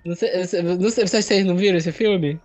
Não 0.04 0.14
sei, 0.14 0.30
não 0.62 0.90
sei 0.90 1.06
se 1.06 1.22
vocês 1.22 1.44
não 1.44 1.56
viram 1.56 1.76
esse 1.76 1.92
filme. 1.92 2.40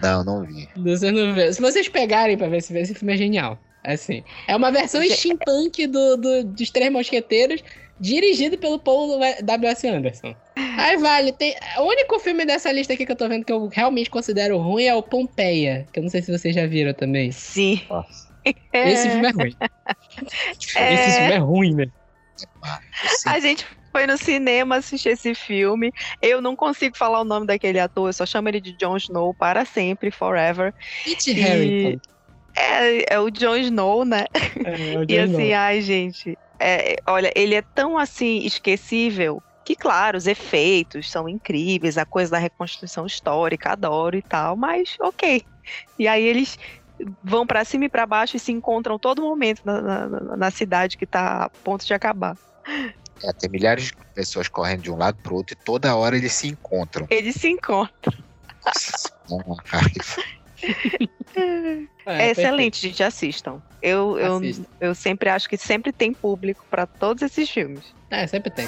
Não, 0.00 0.24
não 0.24 0.44
vi. 0.44 0.68
Vocês 0.76 1.12
não 1.12 1.34
viram. 1.34 1.52
Se 1.52 1.60
vocês 1.60 1.88
pegarem 1.88 2.38
pra 2.38 2.48
ver 2.48 2.58
esse, 2.58 2.76
esse 2.78 2.94
filme 2.94 3.14
é 3.14 3.16
genial. 3.16 3.58
Assim. 3.84 4.22
É 4.46 4.54
uma 4.54 4.70
versão 4.70 5.02
steampunk 5.02 5.86
do, 5.86 6.16
do, 6.16 6.44
dos 6.44 6.70
Três 6.70 6.92
Mosqueteiros, 6.92 7.62
dirigido 7.98 8.56
pelo 8.58 8.78
Paul 8.78 9.18
W.S. 9.42 9.88
Anderson. 9.88 10.34
Aí 10.76 10.96
vale, 10.96 11.32
tem. 11.32 11.54
O 11.78 11.82
único 11.82 12.18
filme 12.18 12.44
dessa 12.44 12.72
lista 12.72 12.92
aqui 12.92 13.06
que 13.06 13.12
eu 13.12 13.16
tô 13.16 13.28
vendo 13.28 13.44
que 13.44 13.52
eu 13.52 13.68
realmente 13.68 14.10
considero 14.10 14.58
ruim 14.58 14.84
é 14.84 14.94
o 14.94 15.02
Pompeia, 15.02 15.86
que 15.92 15.98
eu 15.98 16.02
não 16.02 16.10
sei 16.10 16.22
se 16.22 16.32
vocês 16.32 16.54
já 16.54 16.66
viram 16.66 16.92
também. 16.92 17.30
Sim. 17.30 17.80
Nossa. 17.88 18.28
Esse 18.72 19.08
filme 19.10 19.26
é 19.26 19.30
ruim. 19.30 19.56
É... 20.74 20.94
Esse 20.94 21.18
filme 21.18 21.32
é 21.32 21.38
ruim, 21.38 21.74
né? 21.74 21.86
A 23.26 23.38
gente 23.40 23.66
foi 23.92 24.06
no 24.06 24.16
cinema 24.16 24.76
assistir 24.76 25.10
esse 25.10 25.34
filme. 25.34 25.92
Eu 26.20 26.40
não 26.40 26.56
consigo 26.56 26.96
falar 26.96 27.20
o 27.20 27.24
nome 27.24 27.46
daquele 27.46 27.78
ator, 27.78 28.08
eu 28.08 28.12
só 28.12 28.26
chamo 28.26 28.48
ele 28.48 28.60
de 28.60 28.72
Jon 28.72 28.96
Snow 28.96 29.34
para 29.34 29.64
sempre, 29.64 30.10
forever. 30.10 30.74
Kit 31.04 31.30
e... 31.30 31.34
Harrington. 31.34 32.00
É, 32.56 33.14
é 33.14 33.20
o 33.20 33.30
Jon 33.30 33.56
Snow, 33.56 34.04
né? 34.04 34.24
É, 34.64 34.94
é 34.94 34.98
o 34.98 35.04
e 35.08 35.18
assim, 35.18 35.32
Snow. 35.32 35.54
ai, 35.54 35.80
gente. 35.82 36.38
É, 36.58 36.96
olha, 37.06 37.32
ele 37.36 37.54
é 37.54 37.62
tão 37.62 37.96
assim 37.96 38.38
esquecível 38.44 39.42
Que, 39.68 39.76
claro, 39.76 40.16
os 40.16 40.26
efeitos 40.26 41.10
são 41.10 41.28
incríveis, 41.28 41.98
a 41.98 42.06
coisa 42.06 42.30
da 42.30 42.38
reconstrução 42.38 43.04
histórica, 43.04 43.72
adoro 43.72 44.16
e 44.16 44.22
tal, 44.22 44.56
mas 44.56 44.96
ok. 44.98 45.44
E 45.98 46.08
aí 46.08 46.24
eles 46.24 46.58
vão 47.22 47.46
para 47.46 47.62
cima 47.66 47.84
e 47.84 47.88
para 47.90 48.06
baixo 48.06 48.34
e 48.34 48.40
se 48.40 48.50
encontram 48.50 48.98
todo 48.98 49.20
momento 49.20 49.60
na, 49.66 49.82
na, 49.82 50.36
na 50.38 50.50
cidade 50.50 50.96
que 50.96 51.04
está 51.04 51.44
a 51.44 51.50
ponto 51.50 51.84
de 51.84 51.92
acabar. 51.92 52.34
É, 53.22 53.30
tem 53.34 53.50
milhares 53.50 53.88
de 53.88 53.92
pessoas 54.14 54.48
correndo 54.48 54.80
de 54.80 54.90
um 54.90 54.96
lado 54.96 55.18
para 55.22 55.34
o 55.34 55.36
outro 55.36 55.54
e 55.54 55.62
toda 55.62 55.94
hora 55.94 56.16
eles 56.16 56.32
se 56.32 56.48
encontram. 56.48 57.06
Eles 57.10 57.34
se 57.34 57.50
encontram. 57.50 58.16
Nossa, 58.64 59.12
é, 62.06 62.28
é 62.28 62.30
excelente, 62.30 62.88
gente, 62.88 63.02
assistam. 63.02 63.60
Eu, 63.82 64.18
eu, 64.18 64.40
eu 64.80 64.94
sempre 64.94 65.28
acho 65.28 65.46
que 65.46 65.58
sempre 65.58 65.92
tem 65.92 66.14
público 66.14 66.64
para 66.70 66.86
todos 66.86 67.22
esses 67.22 67.50
filmes. 67.50 67.84
É, 68.10 68.26
sempre 68.26 68.50
tem. 68.50 68.66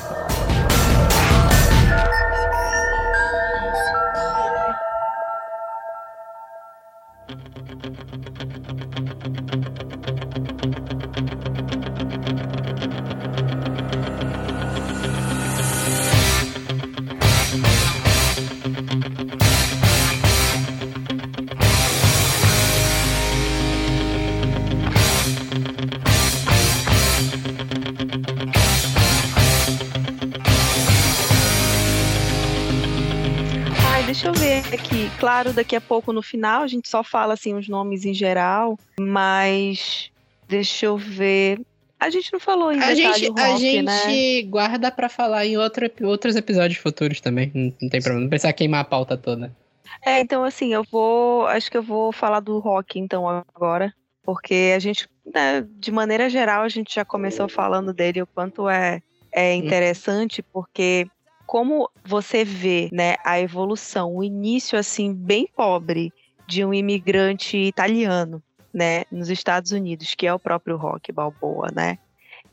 Claro, 35.21 35.53
daqui 35.53 35.77
a 35.77 35.81
pouco 35.81 36.15
no 36.15 36.23
final 36.23 36.63
a 36.63 36.67
gente 36.67 36.89
só 36.89 37.05
fala 37.05 37.35
assim 37.35 37.55
os 37.55 37.69
nomes 37.69 38.07
em 38.07 38.15
geral, 38.15 38.79
mas 38.99 40.11
deixa 40.49 40.87
eu 40.87 40.97
ver. 40.97 41.61
A 42.01 42.09
gente 42.09 42.33
não 42.33 42.41
falou 42.41 42.73
em 42.73 42.83
a 42.83 42.95
gente, 42.95 43.29
rock, 43.29 43.41
A 43.41 43.57
gente 43.59 43.83
né? 43.83 44.43
guarda 44.49 44.91
para 44.91 45.11
falar 45.11 45.45
em 45.45 45.59
outro, 45.59 45.91
outros 46.03 46.35
episódios 46.35 46.81
futuros 46.81 47.21
também. 47.21 47.53
Não, 47.55 47.75
não 47.83 47.89
tem 47.91 48.01
problema. 48.01 48.23
Não 48.23 48.29
precisa 48.31 48.53
queimar 48.55 48.81
a 48.81 48.85
pauta 48.85 49.19
toda. 49.19 49.55
É, 50.03 50.21
então 50.21 50.43
assim, 50.43 50.73
eu 50.73 50.83
vou. 50.91 51.47
Acho 51.47 51.71
que 51.71 51.77
eu 51.77 51.83
vou 51.83 52.11
falar 52.11 52.41
do 52.41 52.59
rock 52.59 52.99
então 52.99 53.29
agora. 53.29 53.93
Porque 54.23 54.73
a 54.75 54.79
gente, 54.79 55.07
né, 55.27 55.67
de 55.79 55.91
maneira 55.91 56.31
geral, 56.31 56.63
a 56.63 56.69
gente 56.69 56.95
já 56.95 57.05
começou 57.05 57.49
falando 57.49 57.93
dele, 57.93 58.23
o 58.23 58.27
quanto 58.27 58.69
é, 58.69 59.03
é 59.33 59.53
hum. 59.53 59.57
interessante, 59.57 60.43
porque 60.43 61.07
como 61.51 61.91
você 62.05 62.45
vê, 62.45 62.89
né, 62.93 63.17
a 63.25 63.41
evolução, 63.41 64.15
o 64.15 64.23
início 64.23 64.79
assim 64.79 65.13
bem 65.13 65.49
pobre 65.57 66.13
de 66.47 66.65
um 66.65 66.73
imigrante 66.73 67.57
italiano, 67.57 68.41
né, 68.73 69.03
nos 69.11 69.29
Estados 69.29 69.73
Unidos, 69.73 70.15
que 70.15 70.29
é 70.29 70.33
o 70.33 70.39
próprio 70.39 70.77
Rock 70.77 71.11
Balboa, 71.11 71.67
né? 71.75 71.99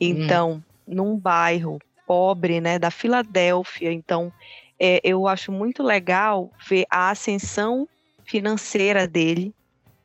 Então, 0.02 0.54
hum. 0.88 0.96
num 0.96 1.16
bairro 1.16 1.78
pobre, 2.08 2.60
né, 2.60 2.80
da 2.80 2.90
Filadélfia, 2.90 3.94
então 3.94 4.34
é, 4.80 5.00
eu 5.04 5.28
acho 5.28 5.52
muito 5.52 5.84
legal 5.84 6.50
ver 6.68 6.88
a 6.90 7.12
ascensão 7.12 7.88
financeira 8.26 9.08
dele, 9.08 9.54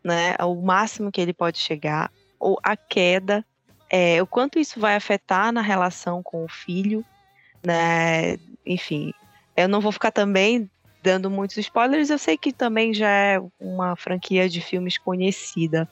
né, 0.05 0.37
o 0.39 0.61
máximo 0.61 1.11
que 1.11 1.23
ele 1.23 1.33
pode 1.33 1.57
chegar, 1.57 2.13
ou 2.39 2.61
a 2.63 2.77
queda, 2.77 3.43
é, 3.89 4.23
o 4.23 4.27
quanto 4.27 4.59
isso 4.59 4.79
vai 4.79 4.97
afetar 4.97 5.51
na 5.51 5.63
relação 5.63 6.23
com 6.23 6.45
o 6.45 6.49
filho, 6.49 7.03
né, 7.65 8.37
enfim, 8.65 9.13
eu 9.57 9.69
não 9.69 9.81
vou 9.81 9.93
ficar 9.93 10.11
também 10.11 10.71
dando 11.03 11.29
muitos 11.29 11.57
spoilers, 11.57 12.11
eu 12.11 12.19
sei 12.19 12.39
que 12.39 12.53
também 12.53 12.95
já 12.95 13.09
é 13.09 13.43
uma 13.59 13.97
franquia 13.97 14.49
de 14.49 14.61
filmes 14.61 14.97
conhecida, 14.97 15.89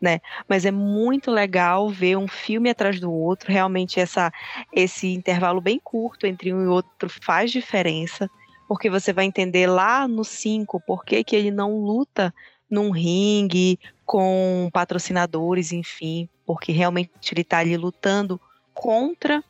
né? 0.00 0.20
Mas 0.48 0.64
é 0.64 0.70
muito 0.70 1.30
legal 1.30 1.90
ver 1.90 2.16
um 2.16 2.26
filme 2.26 2.70
atrás 2.70 2.98
do 2.98 3.12
outro, 3.12 3.52
realmente 3.52 4.00
essa 4.00 4.32
esse 4.72 5.12
intervalo 5.12 5.60
bem 5.60 5.78
curto 5.78 6.26
entre 6.26 6.52
um 6.52 6.64
e 6.64 6.66
outro 6.66 7.10
faz 7.10 7.52
diferença, 7.52 8.28
porque 8.66 8.88
você 8.88 9.12
vai 9.12 9.26
entender 9.26 9.66
lá 9.66 10.08
no 10.08 10.24
5 10.24 10.80
por 10.80 11.04
que, 11.04 11.22
que 11.22 11.36
ele 11.36 11.50
não 11.50 11.78
luta 11.78 12.34
num 12.70 12.90
ringue 12.90 13.78
com 14.06 14.70
patrocinadores, 14.72 15.72
enfim, 15.72 16.26
porque 16.46 16.72
realmente 16.72 17.10
ele 17.32 17.42
está 17.42 17.58
ali 17.58 17.76
lutando 17.76 18.40
contra 18.72 19.44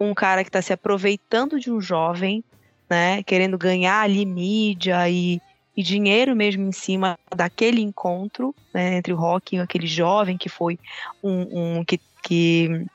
um 0.00 0.14
cara 0.14 0.42
que 0.42 0.48
está 0.48 0.62
se 0.62 0.72
aproveitando 0.72 1.60
de 1.60 1.70
um 1.70 1.80
jovem, 1.80 2.42
né, 2.88 3.22
querendo 3.22 3.58
ganhar 3.58 4.00
ali 4.00 4.24
mídia 4.24 5.08
e, 5.08 5.40
e 5.76 5.82
dinheiro 5.82 6.34
mesmo 6.34 6.66
em 6.66 6.72
cima 6.72 7.18
daquele 7.34 7.80
encontro 7.80 8.54
né, 8.72 8.96
entre 8.96 9.12
o 9.12 9.16
Rock 9.16 9.54
e 9.54 9.60
aquele 9.60 9.86
jovem 9.86 10.36
que 10.36 10.48
foi 10.48 10.78
um, 11.22 11.78
um 11.78 11.84
que, 11.84 12.00
que 12.22 12.86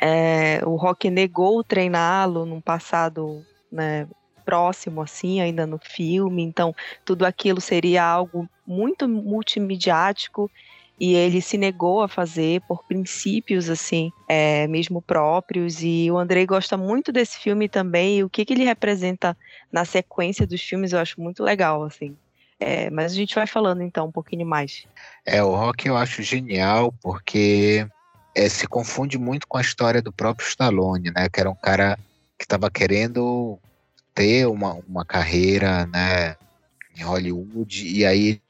é, 0.00 0.60
o 0.66 0.74
Rock 0.76 1.08
negou 1.08 1.62
treiná-lo 1.62 2.44
num 2.44 2.60
passado 2.60 3.46
né, 3.70 4.06
próximo 4.44 5.00
assim 5.00 5.40
ainda 5.40 5.66
no 5.66 5.78
filme. 5.78 6.42
Então 6.42 6.74
tudo 7.04 7.24
aquilo 7.24 7.60
seria 7.60 8.04
algo 8.04 8.48
muito 8.66 9.08
multimediático 9.08 10.50
e 11.00 11.14
ele 11.14 11.40
se 11.40 11.58
negou 11.58 12.02
a 12.02 12.08
fazer 12.08 12.60
por 12.62 12.84
princípios 12.84 13.68
assim, 13.68 14.12
é, 14.28 14.66
mesmo 14.68 15.02
próprios. 15.02 15.82
E 15.82 16.10
o 16.10 16.18
Andrei 16.18 16.46
gosta 16.46 16.76
muito 16.76 17.10
desse 17.10 17.38
filme 17.38 17.68
também. 17.68 18.18
E 18.18 18.24
o 18.24 18.30
que, 18.30 18.44
que 18.44 18.52
ele 18.52 18.64
representa 18.64 19.36
na 19.70 19.84
sequência 19.84 20.46
dos 20.46 20.62
filmes 20.62 20.92
eu 20.92 20.98
acho 20.98 21.20
muito 21.20 21.42
legal, 21.42 21.82
assim. 21.82 22.16
É, 22.60 22.88
mas 22.90 23.10
a 23.10 23.14
gente 23.16 23.34
vai 23.34 23.46
falando 23.46 23.82
então 23.82 24.06
um 24.06 24.12
pouquinho 24.12 24.46
mais. 24.46 24.86
É, 25.26 25.42
o 25.42 25.50
Rock 25.50 25.88
eu 25.88 25.96
acho 25.96 26.22
genial 26.22 26.94
porque 27.02 27.84
é, 28.34 28.48
se 28.48 28.68
confunde 28.68 29.18
muito 29.18 29.48
com 29.48 29.58
a 29.58 29.62
história 29.62 30.00
do 30.00 30.12
próprio 30.12 30.46
Stallone, 30.46 31.10
né? 31.10 31.28
Que 31.28 31.40
era 31.40 31.50
um 31.50 31.56
cara 31.56 31.98
que 32.38 32.44
estava 32.44 32.70
querendo 32.70 33.58
ter 34.14 34.46
uma, 34.46 34.74
uma 34.88 35.04
carreira, 35.04 35.86
né? 35.86 36.36
Em 36.96 37.02
Hollywood, 37.02 37.88
e 37.88 38.04
aí 38.04 38.40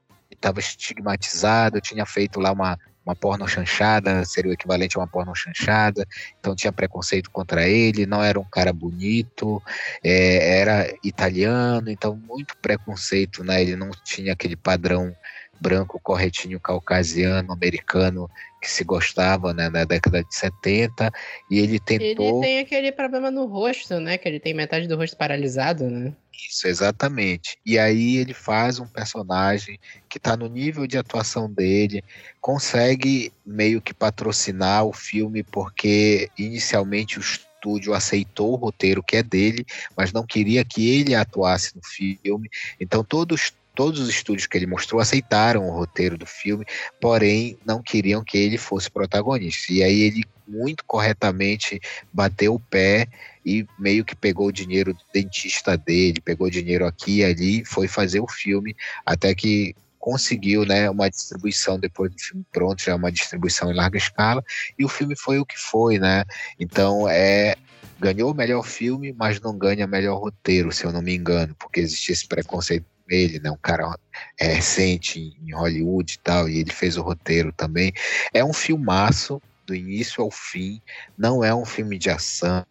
estava 0.43 0.59
estigmatizado, 0.59 1.81
tinha 1.81 2.05
feito 2.05 2.41
lá 2.41 2.51
uma, 2.51 2.77
uma 3.07 3.15
porno 3.15 3.47
chanchada, 3.47 4.25
seria 4.25 4.51
o 4.51 4.55
equivalente 4.55 4.97
a 4.97 5.01
uma 5.01 5.07
porno 5.07 5.35
chanchada, 5.35 6.07
então 6.39 6.57
tinha 6.57 6.73
preconceito 6.73 7.31
contra 7.31 7.69
ele, 7.69 8.05
não 8.05 8.23
era 8.23 8.39
um 8.39 8.45
cara 8.45 8.73
bonito, 8.73 9.63
é, 10.03 10.59
era 10.61 10.93
italiano, 11.05 11.91
então 11.91 12.17
muito 12.17 12.57
preconceito, 12.59 13.45
né? 13.45 13.63
Ele 13.63 13.77
não 13.77 13.91
tinha 14.05 14.33
aquele 14.33 14.57
padrão 14.57 15.15
branco, 15.63 16.01
corretinho, 16.03 16.59
caucasiano, 16.59 17.53
americano 17.53 18.29
que 18.61 18.69
se 18.69 18.83
gostava 18.85 19.55
né, 19.55 19.69
na 19.69 19.85
década 19.85 20.23
de 20.23 20.35
70 20.35 21.11
e 21.51 21.59
ele 21.59 21.79
tentou. 21.79 22.39
Ele 22.39 22.41
tem 22.41 22.59
aquele 22.59 22.93
problema 22.93 23.31
no 23.31 23.47
rosto, 23.47 24.01
né? 24.01 24.19
Que 24.19 24.29
ele 24.29 24.41
tem 24.41 24.53
metade 24.53 24.89
do 24.89 24.97
rosto 24.97 25.17
paralisado, 25.17 25.89
né? 25.89 26.13
Isso, 26.49 26.67
exatamente. 26.67 27.57
E 27.65 27.79
aí 27.79 28.17
ele 28.17 28.35
faz 28.35 28.81
um 28.81 28.87
personagem 28.87 29.79
que 30.09 30.19
está 30.19 30.37
no 30.37 30.49
nível 30.49 30.87
de 30.87 30.99
atuação 30.99 31.51
dele, 31.51 32.03
consegue 32.41 33.33
meio 33.47 33.81
que 33.81 33.95
patrocinar 33.95 34.85
o 34.85 34.93
filme, 34.93 35.43
porque 35.43 36.29
inicialmente 36.37 37.19
o 37.19 37.23
estúdio 37.23 37.95
aceitou 37.95 38.53
o 38.53 38.57
roteiro 38.57 39.03
que 39.03 39.17
é 39.17 39.23
dele, 39.23 39.65
mas 39.97 40.13
não 40.13 40.27
queria 40.27 40.65
que 40.65 40.89
ele 40.89 41.15
atuasse 41.15 41.77
no 41.77 41.83
filme. 41.85 42.49
Então 42.81 43.05
todos 43.05 43.53
todos 43.75 44.01
os 44.01 44.09
estúdios 44.09 44.47
que 44.47 44.57
ele 44.57 44.67
mostrou 44.67 45.01
aceitaram 45.01 45.69
o 45.69 45.73
roteiro 45.73 46.19
do 46.19 46.27
filme, 46.27 46.65
porém 47.01 47.59
não 47.65 47.83
queriam 47.83 48.23
que 48.23 48.39
ele 48.39 48.59
fosse 48.59 48.91
protagonista. 48.91 49.73
E 49.73 49.83
aí 49.83 50.01
ele 50.03 50.25
muito 50.47 50.85
corretamente 50.85 51.81
bateu 52.13 52.55
o 52.55 52.61
pé 52.61 53.09
e 53.45 53.67
meio 53.79 54.05
que 54.05 54.15
pegou 54.15 54.49
o 54.49 54.53
dinheiro 54.53 54.93
do 54.93 55.01
dentista 55.13 55.77
dele, 55.77 56.21
pegou 56.21 56.51
dinheiro 56.51 56.87
aqui 56.87 57.19
e 57.19 57.25
ali, 57.25 57.65
foi 57.65 57.89
fazer 57.89 58.21
o 58.21 58.29
filme 58.29 58.77
até 59.05 59.35
que 59.35 59.75
conseguiu 59.99 60.67
né, 60.67 60.91
uma 60.91 61.09
distribuição 61.09 61.79
depois 61.79 62.11
do 62.11 62.21
filme 62.21 62.45
pronto, 62.53 62.83
já 62.83 62.97
uma 62.97 63.13
distribuição 63.13 63.71
em 63.71 63.75
larga 63.75 63.97
escala, 63.97 64.45
e 64.77 64.85
o 64.85 64.89
filme 64.89 65.15
foi 65.17 65.39
o 65.39 65.47
que 65.47 65.57
foi, 65.57 65.99
né? 65.99 66.25
Então 66.59 67.09
é 67.09 67.55
ganhou 68.01 68.33
o 68.33 68.35
melhor 68.35 68.65
filme, 68.65 69.15
mas 69.17 69.41
não 69.41 69.57
ganha 69.57 69.87
melhor 69.87 70.19
roteiro, 70.21 70.73
se 70.73 70.85
eu 70.85 70.91
não 70.91 71.01
me 71.01 71.15
engano, 71.15 71.55
porque 71.55 71.79
existia 71.79 72.13
esse 72.13 72.27
preconceito 72.27 72.85
ele, 73.15 73.39
né? 73.39 73.51
Um 73.51 73.57
cara 73.57 73.97
é, 74.39 74.47
recente 74.55 75.37
em 75.41 75.55
Hollywood 75.55 76.15
e 76.15 76.19
tal, 76.19 76.49
e 76.49 76.59
ele 76.59 76.73
fez 76.73 76.97
o 76.97 77.03
roteiro 77.03 77.53
também. 77.53 77.93
É 78.33 78.45
um 78.45 78.53
filmaço 78.53 79.41
do 79.67 79.75
início 79.75 80.23
ao 80.23 80.31
fim. 80.31 80.81
Não 81.17 81.45
é 81.45 81.55
um 81.55 81.65
filme 81.65 81.99
de 81.99 82.11
ação, 82.11 82.65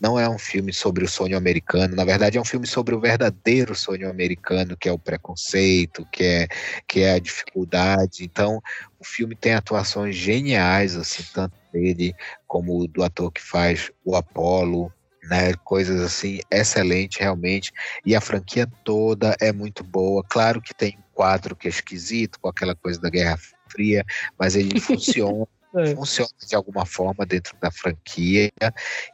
não 0.00 0.18
é 0.18 0.28
um 0.28 0.38
filme 0.38 0.72
sobre 0.72 1.04
o 1.04 1.08
sonho 1.08 1.36
americano. 1.36 1.96
Na 1.96 2.04
verdade, 2.04 2.38
é 2.38 2.40
um 2.40 2.44
filme 2.44 2.66
sobre 2.66 2.94
o 2.94 3.00
verdadeiro 3.00 3.74
sonho 3.74 4.08
americano, 4.08 4.76
que 4.76 4.88
é 4.88 4.92
o 4.92 4.98
preconceito, 4.98 6.06
que 6.12 6.24
é, 6.24 6.48
que 6.86 7.00
é 7.00 7.14
a 7.14 7.18
dificuldade. 7.18 8.24
Então, 8.24 8.62
o 8.98 9.04
filme 9.04 9.34
tem 9.34 9.54
atuações 9.54 10.14
geniais, 10.14 10.96
assim, 10.96 11.24
tanto 11.32 11.56
dele 11.72 12.14
como 12.46 12.86
do 12.86 13.02
ator 13.02 13.30
que 13.32 13.42
faz 13.42 13.90
o 14.04 14.16
Apollo, 14.16 14.92
né? 15.28 15.54
Coisas 15.64 16.00
assim, 16.00 16.40
excelente 16.50 17.20
realmente. 17.20 17.72
E 18.04 18.14
a 18.16 18.20
franquia 18.20 18.66
toda 18.84 19.36
é 19.40 19.52
muito 19.52 19.84
boa. 19.84 20.24
Claro 20.28 20.60
que 20.60 20.74
tem 20.74 20.96
um 20.98 21.14
quadro 21.14 21.54
que 21.54 21.68
é 21.68 21.70
esquisito, 21.70 22.38
com 22.40 22.48
aquela 22.48 22.74
coisa 22.74 23.00
da 23.00 23.10
Guerra 23.10 23.38
Fria, 23.68 24.04
mas 24.38 24.56
ele 24.56 24.78
funciona. 24.80 25.46
É. 25.76 25.94
Funciona 25.94 26.30
de 26.46 26.56
alguma 26.56 26.86
forma 26.86 27.26
dentro 27.26 27.54
da 27.60 27.70
franquia. 27.70 28.50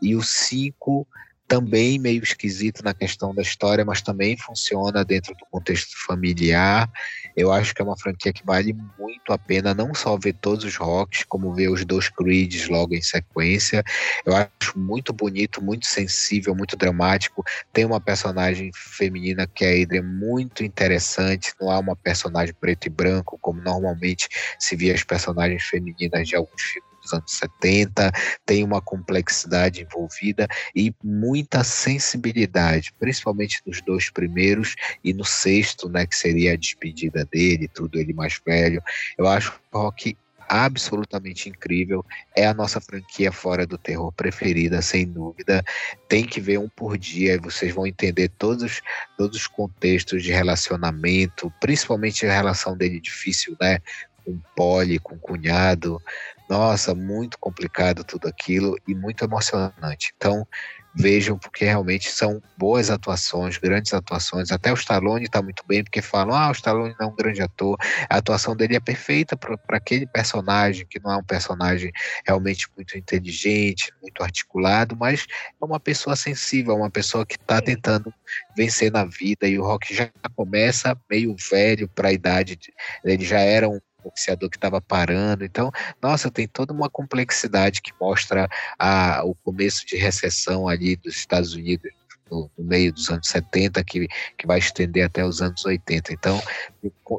E 0.00 0.14
o 0.14 0.22
5 0.22 1.06
também 1.46 1.98
meio 1.98 2.22
esquisito 2.22 2.82
na 2.82 2.94
questão 2.94 3.34
da 3.34 3.42
história, 3.42 3.84
mas 3.84 4.00
também 4.00 4.36
funciona 4.36 5.04
dentro 5.04 5.34
do 5.34 5.46
contexto 5.50 5.94
familiar. 6.06 6.90
Eu 7.36 7.52
acho 7.52 7.74
que 7.74 7.82
é 7.82 7.84
uma 7.84 7.98
franquia 7.98 8.32
que 8.32 8.44
vale 8.44 8.74
muito 8.98 9.32
a 9.32 9.38
pena 9.38 9.74
não 9.74 9.94
só 9.94 10.16
ver 10.16 10.34
todos 10.34 10.64
os 10.64 10.76
rocks, 10.76 11.24
como 11.24 11.54
ver 11.54 11.68
os 11.68 11.84
dois 11.84 12.08
Creeds 12.08 12.68
logo 12.68 12.94
em 12.94 13.02
sequência. 13.02 13.84
Eu 14.24 14.34
acho 14.34 14.78
muito 14.78 15.12
bonito, 15.12 15.62
muito 15.62 15.86
sensível, 15.86 16.54
muito 16.54 16.76
dramático. 16.76 17.44
Tem 17.72 17.84
uma 17.84 18.00
personagem 18.00 18.70
feminina 18.74 19.46
que 19.46 19.64
é 19.64 19.78
a 19.78 19.82
Adrian 19.82 20.02
muito 20.02 20.64
interessante, 20.64 21.52
não 21.60 21.70
há 21.70 21.78
uma 21.78 21.96
personagem 21.96 22.54
preto 22.54 22.86
e 22.86 22.90
branco 22.90 23.38
como 23.40 23.60
normalmente 23.60 24.28
se 24.58 24.76
via 24.76 24.94
as 24.94 25.04
personagens 25.04 25.62
femininas 25.64 26.28
de 26.28 26.36
alguns 26.36 26.62
filmes 26.62 26.93
dos 27.04 27.12
anos 27.12 27.32
70, 27.32 28.10
tem 28.44 28.64
uma 28.64 28.80
complexidade 28.80 29.82
envolvida 29.82 30.48
e 30.74 30.92
muita 31.02 31.62
sensibilidade, 31.62 32.92
principalmente 32.98 33.62
nos 33.66 33.80
dois 33.82 34.10
primeiros 34.10 34.74
e 35.04 35.12
no 35.12 35.24
sexto, 35.24 35.88
né, 35.88 36.06
que 36.06 36.16
seria 36.16 36.52
a 36.52 36.56
despedida 36.56 37.24
dele, 37.24 37.68
tudo 37.68 37.98
ele 37.98 38.12
mais 38.12 38.40
velho. 38.44 38.82
Eu 39.16 39.28
acho 39.28 39.52
o 39.72 39.78
rock 39.78 40.16
absolutamente 40.48 41.48
incrível. 41.48 42.04
É 42.34 42.46
a 42.46 42.54
nossa 42.54 42.80
franquia 42.80 43.32
fora 43.32 43.66
do 43.66 43.78
terror 43.78 44.12
preferida, 44.12 44.80
sem 44.82 45.06
dúvida. 45.06 45.64
Tem 46.08 46.24
que 46.24 46.40
ver 46.40 46.58
um 46.58 46.68
por 46.68 46.98
dia 46.98 47.34
e 47.34 47.38
vocês 47.38 47.74
vão 47.74 47.86
entender 47.86 48.30
todos, 48.38 48.80
todos 49.16 49.36
os 49.38 49.46
contextos 49.46 50.22
de 50.22 50.32
relacionamento, 50.32 51.52
principalmente 51.60 52.26
a 52.26 52.32
relação 52.32 52.76
dele 52.76 53.00
difícil, 53.00 53.56
né? 53.60 53.78
Com 54.24 54.40
Polly, 54.56 54.98
com 54.98 55.16
o 55.16 55.18
cunhado, 55.18 56.00
nossa, 56.48 56.94
muito 56.94 57.38
complicado 57.38 58.04
tudo 58.04 58.28
aquilo 58.28 58.76
e 58.86 58.94
muito 58.94 59.24
emocionante. 59.24 60.12
Então, 60.16 60.46
vejam, 60.94 61.36
porque 61.36 61.64
realmente 61.64 62.10
são 62.10 62.40
boas 62.56 62.88
atuações, 62.90 63.58
grandes 63.58 63.92
atuações. 63.92 64.52
Até 64.52 64.70
o 64.70 64.74
Stallone 64.74 65.24
está 65.24 65.42
muito 65.42 65.64
bem, 65.66 65.82
porque 65.82 66.00
falam: 66.00 66.36
ah, 66.36 66.48
o 66.48 66.52
Stallone 66.52 66.94
não 66.98 67.08
é 67.08 67.10
um 67.10 67.16
grande 67.16 67.42
ator. 67.42 67.76
A 68.08 68.18
atuação 68.18 68.54
dele 68.54 68.76
é 68.76 68.80
perfeita 68.80 69.36
para 69.36 69.58
aquele 69.70 70.06
personagem, 70.06 70.86
que 70.86 71.00
não 71.00 71.12
é 71.12 71.16
um 71.16 71.24
personagem 71.24 71.90
realmente 72.24 72.68
muito 72.76 72.96
inteligente, 72.96 73.92
muito 74.00 74.22
articulado, 74.22 74.96
mas 74.96 75.26
é 75.60 75.64
uma 75.64 75.80
pessoa 75.80 76.14
sensível, 76.14 76.76
uma 76.76 76.90
pessoa 76.90 77.26
que 77.26 77.36
está 77.36 77.60
tentando 77.60 78.12
vencer 78.56 78.92
na 78.92 79.04
vida. 79.04 79.48
E 79.48 79.58
o 79.58 79.64
Rock 79.64 79.94
já 79.94 80.10
começa 80.36 80.96
meio 81.10 81.34
velho 81.50 81.88
para 81.88 82.08
a 82.08 82.12
idade, 82.12 82.58
ele 83.04 83.24
já 83.24 83.40
era 83.40 83.68
um 83.68 83.80
boxeador 84.04 84.50
que 84.50 84.56
estava 84.56 84.80
parando. 84.80 85.44
Então, 85.44 85.72
nossa, 86.00 86.30
tem 86.30 86.46
toda 86.46 86.72
uma 86.72 86.90
complexidade 86.90 87.82
que 87.82 87.92
mostra 88.00 88.48
a, 88.78 89.24
o 89.24 89.34
começo 89.34 89.86
de 89.86 89.96
recessão 89.96 90.68
ali 90.68 90.96
dos 90.96 91.16
Estados 91.16 91.54
Unidos 91.54 91.90
no, 92.30 92.50
no, 92.56 92.64
meio 92.64 92.92
dos 92.92 93.08
anos 93.10 93.28
70, 93.28 93.82
que, 93.84 94.08
que 94.36 94.46
vai 94.46 94.58
estender 94.58 95.04
até 95.04 95.24
os 95.24 95.40
anos 95.40 95.64
80. 95.64 96.12
Então, 96.12 96.40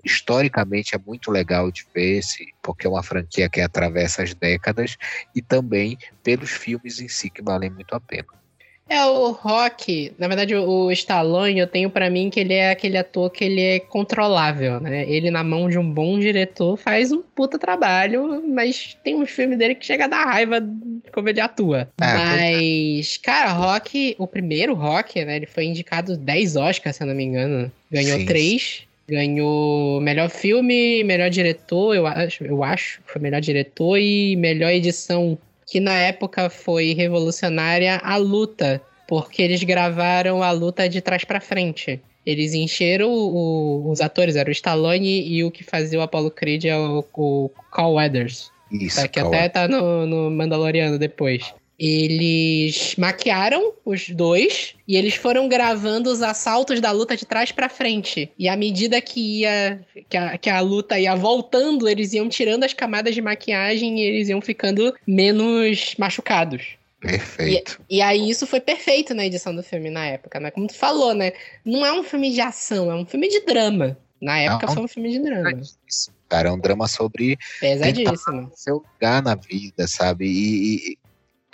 historicamente 0.04 0.96
é 0.96 0.98
muito 0.98 1.32
legal 1.32 1.72
de 1.72 1.86
ver, 1.94 2.20
esse, 2.20 2.54
porque 2.62 2.88
é 2.88 2.90
uma 2.90 3.04
franquia 3.04 3.50
que 3.50 3.62
atravessa 3.62 4.24
as 4.24 4.34
décadas, 4.34 4.98
e 5.36 5.42
também 5.42 5.98
pelos 6.24 6.52
filmes 6.52 7.00
em 7.00 7.08
si 7.08 7.30
que 7.30 7.42
valem 7.42 7.70
muito 7.70 7.94
a 7.96 8.00
pena. 8.00 8.28
É, 8.88 9.04
o 9.04 9.32
Rock, 9.32 10.14
na 10.20 10.28
verdade, 10.28 10.56
o 10.56 10.92
Stallone, 10.92 11.58
eu 11.58 11.66
tenho 11.66 11.90
para 11.90 12.08
mim 12.08 12.30
que 12.30 12.40
ele 12.40 12.54
é 12.54 12.70
aquele 12.70 12.98
ator 12.98 13.32
que 13.32 13.44
ele 13.44 13.60
é 13.60 13.80
controlável, 13.80 14.80
né? 14.80 15.10
Ele, 15.10 15.32
na 15.32 15.44
mão 15.44 15.68
de 15.68 15.80
um 15.80 15.90
bom 15.90 16.20
diretor, 16.20 16.78
faz 16.78 17.12
um 17.12 17.24
puta 17.24 17.58
trabalho, 17.58 18.44
mas 18.48 18.96
tem 19.04 19.16
uns 19.16 19.32
filmes 19.32 19.58
dele 19.58 19.74
que 19.74 19.86
chega 19.86 20.06
a 20.06 20.08
dar 20.08 20.26
raiva 20.26 20.64
como 21.12 21.28
ele 21.28 21.42
atua. 21.42 21.90
É, 22.00 22.14
mas, 22.14 23.18
cara, 23.18 23.54
Rock, 23.54 24.16
o 24.20 24.28
primeiro 24.28 24.76
Rock, 24.76 25.26
né? 25.26 25.38
Ele 25.38 25.48
foi 25.48 25.66
indicado 25.66 26.16
10 26.16 26.56
Oscars, 26.56 26.96
se 26.96 27.04
eu 27.04 27.08
não 27.08 27.16
me 27.16 27.24
engano. 27.24 27.72
Ganhou 27.92 28.20
Sim. 28.20 28.26
3. 28.26 28.84
Ganhou 29.08 30.02
melhor 30.02 30.30
filme, 30.30 31.04
melhor 31.04 31.30
diretor, 31.30 31.96
eu 31.96 32.08
acho, 32.08 32.44
eu 32.44 32.64
acho. 32.64 33.00
Foi 33.06 33.22
melhor 33.22 33.40
diretor 33.40 33.98
e 33.98 34.36
melhor 34.36 34.70
edição 34.70 35.38
que 35.68 35.80
na 35.80 35.94
época 35.94 36.50
foi 36.50 36.94
revolucionária 36.94 37.98
a 38.04 38.18
luta, 38.18 38.82
porque 39.08 39.42
eles 39.42 39.64
gravaram 39.64 40.44
a 40.44 40.52
luta 40.52 40.88
de 40.88 41.02
trás 41.02 41.24
para 41.24 41.42
frente. 41.42 42.02
Eles 42.26 42.54
encheram 42.54 43.12
o, 43.12 43.90
os 43.90 44.02
atores, 44.02 44.36
era 44.36 44.50
o 44.50 44.52
Stallone 44.52 45.28
e 45.28 45.44
o 45.44 45.52
que 45.52 45.64
fazia 45.64 46.00
o 46.00 46.02
Apollo 46.02 46.32
Creed 46.32 46.66
é 46.66 46.78
o, 46.78 47.06
o 47.14 47.52
Carl 47.72 47.94
Weathers. 47.94 48.52
Isso, 48.72 49.02
tá, 49.02 49.08
que 49.08 49.20
até 49.20 49.48
tá 49.48 49.68
no, 49.68 50.06
no 50.08 50.32
Mandaloriano 50.32 50.98
depois. 50.98 51.54
Eles 51.78 52.96
maquiaram 52.98 53.74
os 53.84 54.10
dois 54.10 54.76
e 54.88 54.96
eles 54.96 55.16
foram 55.16 55.48
gravando 55.50 56.10
os 56.10 56.22
assaltos 56.22 56.80
da 56.80 56.92
luta 56.92 57.18
de 57.18 57.26
trás 57.26 57.52
para 57.52 57.68
frente. 57.68 58.32
E 58.40 58.48
à 58.48 58.56
medida 58.56 59.02
que 59.02 59.42
ia 59.42 59.80
que 60.10 60.16
a, 60.16 60.38
que 60.38 60.50
a 60.50 60.62
luta 60.62 61.00
ia 61.00 61.16
voltando, 61.16 61.88
eles 61.88 62.14
iam 62.14 62.30
tirando 62.30 62.64
as 62.64 62.74
camadas 62.74 63.14
de 63.14 63.22
maquiagem 63.22 64.00
e 64.00 64.04
eles 64.04 64.30
iam 64.30 64.40
ficando 64.40 64.94
menos 65.06 65.96
machucados. 65.98 66.78
Perfeito. 67.00 67.80
E, 67.90 67.98
e, 67.98 68.02
aí 68.02 68.30
isso 68.30 68.48
foi 68.48 68.60
perfeito 68.60 69.14
na 69.14 69.26
edição 69.26 69.56
do 69.56 69.62
filme 69.62 69.90
na 69.90 70.06
época, 70.06 70.40
né? 70.40 70.50
Como 70.50 70.68
tu 70.68 70.74
falou, 70.74 71.14
né? 71.14 71.34
Não 71.64 71.86
é 71.86 71.94
um 71.94 72.04
filme 72.04 72.32
de 72.32 72.42
ação, 72.42 72.92
é 72.92 72.96
um 72.96 73.06
filme 73.06 73.28
de 73.28 73.46
drama. 73.46 73.98
Na 74.22 74.40
época 74.40 74.68
Não, 74.68 74.74
foi 74.74 74.84
um 74.84 74.88
filme 74.88 75.12
de 75.12 75.20
drama. 75.20 75.62
Cara, 76.28 76.50
é 76.50 76.52
um 76.52 76.60
drama 76.60 76.88
sobre 76.88 77.38
Pesadíssimo. 77.60 78.52
seu 78.56 78.84
lugar 78.94 79.22
na 79.22 79.36
vida, 79.36 79.88
sabe? 79.88 80.26
E, 80.26 80.94
e, 80.94 80.98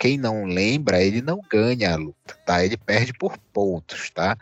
quem 0.02 0.18
não 0.18 0.46
lembra, 0.46 1.00
ele 1.00 1.22
não 1.22 1.40
ganha 1.48 1.92
a 1.92 1.96
luta, 1.96 2.34
tá? 2.44 2.64
Ele 2.64 2.76
perde 2.76 3.12
por 3.12 3.38
pontos, 3.38 4.10
tá? 4.10 4.36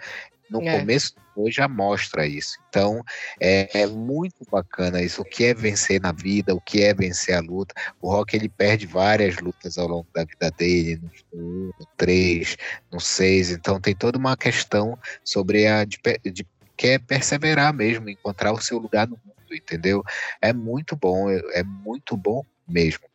No 0.48 0.62
é. 0.62 0.80
começo 0.80 1.14
hoje 1.36 1.56
já 1.56 1.68
mostra 1.68 2.26
isso. 2.26 2.56
Então 2.70 3.04
é, 3.38 3.82
é, 3.82 3.86
muito 3.86 4.42
bacana 4.50 5.02
isso. 5.02 5.20
O 5.20 5.24
que 5.24 5.44
é 5.44 5.52
vencer 5.52 6.00
na 6.00 6.12
vida, 6.12 6.54
o 6.54 6.60
que 6.62 6.82
é 6.82 6.94
vencer 6.94 7.34
a 7.34 7.40
luta. 7.40 7.74
O 8.00 8.10
Rock 8.10 8.34
ele 8.34 8.48
perde 8.48 8.86
várias 8.86 9.36
lutas 9.36 9.76
ao 9.76 9.86
longo 9.86 10.06
da 10.14 10.24
vida 10.24 10.50
dele, 10.50 10.98
no 11.30 11.38
1, 11.38 11.66
no 11.78 11.86
3, 11.94 12.56
no 12.90 12.98
6. 12.98 13.50
Então 13.50 13.78
tem 13.78 13.94
toda 13.94 14.16
uma 14.16 14.38
questão 14.38 14.98
sobre 15.22 15.66
a 15.66 15.84
de, 15.84 15.98
de 16.32 16.46
quer 16.74 17.00
perseverar 17.00 17.74
mesmo, 17.74 18.08
encontrar 18.08 18.50
o 18.54 18.62
seu 18.62 18.78
lugar 18.78 19.06
no 19.06 19.20
mundo, 19.22 19.54
entendeu? 19.54 20.02
É 20.40 20.54
muito 20.54 20.96
bom, 20.96 21.28
é, 21.28 21.38
é 21.52 21.62
muito 21.62 22.16
bom 22.16 22.42
mesmo. 22.66 23.09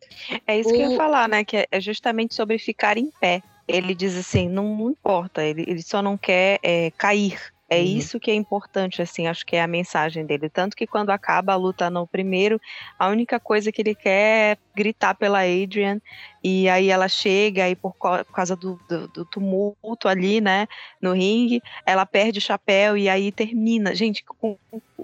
É 0.46 0.58
isso 0.58 0.70
o... 0.70 0.72
que 0.72 0.80
eu 0.80 0.90
ia 0.90 0.96
falar, 0.96 1.28
né? 1.28 1.44
Que 1.44 1.66
é 1.70 1.80
justamente 1.80 2.34
sobre 2.34 2.58
ficar 2.58 2.96
em 2.96 3.10
pé. 3.20 3.42
Ele 3.68 3.94
diz 3.94 4.16
assim, 4.16 4.48
não, 4.48 4.76
não 4.76 4.90
importa, 4.90 5.42
ele, 5.42 5.64
ele 5.66 5.82
só 5.82 6.00
não 6.00 6.16
quer 6.16 6.60
é, 6.62 6.92
cair. 6.92 7.36
É 7.68 7.78
uhum. 7.78 7.84
isso 7.84 8.20
que 8.20 8.30
é 8.30 8.34
importante, 8.34 9.02
assim, 9.02 9.26
acho 9.26 9.44
que 9.44 9.56
é 9.56 9.62
a 9.62 9.66
mensagem 9.66 10.24
dele. 10.24 10.48
Tanto 10.48 10.76
que 10.76 10.86
quando 10.86 11.10
acaba 11.10 11.52
a 11.52 11.56
luta 11.56 11.90
no 11.90 12.06
primeiro, 12.06 12.60
a 12.96 13.08
única 13.08 13.40
coisa 13.40 13.72
que 13.72 13.82
ele 13.82 13.94
quer 13.94 14.52
é 14.52 14.58
gritar 14.72 15.14
pela 15.14 15.40
Adrian, 15.40 16.00
e 16.44 16.68
aí 16.68 16.88
ela 16.90 17.08
chega, 17.08 17.68
e 17.68 17.74
por, 17.74 17.94
causa 18.32 18.54
do, 18.54 18.78
do, 18.88 19.08
do, 19.08 19.24
tumulto 19.24 20.06
ali, 20.06 20.40
né, 20.40 20.68
no 21.02 21.12
ringue, 21.12 21.60
ela 21.84 22.06
perde 22.06 22.38
o 22.38 22.42
chapéu, 22.42 22.96
e 22.96 23.08
aí 23.08 23.32
termina. 23.32 23.96
Gente, 23.96 24.24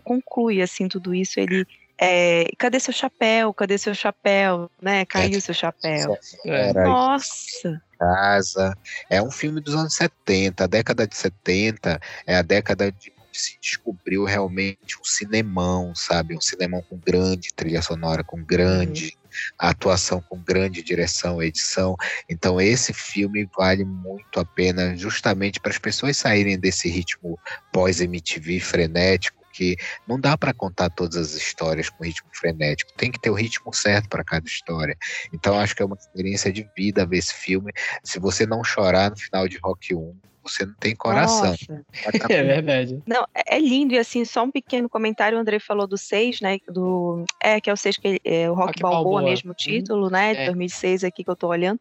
conclui, 0.05 0.63
assim, 0.63 0.87
tudo 0.87 1.13
isso, 1.13 1.41
ele 1.41 1.67
é, 2.05 2.51
cadê 2.59 2.81
seu 2.81 2.93
chapéu? 2.93 3.55
Cadê 3.55 3.79
seu 3.79 3.95
chapéu? 3.95 4.69
Né? 4.81 5.05
Caiu 5.05 5.39
é, 5.39 5.41
seu 5.41 5.55
chapéu. 5.55 6.19
É, 6.45 6.73
Nossa! 6.73 7.81
Casa. 7.97 8.77
É 9.09 9.23
um 9.23 9.31
filme 9.31 9.61
dos 9.61 9.77
anos 9.77 9.95
70. 9.95 10.65
A 10.65 10.67
década 10.67 11.07
de 11.07 11.17
70 11.17 12.01
é 12.27 12.35
a 12.35 12.43
década 12.43 12.91
de 12.91 13.13
se 13.33 13.57
descobriu 13.63 14.25
realmente 14.25 14.99
um 15.01 15.05
cinemão, 15.05 15.95
sabe? 15.95 16.37
Um 16.37 16.41
cinemão 16.41 16.83
com 16.83 16.99
grande 16.99 17.55
trilha 17.55 17.81
sonora, 17.81 18.23
com 18.23 18.43
grande 18.43 19.07
uhum. 19.07 19.41
atuação, 19.59 20.21
com 20.29 20.39
grande 20.39 20.83
direção, 20.83 21.41
edição. 21.41 21.97
Então 22.29 22.61
esse 22.61 22.93
filme 22.93 23.49
vale 23.57 23.85
muito 23.85 24.41
a 24.41 24.45
pena 24.45 24.97
justamente 24.97 25.61
para 25.61 25.71
as 25.71 25.79
pessoas 25.79 26.17
saírem 26.17 26.59
desse 26.59 26.91
ritmo 26.91 27.39
pós-MTV 27.73 28.61
frenético 28.61 29.42
porque 29.53 29.77
não 30.09 30.19
dá 30.19 30.37
para 30.37 30.55
contar 30.55 30.89
todas 30.89 31.17
as 31.17 31.35
histórias 31.35 31.91
com 31.91 32.05
ritmo 32.05 32.29
frenético, 32.33 32.91
tem 32.97 33.13
que 33.13 33.21
ter 33.21 33.29
o 33.29 33.35
ritmo 33.35 33.73
certo 33.75 34.09
para 34.09 34.25
cada 34.25 34.47
história. 34.47 34.97
Então 35.33 35.59
acho 35.59 35.77
que 35.77 35.83
é 35.83 35.87
uma 35.87 35.97
experiência 35.97 36.51
de 36.51 36.67
vida 36.75 37.05
ver 37.05 37.19
esse 37.19 37.35
filme. 37.35 37.71
Se 38.03 38.19
você 38.19 38.47
não 38.47 38.65
chorar 38.65 39.11
no 39.11 39.17
final 39.17 39.47
de 39.47 39.59
Rock 39.59 39.95
1, 39.95 40.17
você 40.43 40.65
não 40.67 40.75
tem 40.75 40.97
coração. 40.97 41.55
Tá 41.55 41.83
é 42.35 42.43
verdade. 42.43 43.01
Não, 43.07 43.25
é, 43.35 43.57
é 43.57 43.59
lindo, 43.61 43.95
e 43.95 43.99
assim, 43.99 44.25
só 44.25 44.43
um 44.43 44.51
pequeno 44.51 44.89
comentário, 44.89 45.39
o 45.39 45.41
André 45.41 45.59
falou 45.61 45.87
do 45.87 45.97
6, 45.97 46.41
né, 46.41 46.59
do, 46.67 47.25
é, 47.41 47.61
que 47.61 47.71
é 47.71 47.73
o 47.73 47.77
6, 47.77 47.97
que 47.99 48.21
é 48.25 48.51
o 48.51 48.55
Rock, 48.55 48.69
Rock 48.69 48.83
Balboa, 48.83 49.03
Balboa, 49.03 49.23
mesmo 49.23 49.51
uhum. 49.51 49.55
título, 49.55 50.11
né, 50.11 50.33
é. 50.33 50.47
2006 50.47 51.05
aqui 51.05 51.23
que 51.23 51.31
eu 51.31 51.37
tô 51.37 51.49
olhando, 51.49 51.79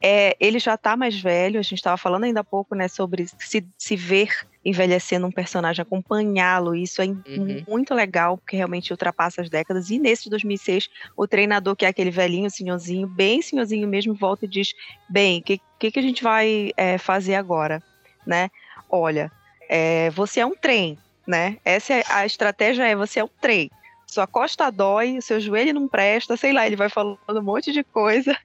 é, 0.00 0.36
ele 0.38 0.58
já 0.58 0.76
tá 0.76 0.96
mais 0.96 1.18
velho, 1.18 1.58
a 1.58 1.62
gente 1.62 1.82
tava 1.82 1.96
falando 1.96 2.24
ainda 2.24 2.40
há 2.40 2.44
pouco, 2.44 2.76
né, 2.76 2.86
sobre 2.86 3.26
se, 3.26 3.66
se 3.76 3.96
ver 3.96 4.46
envelhecendo 4.66 5.28
um 5.28 5.30
personagem, 5.30 5.80
acompanhá-lo, 5.80 6.74
isso 6.74 7.00
é 7.00 7.06
uhum. 7.06 7.62
muito 7.68 7.94
legal, 7.94 8.36
porque 8.36 8.56
realmente 8.56 8.92
ultrapassa 8.92 9.40
as 9.40 9.48
décadas, 9.48 9.90
e 9.90 9.98
nesse 9.98 10.24
de 10.24 10.30
2006, 10.30 10.90
o 11.16 11.24
treinador, 11.24 11.76
que 11.76 11.84
é 11.84 11.88
aquele 11.88 12.10
velhinho, 12.10 12.50
senhorzinho, 12.50 13.06
bem 13.06 13.40
senhorzinho 13.40 13.86
mesmo, 13.86 14.12
volta 14.12 14.44
e 14.44 14.48
diz, 14.48 14.74
bem, 15.08 15.38
o 15.38 15.42
que, 15.42 15.60
que, 15.78 15.90
que, 15.92 15.98
a 16.00 16.02
gente 16.02 16.20
vai 16.20 16.72
é, 16.76 16.98
fazer 16.98 17.36
agora, 17.36 17.80
né? 18.26 18.50
Olha, 18.90 19.30
é, 19.68 20.10
você 20.10 20.40
é 20.40 20.46
um 20.46 20.56
trem, 20.56 20.98
né? 21.24 21.58
Essa 21.64 21.94
é 21.94 22.04
a 22.08 22.26
estratégia 22.26 22.84
é 22.84 22.96
você 22.96 23.20
é 23.20 23.24
um 23.24 23.30
trem. 23.40 23.70
Sua 24.04 24.26
costa 24.26 24.70
dói, 24.70 25.20
seu 25.20 25.40
joelho 25.40 25.74
não 25.74 25.86
presta, 25.86 26.36
sei 26.36 26.52
lá, 26.52 26.66
ele 26.66 26.76
vai 26.76 26.88
falando 26.88 27.18
um 27.30 27.42
monte 27.42 27.72
de 27.72 27.84
coisa 27.84 28.36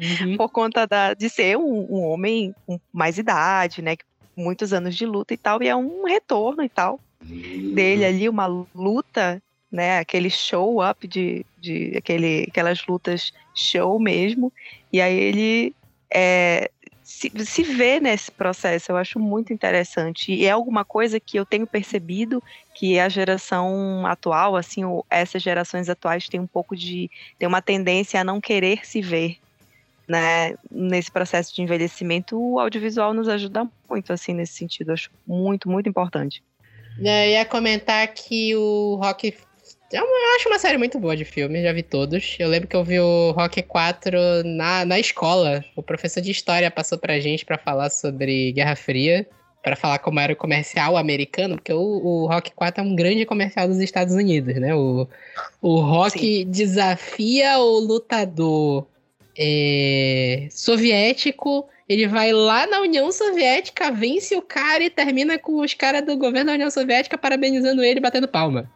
uhum. 0.00 0.36
por 0.36 0.50
conta 0.50 0.86
da, 0.86 1.14
de 1.14 1.30
ser 1.30 1.56
um, 1.56 1.86
um, 1.90 2.02
homem 2.02 2.54
com 2.66 2.78
mais 2.92 3.16
idade, 3.16 3.80
né? 3.80 3.96
Muitos 4.36 4.72
anos 4.72 4.96
de 4.96 5.04
luta 5.06 5.34
e 5.34 5.36
tal, 5.36 5.62
e 5.62 5.68
é 5.68 5.76
um 5.76 6.04
retorno 6.04 6.62
e 6.62 6.68
tal 6.68 7.00
dele 7.72 8.04
ali, 8.04 8.28
uma 8.28 8.46
luta, 8.46 9.42
né? 9.70 9.98
Aquele 9.98 10.28
show 10.30 10.82
up 10.86 11.06
de, 11.08 11.44
de 11.58 11.94
aquele, 11.96 12.46
aquelas 12.48 12.86
lutas 12.86 13.32
show 13.54 13.98
mesmo. 13.98 14.52
E 14.92 15.00
aí 15.00 15.14
ele 15.14 15.74
é, 16.12 16.70
se, 17.02 17.30
se 17.44 17.62
vê 17.62 17.98
nesse 17.98 18.30
processo, 18.30 18.92
eu 18.92 18.96
acho 18.96 19.18
muito 19.18 19.52
interessante. 19.52 20.32
E 20.32 20.44
é 20.44 20.50
alguma 20.50 20.84
coisa 20.84 21.18
que 21.18 21.38
eu 21.38 21.46
tenho 21.46 21.66
percebido 21.66 22.42
que 22.74 22.98
a 22.98 23.08
geração 23.08 24.06
atual, 24.06 24.56
assim, 24.56 24.82
essas 25.10 25.42
gerações 25.42 25.88
atuais 25.88 26.28
têm 26.28 26.40
um 26.40 26.46
pouco 26.46 26.76
de. 26.76 27.10
tem 27.38 27.48
uma 27.48 27.62
tendência 27.62 28.20
a 28.20 28.24
não 28.24 28.40
querer 28.40 28.86
se 28.86 29.00
ver. 29.00 29.36
Né, 30.12 30.54
nesse 30.70 31.10
processo 31.10 31.54
de 31.54 31.62
envelhecimento, 31.62 32.38
o 32.38 32.58
audiovisual 32.58 33.14
nos 33.14 33.28
ajuda 33.28 33.66
muito, 33.88 34.12
assim, 34.12 34.34
nesse 34.34 34.52
sentido. 34.52 34.90
Eu 34.90 34.94
acho 34.94 35.10
muito, 35.26 35.70
muito 35.70 35.88
importante. 35.88 36.42
É, 37.02 37.28
eu 37.28 37.30
ia 37.30 37.44
comentar 37.46 38.06
que 38.08 38.54
o 38.54 38.96
Rock 38.96 39.28
é 39.28 39.34
eu 39.98 40.36
acho 40.36 40.48
uma 40.48 40.58
série 40.58 40.78
muito 40.78 40.98
boa 40.98 41.14
de 41.14 41.24
filme, 41.24 41.62
já 41.62 41.72
vi 41.72 41.82
todos. 41.82 42.36
Eu 42.38 42.48
lembro 42.48 42.66
que 42.66 42.74
eu 42.74 42.82
vi 42.82 42.98
o 42.98 43.32
Rock 43.32 43.62
4 43.62 44.18
na, 44.42 44.86
na 44.86 44.98
escola. 44.98 45.62
O 45.76 45.82
professor 45.82 46.22
de 46.22 46.30
história 46.30 46.70
passou 46.70 46.96
pra 46.96 47.20
gente 47.20 47.44
para 47.44 47.58
falar 47.58 47.90
sobre 47.90 48.52
Guerra 48.52 48.74
Fria, 48.74 49.26
para 49.62 49.76
falar 49.76 49.98
como 49.98 50.18
era 50.18 50.32
o 50.32 50.36
comercial 50.36 50.96
americano, 50.96 51.56
porque 51.56 51.74
o, 51.74 51.78
o 51.78 52.26
Rock 52.26 52.52
4 52.52 52.82
é 52.82 52.86
um 52.86 52.96
grande 52.96 53.26
comercial 53.26 53.68
dos 53.68 53.80
Estados 53.80 54.14
Unidos, 54.14 54.54
né? 54.56 54.74
O, 54.74 55.06
o 55.60 55.80
Rock 55.80 56.18
Sim. 56.18 56.50
desafia 56.50 57.58
o 57.58 57.78
lutador 57.78 58.86
é, 59.36 60.48
soviético 60.50 61.68
ele 61.92 62.06
vai 62.06 62.32
lá 62.32 62.66
na 62.66 62.80
União 62.80 63.12
Soviética, 63.12 63.90
vence 63.90 64.34
o 64.34 64.40
cara 64.40 64.82
e 64.82 64.88
termina 64.88 65.38
com 65.38 65.60
os 65.60 65.74
caras 65.74 66.02
do 66.04 66.16
governo 66.16 66.46
da 66.46 66.54
União 66.54 66.70
Soviética 66.70 67.18
parabenizando 67.18 67.82
ele 67.82 68.00
batendo 68.00 68.26
palma. 68.26 68.70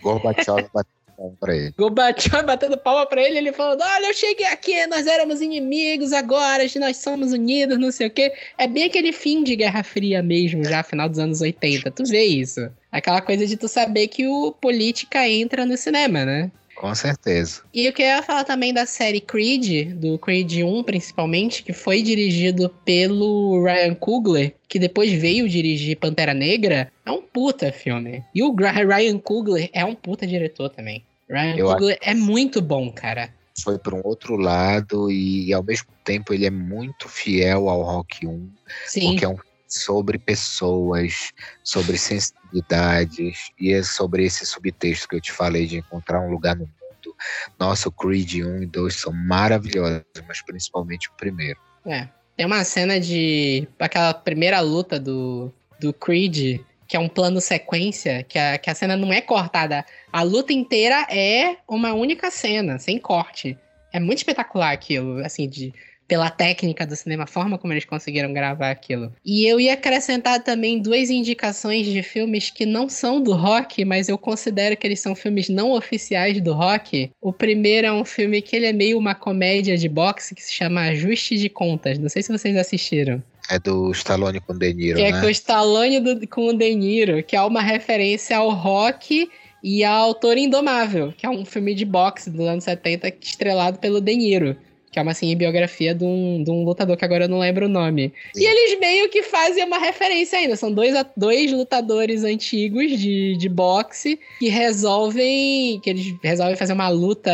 Gorbachev 0.00 0.68
batendo 0.72 0.86
palma 1.16 1.36
pra 1.38 1.54
ele. 1.54 1.74
Gorbachev 1.76 2.46
batendo 2.46 2.78
palma 2.78 3.06
pra 3.06 3.20
ele, 3.20 3.36
ele 3.36 3.52
falando: 3.52 3.82
Olha, 3.82 4.06
eu 4.06 4.14
cheguei 4.14 4.46
aqui, 4.46 4.86
nós 4.86 5.06
éramos 5.06 5.42
inimigos, 5.42 6.14
agora 6.14 6.64
nós 6.76 6.96
somos 6.96 7.32
unidos, 7.32 7.78
não 7.78 7.92
sei 7.92 8.06
o 8.06 8.10
quê. 8.10 8.32
É 8.56 8.66
bem 8.66 8.84
aquele 8.84 9.12
fim 9.12 9.44
de 9.44 9.54
Guerra 9.54 9.82
Fria 9.82 10.22
mesmo, 10.22 10.64
já 10.64 10.82
final 10.82 11.08
dos 11.08 11.18
anos 11.18 11.42
80. 11.42 11.90
Tu 11.90 12.04
vê 12.04 12.24
isso. 12.24 12.70
Aquela 12.90 13.20
coisa 13.20 13.46
de 13.46 13.56
tu 13.56 13.68
saber 13.68 14.08
que 14.08 14.26
o 14.26 14.52
política 14.52 15.28
entra 15.28 15.66
no 15.66 15.76
cinema, 15.76 16.24
né? 16.24 16.50
Com 16.82 16.96
certeza. 16.96 17.62
E 17.72 17.86
eu 17.86 17.92
queria 17.92 18.20
falar 18.24 18.42
também 18.42 18.74
da 18.74 18.84
série 18.84 19.20
Creed, 19.20 19.94
do 19.94 20.18
Creed 20.18 20.64
1 20.64 20.82
principalmente, 20.82 21.62
que 21.62 21.72
foi 21.72 22.02
dirigido 22.02 22.68
pelo 22.84 23.62
Ryan 23.62 23.94
Coogler, 23.94 24.52
que 24.68 24.80
depois 24.80 25.12
veio 25.12 25.48
dirigir 25.48 25.96
Pantera 25.96 26.34
Negra. 26.34 26.90
É 27.06 27.12
um 27.12 27.22
puta 27.22 27.70
filme. 27.70 28.24
E 28.34 28.42
o 28.42 28.52
Ryan 28.52 29.16
Coogler 29.20 29.70
é 29.72 29.84
um 29.84 29.94
puta 29.94 30.26
diretor 30.26 30.70
também. 30.70 31.04
Ryan 31.30 31.54
eu 31.54 31.66
Coogler 31.68 31.98
acho... 32.02 32.10
é 32.10 32.14
muito 32.14 32.60
bom, 32.60 32.90
cara. 32.90 33.32
Foi 33.62 33.78
para 33.78 33.94
um 33.94 34.00
outro 34.02 34.34
lado 34.34 35.08
e 35.08 35.54
ao 35.54 35.62
mesmo 35.62 35.86
tempo 36.02 36.34
ele 36.34 36.46
é 36.46 36.50
muito 36.50 37.08
fiel 37.08 37.68
ao 37.68 37.82
Rock 37.82 38.26
1. 38.26 38.50
Sim. 38.86 39.10
Porque 39.10 39.24
é 39.24 39.28
um 39.28 39.38
sobre 39.72 40.18
pessoas, 40.18 41.32
sobre 41.64 41.96
sensibilidades, 41.96 43.50
e 43.58 43.72
é 43.72 43.82
sobre 43.82 44.24
esse 44.24 44.44
subtexto 44.44 45.08
que 45.08 45.16
eu 45.16 45.20
te 45.20 45.32
falei 45.32 45.66
de 45.66 45.78
encontrar 45.78 46.20
um 46.20 46.30
lugar 46.30 46.54
no 46.54 46.66
mundo. 46.66 47.16
Nossa, 47.58 47.90
Creed 47.90 48.44
1 48.44 48.62
e 48.62 48.66
2 48.66 48.94
são 48.94 49.12
maravilhosos, 49.12 50.04
mas 50.26 50.42
principalmente 50.42 51.08
o 51.08 51.12
primeiro. 51.14 51.58
É. 51.86 52.08
Tem 52.36 52.46
uma 52.46 52.64
cena 52.64 52.98
de. 52.98 53.68
aquela 53.78 54.14
primeira 54.14 54.60
luta 54.60 54.98
do, 54.98 55.52
do 55.78 55.92
Creed, 55.92 56.60
que 56.86 56.96
é 56.96 57.00
um 57.00 57.08
plano 57.08 57.40
sequência, 57.40 58.22
que 58.22 58.38
a, 58.38 58.58
que 58.58 58.70
a 58.70 58.74
cena 58.74 58.96
não 58.96 59.12
é 59.12 59.20
cortada. 59.20 59.84
A 60.12 60.22
luta 60.22 60.52
inteira 60.52 61.06
é 61.10 61.56
uma 61.68 61.92
única 61.92 62.30
cena, 62.30 62.78
sem 62.78 62.98
corte. 62.98 63.58
É 63.92 64.00
muito 64.00 64.18
espetacular 64.18 64.72
aquilo, 64.72 65.18
assim, 65.24 65.48
de 65.48 65.72
pela 66.06 66.30
técnica 66.30 66.86
do 66.86 66.94
cinema, 66.94 67.24
a 67.24 67.26
forma 67.26 67.56
como 67.56 67.72
eles 67.72 67.84
conseguiram 67.84 68.32
gravar 68.32 68.70
aquilo. 68.70 69.12
E 69.24 69.46
eu 69.46 69.58
ia 69.58 69.74
acrescentar 69.74 70.42
também 70.42 70.80
duas 70.80 71.10
indicações 71.10 71.86
de 71.86 72.02
filmes 72.02 72.50
que 72.50 72.66
não 72.66 72.88
são 72.88 73.20
do 73.20 73.32
rock, 73.32 73.84
mas 73.84 74.08
eu 74.08 74.18
considero 74.18 74.76
que 74.76 74.86
eles 74.86 75.00
são 75.00 75.14
filmes 75.14 75.48
não 75.48 75.72
oficiais 75.72 76.40
do 76.40 76.52
rock. 76.52 77.10
O 77.20 77.32
primeiro 77.32 77.86
é 77.86 77.92
um 77.92 78.04
filme 78.04 78.42
que 78.42 78.54
ele 78.54 78.66
é 78.66 78.72
meio 78.72 78.98
uma 78.98 79.14
comédia 79.14 79.76
de 79.76 79.88
boxe 79.88 80.34
que 80.34 80.42
se 80.42 80.52
chama 80.52 80.82
Ajuste 80.82 81.36
de 81.36 81.48
Contas. 81.48 81.98
Não 81.98 82.08
sei 82.08 82.22
se 82.22 82.30
vocês 82.30 82.56
assistiram. 82.56 83.22
É 83.50 83.58
do 83.58 83.90
Stallone 83.92 84.40
com 84.40 84.52
o 84.52 84.58
De 84.58 84.72
Niro, 84.72 84.98
que 84.98 85.04
é 85.04 85.12
né? 85.12 85.18
é 85.18 85.20
com 85.20 85.26
o 85.26 85.30
Stallone 85.30 86.00
do, 86.00 86.28
com 86.28 86.46
o 86.48 86.52
De 86.52 86.74
Niro, 86.74 87.22
que 87.22 87.34
é 87.34 87.42
uma 87.42 87.62
referência 87.62 88.36
ao 88.36 88.50
rock 88.50 89.30
e 89.62 89.84
ao 89.84 90.08
Autor 90.08 90.36
Indomável, 90.36 91.12
que 91.16 91.24
é 91.24 91.30
um 91.30 91.44
filme 91.44 91.74
de 91.74 91.84
boxe 91.84 92.30
dos 92.30 92.46
anos 92.46 92.64
70 92.64 93.14
estrelado 93.20 93.78
pelo 93.78 94.00
De 94.00 94.14
Niro 94.14 94.56
que 94.92 94.98
é 94.98 95.02
uma 95.02 95.12
assim, 95.12 95.34
biografia 95.34 95.94
de 95.94 96.04
um, 96.04 96.44
de 96.44 96.50
um 96.50 96.64
lutador 96.64 96.98
que 96.98 97.04
agora 97.04 97.24
eu 97.24 97.28
não 97.28 97.38
lembro 97.38 97.64
o 97.64 97.68
nome. 97.68 98.12
E 98.36 98.44
eles 98.44 98.78
meio 98.78 99.08
que 99.08 99.22
fazem 99.22 99.64
uma 99.64 99.78
referência 99.78 100.38
ainda. 100.38 100.54
São 100.54 100.70
dois, 100.70 100.94
dois 101.16 101.50
lutadores 101.50 102.24
antigos 102.24 103.00
de, 103.00 103.34
de 103.38 103.48
boxe 103.48 104.20
que 104.38 104.50
resolvem. 104.50 105.80
que 105.80 105.88
eles 105.88 106.14
resolvem 106.22 106.56
fazer 106.56 106.74
uma 106.74 106.90
luta. 106.90 107.32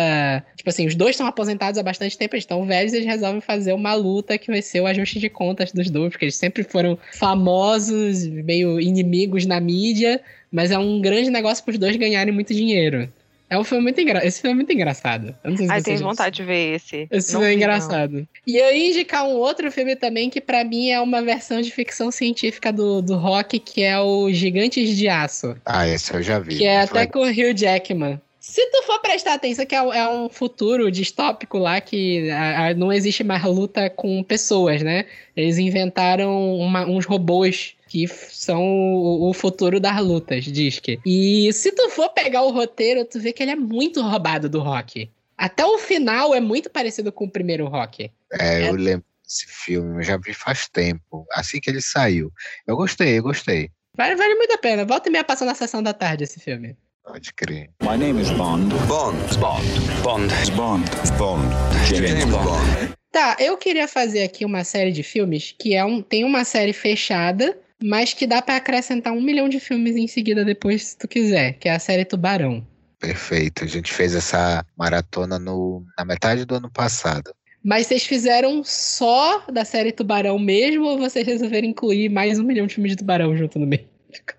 Tipo 0.57 0.71
assim, 0.71 0.87
os 0.87 0.95
dois 0.95 1.11
estão 1.11 1.27
aposentados 1.27 1.79
há 1.79 1.83
bastante 1.83 2.17
tempo, 2.17 2.37
eles 2.37 2.45
estão 2.45 2.65
velhos 2.65 2.93
eles 2.93 3.07
resolvem 3.07 3.41
fazer 3.41 3.73
uma 3.73 3.95
luta 3.95 4.39
que 4.39 4.53
vai 4.53 4.63
ser 4.63 4.81
o 4.81 4.87
ajuste 4.87 5.19
de 5.19 5.29
contas 5.29 5.73
dos 5.73 5.91
dois, 5.91 6.11
porque 6.11 6.27
eles 6.27 6.37
sempre 6.37 6.63
foram 6.63 6.97
famosos, 7.15 8.25
meio 8.25 8.81
inimigos 8.81 9.47
na 9.47 9.59
mídia. 9.59 10.21
Mas 10.51 10.71
é 10.71 10.79
um 10.79 11.01
grande 11.01 11.29
negócio 11.29 11.65
para 11.65 11.73
os 11.73 11.79
dois 11.79 11.97
ganharem 11.97 12.33
muito 12.33 12.55
dinheiro. 12.55 13.09
É 13.51 13.59
um 13.59 13.65
filme 13.65 13.85
muito 13.85 14.01
engraçado. 14.01 14.27
Esse 14.27 14.41
filme 14.41 14.53
é 14.53 14.57
muito 14.57 14.73
engraçado. 14.73 15.35
Eu 15.43 15.51
não 15.51 15.57
sei 15.57 15.67
se 15.67 15.73
Ai, 15.73 15.83
tenho 15.83 15.99
vontade 16.01 16.37
de 16.37 16.45
ver 16.45 16.75
esse. 16.75 17.09
Esse 17.11 17.33
não 17.33 17.41
filme 17.41 17.55
é 17.55 17.57
engraçado. 17.57 18.13
Não. 18.13 18.29
E 18.47 18.57
eu 18.57 18.75
ia 18.75 18.91
indicar 18.91 19.25
um 19.27 19.37
outro 19.37 19.71
filme 19.73 19.97
também 19.97 20.29
que 20.29 20.41
para 20.41 20.65
mim 20.65 20.91
é 20.91 21.01
uma 21.01 21.23
versão 21.23 21.61
de 21.61 21.71
ficção 21.71 22.11
científica 22.11 22.73
do, 22.73 23.01
do 23.01 23.17
rock, 23.17 23.59
que 23.59 23.83
é 23.83 23.99
o 23.99 24.31
Gigantes 24.31 24.97
de 24.97 25.09
Aço. 25.09 25.57
Ah, 25.65 25.89
esse 25.89 26.13
eu 26.13 26.23
já 26.23 26.39
vi. 26.39 26.59
Que 26.59 26.65
é 26.65 26.83
até 26.83 27.07
com 27.07 27.21
o 27.21 27.29
Hugh 27.29 27.57
Jackman. 27.57 28.21
Se 28.39 28.65
tu 28.71 28.83
for 28.85 28.99
prestar 29.01 29.35
atenção, 29.35 29.67
que 29.67 29.75
é, 29.75 29.79
é 29.79 30.09
um 30.09 30.29
futuro 30.31 30.91
distópico 30.91 31.59
lá 31.59 31.81
que 31.81 32.31
a, 32.31 32.69
a, 32.69 32.75
não 32.75 32.91
existe 32.91 33.23
mais 33.23 33.45
luta 33.45 33.91
com 33.91 34.23
pessoas, 34.23 34.83
né? 34.83 35.05
Eles 35.37 35.59
inventaram 35.59 36.55
uma, 36.57 36.87
uns 36.87 37.05
robôs 37.05 37.75
que 37.89 38.07
são 38.07 38.63
o, 38.63 39.31
o 39.31 39.35
futuro 39.35 39.81
das 39.81 40.01
lutas, 40.01 40.45
diz 40.45 40.79
que. 40.79 41.01
E 41.05 41.53
se 41.53 41.73
tu 41.73 41.89
for 41.91 42.11
pegar 42.11 42.43
o 42.43 42.53
roteiro, 42.53 43.05
tu 43.05 43.19
vê 43.19 43.33
que 43.33 43.43
ele 43.43 43.53
é 43.53 43.57
muito 43.57 44.03
roubado 44.03 44.49
do 44.49 44.61
rock. 44.61 45.11
Até 45.37 45.65
o 45.65 45.79
final 45.79 46.35
é 46.35 46.41
muito 46.41 46.69
parecido 46.69 47.11
com 47.11 47.25
o 47.25 47.31
primeiro 47.31 47.67
rock. 47.67 48.11
É, 48.33 48.63
é... 48.63 48.69
eu 48.69 48.75
lembro 48.75 49.05
desse 49.25 49.47
filme, 49.47 49.99
eu 49.99 50.03
já 50.03 50.17
vi 50.17 50.35
faz 50.35 50.69
tempo, 50.69 51.27
assim 51.33 51.61
que 51.61 51.71
ele 51.71 51.81
saiu. 51.81 52.33
Eu 52.67 52.77
gostei, 52.77 53.19
eu 53.19 53.23
gostei. 53.23 53.71
Vale, 53.97 54.15
vale 54.17 54.35
muito 54.35 54.53
a 54.53 54.59
pena. 54.59 54.85
Volta 54.85 55.09
e 55.09 55.13
meia 55.13 55.25
passando 55.25 55.49
na 55.49 55.55
sessão 55.55 55.83
da 55.83 55.93
tarde 55.93 56.25
esse 56.25 56.39
filme. 56.39 56.77
Pode 57.05 57.33
crer. 57.33 57.71
My 57.83 57.97
name 57.97 58.21
is 58.21 58.31
Bond. 58.31 58.75
Bond. 58.87 59.17
Bond. 59.39 59.65
Bond. 60.03 60.29
Bond. 60.55 60.85
Bond. 61.17 61.49
James 61.89 62.25
Bond. 62.27 62.95
Tá, 63.11 63.37
eu 63.41 63.57
queria 63.57 63.89
fazer 63.89 64.23
aqui 64.23 64.45
uma 64.45 64.63
série 64.63 64.93
de 64.93 65.03
filmes 65.03 65.55
que 65.59 65.75
é 65.75 65.85
um, 65.85 66.03
tem 66.03 66.25
uma 66.25 66.45
série 66.45 66.75
fechada 66.75 67.59
mas 67.83 68.13
que 68.13 68.27
dá 68.27 68.43
para 68.43 68.57
acrescentar 68.57 69.13
um 69.13 69.21
milhão 69.21 69.49
de 69.49 69.61
filmes 69.61 69.97
em 69.97 70.07
seguida 70.07 70.45
depois, 70.45 70.89
se 70.89 70.99
tu 70.99 71.09
quiser, 71.09 71.55
que 71.55 71.69
é 71.69 71.75
a 71.75 71.79
série 71.79 72.05
Tubarão. 72.05 72.67
Perfeito. 72.99 73.65
A 73.65 73.67
gente 73.67 73.93
fez 73.93 74.15
essa 74.15 74.65
maratona 74.77 75.39
no, 75.39 75.85
na 75.97 76.05
metade 76.05 76.45
do 76.45 76.57
ano 76.57 76.71
passado. 76.71 77.33
Mas 77.63 77.87
vocês 77.87 78.05
fizeram 78.05 78.63
só 78.65 79.45
da 79.53 79.65
série 79.65 79.93
Tubarão 79.93 80.39
mesmo 80.39 80.85
ou 80.85 80.99
vocês 80.99 81.27
resolveram 81.27 81.69
incluir 81.69 82.09
mais 82.09 82.39
um 82.39 82.45
milhão 82.45 82.67
de 82.67 82.75
filmes 82.75 82.93
de 82.93 82.99
tubarão 82.99 83.37
junto 83.37 83.59
no 83.59 83.67
meio? 83.67 83.87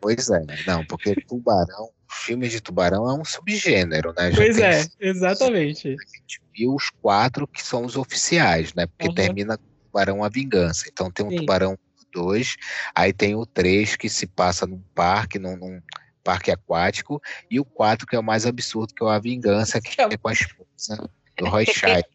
Pois 0.02 0.30
é, 0.30 0.41
não, 0.66 0.84
porque 0.86 1.16
tubarão, 1.28 1.90
filmes 2.10 2.52
de 2.52 2.60
tubarão 2.60 3.07
é 3.10 3.14
um 3.14 3.24
subgênero, 3.24 4.14
né? 4.18 4.32
Já 4.32 4.38
pois 4.38 4.57
é, 4.57 4.86
exatamente. 4.99 5.90
A 5.90 6.18
gente 6.18 6.41
viu 6.56 6.74
os 6.74 6.90
quatro 6.90 7.48
que 7.48 7.61
são 7.61 7.86
os 7.86 7.95
oficiais, 7.95 8.74
né? 8.74 8.88
Porque 8.88 9.10
uhum. 9.10 9.14
termina 9.14 9.57
com 9.57 9.64
Tubarão 9.86 10.24
a 10.24 10.30
Vingança. 10.30 10.86
Então 10.91 11.11
tem 11.11 11.26
um 11.26 11.30
Sim. 11.30 11.38
Tubarão 11.38 11.78
2, 12.14 12.56
aí 12.95 13.14
tem 13.14 13.36
o 13.36 13.45
3 13.45 13.95
que 13.95 14.10
se 14.10 14.27
passa 14.27 14.65
num 14.65 14.81
parque, 14.94 15.40
num, 15.40 15.56
num 15.56 15.81
parque 16.23 16.52
aquático, 16.52 17.22
e 17.49 17.60
o 17.60 17.65
4 17.65 18.06
que 18.06 18.15
é 18.15 18.19
o 18.19 18.23
mais 18.23 18.45
absurdo, 18.45 18.94
que 18.94 19.03
é 19.03 19.07
a 19.07 19.19
Vingança, 19.19 19.80
que 19.81 20.02
é 20.02 20.18
com 20.18 20.27
a 20.27 20.34
esposa 20.34 21.10
do 21.38 21.48
Roy 21.48 21.65
Scheider. 21.65 22.06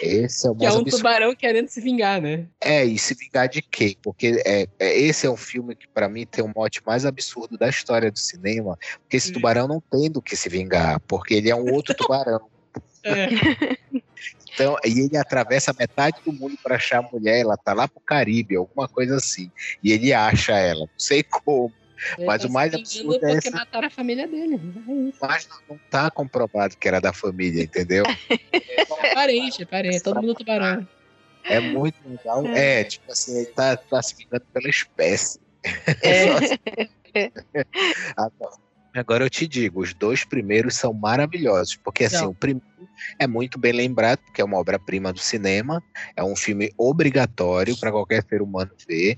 Esse 0.00 0.46
é 0.46 0.50
o 0.50 0.56
que 0.56 0.64
é 0.64 0.70
um 0.70 0.78
absurdo. 0.78 0.96
tubarão 0.96 1.34
querendo 1.34 1.68
se 1.68 1.80
vingar, 1.80 2.20
né? 2.20 2.46
É, 2.60 2.84
e 2.84 2.98
se 2.98 3.14
vingar 3.14 3.48
de 3.48 3.62
quê? 3.62 3.96
Porque 4.02 4.42
é, 4.44 4.66
é 4.78 4.98
esse 4.98 5.26
é 5.26 5.30
um 5.30 5.36
filme 5.36 5.74
que, 5.74 5.86
para 5.86 6.08
mim, 6.08 6.26
tem 6.26 6.42
o 6.42 6.48
um 6.48 6.52
mote 6.54 6.82
mais 6.84 7.04
absurdo 7.04 7.56
da 7.56 7.68
história 7.68 8.10
do 8.10 8.18
cinema. 8.18 8.78
Porque 9.00 9.16
esse 9.16 9.32
tubarão 9.32 9.68
não 9.68 9.80
tem 9.80 10.10
do 10.10 10.22
que 10.22 10.36
se 10.36 10.48
vingar, 10.48 11.00
porque 11.00 11.34
ele 11.34 11.50
é 11.50 11.54
um 11.54 11.72
outro 11.72 11.94
tubarão. 11.94 12.48
É. 13.04 13.28
Então, 14.58 14.76
e 14.84 15.00
ele 15.00 15.16
atravessa 15.16 15.72
metade 15.72 16.18
do 16.24 16.32
mundo 16.32 16.58
para 16.62 16.74
achar 16.74 16.98
a 16.98 17.02
mulher, 17.02 17.40
ela 17.40 17.56
tá 17.56 17.72
lá 17.72 17.86
pro 17.86 18.00
Caribe, 18.00 18.56
alguma 18.56 18.88
coisa 18.88 19.16
assim. 19.16 19.50
E 19.82 19.92
ele 19.92 20.12
acha 20.12 20.52
ela, 20.58 20.80
não 20.80 20.88
sei 20.98 21.22
como. 21.22 21.72
Mas 22.24 22.44
o 22.44 22.50
mais 22.50 22.74
absurdo 22.74 23.24
é 23.26 23.34
porque 23.34 23.50
mataram 23.50 23.86
a 23.88 23.90
família 23.90 24.26
dele. 24.26 24.54
É 24.54 25.12
Mas 25.20 25.48
não, 25.68 25.78
tá 25.90 26.10
comprovado 26.10 26.76
que 26.76 26.86
era 26.86 27.00
da 27.00 27.12
família, 27.12 27.62
entendeu? 27.62 28.04
é 28.52 28.84
parente, 29.14 29.64
parente, 29.64 30.00
todo 30.00 30.20
mundo 30.20 30.34
tubarão. 30.34 30.86
É 31.44 31.60
muito 31.60 31.96
legal. 32.06 32.46
É, 32.46 32.84
tipo 32.84 33.10
assim, 33.10 33.36
ele 33.38 33.46
tá, 33.46 33.76
tá 33.76 34.02
se 34.02 34.14
vingando 34.14 34.44
pela 34.52 34.68
espécie. 34.68 35.40
É. 36.02 37.28
Agora 38.94 39.24
eu 39.24 39.30
te 39.30 39.46
digo, 39.46 39.80
os 39.80 39.94
dois 39.94 40.24
primeiros 40.24 40.74
são 40.74 40.92
maravilhosos, 40.92 41.76
porque 41.76 42.04
assim, 42.04 42.22
não. 42.22 42.30
o 42.30 42.34
primeiro 42.34 42.67
é 43.18 43.26
muito 43.26 43.58
bem 43.58 43.72
lembrado, 43.72 44.20
porque 44.20 44.40
é 44.40 44.44
uma 44.44 44.58
obra-prima 44.58 45.12
do 45.12 45.18
cinema, 45.18 45.82
é 46.16 46.22
um 46.22 46.36
filme 46.36 46.72
obrigatório 46.76 47.76
para 47.76 47.90
qualquer 47.90 48.24
ser 48.28 48.42
humano 48.42 48.70
ver, 48.88 49.16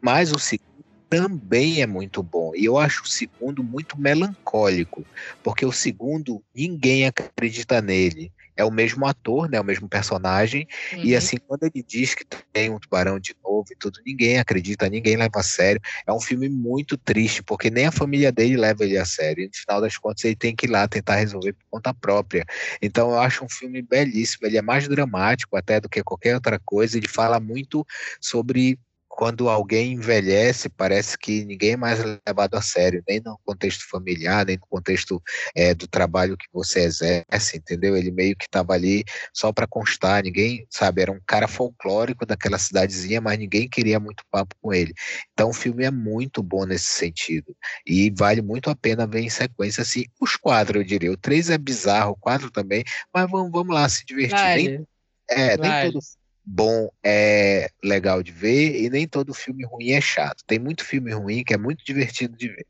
mas 0.00 0.32
o 0.32 0.38
segundo 0.38 0.76
também 1.08 1.82
é 1.82 1.86
muito 1.86 2.22
bom. 2.22 2.52
E 2.54 2.64
eu 2.64 2.78
acho 2.78 3.04
o 3.04 3.08
segundo 3.08 3.62
muito 3.62 3.98
melancólico, 3.98 5.04
porque 5.42 5.64
o 5.64 5.72
segundo 5.72 6.42
ninguém 6.54 7.06
acredita 7.06 7.80
nele. 7.80 8.32
É 8.56 8.64
o 8.64 8.70
mesmo 8.70 9.06
ator, 9.06 9.48
né, 9.48 9.60
o 9.60 9.64
mesmo 9.64 9.88
personagem, 9.88 10.66
uhum. 10.92 11.04
e 11.04 11.14
assim, 11.14 11.36
quando 11.36 11.64
ele 11.64 11.84
diz 11.86 12.14
que 12.14 12.24
tem 12.52 12.70
um 12.70 12.78
tubarão 12.78 13.18
de 13.18 13.34
novo 13.44 13.66
e 13.70 13.76
tudo, 13.76 14.00
ninguém 14.04 14.38
acredita, 14.38 14.88
ninguém 14.88 15.16
leva 15.16 15.40
a 15.40 15.42
sério. 15.42 15.80
É 16.06 16.12
um 16.12 16.20
filme 16.20 16.48
muito 16.48 16.96
triste, 16.96 17.42
porque 17.42 17.70
nem 17.70 17.86
a 17.86 17.92
família 17.92 18.32
dele 18.32 18.56
leva 18.56 18.84
ele 18.84 18.96
a 18.96 19.04
sério. 19.04 19.44
E 19.44 19.46
no 19.46 19.54
final 19.54 19.80
das 19.80 19.96
contas, 19.96 20.24
ele 20.24 20.36
tem 20.36 20.54
que 20.54 20.66
ir 20.66 20.70
lá 20.70 20.86
tentar 20.88 21.16
resolver 21.16 21.52
por 21.52 21.64
conta 21.70 21.92
própria. 21.94 22.44
Então, 22.80 23.10
eu 23.10 23.18
acho 23.18 23.44
um 23.44 23.48
filme 23.48 23.82
belíssimo. 23.82 24.46
Ele 24.46 24.56
é 24.56 24.62
mais 24.62 24.88
dramático 24.88 25.56
até 25.56 25.80
do 25.80 25.88
que 25.88 26.02
qualquer 26.02 26.34
outra 26.34 26.58
coisa. 26.64 26.96
Ele 26.96 27.08
fala 27.08 27.40
muito 27.40 27.86
sobre 28.20 28.78
quando 29.16 29.48
alguém 29.48 29.94
envelhece, 29.94 30.68
parece 30.68 31.16
que 31.16 31.42
ninguém 31.46 31.72
é 31.72 31.76
mais 31.76 32.00
levado 32.26 32.54
a 32.54 32.60
sério, 32.60 33.02
nem 33.08 33.18
no 33.18 33.40
contexto 33.46 33.88
familiar, 33.88 34.44
nem 34.44 34.56
no 34.56 34.66
contexto 34.66 35.22
é, 35.54 35.72
do 35.72 35.88
trabalho 35.88 36.36
que 36.36 36.44
você 36.52 36.80
exerce, 36.80 37.56
entendeu? 37.56 37.96
Ele 37.96 38.10
meio 38.10 38.36
que 38.36 38.44
estava 38.44 38.74
ali 38.74 39.04
só 39.32 39.54
para 39.54 39.66
constar, 39.66 40.22
ninguém, 40.22 40.66
sabe, 40.68 41.00
era 41.00 41.10
um 41.10 41.20
cara 41.26 41.48
folclórico 41.48 42.26
daquela 42.26 42.58
cidadezinha, 42.58 43.18
mas 43.22 43.38
ninguém 43.38 43.66
queria 43.66 43.98
muito 43.98 44.22
papo 44.30 44.54
com 44.60 44.70
ele. 44.74 44.92
Então 45.32 45.48
o 45.48 45.54
filme 45.54 45.86
é 45.86 45.90
muito 45.90 46.42
bom 46.42 46.66
nesse 46.66 46.90
sentido, 46.90 47.56
e 47.86 48.10
vale 48.10 48.42
muito 48.42 48.68
a 48.68 48.76
pena 48.76 49.06
ver 49.06 49.20
em 49.20 49.30
sequência, 49.30 49.80
assim, 49.80 50.04
os 50.20 50.36
quatro, 50.36 50.78
eu 50.78 50.84
diria. 50.84 51.10
O 51.10 51.16
três 51.16 51.48
é 51.48 51.56
bizarro, 51.56 52.12
o 52.12 52.16
quatro 52.16 52.50
também, 52.50 52.84
mas 53.14 53.30
vamos, 53.30 53.50
vamos 53.50 53.74
lá 53.74 53.88
se 53.88 54.04
divertir. 54.04 54.36
Vale. 54.36 54.62
Nem, 54.62 54.86
é, 55.30 55.56
vale. 55.56 55.70
nem 55.70 55.92
todo 55.92 56.04
bom 56.46 56.88
é 57.04 57.68
legal 57.82 58.22
de 58.22 58.30
ver 58.30 58.80
e 58.80 58.88
nem 58.88 59.08
todo 59.08 59.34
filme 59.34 59.64
ruim 59.64 59.90
é 59.90 60.00
chato. 60.00 60.44
Tem 60.46 60.58
muito 60.58 60.84
filme 60.84 61.12
ruim 61.12 61.42
que 61.42 61.52
é 61.52 61.58
muito 61.58 61.84
divertido 61.84 62.36
de 62.36 62.48
ver. 62.48 62.66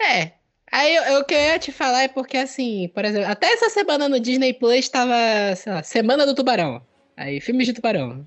É. 0.00 0.32
Aí 0.70 1.18
o 1.18 1.24
que 1.24 1.34
eu 1.34 1.40
ia 1.40 1.58
te 1.58 1.72
falar 1.72 2.02
é 2.02 2.08
porque, 2.08 2.36
assim, 2.36 2.88
por 2.94 3.04
exemplo, 3.04 3.28
até 3.28 3.52
essa 3.52 3.70
semana 3.70 4.08
no 4.08 4.20
Disney 4.20 4.52
Plus 4.52 4.76
estava, 4.76 5.14
sei 5.56 5.72
lá, 5.72 5.82
Semana 5.82 6.24
do 6.24 6.34
Tubarão. 6.34 6.80
Aí, 7.16 7.40
filmes 7.40 7.66
de 7.66 7.72
tubarão. 7.72 8.26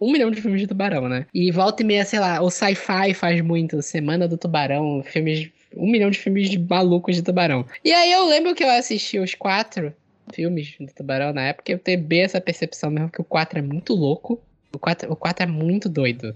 Um 0.00 0.10
milhão 0.10 0.30
de 0.30 0.40
filmes 0.40 0.60
de 0.60 0.66
tubarão, 0.66 1.08
né? 1.08 1.26
E 1.34 1.50
volta 1.50 1.82
e 1.82 1.86
meia, 1.86 2.04
sei 2.04 2.18
lá, 2.18 2.40
o 2.40 2.50
sci-fi 2.50 3.14
faz 3.14 3.40
muito. 3.42 3.82
Semana 3.82 4.26
do 4.26 4.38
Tubarão, 4.38 5.02
filmes. 5.04 5.50
Um 5.76 5.90
milhão 5.90 6.10
de 6.10 6.18
filmes 6.18 6.48
de 6.48 6.58
malucos 6.58 7.14
de 7.14 7.22
tubarão. 7.22 7.64
E 7.84 7.92
aí 7.92 8.10
eu 8.10 8.26
lembro 8.26 8.54
que 8.54 8.64
eu 8.64 8.70
assisti 8.70 9.18
os 9.18 9.34
quatro 9.34 9.94
filmes 10.32 10.74
do 10.78 10.92
Tubarão 10.92 11.32
na 11.32 11.42
época, 11.42 11.72
eu 11.72 11.78
tenho 11.78 12.00
bem 12.02 12.22
essa 12.22 12.40
percepção 12.40 12.90
mesmo 12.90 13.10
que 13.10 13.20
o 13.20 13.24
4 13.24 13.58
é 13.58 13.62
muito 13.62 13.94
louco. 13.94 14.40
O 14.72 14.78
4, 14.78 15.10
o 15.12 15.16
4 15.16 15.44
é 15.44 15.46
muito 15.46 15.88
doido. 15.88 16.34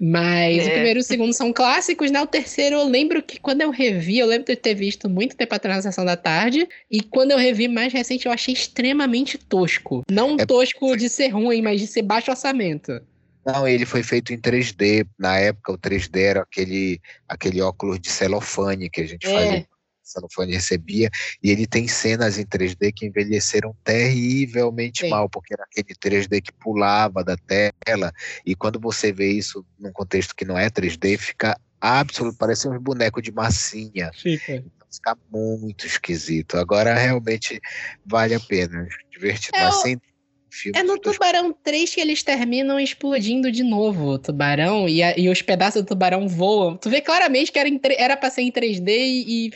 Mas 0.00 0.66
é. 0.66 0.68
o 0.68 0.72
primeiro 0.72 0.98
e 0.98 1.02
o 1.02 1.04
segundo 1.04 1.32
são 1.32 1.52
clássicos, 1.52 2.10
né? 2.10 2.20
O 2.20 2.26
terceiro 2.26 2.76
eu 2.76 2.88
lembro 2.88 3.22
que 3.22 3.38
quando 3.38 3.60
eu 3.60 3.70
revi, 3.70 4.18
eu 4.18 4.26
lembro 4.26 4.46
de 4.46 4.56
ter 4.56 4.74
visto 4.74 5.08
muito 5.08 5.36
tempo 5.36 5.54
atrás 5.54 5.84
na 5.84 5.90
sessão 5.90 6.04
da 6.04 6.16
tarde. 6.16 6.68
E 6.90 7.00
quando 7.00 7.30
eu 7.30 7.38
revi 7.38 7.68
mais 7.68 7.92
recente, 7.92 8.26
eu 8.26 8.32
achei 8.32 8.52
extremamente 8.52 9.38
tosco. 9.38 10.02
Não 10.10 10.36
é... 10.38 10.46
tosco 10.46 10.96
de 10.96 11.08
ser 11.08 11.28
ruim, 11.28 11.62
mas 11.62 11.80
de 11.80 11.86
ser 11.86 12.02
baixo 12.02 12.30
orçamento. 12.30 13.00
Não, 13.46 13.68
ele 13.68 13.84
foi 13.84 14.02
feito 14.02 14.32
em 14.32 14.38
3D. 14.38 15.06
Na 15.18 15.38
época, 15.38 15.72
o 15.72 15.78
3D 15.78 16.18
era 16.18 16.42
aquele, 16.42 17.00
aquele 17.28 17.60
óculos 17.60 18.00
de 18.00 18.10
celofane 18.10 18.90
que 18.90 19.02
a 19.02 19.06
gente 19.06 19.26
é. 19.26 19.30
fazia 19.30 19.66
Sanofone 20.04 20.52
recebia, 20.52 21.10
e 21.42 21.50
ele 21.50 21.66
tem 21.66 21.88
cenas 21.88 22.38
em 22.38 22.44
3D 22.44 22.92
que 22.94 23.06
envelheceram 23.06 23.74
terrivelmente 23.82 25.00
Sim. 25.00 25.10
mal, 25.10 25.28
porque 25.28 25.54
era 25.54 25.64
aquele 25.64 25.94
3D 25.94 26.40
que 26.40 26.52
pulava 26.52 27.24
da 27.24 27.36
tela, 27.36 28.12
e 28.44 28.54
quando 28.54 28.78
você 28.78 29.12
vê 29.12 29.32
isso 29.32 29.64
num 29.78 29.92
contexto 29.92 30.34
que 30.34 30.44
não 30.44 30.58
é 30.58 30.68
3D, 30.68 31.18
fica 31.18 31.58
absoluto, 31.80 32.38
parece 32.38 32.68
um 32.68 32.78
boneco 32.78 33.20
de 33.20 33.32
massinha. 33.32 34.10
Fica. 34.14 34.54
Então, 34.54 34.86
fica 34.90 35.18
muito 35.30 35.86
esquisito. 35.86 36.56
Agora 36.56 36.94
realmente 36.94 37.60
vale 38.06 38.34
a 38.34 38.40
pena, 38.40 38.86
divertido, 39.10 39.56
é 39.56 39.64
mas 39.64 39.80
sem 39.80 39.98
Filme 40.54 40.78
é 40.78 40.84
no 40.84 40.96
Tubarão 40.96 41.52
3 41.52 41.92
que 41.92 42.00
eles 42.00 42.22
terminam 42.22 42.78
explodindo 42.78 43.50
de 43.50 43.64
novo 43.64 44.10
o 44.10 44.18
tubarão 44.20 44.88
e, 44.88 45.02
a, 45.02 45.18
e 45.18 45.28
os 45.28 45.42
pedaços 45.42 45.82
do 45.82 45.88
tubarão 45.88 46.28
voam. 46.28 46.76
Tu 46.76 46.88
vê 46.88 47.00
claramente 47.00 47.50
que 47.50 47.58
era, 47.58 47.68
em, 47.68 47.80
era 47.98 48.16
pra 48.16 48.30
ser 48.30 48.42
em 48.42 48.52
3D 48.52 48.88
e, 48.88 49.46
e 49.48 49.52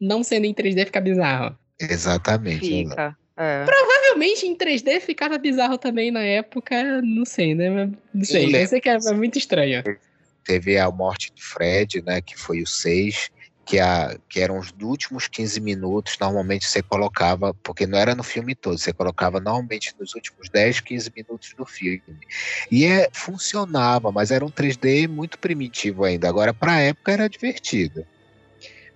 não 0.00 0.22
sendo 0.22 0.44
em 0.44 0.54
3D 0.54 0.86
fica 0.86 1.00
bizarro. 1.00 1.56
Exatamente. 1.80 2.60
Fica. 2.60 3.16
É. 3.36 3.64
Provavelmente 3.64 4.46
em 4.46 4.56
3D 4.56 5.00
ficava 5.00 5.36
bizarro 5.38 5.76
também 5.76 6.10
na 6.10 6.22
época, 6.22 7.02
não 7.02 7.24
sei, 7.24 7.54
né? 7.54 7.90
Não 8.12 8.24
sei, 8.24 8.54
eu 8.54 8.66
sei 8.66 8.80
que 8.80 8.88
é 8.88 8.98
muito 9.12 9.38
estranho. 9.38 9.82
Teve 10.44 10.78
a 10.78 10.90
morte 10.90 11.32
de 11.34 11.42
Fred, 11.42 12.02
né? 12.02 12.20
Que 12.20 12.38
foi 12.38 12.62
o 12.62 12.66
6, 12.66 13.30
que, 13.64 13.80
a, 13.80 14.16
que 14.28 14.40
eram 14.40 14.58
os 14.58 14.72
últimos 14.80 15.26
15 15.26 15.60
minutos, 15.60 16.16
normalmente 16.20 16.66
você 16.66 16.82
colocava, 16.82 17.54
porque 17.54 17.86
não 17.86 17.98
era 17.98 18.14
no 18.14 18.22
filme 18.22 18.54
todo, 18.54 18.78
você 18.78 18.92
colocava 18.92 19.40
normalmente 19.40 19.94
nos 19.98 20.14
últimos 20.14 20.48
10, 20.48 20.80
15 20.80 21.12
minutos 21.16 21.54
do 21.56 21.64
filme. 21.64 22.02
E 22.70 22.84
é, 22.84 23.08
funcionava, 23.12 24.12
mas 24.12 24.30
era 24.30 24.44
um 24.44 24.50
3D 24.50 25.08
muito 25.08 25.38
primitivo 25.38 26.04
ainda. 26.04 26.28
Agora, 26.28 26.52
para 26.52 26.74
a 26.74 26.80
época, 26.80 27.12
era 27.12 27.28
divertido. 27.28 28.06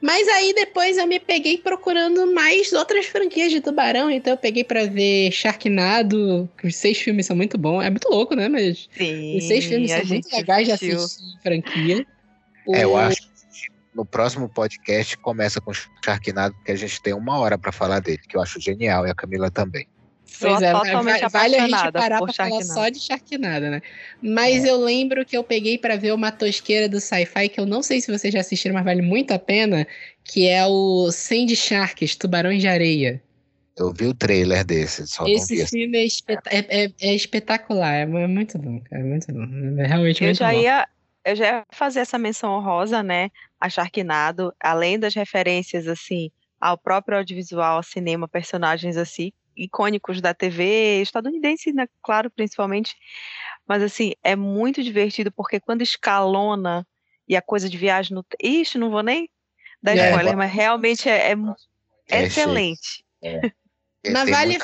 Mas 0.01 0.29
aí 0.29 0.55
depois 0.55 0.97
eu 0.97 1.07
me 1.07 1.19
peguei 1.19 1.59
procurando 1.59 2.33
mais 2.33 2.73
outras 2.73 3.07
franquias 3.07 3.51
de 3.51 3.61
tubarão, 3.61 4.11
então 4.11 4.33
eu 4.33 4.37
peguei 4.37 4.63
para 4.63 4.87
ver 4.87 5.33
Sharknado, 5.33 6.49
que 6.57 6.69
os 6.69 6.77
seis 6.77 6.99
filmes 6.99 7.27
são 7.27 7.35
muito 7.35 7.59
bons. 7.59 7.83
É 7.83 7.91
muito 7.91 8.09
louco, 8.09 8.35
né? 8.37 8.49
Mas 8.49 8.89
Sim, 8.97 9.37
os 9.37 9.45
seis 9.45 9.65
filmes 9.65 9.91
são 9.91 10.05
muito 10.05 10.29
legais 10.33 10.67
de 10.67 10.73
assistir 10.73 11.43
franquia. 11.43 12.07
É, 12.69 12.85
eu 12.85 12.97
acho 12.97 13.23
que 13.23 13.29
no 13.95 14.05
próximo 14.05 14.49
podcast 14.49 15.17
começa 15.19 15.61
com 15.61 15.73
Sharknado, 16.05 16.55
porque 16.55 16.71
a 16.71 16.77
gente 16.77 17.03
tem 17.03 17.13
uma 17.13 17.39
hora 17.39 17.59
para 17.59 17.73
falar 17.73 17.99
dele, 17.99 18.21
que 18.29 18.37
eu 18.37 18.41
acho 18.41 18.61
genial, 18.61 19.05
e 19.07 19.11
a 19.11 19.15
Camila 19.15 19.51
também. 19.51 19.89
Pois 20.41 20.63
é, 20.63 20.73
totalmente 20.73 21.29
vale 21.29 21.57
a 21.57 21.69
gente 21.69 21.93
parar 21.93 22.21
pra 22.21 22.33
falar 22.33 22.63
só 22.63 22.89
de 22.89 23.01
Sharknado, 23.01 23.71
né? 23.71 23.83
Mas 24.23 24.65
é. 24.65 24.71
eu 24.71 24.77
lembro 24.77 25.25
que 25.25 25.37
eu 25.37 25.43
peguei 25.43 25.79
para 25.79 25.97
ver 25.97 26.13
uma 26.13 26.31
tosqueira 26.31 26.89
do 26.89 27.01
sci-fi, 27.01 27.49
que 27.49 27.59
eu 27.59 27.67
não 27.67 27.83
sei 27.83 28.01
se 28.01 28.11
vocês 28.11 28.33
já 28.33 28.41
assistiram, 28.41 28.75
mas 28.75 28.85
vale 28.85 29.03
muito 29.03 29.33
a 29.33 29.39
pena, 29.39 29.87
que 30.23 30.47
é 30.47 30.65
o 30.67 31.11
Sand 31.11 31.55
Sharks, 31.55 32.15
Tubarões 32.15 32.61
de 32.61 32.69
Areia. 32.69 33.23
Eu 33.77 33.93
vi 33.93 34.07
o 34.07 34.15
trailer 34.15 34.65
desse, 34.65 35.07
só 35.07 35.27
Esse 35.27 35.65
filme 35.67 35.99
é, 35.99 36.05
espet 36.05 36.41
é, 36.47 36.85
é, 36.85 36.93
é, 37.01 37.15
espetacular, 37.15 37.95
é 37.95 38.07
muito 38.07 38.59
bom, 38.59 38.83
é 38.91 38.99
muito 38.99 39.33
bom. 39.33 39.81
É 39.81 39.87
realmente 39.87 40.23
eu 40.23 40.29
muito 40.29 40.39
já 40.39 40.51
bom. 40.51 40.61
Ia, 40.61 40.89
eu 41.25 41.37
já 41.37 41.47
ia 41.47 41.65
fazer 41.71 42.01
essa 42.01 42.19
menção 42.19 42.51
honrosa, 42.51 43.03
né, 43.03 43.31
a 43.61 43.69
Sharknado, 43.71 44.53
além 44.61 44.99
das 44.99 45.15
referências, 45.15 45.87
assim, 45.87 46.31
ao 46.61 46.77
próprio 46.77 47.19
audiovisual, 47.19 47.83
cinema, 47.83 48.27
personagens 48.27 48.97
assim, 48.97 49.33
icônicos 49.59 50.21
da 50.21 50.33
TV 50.33 51.03
estadunidense, 51.03 51.73
né, 51.73 51.87
claro, 52.03 52.31
principalmente. 52.31 52.97
Mas 53.67 53.83
assim, 53.83 54.13
é 54.23 54.35
muito 54.35 54.83
divertido 54.83 55.31
porque 55.33 55.61
quando 55.61 55.83
escalona 55.83 56.87
e 57.27 57.37
a 57.37 57.43
coisa 57.43 57.69
de 57.69 57.77
viagem 57.77 58.15
no. 58.15 58.25
Ixi, 58.43 58.79
não 58.79 58.91
vou 58.91 59.03
nem 59.03 59.29
dar 59.83 59.97
é, 59.97 60.11
spoiler, 60.11 60.37
mas 60.37 60.51
realmente 60.51 61.09
é, 61.09 61.33
é, 61.33 61.37
é 62.11 62.23
excelente. 62.23 63.05
É. 63.23 63.41
Mas 64.11 64.31
vale. 64.31 64.59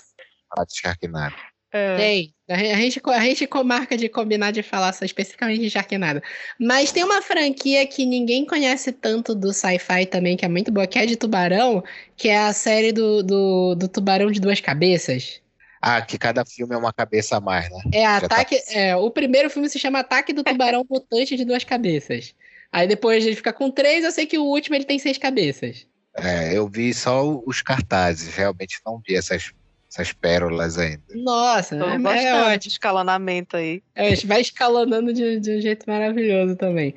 É. 1.74 1.96
Tem. 1.96 2.34
A 2.48 2.56
gente, 2.56 3.00
a 3.04 3.20
gente 3.20 3.48
marca 3.64 3.96
de 3.96 4.08
combinar 4.08 4.52
de 4.52 4.62
falar 4.62 4.92
só 4.92 5.04
especificamente 5.04 5.60
de 5.60 5.70
Sharknado. 5.70 6.22
Mas 6.60 6.92
tem 6.92 7.02
uma 7.02 7.20
franquia 7.20 7.84
que 7.84 8.06
ninguém 8.06 8.46
conhece 8.46 8.92
tanto 8.92 9.34
do 9.34 9.52
sci-fi 9.52 10.06
também, 10.06 10.36
que 10.36 10.44
é 10.44 10.48
muito 10.48 10.70
boa, 10.70 10.86
que 10.86 10.98
é 11.00 11.04
de 11.04 11.16
Tubarão, 11.16 11.82
que 12.16 12.28
é 12.28 12.38
a 12.38 12.52
série 12.52 12.92
do, 12.92 13.24
do, 13.24 13.74
do 13.74 13.88
Tubarão 13.88 14.30
de 14.30 14.40
Duas 14.40 14.60
Cabeças. 14.60 15.40
Ah, 15.82 16.00
que 16.00 16.16
cada 16.16 16.44
filme 16.44 16.74
é 16.76 16.78
uma 16.78 16.92
cabeça 16.92 17.38
a 17.38 17.40
mais, 17.40 17.68
né? 17.68 17.82
É, 17.92 18.04
tá 18.04 18.16
ataque. 18.18 18.56
Tá... 18.56 18.72
É, 18.72 18.94
o 18.94 19.10
primeiro 19.10 19.50
filme 19.50 19.68
se 19.68 19.78
chama 19.78 19.98
Ataque 19.98 20.32
do 20.32 20.44
Tubarão 20.44 20.84
Mutante 20.88 21.36
de 21.36 21.44
Duas 21.44 21.64
Cabeças. 21.64 22.34
Aí 22.70 22.86
depois 22.86 23.26
ele 23.26 23.34
fica 23.34 23.52
com 23.52 23.68
três, 23.68 24.04
eu 24.04 24.12
sei 24.12 24.26
que 24.26 24.38
o 24.38 24.44
último 24.44 24.76
ele 24.76 24.84
tem 24.84 24.98
seis 24.98 25.18
cabeças. 25.18 25.86
É, 26.16 26.56
eu 26.56 26.68
vi 26.68 26.94
só 26.94 27.42
os 27.44 27.60
cartazes, 27.62 28.32
realmente 28.32 28.78
não 28.86 29.02
vi 29.04 29.16
essas 29.16 29.52
essas 29.90 30.12
pérolas 30.12 30.78
ainda. 30.78 31.02
Nossa, 31.14 31.76
Tô 31.76 31.84
é, 32.10 32.24
é 32.24 32.34
ótimo. 32.54 32.70
escalonamento 32.70 33.56
aí. 33.56 33.82
É, 33.94 34.14
vai 34.16 34.40
escalonando 34.40 35.12
de, 35.12 35.38
de 35.40 35.56
um 35.56 35.60
jeito 35.60 35.84
maravilhoso 35.86 36.56
também. 36.56 36.94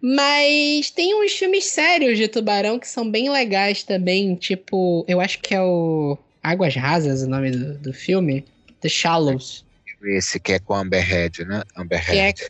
Mas 0.00 0.90
tem 0.90 1.14
uns 1.14 1.32
filmes 1.32 1.64
sérios 1.64 2.16
de 2.16 2.28
tubarão 2.28 2.78
que 2.78 2.88
são 2.88 3.10
bem 3.10 3.30
legais 3.30 3.82
também, 3.82 4.36
tipo, 4.36 5.04
eu 5.08 5.20
acho 5.20 5.40
que 5.40 5.54
é 5.54 5.60
o 5.60 6.16
Águas 6.42 6.74
Rasas 6.74 7.22
o 7.22 7.28
nome 7.28 7.50
do, 7.50 7.78
do 7.78 7.92
filme, 7.92 8.44
The 8.80 8.88
Shallows. 8.88 9.66
Esse 10.02 10.38
que 10.38 10.52
é 10.52 10.58
com 10.60 10.74
Amber 10.74 11.12
Heard, 11.12 11.44
né? 11.44 11.62
Amber 11.76 12.10
é 12.10 12.28
Heard. 12.28 12.42
É, 12.42 12.48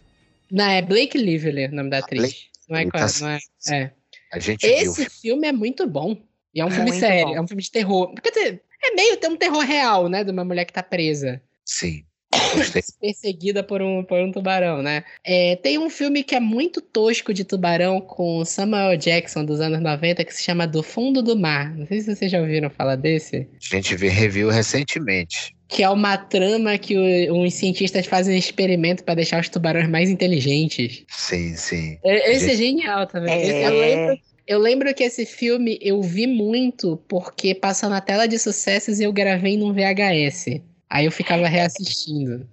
não, 0.51 0.65
é 0.65 0.83
Blake 0.83 1.17
Lively 1.17 1.67
o 1.67 1.75
nome 1.75 1.91
da 1.91 1.99
atriz. 1.99 2.21
Blake, 2.21 2.49
não 2.69 2.79
é, 2.79 2.87
tá, 2.87 3.07
não 3.21 3.29
é, 3.29 3.39
é. 3.71 3.91
A 4.31 4.39
gente 4.39 4.67
Esse 4.67 5.03
viu. 5.03 5.11
filme 5.11 5.49
é 5.49 5.53
muito 5.53 5.89
bom. 5.89 6.21
E 6.55 6.61
é 6.61 6.65
um 6.65 6.71
filme 6.71 6.93
sério, 6.93 7.29
bom. 7.29 7.37
é 7.37 7.41
um 7.41 7.47
filme 7.47 7.63
de 7.63 7.71
terror. 7.71 8.13
Quer 8.15 8.31
dizer, 8.31 8.63
é 8.83 8.95
meio 8.95 9.17
ter 9.17 9.29
um 9.29 9.37
terror 9.37 9.65
real, 9.65 10.09
né? 10.09 10.25
De 10.25 10.31
uma 10.31 10.45
mulher 10.45 10.65
que 10.65 10.73
tá 10.73 10.83
presa. 10.83 11.41
Sim. 11.65 12.05
Perseguida 13.01 13.63
por 13.63 13.81
um, 13.81 14.05
por 14.05 14.21
um 14.21 14.31
tubarão, 14.31 14.83
né? 14.83 15.03
É, 15.25 15.57
tem 15.57 15.79
um 15.79 15.89
filme 15.89 16.23
que 16.23 16.35
é 16.35 16.41
muito 16.41 16.81
tosco 16.81 17.33
de 17.33 17.45
tubarão 17.45 18.01
com 18.01 18.45
Samuel 18.45 18.97
Jackson 18.97 19.45
dos 19.45 19.61
anos 19.61 19.81
90 19.81 20.25
que 20.25 20.35
se 20.35 20.43
chama 20.43 20.67
Do 20.67 20.83
Fundo 20.83 21.23
do 21.23 21.37
Mar. 21.37 21.75
Não 21.75 21.87
sei 21.87 22.01
se 22.01 22.15
vocês 22.15 22.31
já 22.31 22.41
ouviram 22.41 22.69
falar 22.69 22.97
desse. 22.97 23.49
A 23.73 23.77
gente 23.77 23.97
viu 23.97 24.11
review 24.11 24.51
recentemente. 24.51 25.57
Que 25.69 25.83
é 25.83 25.89
uma 25.91 26.17
trama 26.17 26.79
que 26.79 26.97
o, 26.97 27.43
os 27.43 27.55
cientistas 27.55 28.07
fazem 28.07 28.35
um 28.35 28.39
experimento 28.39 29.05
para 29.05 29.15
deixar 29.15 29.41
os 29.41 29.49
tubarões 29.49 29.89
mais 29.89 30.09
inteligentes. 30.11 31.05
Sim, 31.09 31.55
sim. 31.57 31.99
É, 32.05 32.33
esse 32.33 32.49
gente... 32.49 32.53
é 32.53 32.57
genial 32.57 33.07
também. 33.07 33.35
É... 33.35 33.67
Eu 33.67 33.81
lembro 33.81 34.28
eu 34.49 34.59
lembro 34.59 34.93
que 34.95 35.05
esse 35.05 35.27
filme 35.27 35.79
eu 35.83 36.01
vi 36.01 36.27
muito 36.27 36.97
porque 37.07 37.55
passa 37.55 37.87
na 37.87 38.01
tela 38.01 38.27
de 38.27 38.39
sucessos 38.39 38.99
e 38.99 39.05
eu 39.05 39.13
gravei 39.13 39.59
num 39.59 39.75
VHS. 39.75 40.63
Aí 40.89 41.05
eu 41.05 41.13
ficava 41.13 41.47
reassistindo. 41.47 42.49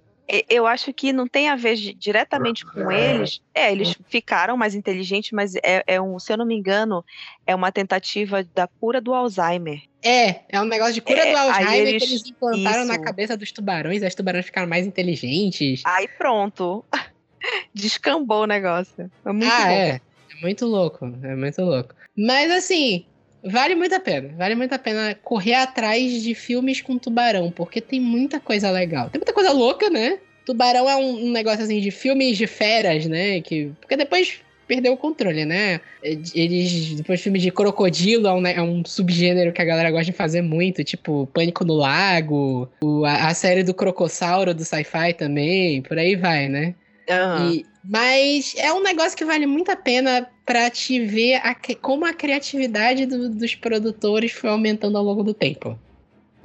Eu 0.48 0.66
acho 0.66 0.92
que 0.92 1.12
não 1.12 1.26
tem 1.26 1.48
a 1.48 1.56
ver 1.56 1.76
diretamente 1.76 2.66
com 2.66 2.90
eles. 2.92 3.40
É, 3.54 3.72
eles 3.72 3.96
ficaram 4.08 4.56
mais 4.56 4.74
inteligentes, 4.74 5.30
mas 5.30 5.54
é, 5.56 5.84
é 5.86 6.00
um, 6.00 6.18
se 6.18 6.32
eu 6.32 6.36
não 6.36 6.44
me 6.44 6.54
engano, 6.54 7.02
é 7.46 7.54
uma 7.54 7.72
tentativa 7.72 8.44
da 8.54 8.66
cura 8.66 9.00
do 9.00 9.14
Alzheimer. 9.14 9.80
É, 10.02 10.40
é 10.50 10.60
um 10.60 10.64
negócio 10.64 10.94
de 10.94 11.00
cura 11.00 11.20
é, 11.20 11.32
do 11.32 11.38
Alzheimer 11.38 11.88
eles, 11.88 12.02
que 12.02 12.10
eles 12.10 12.26
implantaram 12.26 12.82
isso. 12.82 12.92
na 12.92 12.98
cabeça 12.98 13.36
dos 13.36 13.52
tubarões, 13.52 14.02
e 14.02 14.06
os 14.06 14.14
tubarões 14.14 14.44
ficaram 14.44 14.68
mais 14.68 14.84
inteligentes. 14.84 15.80
Aí 15.86 16.08
pronto. 16.08 16.84
Descambou 17.72 18.42
o 18.42 18.46
negócio. 18.46 19.10
Foi 19.22 19.32
muito 19.32 19.50
ah, 19.50 19.64
bom. 19.64 19.70
É. 19.70 20.00
Muito 20.42 20.66
louco, 20.66 21.06
é 21.22 21.34
muito 21.34 21.62
louco. 21.62 21.94
Mas 22.16 22.50
assim, 22.50 23.04
vale 23.44 23.74
muito 23.74 23.94
a 23.94 24.00
pena. 24.00 24.34
Vale 24.36 24.54
muito 24.54 24.72
a 24.72 24.78
pena 24.78 25.14
correr 25.22 25.54
atrás 25.54 26.22
de 26.22 26.34
filmes 26.34 26.80
com 26.80 26.98
tubarão, 26.98 27.50
porque 27.50 27.80
tem 27.80 28.00
muita 28.00 28.40
coisa 28.40 28.70
legal. 28.70 29.10
Tem 29.10 29.18
muita 29.18 29.32
coisa 29.32 29.52
louca, 29.52 29.88
né? 29.88 30.18
Tubarão 30.44 30.88
é 30.88 30.96
um, 30.96 31.26
um 31.26 31.30
negócio 31.30 31.64
assim 31.64 31.80
de 31.80 31.90
filmes 31.90 32.36
de 32.36 32.46
feras, 32.46 33.06
né? 33.06 33.40
Que, 33.40 33.72
porque 33.80 33.96
depois 33.96 34.40
perdeu 34.66 34.92
o 34.92 34.96
controle, 34.96 35.44
né? 35.44 35.80
Eles, 36.02 36.94
depois 36.94 37.20
filmes 37.20 37.42
de 37.42 37.50
crocodilo 37.50 38.26
é 38.26 38.32
um, 38.32 38.46
é 38.46 38.62
um, 38.62 38.84
subgênero 38.84 39.52
que 39.52 39.62
a 39.62 39.64
galera 39.64 39.90
gosta 39.90 40.06
de 40.06 40.12
fazer 40.12 40.42
muito, 40.42 40.82
tipo 40.82 41.28
Pânico 41.32 41.64
no 41.64 41.74
Lago, 41.74 42.68
o, 42.80 43.04
a, 43.04 43.28
a, 43.28 43.34
série 43.34 43.62
do 43.62 43.74
Crocossauro 43.74 44.52
do 44.52 44.64
sci-fi 44.64 45.12
também, 45.16 45.82
por 45.82 45.98
aí 45.98 46.16
vai, 46.16 46.48
né? 46.48 46.74
Uhum. 47.08 47.52
E, 47.52 47.66
mas 47.88 48.54
é 48.56 48.72
um 48.72 48.82
negócio 48.82 49.16
que 49.16 49.24
vale 49.24 49.46
muito 49.46 49.70
a 49.70 49.76
pena 49.76 50.28
para 50.44 50.68
te 50.70 51.04
ver 51.04 51.36
a, 51.36 51.56
como 51.80 52.04
a 52.04 52.12
criatividade 52.12 53.06
do, 53.06 53.28
dos 53.28 53.54
produtores 53.54 54.32
foi 54.32 54.50
aumentando 54.50 54.98
ao 54.98 55.04
longo 55.04 55.22
do 55.22 55.32
tempo. 55.32 55.78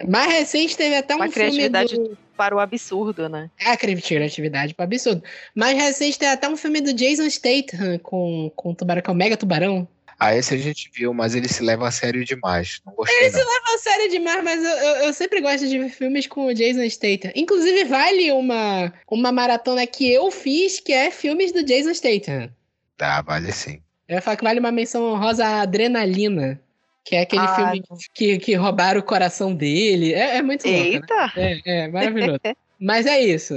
Mais 0.07 0.31
recente 0.31 0.75
teve 0.75 0.95
até 0.95 1.15
Uma 1.15 1.25
um 1.25 1.31
criatividade 1.31 1.93
filme 1.93 2.09
do... 2.09 2.17
para 2.35 2.55
o 2.55 2.59
absurdo, 2.59 3.29
né? 3.29 3.49
É, 3.59 3.71
a 3.71 3.77
criatividade 3.77 4.73
para 4.73 4.83
o 4.83 4.85
absurdo. 4.85 5.23
Mais 5.55 5.77
recente 5.77 6.17
teve 6.17 6.31
até 6.31 6.47
um 6.49 6.57
filme 6.57 6.81
do 6.81 6.93
Jason 6.93 7.29
Statham 7.29 7.99
com, 7.99 8.51
com 8.55 8.71
o 8.71 8.75
tubarão, 8.75 9.01
que 9.01 9.09
é 9.09 9.13
o 9.13 9.15
Mega 9.15 9.37
Tubarão. 9.37 9.87
Ah, 10.23 10.35
esse 10.35 10.53
a 10.53 10.57
gente 10.57 10.87
viu, 10.93 11.15
mas 11.15 11.33
ele 11.33 11.47
se 11.47 11.63
leva 11.63 11.87
a 11.87 11.91
sério 11.91 12.23
demais. 12.23 12.79
Não 12.85 12.93
gostei, 12.93 13.17
ele 13.17 13.31
não. 13.31 13.39
se 13.39 13.43
leva 13.43 13.65
a 13.73 13.77
sério 13.79 14.11
demais, 14.11 14.43
mas 14.43 14.63
eu, 14.63 14.69
eu, 14.69 14.95
eu, 15.05 15.13
sempre 15.13 15.41
gosto 15.41 15.67
de 15.67 15.79
ver 15.79 15.89
filmes 15.89 16.27
com 16.27 16.45
o 16.45 16.53
Jason 16.53 16.87
Statham. 16.87 17.31
Inclusive, 17.35 17.85
vale 17.85 18.31
uma, 18.31 18.93
uma 19.09 19.31
maratona 19.31 19.87
que 19.87 20.13
eu 20.13 20.29
fiz, 20.29 20.79
que 20.79 20.93
é 20.93 21.09
filmes 21.09 21.51
do 21.51 21.63
Jason 21.63 21.91
Statham. 21.91 22.51
Tá, 22.95 23.23
vale 23.23 23.51
sim. 23.51 23.81
Eu 24.07 24.13
ia 24.13 24.21
falar 24.21 24.37
que 24.37 24.43
vale 24.43 24.59
uma 24.59 24.71
menção 24.71 25.11
honrosa 25.11 25.43
à 25.43 25.61
Adrenalina. 25.61 26.61
Que 27.03 27.15
é 27.15 27.21
aquele 27.21 27.41
ah, 27.41 27.55
filme 27.55 27.83
que, 28.13 28.37
que 28.37 28.53
roubaram 28.53 28.99
o 28.99 29.03
coração 29.03 29.55
dele. 29.55 30.13
É, 30.13 30.37
é 30.37 30.41
muito 30.43 30.67
louco. 30.67 30.83
Né? 30.83 30.89
Eita! 30.89 31.33
Né? 31.35 31.61
É, 31.65 31.79
é 31.79 31.87
maravilhoso. 31.87 32.39
Mas 32.79 33.07
é 33.07 33.19
isso. 33.19 33.55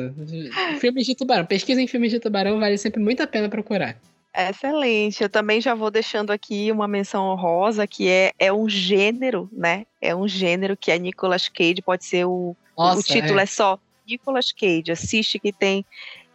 Filmes 0.81 1.05
de 1.05 1.15
tubarão. 1.15 1.45
Pesquisa 1.45 1.83
em 1.83 1.87
filmes 1.87 2.11
de 2.11 2.21
tubarão 2.21 2.59
vale 2.59 2.79
sempre 2.79 3.03
muito 3.03 3.23
a 3.23 3.27
pena 3.27 3.51
procurar. 3.51 3.99
Excelente. 4.37 5.23
Eu 5.23 5.29
também 5.29 5.61
já 5.61 5.75
vou 5.75 5.91
deixando 5.91 6.33
aqui 6.33 6.73
uma 6.73 6.89
menção 6.89 7.27
honrosa, 7.27 7.87
que 7.87 8.09
é, 8.09 8.33
é 8.39 8.53
um 8.53 8.69
gênero, 8.69 9.49
né? 9.53 9.87
É 10.01 10.15
um 10.15 10.27
gênero 10.27 10.77
que 10.77 10.91
é 10.91 10.99
Nicolas 10.99 11.49
Cage, 11.49 11.81
pode 11.81 12.05
ser 12.05 12.25
o. 12.25 12.57
Nossa, 12.77 12.99
o 12.99 13.03
título 13.03 13.39
é. 13.39 13.45
é 13.45 13.47
só 13.47 13.79
Nicolas 14.07 14.51
Cage. 14.51 14.91
Assiste 14.91 15.39
que 15.39 15.53
tem. 15.53 15.87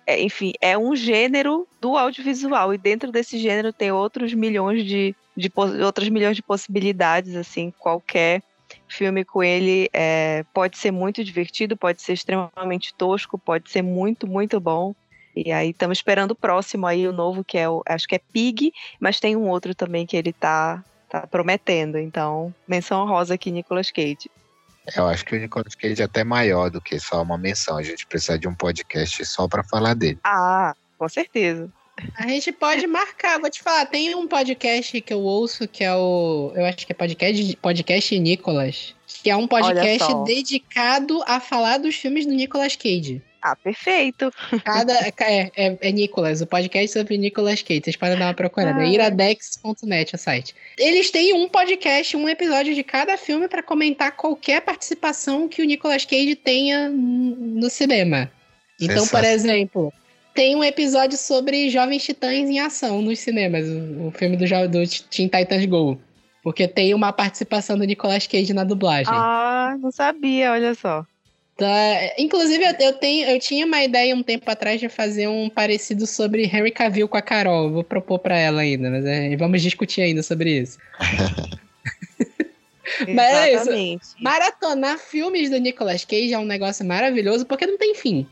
É, 0.07 0.19
enfim, 0.21 0.53
é 0.61 0.77
um 0.77 0.95
gênero 0.95 1.67
do 1.81 1.97
audiovisual. 1.97 2.73
E 2.73 2.77
dentro 2.77 3.11
desse 3.11 3.37
gênero 3.37 3.73
tem 3.73 3.91
outros 3.91 4.33
milhões 4.33 4.85
de, 4.85 5.13
de 5.35 5.51
outras 5.83 6.07
milhões 6.07 6.37
de 6.37 6.41
possibilidades, 6.41 7.35
assim, 7.35 7.71
qualquer 7.77 8.41
filme 8.87 9.25
com 9.25 9.43
ele 9.43 9.89
é, 9.93 10.45
pode 10.53 10.77
ser 10.77 10.91
muito 10.91 11.23
divertido, 11.23 11.75
pode 11.75 12.01
ser 12.01 12.13
extremamente 12.13 12.93
tosco, 12.93 13.37
pode 13.37 13.69
ser 13.69 13.81
muito, 13.81 14.25
muito 14.25 14.59
bom. 14.59 14.95
E 15.45 15.51
aí 15.51 15.69
estamos 15.69 15.97
esperando 15.97 16.31
o 16.31 16.35
próximo 16.35 16.85
aí, 16.85 17.07
o 17.07 17.13
novo, 17.13 17.43
que 17.43 17.57
é 17.57 17.69
o. 17.69 17.83
Acho 17.87 18.07
que 18.07 18.15
é 18.15 18.19
Pig, 18.19 18.71
mas 18.99 19.19
tem 19.19 19.35
um 19.35 19.47
outro 19.47 19.73
também 19.73 20.05
que 20.05 20.17
ele 20.17 20.33
tá, 20.33 20.83
tá 21.09 21.27
prometendo. 21.27 21.97
Então, 21.97 22.53
menção 22.67 23.05
rosa 23.05 23.33
aqui, 23.33 23.51
Nicolas 23.51 23.91
Cage. 23.91 24.29
Eu 24.95 25.07
acho 25.07 25.25
que 25.25 25.35
o 25.35 25.39
Nicolas 25.39 25.75
Cage 25.75 26.01
é 26.01 26.05
até 26.05 26.23
maior 26.23 26.69
do 26.69 26.81
que 26.81 26.99
só 26.99 27.21
uma 27.21 27.37
menção. 27.37 27.77
A 27.77 27.83
gente 27.83 28.07
precisa 28.07 28.39
de 28.39 28.47
um 28.47 28.55
podcast 28.55 29.23
só 29.25 29.47
para 29.47 29.63
falar 29.63 29.93
dele. 29.93 30.19
Ah, 30.23 30.73
com 30.97 31.07
certeza. 31.07 31.71
A 32.17 32.27
gente 32.27 32.51
pode 32.51 32.87
marcar, 32.87 33.39
vou 33.39 33.49
te 33.49 33.61
falar, 33.61 33.85
tem 33.85 34.15
um 34.15 34.27
podcast 34.27 35.01
que 35.01 35.13
eu 35.13 35.19
ouço 35.19 35.67
que 35.67 35.83
é 35.83 35.93
o. 35.93 36.51
Eu 36.55 36.65
acho 36.65 36.85
que 36.85 36.93
é 36.93 36.95
podcast, 36.95 37.57
podcast 37.57 38.19
Nicolas. 38.19 38.95
Que 39.21 39.29
é 39.29 39.35
um 39.35 39.47
podcast 39.47 40.07
dedicado 40.25 41.21
a 41.27 41.39
falar 41.39 41.77
dos 41.77 41.95
filmes 41.95 42.25
do 42.25 42.31
Nicolas 42.31 42.75
Cage. 42.75 43.21
Ah, 43.41 43.55
perfeito. 43.55 44.31
Cada, 44.63 44.93
é, 44.93 45.51
é, 45.55 45.77
é, 45.81 45.91
Nicolas, 45.91 46.41
o 46.41 46.47
podcast 46.47 46.91
sobre 46.91 47.17
Nicolas 47.17 47.61
Cage. 47.61 47.81
Vocês 47.83 47.95
podem 47.95 48.17
dar 48.17 48.27
uma 48.27 48.33
procurada. 48.33 48.79
Ah. 48.79 48.85
É 48.85 48.89
iradex.net 48.89 50.15
o 50.15 50.17
site. 50.17 50.53
Eles 50.77 51.09
têm 51.09 51.33
um 51.33 51.47
podcast, 51.47 52.17
um 52.17 52.27
episódio 52.27 52.75
de 52.75 52.83
cada 52.83 53.17
filme 53.17 53.47
para 53.47 53.63
comentar 53.63 54.11
qualquer 54.11 54.61
participação 54.61 55.47
que 55.47 55.61
o 55.61 55.65
Nicolas 55.65 56.05
Cage 56.05 56.35
tenha 56.35 56.89
no 56.89 57.69
cinema. 57.69 58.29
Então, 58.79 59.07
por 59.07 59.23
exemplo, 59.23 59.93
tem 60.33 60.55
um 60.55 60.63
episódio 60.63 61.17
sobre 61.17 61.69
Jovens 61.69 62.03
Titãs 62.03 62.49
em 62.49 62.59
Ação 62.59 63.01
nos 63.01 63.19
cinemas, 63.19 63.67
o, 63.67 64.07
o 64.07 64.11
filme 64.11 64.37
do, 64.37 64.45
do 64.45 64.89
Teen 65.09 65.27
Titans 65.27 65.65
Go. 65.65 65.99
Porque 66.41 66.67
tem 66.67 66.93
uma 66.93 67.11
participação 67.11 67.77
do 67.77 67.83
Nicolas 67.83 68.25
Cage 68.25 68.53
na 68.53 68.63
dublagem. 68.63 69.13
Ah, 69.13 69.75
não 69.79 69.91
sabia, 69.91 70.51
olha 70.51 70.73
só. 70.73 71.05
Tá. 71.59 72.13
Inclusive, 72.17 72.63
eu, 72.63 72.73
eu, 72.79 72.93
tenho, 72.93 73.29
eu 73.29 73.39
tinha 73.39 73.65
uma 73.65 73.83
ideia 73.83 74.15
um 74.15 74.23
tempo 74.23 74.49
atrás 74.49 74.79
de 74.79 74.87
fazer 74.89 75.27
um 75.27 75.49
parecido 75.49 76.07
sobre 76.07 76.45
Harry 76.45 76.71
Cavill 76.71 77.07
com 77.07 77.17
a 77.17 77.21
Carol. 77.21 77.69
Vou 77.69 77.83
propor 77.83 78.19
para 78.19 78.37
ela 78.37 78.61
ainda, 78.61 78.89
mas 78.89 79.05
é, 79.05 79.35
vamos 79.35 79.61
discutir 79.61 80.01
ainda 80.01 80.23
sobre 80.23 80.59
isso. 80.59 80.77
Mas 83.13 83.67
é 83.67 83.79
isso. 83.79 84.15
Maratonar 84.19 84.97
filmes 84.97 85.49
do 85.49 85.57
Nicolas 85.57 86.03
Cage 86.05 86.33
é 86.33 86.39
um 86.39 86.45
negócio 86.45 86.85
maravilhoso 86.85 87.45
porque 87.45 87.65
não 87.65 87.77
tem 87.77 87.95
fim. 87.95 88.27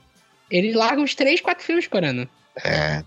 Eles 0.49 0.75
largam 0.75 1.03
uns 1.03 1.15
3, 1.15 1.41
4 1.41 1.63
filmes 1.63 1.87
por 1.87 2.03
ano. 2.03 2.27
É. 2.63 3.03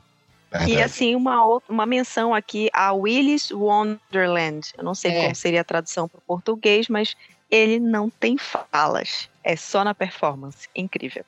Verdade. 0.50 0.72
E 0.72 0.82
assim, 0.82 1.14
uma, 1.14 1.60
uma 1.68 1.86
menção 1.86 2.34
aqui 2.34 2.68
a 2.72 2.92
Willis 2.92 3.50
Wonderland. 3.52 4.72
Eu 4.76 4.82
não 4.82 4.94
sei 4.94 5.12
é. 5.12 5.22
como 5.22 5.34
seria 5.34 5.60
a 5.60 5.64
tradução 5.64 6.08
para 6.08 6.18
o 6.18 6.22
português, 6.22 6.88
mas 6.88 7.14
ele 7.48 7.78
não 7.78 8.10
tem 8.10 8.36
falas. 8.36 9.28
É 9.42 9.56
só 9.56 9.84
na 9.84 9.94
performance. 9.94 10.68
Incrível. 10.74 11.24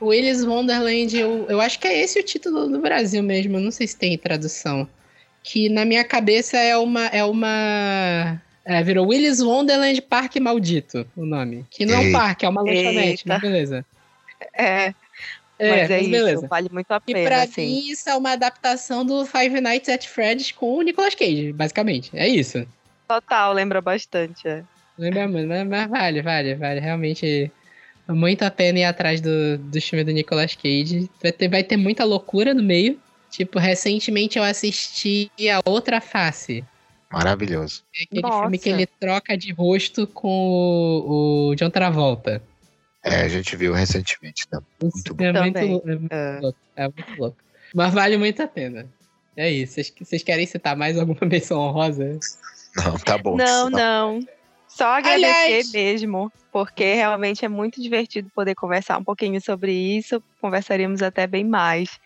Willis 0.00 0.44
Wonderland, 0.44 1.16
eu, 1.16 1.46
eu 1.48 1.60
acho 1.60 1.78
que 1.78 1.86
é 1.86 2.00
esse 2.00 2.18
o 2.18 2.22
título 2.22 2.68
do 2.68 2.80
Brasil 2.80 3.22
mesmo. 3.22 3.56
Eu 3.56 3.60
não 3.60 3.70
sei 3.70 3.86
se 3.86 3.96
tem 3.96 4.16
tradução. 4.18 4.88
Que 5.42 5.68
na 5.68 5.84
minha 5.84 6.04
cabeça 6.04 6.56
é 6.56 6.76
uma. 6.76 7.06
É 7.06 7.24
uma. 7.24 8.40
É, 8.64 8.82
virou 8.82 9.08
Willis 9.08 9.40
Wonderland 9.40 10.00
Parque 10.02 10.38
Maldito, 10.38 11.06
o 11.16 11.26
nome. 11.26 11.66
Que 11.68 11.84
não 11.84 11.94
é 11.94 11.98
um 11.98 12.12
parque, 12.12 12.46
é 12.46 12.48
uma 12.48 12.62
lanchonete, 12.62 13.26
mas 13.26 13.40
beleza. 13.40 13.84
É. 14.54 14.94
É, 15.58 15.70
mas 15.70 15.90
é 15.90 16.00
mas 16.00 16.08
beleza. 16.08 16.32
isso, 16.40 16.48
vale 16.48 16.68
muito 16.72 16.90
a 16.90 17.00
pena. 17.00 17.20
E 17.20 17.24
pra 17.24 17.42
assim. 17.42 17.66
mim, 17.66 17.88
isso 17.88 18.08
é 18.08 18.16
uma 18.16 18.32
adaptação 18.32 19.04
do 19.04 19.24
Five 19.24 19.60
Nights 19.60 19.88
at 19.88 20.06
Freddy's 20.06 20.50
com 20.50 20.76
o 20.76 20.82
Nicolas 20.82 21.14
Cage, 21.14 21.52
basicamente. 21.52 22.10
É 22.14 22.26
isso. 22.26 22.66
Total, 23.06 23.52
lembra 23.52 23.80
bastante, 23.80 24.48
é. 24.48 24.64
Lembra 24.98 25.28
muito, 25.28 25.48
mas, 25.48 25.66
mas 25.66 25.90
vale, 25.90 26.22
vale, 26.22 26.54
vale. 26.54 26.80
Realmente 26.80 27.50
muito 28.08 28.42
a 28.42 28.50
pena 28.50 28.80
ir 28.80 28.84
atrás 28.84 29.20
do, 29.20 29.58
do 29.58 29.80
filme 29.80 30.04
do 30.04 30.12
Nicolas 30.12 30.54
Cage. 30.54 31.10
Vai 31.22 31.32
ter, 31.32 31.48
vai 31.48 31.64
ter 31.64 31.76
muita 31.76 32.04
loucura 32.04 32.52
no 32.52 32.62
meio. 32.62 32.98
Tipo, 33.30 33.58
recentemente 33.58 34.38
eu 34.38 34.44
assisti 34.44 35.30
A 35.50 35.68
Outra 35.68 36.00
Face. 36.00 36.64
Maravilhoso. 37.10 37.82
É 37.98 38.04
aquele 38.04 38.22
Nossa. 38.22 38.40
filme 38.40 38.58
que 38.58 38.68
ele 38.68 38.86
troca 38.86 39.36
de 39.36 39.52
rosto 39.52 40.06
com 40.06 40.28
o, 40.28 41.50
o 41.50 41.54
John 41.54 41.70
Travolta. 41.70 42.42
É, 43.04 43.22
a 43.22 43.28
gente 43.28 43.56
viu 43.56 43.72
recentemente. 43.72 44.46
Tá? 44.48 44.62
Muito 44.80 45.14
bom. 45.14 45.24
É 45.24 45.32
muito, 45.32 45.58
é 45.58 45.66
muito 45.66 46.12
é. 46.12 46.40
louco. 46.40 46.58
É 46.76 46.82
muito 46.84 47.18
louco. 47.18 47.36
Mas 47.74 47.94
vale 47.94 48.16
muito 48.16 48.42
a 48.42 48.46
pena. 48.46 48.86
É 49.36 49.50
isso. 49.50 49.80
Vocês 49.98 50.22
querem 50.22 50.46
citar 50.46 50.76
mais 50.76 50.98
alguma 50.98 51.20
menção 51.26 51.58
honrosa? 51.58 52.18
Não, 52.76 52.98
tá 52.98 53.18
bom. 53.18 53.36
Não, 53.36 53.70
não. 53.70 54.20
Só 54.74 54.86
agradecer 54.86 55.26
Aliás, 55.26 55.72
mesmo, 55.72 56.32
porque 56.50 56.94
realmente 56.94 57.44
é 57.44 57.48
muito 57.48 57.80
divertido 57.80 58.30
poder 58.34 58.54
conversar 58.54 58.98
um 58.98 59.04
pouquinho 59.04 59.38
sobre 59.40 59.70
isso. 59.72 60.22
Conversaríamos 60.40 61.02
até 61.02 61.26
bem 61.26 61.44
mais. 61.44 62.00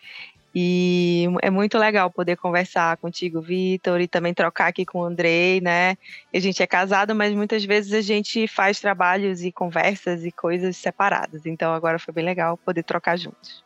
E 0.53 1.27
é 1.43 1.51
muito 1.51 1.79
legal 1.79 2.11
poder 2.11 2.37
conversar 2.37 2.97
contigo, 2.97 3.41
Vitor, 3.41 4.01
e 4.01 4.09
também 4.09 4.35
trocar 4.35 4.69
aqui 4.69 4.85
com 4.85 5.01
o 5.01 5.05
Andrei, 5.05 5.61
né? 5.61 5.97
A 6.35 6.41
gente 6.41 6.63
é 6.63 6.67
casado, 6.67 7.15
mas 7.15 7.33
muitas 7.35 7.65
vezes 7.65 7.93
a 7.93 8.01
gente 8.01 8.49
faz 8.49 8.81
trabalhos 8.81 9.45
e 9.45 9.53
conversas 9.53 10.25
e 10.25 10.33
coisas 10.33 10.77
separadas. 10.77 11.47
Então 11.47 11.73
agora 11.73 11.99
foi 11.99 12.13
bem 12.13 12.25
legal 12.25 12.57
poder 12.57 12.83
trocar 12.83 13.17
juntos. 13.17 13.63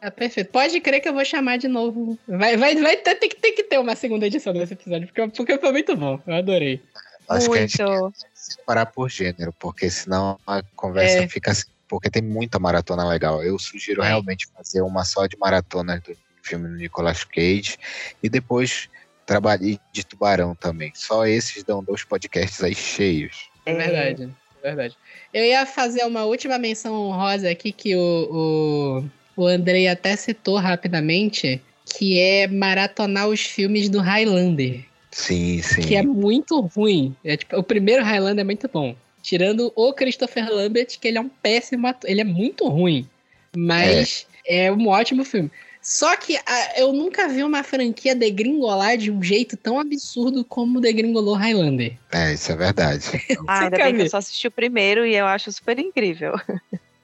É, 0.00 0.10
perfeito. 0.10 0.52
Pode 0.52 0.78
crer 0.80 1.00
que 1.00 1.08
eu 1.08 1.14
vou 1.14 1.24
chamar 1.24 1.56
de 1.56 1.68
novo. 1.68 2.18
Vai, 2.28 2.56
vai, 2.56 2.76
vai 2.76 2.96
ter, 2.96 3.14
tem, 3.16 3.28
tem 3.28 3.54
que 3.54 3.64
ter 3.64 3.78
uma 3.78 3.96
segunda 3.96 4.26
edição 4.26 4.52
desse 4.52 4.74
episódio, 4.74 5.08
porque, 5.08 5.28
porque 5.28 5.58
foi 5.58 5.72
muito 5.72 5.96
bom. 5.96 6.20
Eu 6.26 6.34
adorei. 6.34 6.80
Acho 7.28 7.48
muito. 7.48 7.76
que 7.76 7.82
a 7.82 7.86
gente 7.86 8.16
separar 8.52 8.86
por 8.86 9.10
gênero, 9.10 9.52
porque 9.58 9.90
senão 9.90 10.38
a 10.46 10.62
conversa 10.74 11.18
é. 11.24 11.28
fica 11.28 11.50
assim. 11.50 11.66
Porque 11.88 12.10
tem 12.10 12.22
muita 12.22 12.58
maratona 12.58 13.06
legal. 13.08 13.44
Eu 13.44 13.58
sugiro 13.60 14.02
é. 14.02 14.08
realmente 14.08 14.48
fazer 14.48 14.82
uma 14.82 15.04
só 15.04 15.26
de 15.26 15.36
maratona 15.36 16.02
do 16.04 16.16
filme 16.42 16.68
do 16.68 16.74
Nicolas 16.74 17.22
Cage. 17.22 17.78
E 18.20 18.28
depois 18.28 18.88
trabalhei 19.24 19.78
de 19.92 20.04
Tubarão 20.04 20.54
também. 20.54 20.92
Só 20.94 21.26
esses 21.26 21.62
dão 21.62 21.82
dois 21.82 22.04
podcasts 22.04 22.62
aí 22.62 22.74
cheios. 22.74 23.48
É 23.64 23.74
verdade, 23.74 24.30
é 24.62 24.66
verdade. 24.68 24.96
Eu 25.34 25.44
ia 25.44 25.66
fazer 25.66 26.04
uma 26.04 26.24
última 26.24 26.58
menção 26.58 26.94
honrosa 26.94 27.50
aqui 27.50 27.72
que 27.72 27.94
o, 27.96 29.10
o, 29.36 29.42
o 29.42 29.46
Andrei 29.46 29.88
até 29.88 30.16
citou 30.16 30.56
rapidamente, 30.56 31.60
que 31.84 32.18
é 32.18 32.46
maratonar 32.46 33.28
os 33.28 33.40
filmes 33.40 33.88
do 33.88 34.00
Highlander. 34.00 34.84
Sim, 35.16 35.62
sim. 35.62 35.80
Que 35.80 35.96
é 35.96 36.02
muito 36.02 36.60
ruim. 36.60 37.16
É, 37.24 37.38
tipo, 37.38 37.56
o 37.56 37.62
primeiro 37.62 38.04
Highlander 38.04 38.42
é 38.42 38.44
muito 38.44 38.68
bom. 38.68 38.94
Tirando 39.22 39.72
o 39.74 39.92
Christopher 39.94 40.46
Lambert, 40.52 40.98
que 41.00 41.08
ele 41.08 41.16
é 41.16 41.20
um 41.20 41.28
péssimo 41.28 41.86
ator. 41.86 42.08
Ele 42.08 42.20
é 42.20 42.24
muito 42.24 42.68
ruim. 42.68 43.08
Mas 43.56 44.26
é, 44.46 44.66
é 44.66 44.72
um 44.72 44.86
ótimo 44.88 45.24
filme. 45.24 45.50
Só 45.80 46.14
que 46.16 46.36
a, 46.36 46.80
eu 46.80 46.92
nunca 46.92 47.28
vi 47.28 47.42
uma 47.42 47.62
franquia 47.62 48.14
degringolar 48.14 48.98
de 48.98 49.10
um 49.10 49.22
jeito 49.22 49.56
tão 49.56 49.80
absurdo 49.80 50.44
como 50.44 50.82
degringolou 50.82 51.34
Highlander. 51.34 51.94
É, 52.12 52.34
isso 52.34 52.52
é 52.52 52.56
verdade. 52.56 53.06
ah, 53.48 53.62
ainda 53.62 53.78
bem 53.78 53.96
que 53.96 54.02
eu 54.02 54.10
só 54.10 54.18
assisti 54.18 54.46
o 54.46 54.50
primeiro 54.50 55.06
e 55.06 55.16
eu 55.16 55.24
acho 55.24 55.50
super 55.50 55.78
incrível. 55.78 56.34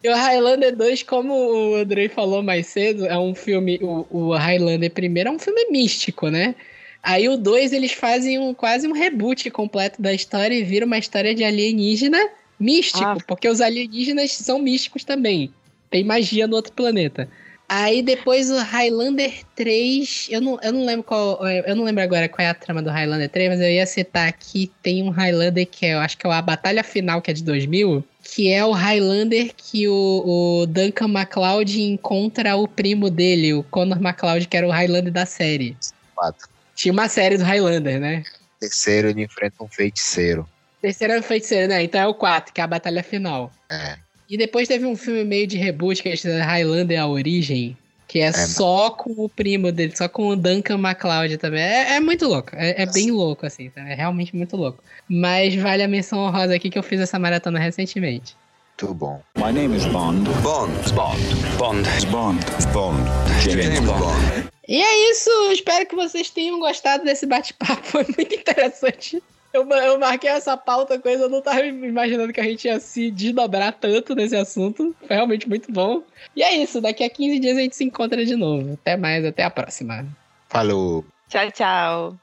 E 0.04 0.08
o 0.08 0.14
Highlander 0.14 0.76
2, 0.76 1.02
como 1.04 1.32
o 1.32 1.76
Andrei 1.76 2.10
falou 2.10 2.42
mais 2.42 2.66
cedo, 2.66 3.06
é 3.06 3.18
um 3.18 3.34
filme. 3.34 3.78
O, 3.80 4.06
o 4.10 4.36
Highlander 4.36 4.90
primeiro 4.90 5.30
é 5.30 5.32
um 5.32 5.38
filme 5.38 5.70
místico, 5.70 6.28
né? 6.28 6.54
Aí 7.02 7.28
o 7.28 7.36
2 7.36 7.72
eles 7.72 7.92
fazem 7.92 8.38
um, 8.38 8.54
quase 8.54 8.86
um 8.86 8.92
reboot 8.92 9.50
completo 9.50 10.00
da 10.00 10.12
história 10.12 10.54
e 10.54 10.62
vira 10.62 10.86
uma 10.86 10.98
história 10.98 11.34
de 11.34 11.42
alienígena 11.42 12.30
místico, 12.58 13.04
ah. 13.04 13.16
porque 13.26 13.48
os 13.48 13.60
alienígenas 13.60 14.32
são 14.32 14.58
místicos 14.58 15.02
também. 15.02 15.52
Tem 15.90 16.04
magia 16.04 16.46
no 16.46 16.54
outro 16.54 16.72
planeta. 16.72 17.28
Aí 17.68 18.02
depois 18.02 18.50
o 18.50 18.58
Highlander 18.58 19.32
3, 19.56 20.28
eu 20.30 20.40
não, 20.40 20.58
eu 20.62 20.72
não 20.72 20.84
lembro 20.84 21.04
qual. 21.04 21.40
Eu 21.46 21.74
não 21.74 21.84
lembro 21.84 22.02
agora 22.02 22.28
qual 22.28 22.46
é 22.46 22.50
a 22.50 22.54
trama 22.54 22.82
do 22.82 22.90
Highlander 22.90 23.30
3, 23.30 23.48
mas 23.48 23.60
eu 23.60 23.70
ia 23.70 23.86
citar 23.86 24.28
aqui, 24.28 24.70
tem 24.82 25.02
um 25.02 25.08
Highlander 25.08 25.66
que 25.66 25.86
é, 25.86 25.94
eu 25.94 26.00
acho 26.00 26.18
que 26.18 26.26
é 26.26 26.30
a 26.30 26.42
Batalha 26.42 26.84
Final, 26.84 27.22
que 27.22 27.30
é 27.30 27.34
de 27.34 27.42
2000, 27.42 28.04
que 28.22 28.52
é 28.52 28.64
o 28.64 28.72
Highlander 28.72 29.52
que 29.56 29.88
o, 29.88 30.62
o 30.62 30.66
Duncan 30.66 31.08
MacLeod 31.08 31.82
encontra 31.82 32.56
o 32.56 32.68
primo 32.68 33.08
dele, 33.08 33.54
o 33.54 33.62
Conor 33.64 34.00
MacLeod, 34.00 34.48
que 34.48 34.56
era 34.56 34.68
o 34.68 34.70
Highlander 34.70 35.12
da 35.12 35.24
série. 35.24 35.74
Quatro. 36.14 36.51
Tinha 36.82 36.92
uma 36.92 37.08
série 37.08 37.38
do 37.38 37.44
Highlander, 37.44 38.00
né? 38.00 38.24
Terceiro 38.58 39.08
ele 39.08 39.22
enfrenta 39.22 39.62
um 39.62 39.68
feiticeiro. 39.68 40.48
Terceiro 40.80 41.12
é 41.12 41.20
o 41.20 41.22
feiticeiro, 41.22 41.68
né? 41.68 41.80
Então 41.84 42.00
é 42.00 42.08
o 42.08 42.12
4, 42.12 42.52
que 42.52 42.60
é 42.60 42.64
a 42.64 42.66
batalha 42.66 43.04
final. 43.04 43.52
É. 43.70 43.94
E 44.28 44.36
depois 44.36 44.66
teve 44.66 44.84
um 44.84 44.96
filme 44.96 45.22
meio 45.22 45.46
de 45.46 45.56
reboot, 45.56 46.02
que 46.02 46.08
é 46.08 46.40
Highlander 46.40 47.00
A 47.00 47.06
Origem, 47.06 47.76
que 48.08 48.18
é, 48.18 48.24
é 48.24 48.32
só 48.32 48.90
com 48.90 49.12
o 49.16 49.28
primo 49.28 49.70
dele, 49.70 49.96
só 49.96 50.08
com 50.08 50.30
o 50.30 50.34
Duncan 50.34 50.76
MacLeod 50.76 51.36
também. 51.38 51.62
É, 51.62 51.94
é 51.94 52.00
muito 52.00 52.26
louco, 52.26 52.50
é, 52.54 52.82
é, 52.82 52.86
bem 52.86 53.12
louco, 53.12 53.46
assim, 53.46 53.70
tá? 53.70 53.88
é 53.88 53.94
realmente 53.94 54.34
muito 54.34 54.56
louco. 54.56 54.82
Mas 55.08 55.54
vale 55.54 55.84
a 55.84 55.88
menção 55.88 56.18
honrosa 56.18 56.52
aqui 56.52 56.68
que 56.68 56.80
eu 56.80 56.82
fiz 56.82 56.98
essa 56.98 57.16
maratona 57.16 57.60
recentemente. 57.60 58.34
Muito 58.80 58.92
bom. 58.92 59.22
My 59.36 59.52
name 59.52 59.76
is 59.76 59.84
Bond. 59.84 60.28
Bond. 60.42 60.72
Bond. 60.94 61.20
Bond. 61.58 61.88
Bond. 62.10 62.40
Bond. 62.72 63.00
James 63.40 63.78
Bond. 63.78 64.50
E 64.72 64.80
é 64.80 65.10
isso, 65.10 65.30
espero 65.52 65.84
que 65.84 65.94
vocês 65.94 66.30
tenham 66.30 66.58
gostado 66.58 67.04
desse 67.04 67.26
bate-papo, 67.26 67.82
foi 67.84 68.04
muito 68.04 68.34
interessante. 68.34 69.22
Eu, 69.52 69.68
eu 69.68 69.98
marquei 69.98 70.30
essa 70.30 70.56
pauta, 70.56 70.98
coisa, 70.98 71.24
eu 71.24 71.28
não 71.28 71.42
tava 71.42 71.60
imaginando 71.66 72.32
que 72.32 72.40
a 72.40 72.44
gente 72.44 72.64
ia 72.64 72.80
se 72.80 73.10
desdobrar 73.10 73.74
tanto 73.74 74.14
nesse 74.14 74.34
assunto. 74.34 74.96
Foi 75.06 75.14
realmente 75.14 75.46
muito 75.46 75.70
bom. 75.70 76.02
E 76.34 76.42
é 76.42 76.56
isso, 76.56 76.80
daqui 76.80 77.04
a 77.04 77.10
15 77.10 77.38
dias 77.38 77.58
a 77.58 77.60
gente 77.60 77.76
se 77.76 77.84
encontra 77.84 78.24
de 78.24 78.34
novo. 78.34 78.72
Até 78.72 78.96
mais, 78.96 79.26
até 79.26 79.44
a 79.44 79.50
próxima. 79.50 80.06
Falou. 80.48 81.04
Tchau, 81.28 81.52
tchau. 81.52 82.18